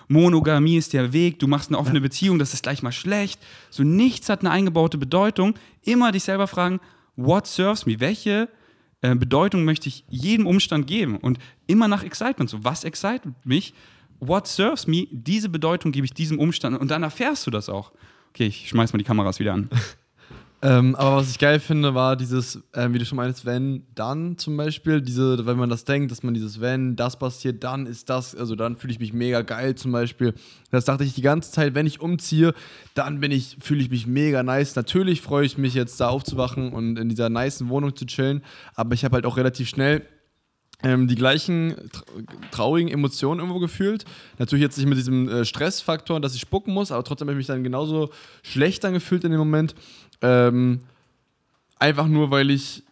Monogamie 0.09 0.77
ist 0.77 0.93
der 0.93 1.13
Weg, 1.13 1.39
du 1.39 1.47
machst 1.47 1.69
eine 1.69 1.79
offene 1.79 1.99
ja. 1.99 2.03
Beziehung, 2.03 2.39
das 2.39 2.55
ist 2.55 2.63
gleich 2.63 2.83
mal 2.83 2.93
schlecht. 2.93 3.41
So 3.71 3.83
nichts 3.83 4.29
hat 4.29 4.41
eine 4.41 4.51
eingebaute 4.51 4.97
Bedeutung. 4.97 5.55
Immer 5.83 6.13
dich 6.13 6.25
selber 6.25 6.47
fragen, 6.47 6.81
what 7.17 7.47
serves 7.47 7.85
me? 7.85 8.01
Welche 8.01 8.49
äh, 9.03 9.15
Bedeutung 9.15 9.65
möchte 9.65 9.89
ich 9.89 10.05
jedem 10.09 10.47
Umstand 10.47 10.87
geben? 10.87 11.19
Und 11.19 11.39
immer 11.67 11.87
nach 11.87 12.03
Excitement. 12.03 12.49
So, 12.49 12.65
was 12.65 12.85
excited 12.85 13.33
mich? 13.45 13.75
What 14.21 14.47
serves 14.47 14.87
me? 14.87 15.07
Diese 15.11 15.51
Bedeutung 15.51 15.93
gebe 15.93 16.07
ich 16.07 16.15
diesem 16.15 16.39
Umstand. 16.39 16.79
Und 16.79 16.91
dann 16.91 17.03
erfährst 17.03 17.47
du 17.47 17.51
das 17.51 17.69
auch. 17.69 17.93
Okay, 18.31 18.47
ich 18.47 18.69
schmeiß 18.69 18.93
mal 18.93 18.99
die 18.99 19.05
Kameras 19.05 19.39
wieder 19.39 19.53
an. 19.53 19.69
Ähm, 20.65 20.95
aber 20.95 21.17
was 21.17 21.31
ich 21.31 21.39
geil 21.39 21.61
finde, 21.61 21.95
war 21.95 22.17
dieses, 22.17 22.57
äh, 22.73 22.89
wie 22.91 22.99
du 22.99 23.05
schon 23.05 23.17
meinst, 23.17 23.45
wenn, 23.45 23.83
dann 23.95 24.39
zum 24.39 24.57
Beispiel, 24.57 25.03
diese, 25.03 25.45
wenn 25.45 25.59
man 25.59 25.69
das 25.69 25.85
denkt, 25.85 26.11
dass 26.11 26.23
man 26.23 26.33
dieses, 26.33 26.59
wenn 26.59 26.97
das 26.97 27.19
passiert, 27.19 27.63
dann 27.63 27.85
ist 27.85 28.09
das, 28.09 28.35
also 28.35 28.57
dann 28.57 28.79
fühle 28.79 28.95
ich 28.95 28.99
mich 28.99 29.13
mega 29.13 29.43
geil 29.43 29.75
zum 29.75 29.93
Beispiel. 29.93 30.33
Das 30.71 30.87
dachte 30.87 31.05
ich 31.05 31.13
die 31.13 31.21
ganze 31.21 31.53
Zeit, 31.53 31.75
wenn 31.75 31.87
ich 31.87 32.01
umziehe, 32.01 32.55
dann 32.95 33.21
bin 33.21 33.31
ich, 33.31 33.59
fühle 33.61 33.83
ich 33.83 33.91
mich 33.91 34.07
mega 34.07 34.43
nice. 34.43 34.75
Natürlich 34.75 35.21
freue 35.21 35.45
ich 35.45 35.59
mich 35.59 35.75
jetzt 35.75 36.01
da 36.01 36.09
aufzuwachen 36.09 36.73
und 36.73 36.99
in 36.99 37.11
dieser 37.11 37.29
niceen 37.29 37.69
Wohnung 37.69 37.95
zu 37.95 38.07
chillen, 38.07 38.43
aber 38.75 38.95
ich 38.95 39.05
habe 39.05 39.17
halt 39.17 39.27
auch 39.27 39.37
relativ 39.37 39.69
schnell 39.69 40.01
ähm, 40.85 41.09
die 41.09 41.15
gleichen 41.15 41.75
traurigen 42.51 42.91
Emotionen 42.91 43.41
irgendwo 43.41 43.59
gefühlt. 43.59 44.05
Natürlich 44.39 44.63
jetzt 44.63 44.77
nicht 44.77 44.87
mit 44.87 44.99
diesem 44.99 45.29
äh, 45.29 45.45
Stressfaktor, 45.45 46.21
dass 46.21 46.35
ich 46.35 46.43
spucken 46.43 46.75
muss, 46.75 46.93
aber 46.93 47.03
trotzdem 47.05 47.27
habe 47.27 47.33
ich 47.33 47.39
mich 47.39 47.47
dann 47.47 47.65
genauso 47.65 48.11
schlecht 48.43 48.85
dann 48.85 48.93
gefühlt 48.93 49.25
in 49.25 49.31
dem 49.31 49.39
Moment. 49.39 49.75
Ähm, 50.23 50.81
einfach 51.79 52.07
nur, 52.07 52.31
weil 52.31 52.51
ich 52.51 52.83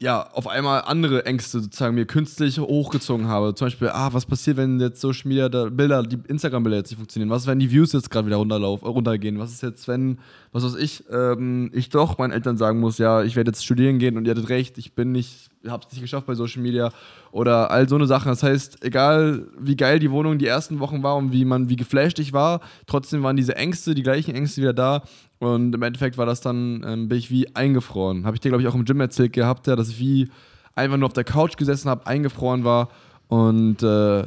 ja 0.00 0.28
auf 0.32 0.46
einmal 0.46 0.82
andere 0.82 1.24
Ängste 1.24 1.60
sozusagen 1.60 1.94
mir 1.94 2.04
künstlich 2.04 2.58
hochgezogen 2.58 3.26
habe. 3.28 3.54
Zum 3.54 3.66
Beispiel, 3.66 3.88
ah, 3.88 4.12
was 4.12 4.26
passiert, 4.26 4.56
wenn 4.56 4.78
jetzt 4.78 5.00
Social 5.00 5.28
Media 5.28 5.48
Bilder, 5.48 6.02
die 6.02 6.18
Instagram-Bilder 6.28 6.78
jetzt 6.78 6.90
nicht 6.90 6.98
funktionieren? 6.98 7.30
Was 7.30 7.42
ist, 7.42 7.48
wenn 7.48 7.58
die 7.58 7.70
Views 7.70 7.92
jetzt 7.92 8.10
gerade 8.10 8.26
wieder 8.26 8.36
runterlaufen, 8.36 8.86
runtergehen? 8.86 9.38
Was 9.38 9.52
ist 9.52 9.62
jetzt, 9.62 9.88
wenn, 9.88 10.18
was 10.52 10.64
weiß 10.64 10.74
ich, 10.76 11.04
ähm, 11.10 11.70
ich 11.72 11.88
doch 11.88 12.18
meinen 12.18 12.32
Eltern 12.32 12.56
sagen 12.56 12.80
muss, 12.80 12.98
ja, 12.98 13.22
ich 13.22 13.36
werde 13.36 13.50
jetzt 13.50 13.64
studieren 13.64 13.98
gehen 13.98 14.16
und 14.16 14.26
ihr 14.26 14.32
hattet 14.32 14.48
recht, 14.48 14.78
ich 14.78 14.94
bin 14.94 15.12
nicht 15.12 15.50
habe 15.68 15.84
es 15.86 15.92
nicht 15.92 16.02
geschafft 16.02 16.26
bei 16.26 16.34
Social 16.34 16.62
Media 16.62 16.92
oder 17.32 17.70
all 17.70 17.88
so 17.88 17.96
eine 17.96 18.06
Sachen. 18.06 18.28
Das 18.28 18.42
heißt, 18.42 18.84
egal 18.84 19.46
wie 19.58 19.76
geil 19.76 19.98
die 19.98 20.10
Wohnung 20.10 20.38
die 20.38 20.46
ersten 20.46 20.80
Wochen 20.80 21.02
war 21.02 21.16
und 21.16 21.32
wie 21.32 21.44
man, 21.44 21.68
wie 21.68 21.76
geflasht 21.76 22.18
ich 22.18 22.32
war, 22.32 22.60
trotzdem 22.86 23.22
waren 23.22 23.36
diese 23.36 23.56
Ängste, 23.56 23.94
die 23.94 24.02
gleichen 24.02 24.34
Ängste 24.34 24.60
wieder 24.60 24.72
da. 24.72 25.02
Und 25.38 25.74
im 25.74 25.82
Endeffekt 25.82 26.16
war 26.16 26.26
das 26.26 26.40
dann, 26.40 26.84
ähm, 26.86 27.08
bin 27.08 27.18
ich 27.18 27.30
wie 27.30 27.54
eingefroren. 27.54 28.24
Habe 28.24 28.36
ich 28.36 28.40
dir, 28.40 28.48
glaube 28.48 28.62
ich, 28.62 28.68
auch 28.68 28.74
im 28.74 28.84
Gym 28.84 29.00
erzählt 29.00 29.32
gehabt, 29.32 29.66
ja, 29.66 29.76
dass 29.76 29.88
ich 29.88 29.98
wie 29.98 30.28
einfach 30.74 30.96
nur 30.96 31.06
auf 31.06 31.12
der 31.12 31.24
Couch 31.24 31.56
gesessen 31.56 31.88
habe, 31.88 32.06
eingefroren 32.06 32.64
war 32.64 32.88
und 33.28 33.82
äh, 33.82 34.24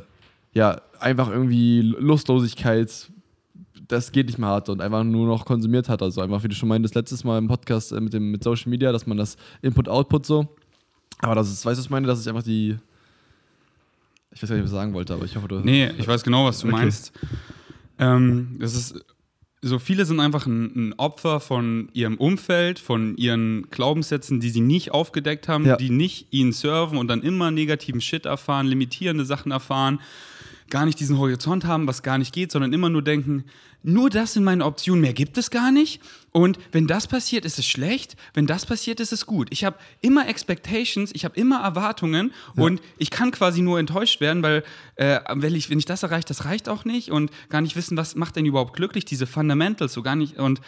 ja, 0.54 0.82
einfach 1.00 1.30
irgendwie 1.30 1.82
Lustlosigkeit, 1.82 3.12
das 3.88 4.12
geht 4.12 4.28
nicht 4.28 4.38
mehr 4.38 4.50
hatte 4.50 4.72
und 4.72 4.82
einfach 4.82 5.04
nur 5.04 5.28
noch 5.28 5.46
konsumiert 5.46 5.90
hat. 5.90 6.02
Also 6.02 6.22
einfach, 6.22 6.44
wie 6.44 6.48
du 6.48 6.56
schon 6.56 6.70
meintest, 6.70 6.96
letztes 6.96 7.24
Mal 7.24 7.38
im 7.38 7.48
Podcast 7.48 7.92
äh, 7.92 8.02
mit, 8.02 8.14
dem, 8.14 8.32
mit 8.32 8.44
Social 8.44 8.70
Media, 8.70 8.92
dass 8.92 9.08
man 9.08 9.18
das 9.18 9.38
Input-Output 9.62 10.26
so. 10.26 10.48
Aber 11.20 11.36
das 11.36 11.50
ist, 11.52 11.66
weißt 11.66 11.78
du, 11.78 11.80
was 11.82 11.86
ich 11.86 11.90
meine? 11.90 12.08
Das 12.08 12.20
ist 12.20 12.28
einfach 12.28 12.44
die. 12.44 12.78
Ich 14.32 14.42
weiß 14.44 14.50
gar 14.50 14.56
nicht, 14.56 14.66
was 14.66 14.72
ich 14.72 14.76
sagen 14.76 14.94
wollte, 14.94 15.14
aber 15.14 15.26
ich 15.26 15.36
hoffe, 15.36 15.48
du. 15.48 15.60
Nee, 15.62 15.92
ich 15.98 16.08
weiß 16.08 16.24
genau, 16.24 16.46
was 16.46 16.60
du 16.60 16.68
Okay. 16.68 16.76
meinst. 16.76 17.12
Ähm, 17.98 18.58
das 18.60 18.76
ist, 18.76 19.04
so 19.64 19.80
viele 19.80 20.06
sind 20.06 20.20
einfach 20.20 20.46
ein, 20.46 20.66
ein 20.90 20.94
Opfer 20.98 21.40
von 21.40 21.90
ihrem 21.94 22.18
Umfeld, 22.18 22.78
von 22.78 23.18
ihren 23.18 23.68
Glaubenssätzen, 23.72 24.40
die 24.40 24.52
sie 24.52 24.62
nicht 24.62 24.92
aufgedeckt 24.92 25.48
haben, 25.48 25.66
Ja. 25.66 25.76
die 25.78 25.90
nicht 25.90 26.28
ihnen 26.32 26.52
serven 26.52 27.00
und 27.00 27.08
dann 27.08 27.24
immer 27.24 27.50
negativen 27.50 28.00
Shit 28.02 28.28
erfahren, 28.28 28.68
limitierende 28.68 29.26
Sachen 29.26 29.52
erfahren, 29.52 30.00
gar 30.70 30.86
nicht 30.86 31.00
diesen 31.00 31.18
Horizont 31.18 31.66
haben, 31.66 31.88
was 31.88 32.04
gar 32.04 32.20
nicht 32.20 32.34
geht, 32.34 32.52
sondern 32.52 32.72
immer 32.74 32.90
nur 32.90 33.02
denken, 33.02 33.46
nur 33.82 34.10
das 34.12 34.34
sind 34.34 34.44
meine 34.44 34.66
Optionen, 34.66 35.02
mehr 35.02 35.14
gibt 35.14 35.38
es 35.40 35.50
gar 35.50 35.72
nicht. 35.72 36.02
Und 36.38 36.60
wenn 36.72 36.86
das 36.86 37.08
passiert, 37.08 37.46
ist 37.46 37.58
es 37.58 37.66
schlecht. 37.66 38.16
Wenn 38.36 38.46
das 38.46 38.68
passiert, 38.68 39.00
ist 39.00 39.12
es 39.12 39.26
gut. 39.26 39.48
Ich 39.50 39.66
habe 39.66 39.76
immer 40.02 40.30
Expectations, 40.30 41.10
ich 41.16 41.26
habe 41.26 41.36
immer 41.36 41.62
Erwartungen 41.64 42.32
und 42.56 42.80
ich 43.00 43.10
kann 43.10 43.32
quasi 43.32 43.64
nur 43.64 43.80
enttäuscht 43.80 44.22
werden, 44.22 44.44
weil 44.44 44.64
äh, 44.98 45.20
wenn, 45.34 45.56
ich, 45.56 45.72
wenn 45.72 45.80
ich 45.80 45.86
das 45.86 46.04
erreiche, 46.04 46.28
das 46.28 46.46
reicht 46.46 46.70
auch 46.70 46.86
nicht 46.86 47.10
und 47.10 47.32
gar 47.50 47.62
nicht 47.62 47.76
wissen, 47.76 47.98
was 47.98 48.14
macht 48.14 48.36
denn 48.36 48.46
überhaupt 48.46 48.76
glücklich, 48.76 49.04
diese 49.04 49.26
Fundamentals, 49.26 49.94
so 49.94 50.04
gar 50.04 50.16
nicht 50.16 50.38
und 50.38 50.62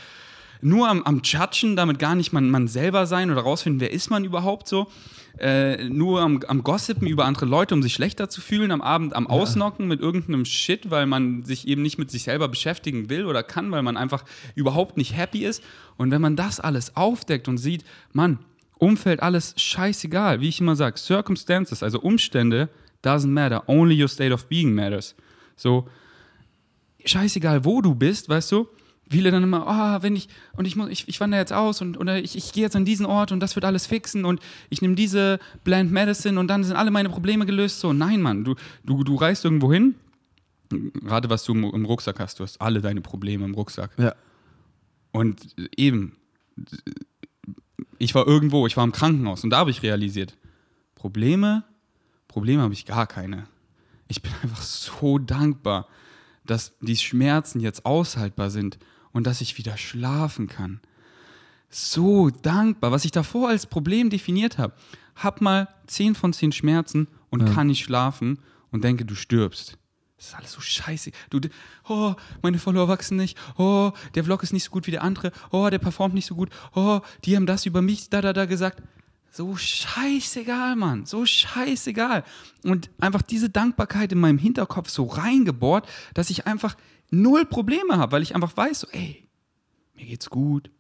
nur 0.62 0.90
am, 0.90 1.04
am 1.04 1.22
Judgen, 1.24 1.76
damit 1.76 2.00
gar 2.00 2.16
nicht 2.16 2.34
man, 2.34 2.50
man 2.50 2.68
selber 2.68 3.06
sein 3.06 3.32
oder 3.32 3.42
rausfinden, 3.42 3.80
wer 3.80 3.92
ist 3.92 4.10
man 4.10 4.24
überhaupt 4.26 4.68
so. 4.68 4.88
Äh, 5.38 5.88
nur 5.88 6.22
am, 6.22 6.42
am 6.48 6.64
Gossipen 6.64 7.08
über 7.08 7.26
andere 7.26 7.46
Leute, 7.46 7.74
um 7.74 7.82
sich 7.82 7.94
schlechter 7.94 8.30
zu 8.30 8.42
fühlen, 8.42 8.72
am 8.72 8.82
Abend 8.82 9.16
am 9.16 9.28
Ausnocken 9.28 9.88
mit 9.88 10.02
irgendeinem 10.02 10.44
Shit, 10.44 10.92
weil 10.92 11.06
man 11.06 11.46
sich 11.46 11.68
eben 11.68 11.82
nicht 11.82 11.98
mit 11.98 12.12
sich 12.12 12.24
selber 12.24 12.50
beschäftigen 12.50 13.10
will 13.10 13.26
oder 13.26 13.42
kann, 13.44 13.72
weil 13.72 13.84
man 13.84 13.96
einfach 13.96 14.26
überhaupt 14.56 14.98
nicht 14.98 15.16
happy 15.16 15.46
ist. 15.46 15.64
Und 15.98 16.12
wenn 16.12 16.22
man 16.22 16.36
das 16.36 16.60
alles 16.60 16.98
aufdeckt 16.98 17.48
und 17.48 17.58
sieht, 17.58 17.86
Mann, 18.12 18.40
Umfeld, 18.80 19.22
alles 19.22 19.54
scheißegal, 19.58 20.42
wie 20.42 20.50
ich 20.50 20.60
immer 20.60 20.76
sage, 20.76 20.98
Circumstances, 20.98 21.84
also 21.84 22.00
Umstände, 22.02 22.70
doesn't 23.04 23.28
matter, 23.28 23.64
only 23.68 24.02
your 24.02 24.10
state 24.10 24.34
of 24.34 24.48
being 24.48 24.74
matters. 24.74 25.16
So, 25.56 25.88
scheißegal, 27.06 27.64
wo 27.64 27.82
du 27.82 27.96
bist, 27.96 28.28
weißt 28.28 28.52
du? 28.52 28.68
Viele 29.10 29.32
dann 29.32 29.42
immer, 29.42 29.66
ah, 29.66 30.04
wenn 30.04 30.16
ich, 30.16 30.30
und 30.56 30.66
ich 30.66 30.76
muss, 30.76 30.90
ich, 30.90 31.08
ich 31.08 31.20
wandere 31.20 31.42
jetzt 31.42 31.52
aus 31.52 31.82
und 31.82 31.98
oder 31.98 32.20
ich, 32.20 32.36
ich 32.36 32.54
gehe 32.54 32.64
jetzt 32.64 32.76
an 32.76 32.86
diesen 32.86 33.08
Ort 33.08 33.32
und 33.32 33.40
das 33.40 33.56
wird 33.56 33.66
alles 33.66 33.88
fixen 33.88 34.24
und 34.24 34.40
ich 34.70 34.84
nehme 34.84 34.94
diese 34.94 35.40
Bland 35.64 35.92
Medicine 35.92 36.40
und 36.40 36.48
dann 36.48 36.64
sind 36.64 36.76
alle 36.76 36.92
meine 36.92 37.10
Probleme 37.10 37.48
gelöst. 37.48 37.80
So, 37.80 37.92
nein, 37.92 38.22
Mann, 38.22 38.44
du, 38.44 38.54
du, 38.84 39.04
du 39.04 39.16
reist 39.16 39.44
irgendwo 39.46 39.74
hin, 39.74 39.96
gerade 40.70 41.30
was 41.32 41.44
du 41.44 41.54
im, 41.54 41.64
im 41.64 41.86
Rucksack 41.86 42.20
hast, 42.20 42.40
du 42.40 42.44
hast 42.44 42.62
alle 42.62 42.82
deine 42.82 43.02
Probleme 43.02 43.46
im 43.46 43.56
Rucksack. 43.56 43.92
Ja. 43.98 44.14
Und 45.12 45.56
eben, 45.76 46.16
ich 47.98 48.14
war 48.14 48.28
irgendwo, 48.28 48.68
ich 48.68 48.78
war 48.78 48.84
im 48.84 48.92
Krankenhaus 48.92 49.44
und 49.44 49.50
da 49.50 49.58
habe 49.58 49.72
ich 49.72 49.82
realisiert, 49.82 50.38
Probleme, 50.94 51.64
Probleme 52.28 52.62
habe 52.62 52.74
ich 52.74 52.86
gar 52.86 53.08
keine. 53.08 53.48
Ich 54.08 54.22
bin 54.22 54.32
einfach 54.44 54.62
so 54.62 55.18
dankbar, 55.18 55.88
dass 56.46 56.74
die 56.82 56.96
Schmerzen 56.96 57.60
jetzt 57.60 57.86
aushaltbar 57.86 58.52
sind 58.52 58.78
und 59.12 59.28
dass 59.28 59.42
ich 59.42 59.58
wieder 59.58 59.78
schlafen 59.78 60.48
kann. 60.48 60.80
So 61.70 62.30
dankbar, 62.30 62.92
was 62.92 63.06
ich 63.06 63.12
davor 63.12 63.50
als 63.50 63.68
Problem 63.68 64.10
definiert 64.10 64.58
habe. 64.58 64.74
Hab 65.16 65.42
mal 65.42 65.68
10 65.88 66.16
von 66.16 66.34
10 66.34 66.52
Schmerzen 66.52 67.08
und 67.30 67.46
kann 67.54 67.68
nicht 67.68 67.84
schlafen 67.84 68.40
und 68.72 68.84
denke, 68.84 69.06
du 69.06 69.16
stirbst. 69.16 69.78
Das 70.18 70.28
ist 70.28 70.36
alles 70.36 70.52
so 70.52 70.60
scheiße. 70.60 71.12
Du, 71.30 71.40
oh, 71.88 72.14
meine 72.42 72.60
Follower 72.60 72.90
wachsen 72.90 73.16
nicht. 73.16 73.38
Oh, 73.58 73.92
der 74.16 74.26
Vlog 74.26 74.44
ist 74.44 74.52
nicht 74.52 74.66
so 74.66 74.72
gut 74.72 74.86
wie 74.86 74.92
der 74.92 75.02
andere. 75.02 75.32
Oh, 75.52 75.70
der 75.70 75.80
performt 75.80 76.14
nicht 76.14 76.26
so 76.26 76.36
gut. 76.36 76.50
Oh, 76.76 77.00
die 77.24 77.38
haben 77.38 77.46
das 77.46 77.66
über 77.66 77.82
mich 77.82 78.10
da, 78.10 78.22
da, 78.22 78.34
da 78.34 78.46
gesagt. 78.46 78.84
So 79.32 79.56
scheißegal, 79.56 80.76
Mann. 80.76 81.06
So 81.06 81.26
scheißegal. 81.26 82.26
Und 82.64 82.90
einfach 83.00 83.22
diese 83.22 83.50
Dankbarkeit 83.50 84.12
in 84.12 84.20
meinem 84.20 84.40
Hinterkopf 84.40 84.90
so 84.90 85.06
reingebohrt, 85.06 85.88
dass 86.14 86.30
ich 86.30 86.48
einfach 86.48 86.76
null 87.12 87.46
Probleme 87.46 87.98
habe, 87.98 88.12
weil 88.12 88.22
ich 88.22 88.36
einfach 88.36 88.56
weiß, 88.56 88.82
so, 88.82 88.88
ey, 88.92 89.28
mir 89.96 90.06
geht's 90.06 90.30
gut, 90.30 90.72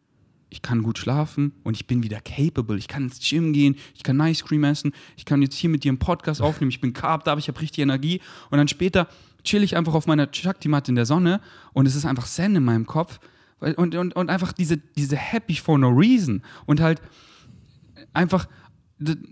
ich 0.50 0.62
kann 0.62 0.82
gut 0.82 0.98
schlafen 0.98 1.54
und 1.64 1.76
ich 1.76 1.86
bin 1.86 2.02
wieder 2.04 2.20
capable. 2.22 2.78
Ich 2.78 2.88
kann 2.88 3.04
ins 3.04 3.20
Gym 3.20 3.54
gehen, 3.54 3.76
ich 3.94 4.04
kann 4.04 4.20
Ice 4.20 4.44
Cream 4.44 4.64
essen, 4.64 4.94
ich 5.16 5.26
kann 5.26 5.42
jetzt 5.42 5.56
hier 5.56 5.70
mit 5.70 5.84
dir 5.84 5.90
einen 5.90 6.00
Podcast 6.00 6.42
aufnehmen, 6.42 6.72
ich 6.72 6.82
bin 6.82 6.94
carb 6.94 7.24
da, 7.24 7.38
ich 7.38 7.48
habe 7.48 7.62
richtig 7.62 7.84
Energie. 7.84 8.22
Und 8.50 8.58
dann 8.58 8.68
später 8.68 9.08
chill 9.44 9.64
ich 9.64 9.78
einfach 9.78 9.94
auf 9.94 10.08
meiner 10.08 10.28
Shakti-Matte 10.32 10.92
in 10.92 10.96
der 10.96 11.06
Sonne 11.06 11.42
und 11.74 11.86
es 11.86 11.96
ist 11.96 12.06
einfach 12.06 12.26
Zen 12.26 12.56
in 12.56 12.64
meinem 12.64 12.86
Kopf. 12.86 13.20
Und, 13.60 13.96
und, 13.96 14.16
und 14.16 14.30
einfach 14.30 14.54
diese, 14.54 14.78
diese 14.78 15.18
Happy 15.18 15.56
for 15.56 15.78
no 15.78 15.90
reason. 15.90 16.42
Und 16.66 16.80
halt 16.80 17.02
einfach 18.14 18.48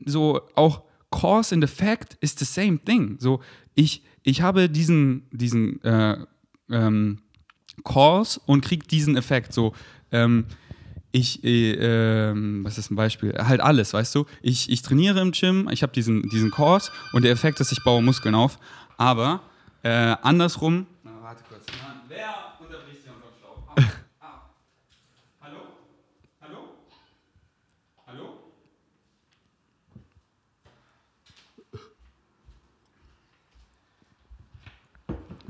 so 0.05 0.41
auch 0.55 0.83
Cause 1.09 1.55
and 1.55 1.63
Effect 1.63 2.17
is 2.19 2.35
the 2.37 2.45
same 2.45 2.77
thing. 2.83 3.15
So, 3.19 3.41
ich, 3.73 4.03
ich 4.23 4.41
habe 4.41 4.69
diesen, 4.69 5.27
diesen 5.31 5.81
äh, 5.83 6.25
ähm, 6.69 7.19
Cause 7.83 8.39
und 8.45 8.61
kriege 8.61 8.85
diesen 8.85 9.15
Effekt. 9.15 9.53
So, 9.53 9.73
ähm, 10.11 10.45
ich, 11.11 11.43
äh, 11.43 11.73
ähm, 12.29 12.63
was 12.63 12.77
ist 12.77 12.91
ein 12.91 12.95
Beispiel? 12.95 13.33
Halt 13.37 13.61
alles, 13.61 13.93
weißt 13.93 14.13
du? 14.15 14.25
Ich, 14.41 14.69
ich 14.69 14.81
trainiere 14.81 15.19
im 15.21 15.31
Gym, 15.31 15.69
ich 15.71 15.83
habe 15.83 15.93
diesen, 15.93 16.23
diesen 16.29 16.51
Cause 16.51 16.91
und 17.13 17.23
der 17.23 17.31
Effekt 17.31 17.59
ist, 17.59 17.71
ich 17.71 17.83
baue 17.83 18.03
Muskeln 18.03 18.35
auf. 18.35 18.59
Aber 18.97 19.41
äh, 19.83 20.15
andersrum. 20.21 20.85
Na, 21.03 21.11
warte 21.21 21.43
kurz. 21.49 21.65
Wer 22.07 22.46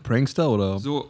Prankster 0.07 0.49
oder? 0.49 0.79
So, 0.79 1.09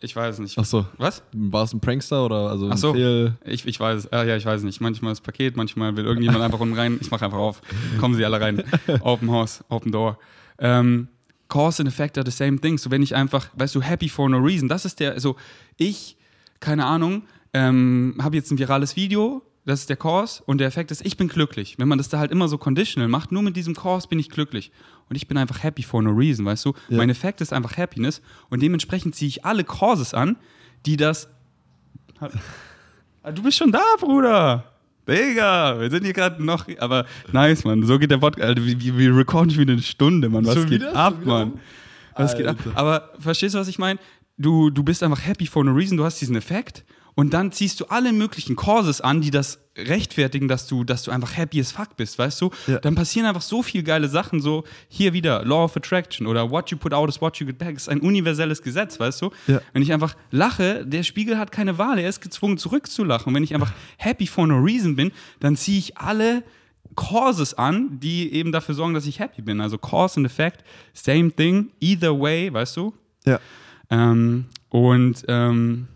ich 0.00 0.14
weiß 0.14 0.38
nicht. 0.40 0.58
Ach 0.58 0.64
so. 0.66 0.84
Was? 0.98 1.22
War 1.32 1.64
es 1.64 1.72
ein 1.72 1.80
Prankster 1.80 2.26
oder 2.26 2.50
also 2.50 2.68
Ach 2.70 2.76
so. 2.76 2.92
Fehl? 2.92 3.36
Ich, 3.46 3.66
ich 3.66 3.80
weiß, 3.80 4.06
äh, 4.06 4.28
ja, 4.28 4.36
ich 4.36 4.44
weiß 4.44 4.62
nicht. 4.64 4.80
Manchmal 4.82 5.12
ist 5.12 5.22
Paket, 5.22 5.56
manchmal 5.56 5.96
will 5.96 6.04
irgendjemand 6.04 6.44
einfach 6.44 6.60
unten 6.60 6.74
rein. 6.74 6.98
Ich 7.00 7.10
mache 7.10 7.24
einfach 7.24 7.38
auf. 7.38 7.62
Kommen 7.98 8.14
Sie 8.14 8.24
alle 8.24 8.38
rein. 8.38 8.62
Open 9.00 9.30
House, 9.30 9.64
Open 9.70 9.92
Door. 9.92 10.18
Ähm, 10.58 11.08
Cause 11.48 11.82
and 11.82 11.88
Effect 11.88 12.18
are 12.18 12.30
the 12.30 12.36
same 12.36 12.60
thing. 12.60 12.76
So, 12.76 12.90
wenn 12.90 13.02
ich 13.02 13.14
einfach, 13.14 13.48
weißt 13.54 13.74
du, 13.74 13.80
happy 13.80 14.10
for 14.10 14.28
no 14.28 14.36
reason, 14.36 14.68
das 14.68 14.84
ist 14.84 15.00
der, 15.00 15.18
so, 15.20 15.36
ich, 15.78 16.16
keine 16.60 16.84
Ahnung, 16.84 17.22
ähm, 17.54 18.16
habe 18.20 18.36
jetzt 18.36 18.50
ein 18.50 18.58
virales 18.58 18.96
Video, 18.96 19.42
das 19.66 19.80
ist 19.80 19.88
der 19.88 19.96
Cause 19.96 20.42
und 20.46 20.58
der 20.58 20.66
Effekt 20.68 20.90
ist, 20.90 21.04
ich 21.06 21.16
bin 21.16 21.28
glücklich. 21.28 21.76
Wenn 21.78 21.88
man 21.88 21.98
das 21.98 22.08
da 22.08 22.18
halt 22.18 22.30
immer 22.30 22.48
so 22.48 22.58
conditional 22.58 23.08
macht, 23.08 23.32
nur 23.32 23.42
mit 23.42 23.56
diesem 23.56 23.74
Cause 23.74 24.08
bin 24.08 24.18
ich 24.18 24.28
glücklich. 24.30 24.70
Und 25.08 25.16
ich 25.16 25.26
bin 25.28 25.36
einfach 25.38 25.62
happy 25.62 25.82
for 25.82 26.02
no 26.02 26.10
reason, 26.10 26.44
weißt 26.44 26.64
du? 26.66 26.74
Ja. 26.88 26.96
Mein 26.98 27.10
Effekt 27.10 27.40
ist 27.40 27.52
einfach 27.52 27.76
Happiness 27.76 28.20
und 28.50 28.62
dementsprechend 28.62 29.14
ziehe 29.14 29.28
ich 29.28 29.44
alle 29.44 29.64
Causes 29.64 30.14
an, 30.14 30.36
die 30.86 30.96
das 30.96 31.28
Ah, 33.22 33.32
Du 33.32 33.42
bist 33.42 33.56
schon 33.58 33.72
da, 33.72 33.82
Bruder. 33.98 34.64
Digga, 35.08 35.78
wir 35.80 35.90
sind 35.90 36.04
hier 36.04 36.12
gerade 36.12 36.42
noch. 36.42 36.66
Aber 36.78 37.04
nice, 37.32 37.64
Mann. 37.64 37.82
So 37.84 37.98
geht 37.98 38.10
der 38.10 38.18
Podcast. 38.18 38.48
Alter, 38.48 38.64
wir, 38.64 38.78
wir 38.98 39.16
recorden 39.16 39.50
schon 39.50 39.60
wieder 39.60 39.72
eine 39.74 39.82
Stunde, 39.82 40.28
Mann. 40.28 40.46
Was 40.46 40.54
Schon 40.54 40.66
geht 40.66 40.80
wieder? 40.80 40.94
ab? 40.96 41.24
Mann? 41.24 41.60
Was 42.16 42.36
geht 42.36 42.46
ab? 42.46 42.56
Aber 42.74 43.10
verstehst 43.18 43.54
du, 43.54 43.58
was 43.58 43.68
ich 43.68 43.78
meine? 43.78 43.98
Du, 44.38 44.70
du 44.70 44.82
bist 44.82 45.02
einfach 45.02 45.24
happy 45.26 45.46
for 45.46 45.64
no 45.64 45.72
reason. 45.72 45.96
Du 45.96 46.04
hast 46.04 46.20
diesen 46.20 46.36
Effekt. 46.36 46.84
Und 47.14 47.32
dann 47.32 47.52
ziehst 47.52 47.80
du 47.80 47.86
alle 47.86 48.12
möglichen 48.12 48.56
Causes 48.56 49.00
an, 49.00 49.20
die 49.20 49.30
das 49.30 49.60
rechtfertigen, 49.76 50.48
dass 50.48 50.66
du, 50.66 50.84
dass 50.84 51.02
du 51.02 51.10
einfach 51.10 51.36
happy 51.36 51.60
as 51.60 51.72
fuck 51.72 51.96
bist, 51.96 52.18
weißt 52.18 52.40
du? 52.40 52.50
Ja. 52.66 52.78
Dann 52.78 52.94
passieren 52.94 53.26
einfach 53.26 53.42
so 53.42 53.62
viele 53.62 53.84
geile 53.84 54.08
Sachen, 54.08 54.40
so 54.40 54.64
hier 54.88 55.12
wieder 55.12 55.44
Law 55.44 55.64
of 55.64 55.76
Attraction 55.76 56.26
oder 56.26 56.50
What 56.50 56.70
you 56.70 56.76
put 56.76 56.92
out 56.92 57.08
is 57.08 57.20
what 57.20 57.36
you 57.38 57.46
get 57.46 57.58
back. 57.58 57.76
ist 57.76 57.88
ein 57.88 58.00
universelles 58.00 58.62
Gesetz, 58.62 58.98
weißt 58.98 59.22
du? 59.22 59.30
Ja. 59.46 59.60
Wenn 59.72 59.82
ich 59.82 59.92
einfach 59.92 60.16
lache, 60.30 60.86
der 60.86 61.02
Spiegel 61.02 61.38
hat 61.38 61.52
keine 61.52 61.78
Wahl, 61.78 61.98
er 61.98 62.08
ist 62.08 62.20
gezwungen 62.20 62.58
zurückzulachen. 62.58 63.28
Und 63.28 63.34
wenn 63.34 63.44
ich 63.44 63.54
einfach 63.54 63.72
happy 63.98 64.26
for 64.26 64.46
no 64.46 64.58
reason 64.58 64.96
bin, 64.96 65.12
dann 65.40 65.56
ziehe 65.56 65.78
ich 65.78 65.96
alle 65.98 66.42
Causes 66.96 67.54
an, 67.54 67.98
die 67.98 68.32
eben 68.32 68.52
dafür 68.52 68.74
sorgen, 68.74 68.94
dass 68.94 69.06
ich 69.06 69.18
happy 69.18 69.42
bin. 69.42 69.60
Also 69.60 69.78
Cause 69.78 70.18
and 70.18 70.26
Effect, 70.26 70.64
same 70.92 71.32
thing, 71.32 71.70
either 71.80 72.18
way, 72.18 72.52
weißt 72.52 72.76
du? 72.76 72.94
Ja. 73.24 73.40
Ähm, 73.90 74.46
und, 74.68 75.24
ähm, 75.28 75.88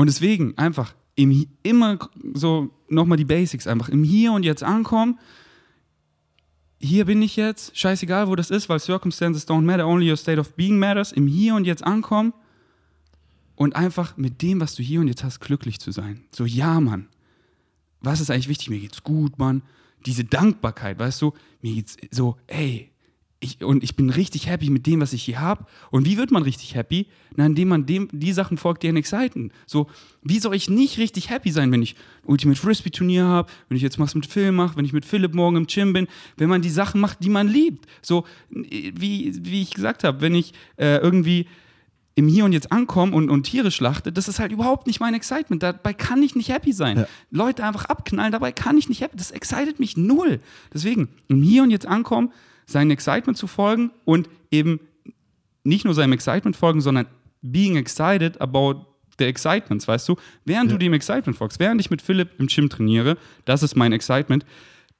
und 0.00 0.06
deswegen 0.06 0.56
einfach 0.56 0.94
im, 1.14 1.46
immer 1.62 1.98
so 2.32 2.70
nochmal 2.88 3.18
die 3.18 3.26
Basics, 3.26 3.66
einfach. 3.66 3.90
Im 3.90 4.02
Hier 4.02 4.32
und 4.32 4.44
Jetzt 4.44 4.62
ankommen, 4.62 5.18
hier 6.80 7.04
bin 7.04 7.20
ich 7.20 7.36
jetzt, 7.36 7.76
scheißegal, 7.76 8.26
wo 8.28 8.34
das 8.34 8.50
ist, 8.50 8.70
weil 8.70 8.80
Circumstances 8.80 9.46
don't 9.46 9.60
matter, 9.60 9.86
only 9.86 10.10
your 10.10 10.16
state 10.16 10.40
of 10.40 10.54
being 10.54 10.78
matters, 10.78 11.12
im 11.12 11.26
Hier 11.26 11.54
und 11.54 11.66
Jetzt 11.66 11.84
ankommen. 11.84 12.32
Und 13.56 13.76
einfach 13.76 14.16
mit 14.16 14.40
dem, 14.40 14.58
was 14.58 14.74
du 14.74 14.82
hier 14.82 15.00
und 15.00 15.08
jetzt 15.08 15.22
hast, 15.22 15.40
glücklich 15.40 15.80
zu 15.80 15.92
sein. 15.92 16.24
So, 16.34 16.46
ja, 16.46 16.80
Mann, 16.80 17.08
was 18.00 18.22
ist 18.22 18.30
eigentlich 18.30 18.48
wichtig? 18.48 18.70
Mir 18.70 18.80
geht's 18.80 19.02
gut, 19.02 19.38
Mann. 19.38 19.60
Diese 20.06 20.24
Dankbarkeit, 20.24 20.98
weißt 20.98 21.20
du, 21.20 21.34
mir 21.60 21.74
geht's 21.74 21.98
so, 22.10 22.38
ey, 22.46 22.90
ich, 23.42 23.64
und 23.64 23.82
ich 23.82 23.96
bin 23.96 24.10
richtig 24.10 24.48
happy 24.48 24.68
mit 24.68 24.86
dem, 24.86 25.00
was 25.00 25.14
ich 25.14 25.22
hier 25.22 25.40
habe. 25.40 25.64
Und 25.90 26.04
wie 26.04 26.18
wird 26.18 26.30
man 26.30 26.42
richtig 26.42 26.74
happy? 26.74 27.06
Na, 27.36 27.46
indem 27.46 27.68
man 27.68 27.86
dem, 27.86 28.08
die 28.12 28.34
Sachen 28.34 28.58
folgt, 28.58 28.82
die 28.82 28.88
einen 28.88 28.98
exciten. 28.98 29.50
So, 29.66 29.86
wie 30.22 30.38
soll 30.38 30.54
ich 30.54 30.68
nicht 30.68 30.98
richtig 30.98 31.30
happy 31.30 31.50
sein, 31.50 31.72
wenn 31.72 31.82
ich 31.82 31.96
Ultimate 32.24 32.60
Frisbee 32.60 32.90
Turnier 32.90 33.24
habe, 33.24 33.50
wenn 33.68 33.76
ich 33.76 33.82
jetzt 33.82 33.98
was 33.98 34.14
mit 34.14 34.26
Phil 34.26 34.52
mache, 34.52 34.76
wenn 34.76 34.84
ich 34.84 34.92
mit 34.92 35.06
Philipp 35.06 35.34
morgen 35.34 35.56
im 35.56 35.66
Gym 35.66 35.94
bin, 35.94 36.06
wenn 36.36 36.50
man 36.50 36.60
die 36.60 36.68
Sachen 36.68 37.00
macht, 37.00 37.24
die 37.24 37.30
man 37.30 37.48
liebt. 37.48 37.86
So, 38.02 38.26
wie, 38.50 39.32
wie 39.42 39.62
ich 39.62 39.72
gesagt 39.72 40.04
habe, 40.04 40.20
wenn 40.20 40.34
ich 40.34 40.52
äh, 40.76 40.98
irgendwie 40.98 41.46
im 42.16 42.28
Hier 42.28 42.44
und 42.44 42.52
Jetzt 42.52 42.70
ankomme 42.70 43.14
und, 43.16 43.30
und 43.30 43.44
Tiere 43.44 43.70
schlachte, 43.70 44.12
das 44.12 44.28
ist 44.28 44.38
halt 44.38 44.52
überhaupt 44.52 44.86
nicht 44.86 45.00
mein 45.00 45.14
Excitement. 45.14 45.62
Dabei 45.62 45.94
kann 45.94 46.22
ich 46.22 46.34
nicht 46.34 46.50
happy 46.50 46.74
sein. 46.74 46.98
Ja. 46.98 47.06
Leute 47.30 47.64
einfach 47.64 47.86
abknallen, 47.86 48.32
dabei 48.32 48.52
kann 48.52 48.76
ich 48.76 48.90
nicht 48.90 49.00
happy. 49.00 49.16
Das 49.16 49.30
excited 49.30 49.80
mich 49.80 49.96
null. 49.96 50.40
Deswegen, 50.74 51.08
im 51.28 51.42
Hier 51.42 51.62
und 51.62 51.70
Jetzt 51.70 51.86
ankommen, 51.86 52.32
seinem 52.70 52.90
Excitement 52.92 53.36
zu 53.36 53.46
folgen 53.46 53.90
und 54.04 54.28
eben 54.50 54.80
nicht 55.64 55.84
nur 55.84 55.94
seinem 55.94 56.12
Excitement 56.12 56.56
folgen, 56.56 56.80
sondern 56.80 57.06
being 57.42 57.76
excited 57.76 58.40
about 58.40 58.86
the 59.18 59.24
excitements, 59.24 59.86
weißt 59.86 60.08
du? 60.08 60.16
Während 60.44 60.70
Ja. 60.70 60.76
du 60.76 60.78
dem 60.78 60.92
Excitement 60.94 61.36
folgst, 61.36 61.58
während 61.60 61.80
ich 61.80 61.90
mit 61.90 62.00
Philipp 62.02 62.30
im 62.38 62.46
Gym 62.46 62.68
trainiere, 62.70 63.18
das 63.44 63.62
ist 63.62 63.76
mein 63.76 63.92
Excitement, 63.92 64.44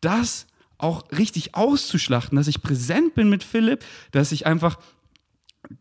das 0.00 0.46
auch 0.78 1.04
richtig 1.12 1.54
auszuschlachten, 1.54 2.36
dass 2.36 2.48
ich 2.48 2.62
präsent 2.62 3.14
bin 3.14 3.28
mit 3.28 3.44
Philipp, 3.44 3.84
dass 4.12 4.32
ich 4.32 4.46
einfach 4.46 4.78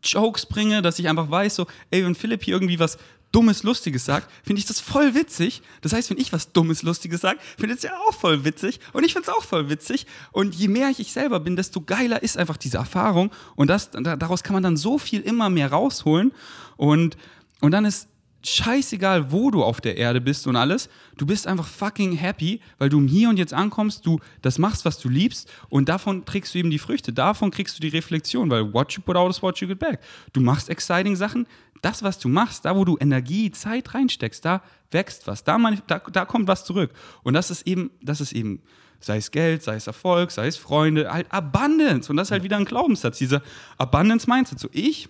Jokes 0.02 0.46
bringe, 0.46 0.82
dass 0.82 0.98
ich 0.98 1.08
einfach 1.08 1.30
weiß, 1.30 1.54
so, 1.56 1.66
ey, 1.90 2.04
wenn 2.04 2.14
Philipp 2.14 2.44
hier 2.44 2.54
irgendwie 2.54 2.78
was 2.78 2.98
Dummes, 3.32 3.62
Lustiges 3.62 4.04
sagt, 4.04 4.28
finde 4.44 4.60
ich 4.60 4.66
das 4.66 4.80
voll 4.80 5.14
witzig. 5.14 5.62
Das 5.82 5.92
heißt, 5.92 6.10
wenn 6.10 6.18
ich 6.18 6.32
was 6.32 6.52
Dummes, 6.52 6.82
Lustiges 6.82 7.20
sage, 7.20 7.38
findet 7.58 7.78
es 7.78 7.84
ja 7.84 7.92
auch 8.08 8.14
voll 8.14 8.44
witzig. 8.44 8.80
Und 8.92 9.04
ich 9.04 9.12
finde 9.12 9.30
es 9.30 9.36
auch 9.36 9.44
voll 9.44 9.68
witzig. 9.68 10.06
Und 10.32 10.54
je 10.54 10.68
mehr 10.68 10.90
ich 10.90 10.98
ich 10.98 11.12
selber 11.12 11.38
bin, 11.38 11.56
desto 11.56 11.80
geiler 11.80 12.22
ist 12.22 12.36
einfach 12.36 12.56
diese 12.56 12.78
Erfahrung. 12.78 13.30
Und 13.54 13.68
das, 13.68 13.90
da, 13.90 14.16
daraus 14.16 14.42
kann 14.42 14.54
man 14.54 14.62
dann 14.62 14.76
so 14.76 14.98
viel 14.98 15.20
immer 15.20 15.48
mehr 15.48 15.70
rausholen. 15.70 16.32
Und, 16.76 17.16
und 17.60 17.70
dann 17.70 17.84
ist 17.84 18.08
scheißegal, 18.42 19.32
wo 19.32 19.50
du 19.50 19.62
auf 19.62 19.80
der 19.80 19.96
Erde 19.96 20.20
bist 20.20 20.46
und 20.46 20.56
alles. 20.56 20.88
Du 21.16 21.26
bist 21.26 21.46
einfach 21.46 21.66
fucking 21.66 22.12
happy, 22.12 22.60
weil 22.78 22.88
du 22.88 23.00
Hier 23.06 23.28
und 23.28 23.38
Jetzt 23.38 23.52
ankommst, 23.52 24.06
du 24.06 24.18
das 24.42 24.58
machst, 24.58 24.84
was 24.84 24.98
du 24.98 25.08
liebst 25.08 25.50
und 25.68 25.88
davon 25.88 26.24
trägst 26.24 26.54
du 26.54 26.58
eben 26.58 26.70
die 26.70 26.78
Früchte. 26.78 27.12
Davon 27.12 27.50
kriegst 27.50 27.76
du 27.76 27.80
die 27.80 27.88
Reflexion, 27.88 28.50
weil 28.50 28.72
what 28.72 28.92
you 28.92 29.02
put 29.02 29.16
out 29.16 29.30
is 29.30 29.42
what 29.42 29.58
you 29.58 29.68
get 29.68 29.78
back. 29.78 30.00
Du 30.32 30.40
machst 30.40 30.70
exciting 30.70 31.16
Sachen. 31.16 31.46
Das, 31.82 32.02
was 32.02 32.18
du 32.18 32.28
machst, 32.28 32.64
da, 32.64 32.76
wo 32.76 32.84
du 32.84 32.96
Energie, 33.00 33.50
Zeit 33.50 33.94
reinsteckst, 33.94 34.44
da 34.44 34.62
wächst 34.90 35.26
was. 35.26 35.44
Da, 35.44 35.56
manif- 35.56 35.82
da, 35.86 35.98
da 35.98 36.24
kommt 36.24 36.46
was 36.48 36.64
zurück. 36.64 36.92
Und 37.22 37.34
das 37.34 37.50
ist 37.50 37.66
eben, 37.66 37.90
das 38.02 38.20
ist 38.20 38.32
eben, 38.32 38.60
sei 39.00 39.16
es 39.16 39.30
Geld, 39.30 39.62
sei 39.62 39.76
es 39.76 39.86
Erfolg, 39.86 40.30
sei 40.30 40.46
es 40.46 40.56
Freunde, 40.56 41.10
halt 41.10 41.32
Abundance. 41.32 42.10
Und 42.10 42.16
das 42.16 42.28
ist 42.28 42.32
halt 42.32 42.42
wieder 42.42 42.58
ein 42.58 42.66
Glaubenssatz, 42.66 43.18
dieser 43.18 43.42
Abundance-Mindset. 43.78 44.58
So, 44.58 44.68
ich 44.72 45.08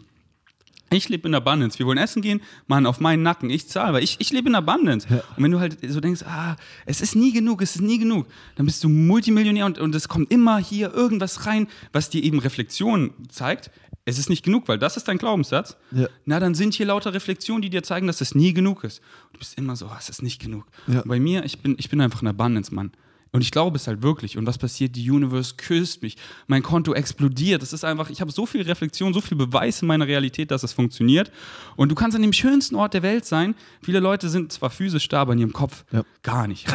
ich 0.93 1.09
lebe 1.09 1.29
in 1.29 1.35
Abundance. 1.37 1.79
Wir 1.79 1.87
wollen 1.87 1.99
essen 1.99 2.21
gehen, 2.21 2.41
Mann, 2.67 2.85
auf 2.85 2.99
meinen 2.99 3.23
Nacken. 3.23 3.49
Ich 3.49 3.69
zahle, 3.69 3.93
weil 3.93 4.03
ich, 4.03 4.17
ich 4.19 4.33
lebe 4.33 4.49
in 4.49 4.57
Abundance. 4.57 5.07
Und 5.37 5.45
wenn 5.45 5.53
du 5.53 5.61
halt 5.61 5.79
so 5.89 6.01
denkst, 6.01 6.25
ah, 6.27 6.57
es 6.85 7.01
ist 7.01 7.15
nie 7.15 7.33
genug, 7.33 7.63
es 7.63 7.77
ist 7.77 7.81
nie 7.81 7.99
genug, 7.99 8.27
dann 8.57 8.67
bist 8.67 8.83
du 8.83 8.89
Multimillionär 8.89 9.67
und, 9.67 9.79
und 9.79 9.95
es 9.95 10.09
kommt 10.09 10.33
immer 10.33 10.59
hier 10.59 10.93
irgendwas 10.93 11.47
rein, 11.47 11.69
was 11.93 12.11
dir 12.11 12.25
eben 12.25 12.41
Reflexion 12.41 13.13
zeigt. 13.29 13.71
Es 14.11 14.19
ist 14.19 14.29
nicht 14.29 14.45
genug, 14.45 14.69
weil 14.69 14.79
das 14.79 14.97
ist 14.97 15.09
dein 15.09 15.19
Glaubenssatz. 15.19 15.77
Ja. 15.93 16.09
Na, 16.25 16.39
dann 16.41 16.55
sind 16.55 16.75
hier 16.75 16.87
lauter 16.87 17.15
Reflexionen, 17.15 17.63
die 17.63 17.71
dir 17.71 17.83
zeigen, 17.83 18.07
dass 18.07 18.21
es 18.21 18.35
nie 18.35 18.53
genug 18.53 18.85
ist. 18.85 18.99
Und 19.29 19.35
du 19.35 19.39
bist 19.39 19.57
immer 19.57 19.77
so, 19.77 19.87
ah, 19.87 19.97
es 19.99 20.09
ist 20.09 20.23
nicht 20.23 20.41
genug. 20.41 20.65
Ja. 20.87 21.03
Bei 21.07 21.19
mir, 21.21 21.45
ich 21.45 21.61
bin, 21.61 21.77
ich 21.79 21.89
bin 21.89 22.01
einfach 22.01 22.21
ein 22.23 22.27
Abundance-Mann. 22.29 22.93
Und 23.33 23.43
ich 23.43 23.53
glaube 23.53 23.77
es 23.77 23.87
halt 23.87 24.03
wirklich. 24.03 24.37
Und 24.37 24.47
was 24.47 24.59
passiert? 24.59 24.97
Die 24.97 25.09
Universe 25.09 25.55
küsst 25.57 26.03
mich. 26.03 26.17
Mein 26.49 26.65
Konto 26.65 26.95
explodiert. 26.95 27.63
Das 27.63 27.73
ist 27.73 27.85
einfach, 27.85 28.11
ich 28.11 28.21
habe 28.21 28.33
so 28.33 28.45
viel 28.45 28.63
Reflexion, 28.63 29.15
so 29.15 29.21
viel 29.21 29.37
Beweis 29.39 29.83
in 29.83 29.87
meiner 29.87 30.09
Realität, 30.09 30.51
dass 30.51 30.65
es 30.65 30.73
funktioniert. 30.73 31.31
Und 31.77 31.91
du 31.91 31.95
kannst 31.95 32.17
an 32.17 32.23
dem 32.23 32.33
schönsten 32.33 32.75
Ort 32.75 32.93
der 32.93 33.05
Welt 33.05 33.25
sein. 33.25 33.55
Viele 33.85 34.01
Leute 34.01 34.29
sind 34.29 34.51
zwar 34.53 34.71
physisch 34.71 35.07
da, 35.07 35.21
aber 35.21 35.35
in 35.35 35.39
ihrem 35.39 35.53
Kopf 35.53 35.85
Ja. 35.93 36.03
gar 36.25 36.49
nicht. 36.49 36.67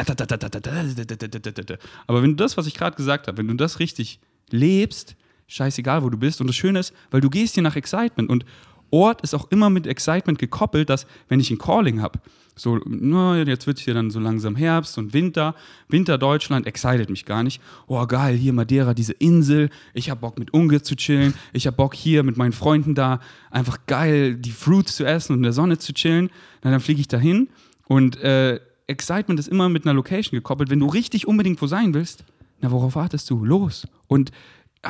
Aber 2.06 2.22
wenn 2.22 2.30
du 2.30 2.36
das, 2.36 2.56
was 2.56 2.66
ich 2.66 2.74
gerade 2.74 2.96
gesagt 2.96 3.26
habe, 3.28 3.36
wenn 3.38 3.48
du 3.48 3.54
das 3.54 3.78
richtig 3.78 4.20
lebst, 4.50 5.14
scheißegal, 5.46 6.02
wo 6.02 6.10
du 6.10 6.18
bist. 6.18 6.40
Und 6.40 6.46
das 6.46 6.56
Schöne 6.56 6.80
ist, 6.80 6.94
weil 7.10 7.20
du 7.20 7.30
gehst 7.30 7.54
hier 7.54 7.62
nach 7.62 7.76
Excitement. 7.76 8.28
Und 8.28 8.44
Ort 8.90 9.22
ist 9.22 9.34
auch 9.34 9.50
immer 9.50 9.70
mit 9.70 9.86
Excitement 9.86 10.38
gekoppelt, 10.38 10.88
dass 10.90 11.06
wenn 11.28 11.40
ich 11.40 11.50
ein 11.50 11.58
Calling 11.58 12.00
habe, 12.02 12.20
so, 12.58 12.80
na, 12.86 13.36
jetzt 13.42 13.66
wird 13.66 13.78
hier 13.78 13.92
dann 13.92 14.10
so 14.10 14.18
langsam 14.18 14.56
Herbst 14.56 14.96
und 14.96 15.12
Winter, 15.12 15.54
Winter 15.88 16.16
Deutschland, 16.16 16.66
excited 16.66 17.10
mich 17.10 17.26
gar 17.26 17.42
nicht. 17.42 17.60
Oh 17.86 18.06
geil, 18.06 18.34
hier 18.34 18.54
Madeira, 18.54 18.94
diese 18.94 19.12
Insel, 19.12 19.68
ich 19.92 20.08
hab 20.08 20.22
Bock 20.22 20.38
mit 20.38 20.54
Unge 20.54 20.80
zu 20.80 20.96
chillen, 20.96 21.34
ich 21.52 21.66
hab 21.66 21.76
Bock 21.76 21.94
hier 21.94 22.22
mit 22.22 22.38
meinen 22.38 22.52
Freunden 22.52 22.94
da, 22.94 23.20
einfach 23.50 23.80
geil 23.86 24.36
die 24.36 24.52
Fruits 24.52 24.96
zu 24.96 25.04
essen 25.04 25.32
und 25.32 25.40
in 25.40 25.42
der 25.42 25.52
Sonne 25.52 25.76
zu 25.76 25.92
chillen. 25.92 26.30
Na, 26.62 26.70
dann 26.70 26.80
fliege 26.80 27.00
ich 27.00 27.08
dahin 27.08 27.48
und 27.88 28.16
äh, 28.22 28.58
Excitement 28.86 29.38
ist 29.38 29.48
immer 29.48 29.68
mit 29.68 29.84
einer 29.84 29.94
Location 29.94 30.38
gekoppelt. 30.38 30.70
Wenn 30.70 30.80
du 30.80 30.86
richtig 30.86 31.28
unbedingt 31.28 31.60
wo 31.60 31.66
sein 31.66 31.92
willst, 31.92 32.24
na, 32.60 32.70
worauf 32.70 32.94
wartest 32.94 33.28
du? 33.28 33.44
Los. 33.44 33.86
Und 34.06 34.30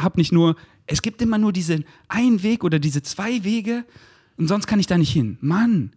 hab 0.03 0.17
nicht 0.17 0.33
nur, 0.33 0.57
es 0.87 1.03
gibt 1.03 1.21
immer 1.23 1.39
nur 1.39 1.53
diesen 1.53 1.85
einen 2.09 2.43
Weg 2.43 2.65
oder 2.65 2.79
diese 2.79 3.03
zwei 3.03 3.45
Wege 3.45 3.85
und 4.37 4.49
sonst 4.49 4.67
kann 4.67 4.81
ich 4.81 4.87
da 4.87 4.99
nicht 4.99 5.13
hin. 5.13 5.39
Mann, 5.41 5.93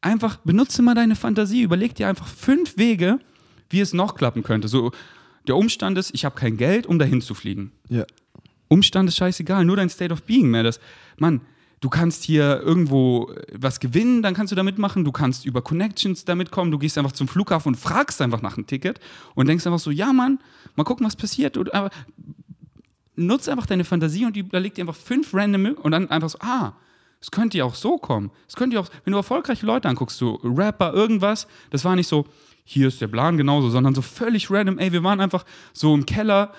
einfach 0.00 0.36
benutze 0.38 0.82
mal 0.82 0.94
deine 0.94 1.16
Fantasie, 1.16 1.62
überleg 1.62 1.94
dir 1.94 2.08
einfach 2.08 2.26
fünf 2.28 2.76
Wege, 2.76 3.18
wie 3.70 3.80
es 3.80 3.92
noch 3.92 4.14
klappen 4.14 4.42
könnte. 4.42 4.68
So, 4.68 4.92
der 5.46 5.56
Umstand 5.56 5.98
ist, 5.98 6.14
ich 6.14 6.24
habe 6.24 6.38
kein 6.38 6.56
Geld, 6.56 6.86
um 6.86 6.98
dahin 6.98 7.20
zu 7.20 7.34
fliegen. 7.34 7.72
Ja. 7.88 8.04
Umstand 8.68 9.08
ist 9.08 9.16
scheißegal, 9.16 9.64
nur 9.64 9.76
dein 9.76 9.90
State 9.90 10.12
of 10.12 10.22
Being 10.24 10.50
matters. 10.50 10.80
Mann, 11.18 11.40
du 11.80 11.88
kannst 11.88 12.24
hier 12.24 12.60
irgendwo 12.62 13.30
äh, 13.30 13.46
was 13.52 13.80
gewinnen, 13.80 14.22
dann 14.22 14.34
kannst 14.34 14.50
du 14.50 14.56
da 14.56 14.62
mitmachen. 14.62 15.04
Du 15.04 15.12
kannst 15.12 15.44
über 15.44 15.62
Connections 15.62 16.24
damit 16.24 16.50
kommen. 16.50 16.70
Du 16.70 16.78
gehst 16.78 16.98
einfach 16.98 17.12
zum 17.12 17.28
Flughafen 17.28 17.74
und 17.74 17.76
fragst 17.76 18.20
einfach 18.20 18.42
nach 18.42 18.56
einem 18.56 18.66
Ticket 18.66 18.98
und 19.34 19.46
denkst 19.46 19.66
einfach 19.66 19.78
so, 19.78 19.90
ja 19.90 20.12
Mann, 20.12 20.40
mal 20.74 20.84
gucken, 20.84 21.06
was 21.06 21.16
passiert. 21.16 21.56
Und, 21.56 21.74
aber 21.74 21.90
nutze 23.16 23.50
einfach 23.50 23.66
deine 23.66 23.84
Fantasie 23.84 24.24
und 24.24 24.36
überleg 24.36 24.74
dir 24.74 24.82
einfach 24.82 24.96
fünf 24.96 25.34
random 25.34 25.74
und 25.74 25.90
dann 25.90 26.10
einfach 26.10 26.28
so, 26.28 26.38
ah, 26.40 26.74
es 27.20 27.30
könnte 27.30 27.58
ja 27.58 27.64
auch 27.64 27.74
so 27.74 27.98
kommen. 27.98 28.30
Es 28.46 28.54
könnte 28.56 28.74
ja 28.74 28.80
auch, 28.80 28.88
wenn 29.04 29.12
du 29.12 29.18
erfolgreiche 29.18 29.66
Leute 29.66 29.88
anguckst, 29.88 30.18
so 30.18 30.38
Rapper, 30.44 30.92
irgendwas, 30.92 31.46
das 31.70 31.84
war 31.84 31.96
nicht 31.96 32.08
so, 32.08 32.26
hier 32.64 32.88
ist 32.88 33.00
der 33.00 33.08
Plan 33.08 33.36
genauso, 33.36 33.70
sondern 33.70 33.94
so 33.94 34.02
völlig 34.02 34.50
random, 34.50 34.78
ey, 34.78 34.92
wir 34.92 35.02
waren 35.02 35.20
einfach 35.20 35.44
so 35.72 35.94
im 35.94 36.04
Keller, 36.04 36.52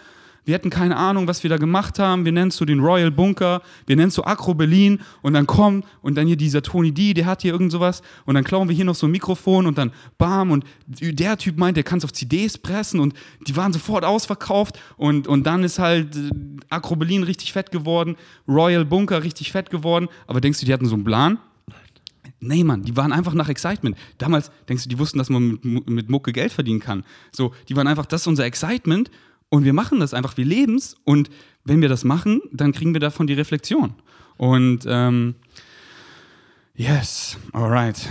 wir 0.47 0.55
hatten 0.55 0.69
keine 0.69 0.95
Ahnung, 0.95 1.27
was 1.27 1.43
wir 1.43 1.49
da 1.49 1.57
gemacht 1.57 1.99
haben. 1.99 2.23
Wir 2.23 2.31
nennen 2.31 2.47
es 2.47 2.55
so 2.55 2.63
den 2.63 2.79
Royal 2.79 3.11
Bunker, 3.11 3.61
wir 3.85 3.97
nennen 3.97 4.07
es 4.07 4.15
so 4.15 4.23
Acro 4.23 4.53
Berlin 4.53 5.01
und 5.21 5.33
dann 5.33 5.45
kommt 5.45 5.85
und 6.01 6.15
dann 6.15 6.25
hier 6.25 6.37
dieser 6.37 6.61
Tony 6.61 6.93
D, 6.93 7.13
der 7.13 7.25
hat 7.25 7.41
hier 7.41 7.51
irgend 7.51 7.69
sowas 7.69 8.01
und 8.25 8.35
dann 8.35 8.45
klauen 8.45 8.69
wir 8.69 8.75
hier 8.75 8.85
noch 8.85 8.95
so 8.95 9.07
ein 9.07 9.11
Mikrofon 9.11 9.65
und 9.65 9.77
dann 9.77 9.91
bam 10.17 10.51
und 10.51 10.63
der 10.87 11.37
Typ 11.37 11.57
meint, 11.57 11.75
der 11.75 11.83
kann 11.83 11.97
es 11.97 12.05
auf 12.05 12.13
CDs 12.13 12.57
pressen 12.57 13.01
und 13.01 13.13
die 13.45 13.57
waren 13.57 13.73
sofort 13.73 14.05
ausverkauft 14.05 14.79
und, 14.95 15.27
und 15.27 15.45
dann 15.45 15.65
ist 15.65 15.79
halt 15.79 16.15
äh, 16.15 16.29
Acro 16.69 16.95
Berlin 16.95 17.23
richtig 17.23 17.51
fett 17.51 17.69
geworden, 17.69 18.15
Royal 18.47 18.85
Bunker 18.85 19.23
richtig 19.23 19.51
fett 19.51 19.69
geworden, 19.69 20.07
aber 20.27 20.39
denkst 20.39 20.61
du, 20.61 20.65
die 20.65 20.71
hatten 20.71 20.85
so 20.85 20.95
einen 20.95 21.03
Plan? 21.03 21.39
Nee, 22.39 22.63
Mann, 22.63 22.83
die 22.83 22.95
waren 22.95 23.11
einfach 23.11 23.33
nach 23.33 23.49
Excitement. 23.49 23.97
Damals, 24.19 24.51
denkst 24.69 24.83
du, 24.83 24.89
die 24.89 24.99
wussten, 24.99 25.17
dass 25.17 25.29
man 25.29 25.59
mit, 25.63 25.89
mit 25.89 26.09
Mucke 26.09 26.31
Geld 26.31 26.53
verdienen 26.53 26.79
kann. 26.79 27.03
So, 27.31 27.53
die 27.67 27.75
waren 27.75 27.87
einfach, 27.87 28.05
das 28.05 28.21
ist 28.21 28.27
unser 28.27 28.45
Excitement 28.45 29.09
und 29.49 29.63
wir 29.65 29.73
machen 29.73 29.99
das 29.99 30.13
einfach, 30.13 30.37
wir 30.37 30.45
leben's 30.45 30.95
und 31.03 31.29
wenn 31.63 31.81
wir 31.81 31.89
das 31.89 32.03
machen, 32.03 32.41
dann 32.51 32.71
kriegen 32.71 32.93
wir 32.93 32.99
davon 32.99 33.27
die 33.27 33.33
Reflexion. 33.33 33.93
Und 34.37 34.81
ähm, 34.87 35.35
yes, 36.75 37.37
alright. 37.53 38.07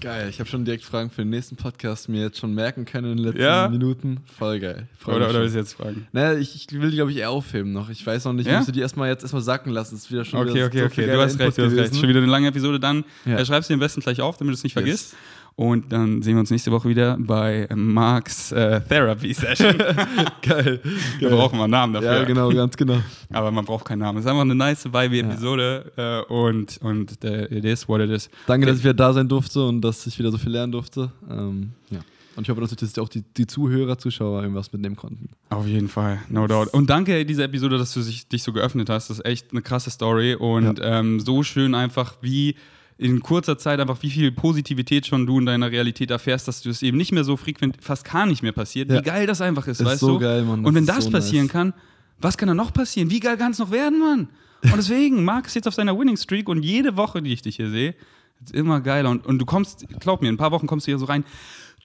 Geil, 0.00 0.28
ich 0.28 0.38
habe 0.38 0.48
schon 0.48 0.64
direkt 0.66 0.84
Fragen 0.84 1.10
für 1.10 1.22
den 1.22 1.30
nächsten 1.30 1.56
Podcast 1.56 2.08
mir 2.10 2.20
jetzt 2.20 2.38
schon 2.38 2.54
merken 2.54 2.84
können 2.84 3.12
in 3.12 3.16
den 3.16 3.24
letzten 3.26 3.40
Ja? 3.42 3.68
Minuten. 3.68 4.18
Voll 4.38 4.60
geil. 4.60 4.86
Freu 4.98 5.16
Oder, 5.16 5.30
oder 5.30 5.40
willst 5.40 5.54
du 5.54 5.58
jetzt 5.58 5.72
fragen? 5.72 6.06
Naja, 6.12 6.38
ich, 6.38 6.54
ich 6.54 6.70
will 6.80 6.90
die, 6.90 6.96
glaube 6.96 7.10
ich, 7.10 7.16
eher 7.16 7.30
aufheben 7.30 7.72
noch. 7.72 7.88
Ich 7.88 8.06
weiß 8.06 8.26
noch 8.26 8.34
nicht, 8.34 8.46
Ja? 8.46 8.52
ich 8.52 8.58
müsste 8.58 8.72
die 8.72 8.80
erstmal 8.80 9.08
jetzt 9.08 9.22
erstmal 9.22 9.42
sacken 9.42 9.72
lassen. 9.72 9.94
Das 9.94 10.04
ist 10.04 10.12
wieder 10.12 10.24
schon 10.26 10.40
Okay, 10.40 10.54
wieder 10.54 10.66
okay, 10.66 10.78
so 10.80 10.84
okay. 10.84 11.06
Du 11.06 11.20
hast 11.20 11.38
recht, 11.38 11.58
Input 11.58 11.72
du 11.72 11.80
hast 11.82 11.90
recht. 11.92 11.96
Schon 12.00 12.08
wieder 12.10 12.18
eine 12.20 12.30
lange 12.30 12.48
Episode. 12.48 12.78
Dann 12.78 13.04
Ja. 13.24 13.38
äh, 13.38 13.46
schreibst 13.46 13.70
du 13.70 13.72
dir 13.72 13.76
am 13.76 13.80
besten 13.80 14.00
gleich 14.02 14.20
auf, 14.20 14.36
damit 14.36 14.52
du 14.52 14.56
es 14.56 14.62
nicht 14.64 14.76
Yes. 14.76 14.82
vergisst. 14.84 15.16
Und 15.58 15.90
dann 15.90 16.20
sehen 16.20 16.34
wir 16.34 16.40
uns 16.40 16.50
nächste 16.50 16.70
Woche 16.70 16.86
wieder 16.86 17.16
bei 17.18 17.66
Marks 17.74 18.52
äh, 18.52 18.78
Therapy 18.82 19.32
Session. 19.32 19.74
Geil. 20.42 20.80
da 21.18 21.28
brauchen 21.30 21.58
wir 21.58 21.64
einen 21.64 21.70
Namen 21.70 21.94
dafür. 21.94 22.12
Ja, 22.12 22.24
genau, 22.24 22.50
ganz 22.50 22.76
genau. 22.76 22.98
Aber 23.32 23.50
man 23.50 23.64
braucht 23.64 23.86
keinen 23.86 24.00
Namen. 24.00 24.18
Es 24.18 24.26
ist 24.26 24.30
einfach 24.30 24.42
eine 24.42 24.54
nice 24.54 24.84
Vibe-Episode 24.84 25.92
äh, 26.28 26.32
und, 26.32 26.76
und 26.82 27.24
äh, 27.24 27.46
it 27.46 27.64
is 27.64 27.88
what 27.88 28.02
it 28.02 28.10
is. 28.10 28.28
Danke, 28.46 28.66
dass 28.66 28.76
ich 28.76 28.84
wieder 28.84 28.92
da 28.92 29.14
sein 29.14 29.30
durfte 29.30 29.64
und 29.64 29.80
dass 29.80 30.06
ich 30.06 30.18
wieder 30.18 30.30
so 30.30 30.36
viel 30.36 30.52
lernen 30.52 30.72
durfte. 30.72 31.10
Ähm, 31.30 31.70
ja. 31.88 32.00
Und 32.36 32.42
ich 32.42 32.50
hoffe, 32.50 32.60
dass 32.60 32.70
sich 32.72 33.00
auch 33.00 33.08
die, 33.08 33.22
die 33.22 33.46
Zuhörer, 33.46 33.96
Zuschauer 33.96 34.42
irgendwas 34.42 34.70
mitnehmen 34.74 34.96
konnten. 34.96 35.30
Auf 35.48 35.66
jeden 35.66 35.88
Fall, 35.88 36.20
no 36.28 36.46
doubt. 36.46 36.68
Und 36.74 36.90
danke 36.90 37.24
diese 37.24 37.44
Episode, 37.44 37.78
dass 37.78 37.94
du 37.94 38.00
dich 38.02 38.42
so 38.42 38.52
geöffnet 38.52 38.90
hast. 38.90 39.08
Das 39.08 39.20
ist 39.20 39.24
echt 39.24 39.52
eine 39.52 39.62
krasse 39.62 39.88
Story 39.88 40.34
und 40.34 40.80
ja. 40.80 41.00
ähm, 41.00 41.18
so 41.18 41.42
schön 41.42 41.74
einfach, 41.74 42.16
wie 42.20 42.56
in 42.98 43.20
kurzer 43.20 43.58
Zeit 43.58 43.78
einfach, 43.78 44.02
wie 44.02 44.10
viel 44.10 44.32
Positivität 44.32 45.06
schon 45.06 45.26
du 45.26 45.38
in 45.38 45.46
deiner 45.46 45.70
Realität 45.70 46.10
erfährst, 46.10 46.48
dass 46.48 46.62
du 46.62 46.70
es 46.70 46.82
eben 46.82 46.96
nicht 46.96 47.12
mehr 47.12 47.24
so 47.24 47.36
frequent, 47.36 47.76
fast 47.80 48.04
gar 48.04 48.24
nicht 48.26 48.42
mehr 48.42 48.52
passiert. 48.52 48.90
Ja. 48.90 48.98
Wie 48.98 49.02
geil 49.02 49.26
das 49.26 49.40
einfach 49.40 49.66
ist, 49.66 49.80
ist 49.80 49.86
weißt 49.86 50.00
so 50.00 50.14
du? 50.14 50.18
Geil, 50.20 50.44
Mann. 50.44 50.64
Und 50.64 50.74
wenn 50.74 50.86
das 50.86 51.04
so 51.04 51.10
passieren 51.10 51.46
nice. 51.46 51.52
kann, 51.52 51.74
was 52.18 52.38
kann 52.38 52.48
da 52.48 52.54
noch 52.54 52.72
passieren? 52.72 53.10
Wie 53.10 53.20
geil 53.20 53.36
kann 53.36 53.52
es 53.52 53.58
noch 53.58 53.70
werden, 53.70 53.98
Mann? 53.98 54.28
Und 54.62 54.76
deswegen, 54.76 55.24
Marc 55.24 55.46
ist 55.46 55.54
jetzt 55.54 55.68
auf 55.68 55.74
seiner 55.74 55.98
Winning 55.98 56.16
Streak 56.16 56.48
und 56.48 56.62
jede 56.62 56.96
Woche, 56.96 57.22
die 57.22 57.32
ich 57.32 57.42
dich 57.42 57.56
hier 57.56 57.70
sehe, 57.70 57.94
ist 58.42 58.54
immer 58.54 58.80
geiler. 58.80 59.10
Und, 59.10 59.26
und 59.26 59.38
du 59.38 59.44
kommst, 59.44 59.86
glaub 60.00 60.22
mir, 60.22 60.28
in 60.28 60.34
ein 60.34 60.38
paar 60.38 60.50
Wochen 60.50 60.66
kommst 60.66 60.86
du 60.86 60.92
hier 60.92 60.98
so 60.98 61.04
rein. 61.04 61.24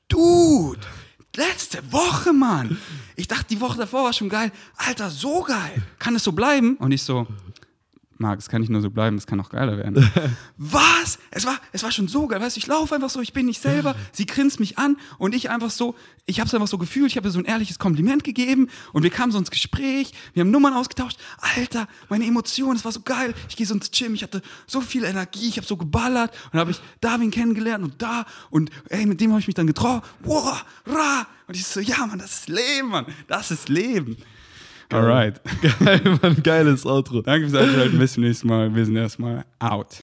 Dude, 0.08 0.80
letzte 1.36 1.80
Woche, 1.92 2.32
Mann. 2.34 2.78
Ich 3.16 3.28
dachte, 3.28 3.46
die 3.50 3.60
Woche 3.60 3.78
davor 3.78 4.06
war 4.06 4.14
schon 4.14 4.30
geil. 4.30 4.52
Alter, 4.78 5.10
so 5.10 5.42
geil. 5.44 5.84
Kann 6.00 6.16
es 6.16 6.24
so 6.24 6.32
bleiben? 6.32 6.78
Und 6.78 6.92
ich 6.92 7.04
so, 7.04 7.28
Marc, 8.22 8.40
es 8.40 8.48
kann 8.48 8.62
nicht 8.62 8.70
nur 8.70 8.82
so 8.82 8.90
bleiben, 8.90 9.18
es 9.18 9.28
kann 9.28 9.40
auch 9.42 9.50
geiler 9.50 9.78
werden. 9.78 10.10
Was? 10.58 11.20
Es 11.32 11.46
war, 11.46 11.60
es 11.72 11.84
war 11.84 11.92
schon 11.92 12.08
so 12.08 12.28
geil, 12.28 12.40
weißt 12.40 12.56
du, 12.56 12.60
ich 12.60 12.68
laufe 12.68 12.96
einfach 12.96 13.10
so, 13.10 13.20
ich 13.20 13.34
bin 13.34 13.48
nicht 13.48 13.62
selber, 13.62 13.96
sie 14.12 14.26
grinst 14.26 14.60
mich 14.60 14.78
an 14.78 14.98
und 15.18 15.36
ich 15.36 15.50
einfach 15.50 15.72
so, 15.72 15.96
ich 16.26 16.40
habe 16.40 16.48
es 16.48 16.54
einfach 16.54 16.68
so 16.68 16.78
gefühlt, 16.78 17.08
ich 17.08 17.18
habe 17.18 17.28
ihr 17.28 17.32
so 17.32 17.40
ein 17.40 17.46
ehrliches 17.46 17.80
Kompliment 17.80 18.24
gegeben 18.24 18.70
und 18.94 19.04
wir 19.04 19.10
kamen 19.10 19.32
so 19.32 19.40
ins 19.40 19.52
Gespräch, 19.52 20.14
wir 20.34 20.42
haben 20.42 20.52
Nummern 20.52 20.74
ausgetauscht. 20.74 21.18
Alter, 21.56 21.88
meine 22.10 22.26
Emotionen, 22.26 22.78
es 22.78 22.86
war 22.86 22.92
so 22.92 23.02
geil. 23.02 23.34
Ich 23.50 23.56
gehe 23.56 23.66
so 23.66 23.74
ins 23.74 23.92
Gym, 23.92 24.14
ich 24.14 24.24
hatte 24.24 24.42
so 24.68 24.82
viel 24.82 25.04
Energie, 25.04 25.48
ich 25.48 25.58
habe 25.58 25.68
so 25.68 25.76
geballert 25.76 26.34
und 26.54 26.60
habe 26.60 26.72
ich 26.72 26.80
Darwin 27.02 27.32
kennengelernt 27.32 27.84
und 27.84 28.02
da 28.02 28.26
und 28.50 28.70
ey, 28.90 29.06
mit 29.06 29.20
dem 29.20 29.32
habe 29.32 29.40
ich 29.40 29.48
mich 29.48 29.56
dann 29.56 29.68
getroffen. 29.68 30.02
Wow, 30.24 30.64
ra. 30.86 31.28
Und 31.48 31.56
ich 31.56 31.66
so, 31.66 31.80
ja, 31.80 32.06
Mann, 32.06 32.20
das 32.20 32.32
ist 32.32 32.50
Leben, 32.50 32.90
Mann, 32.90 33.06
das 33.28 33.52
ist 33.52 33.68
Leben. 33.68 34.18
Alright. 34.92 35.42
Geil, 35.84 36.02
Mann, 36.22 36.44
geiles 36.44 36.86
Outro. 36.86 37.22
Danke 37.22 37.50
fürs 37.50 37.62
Einschalten. 37.62 37.98
Bis 37.98 38.14
zum 38.14 38.24
nächsten 38.24 38.48
Mal. 38.48 38.74
Wir 38.74 38.86
sind 38.86 38.96
erstmal 38.96 39.46
out. 39.60 39.98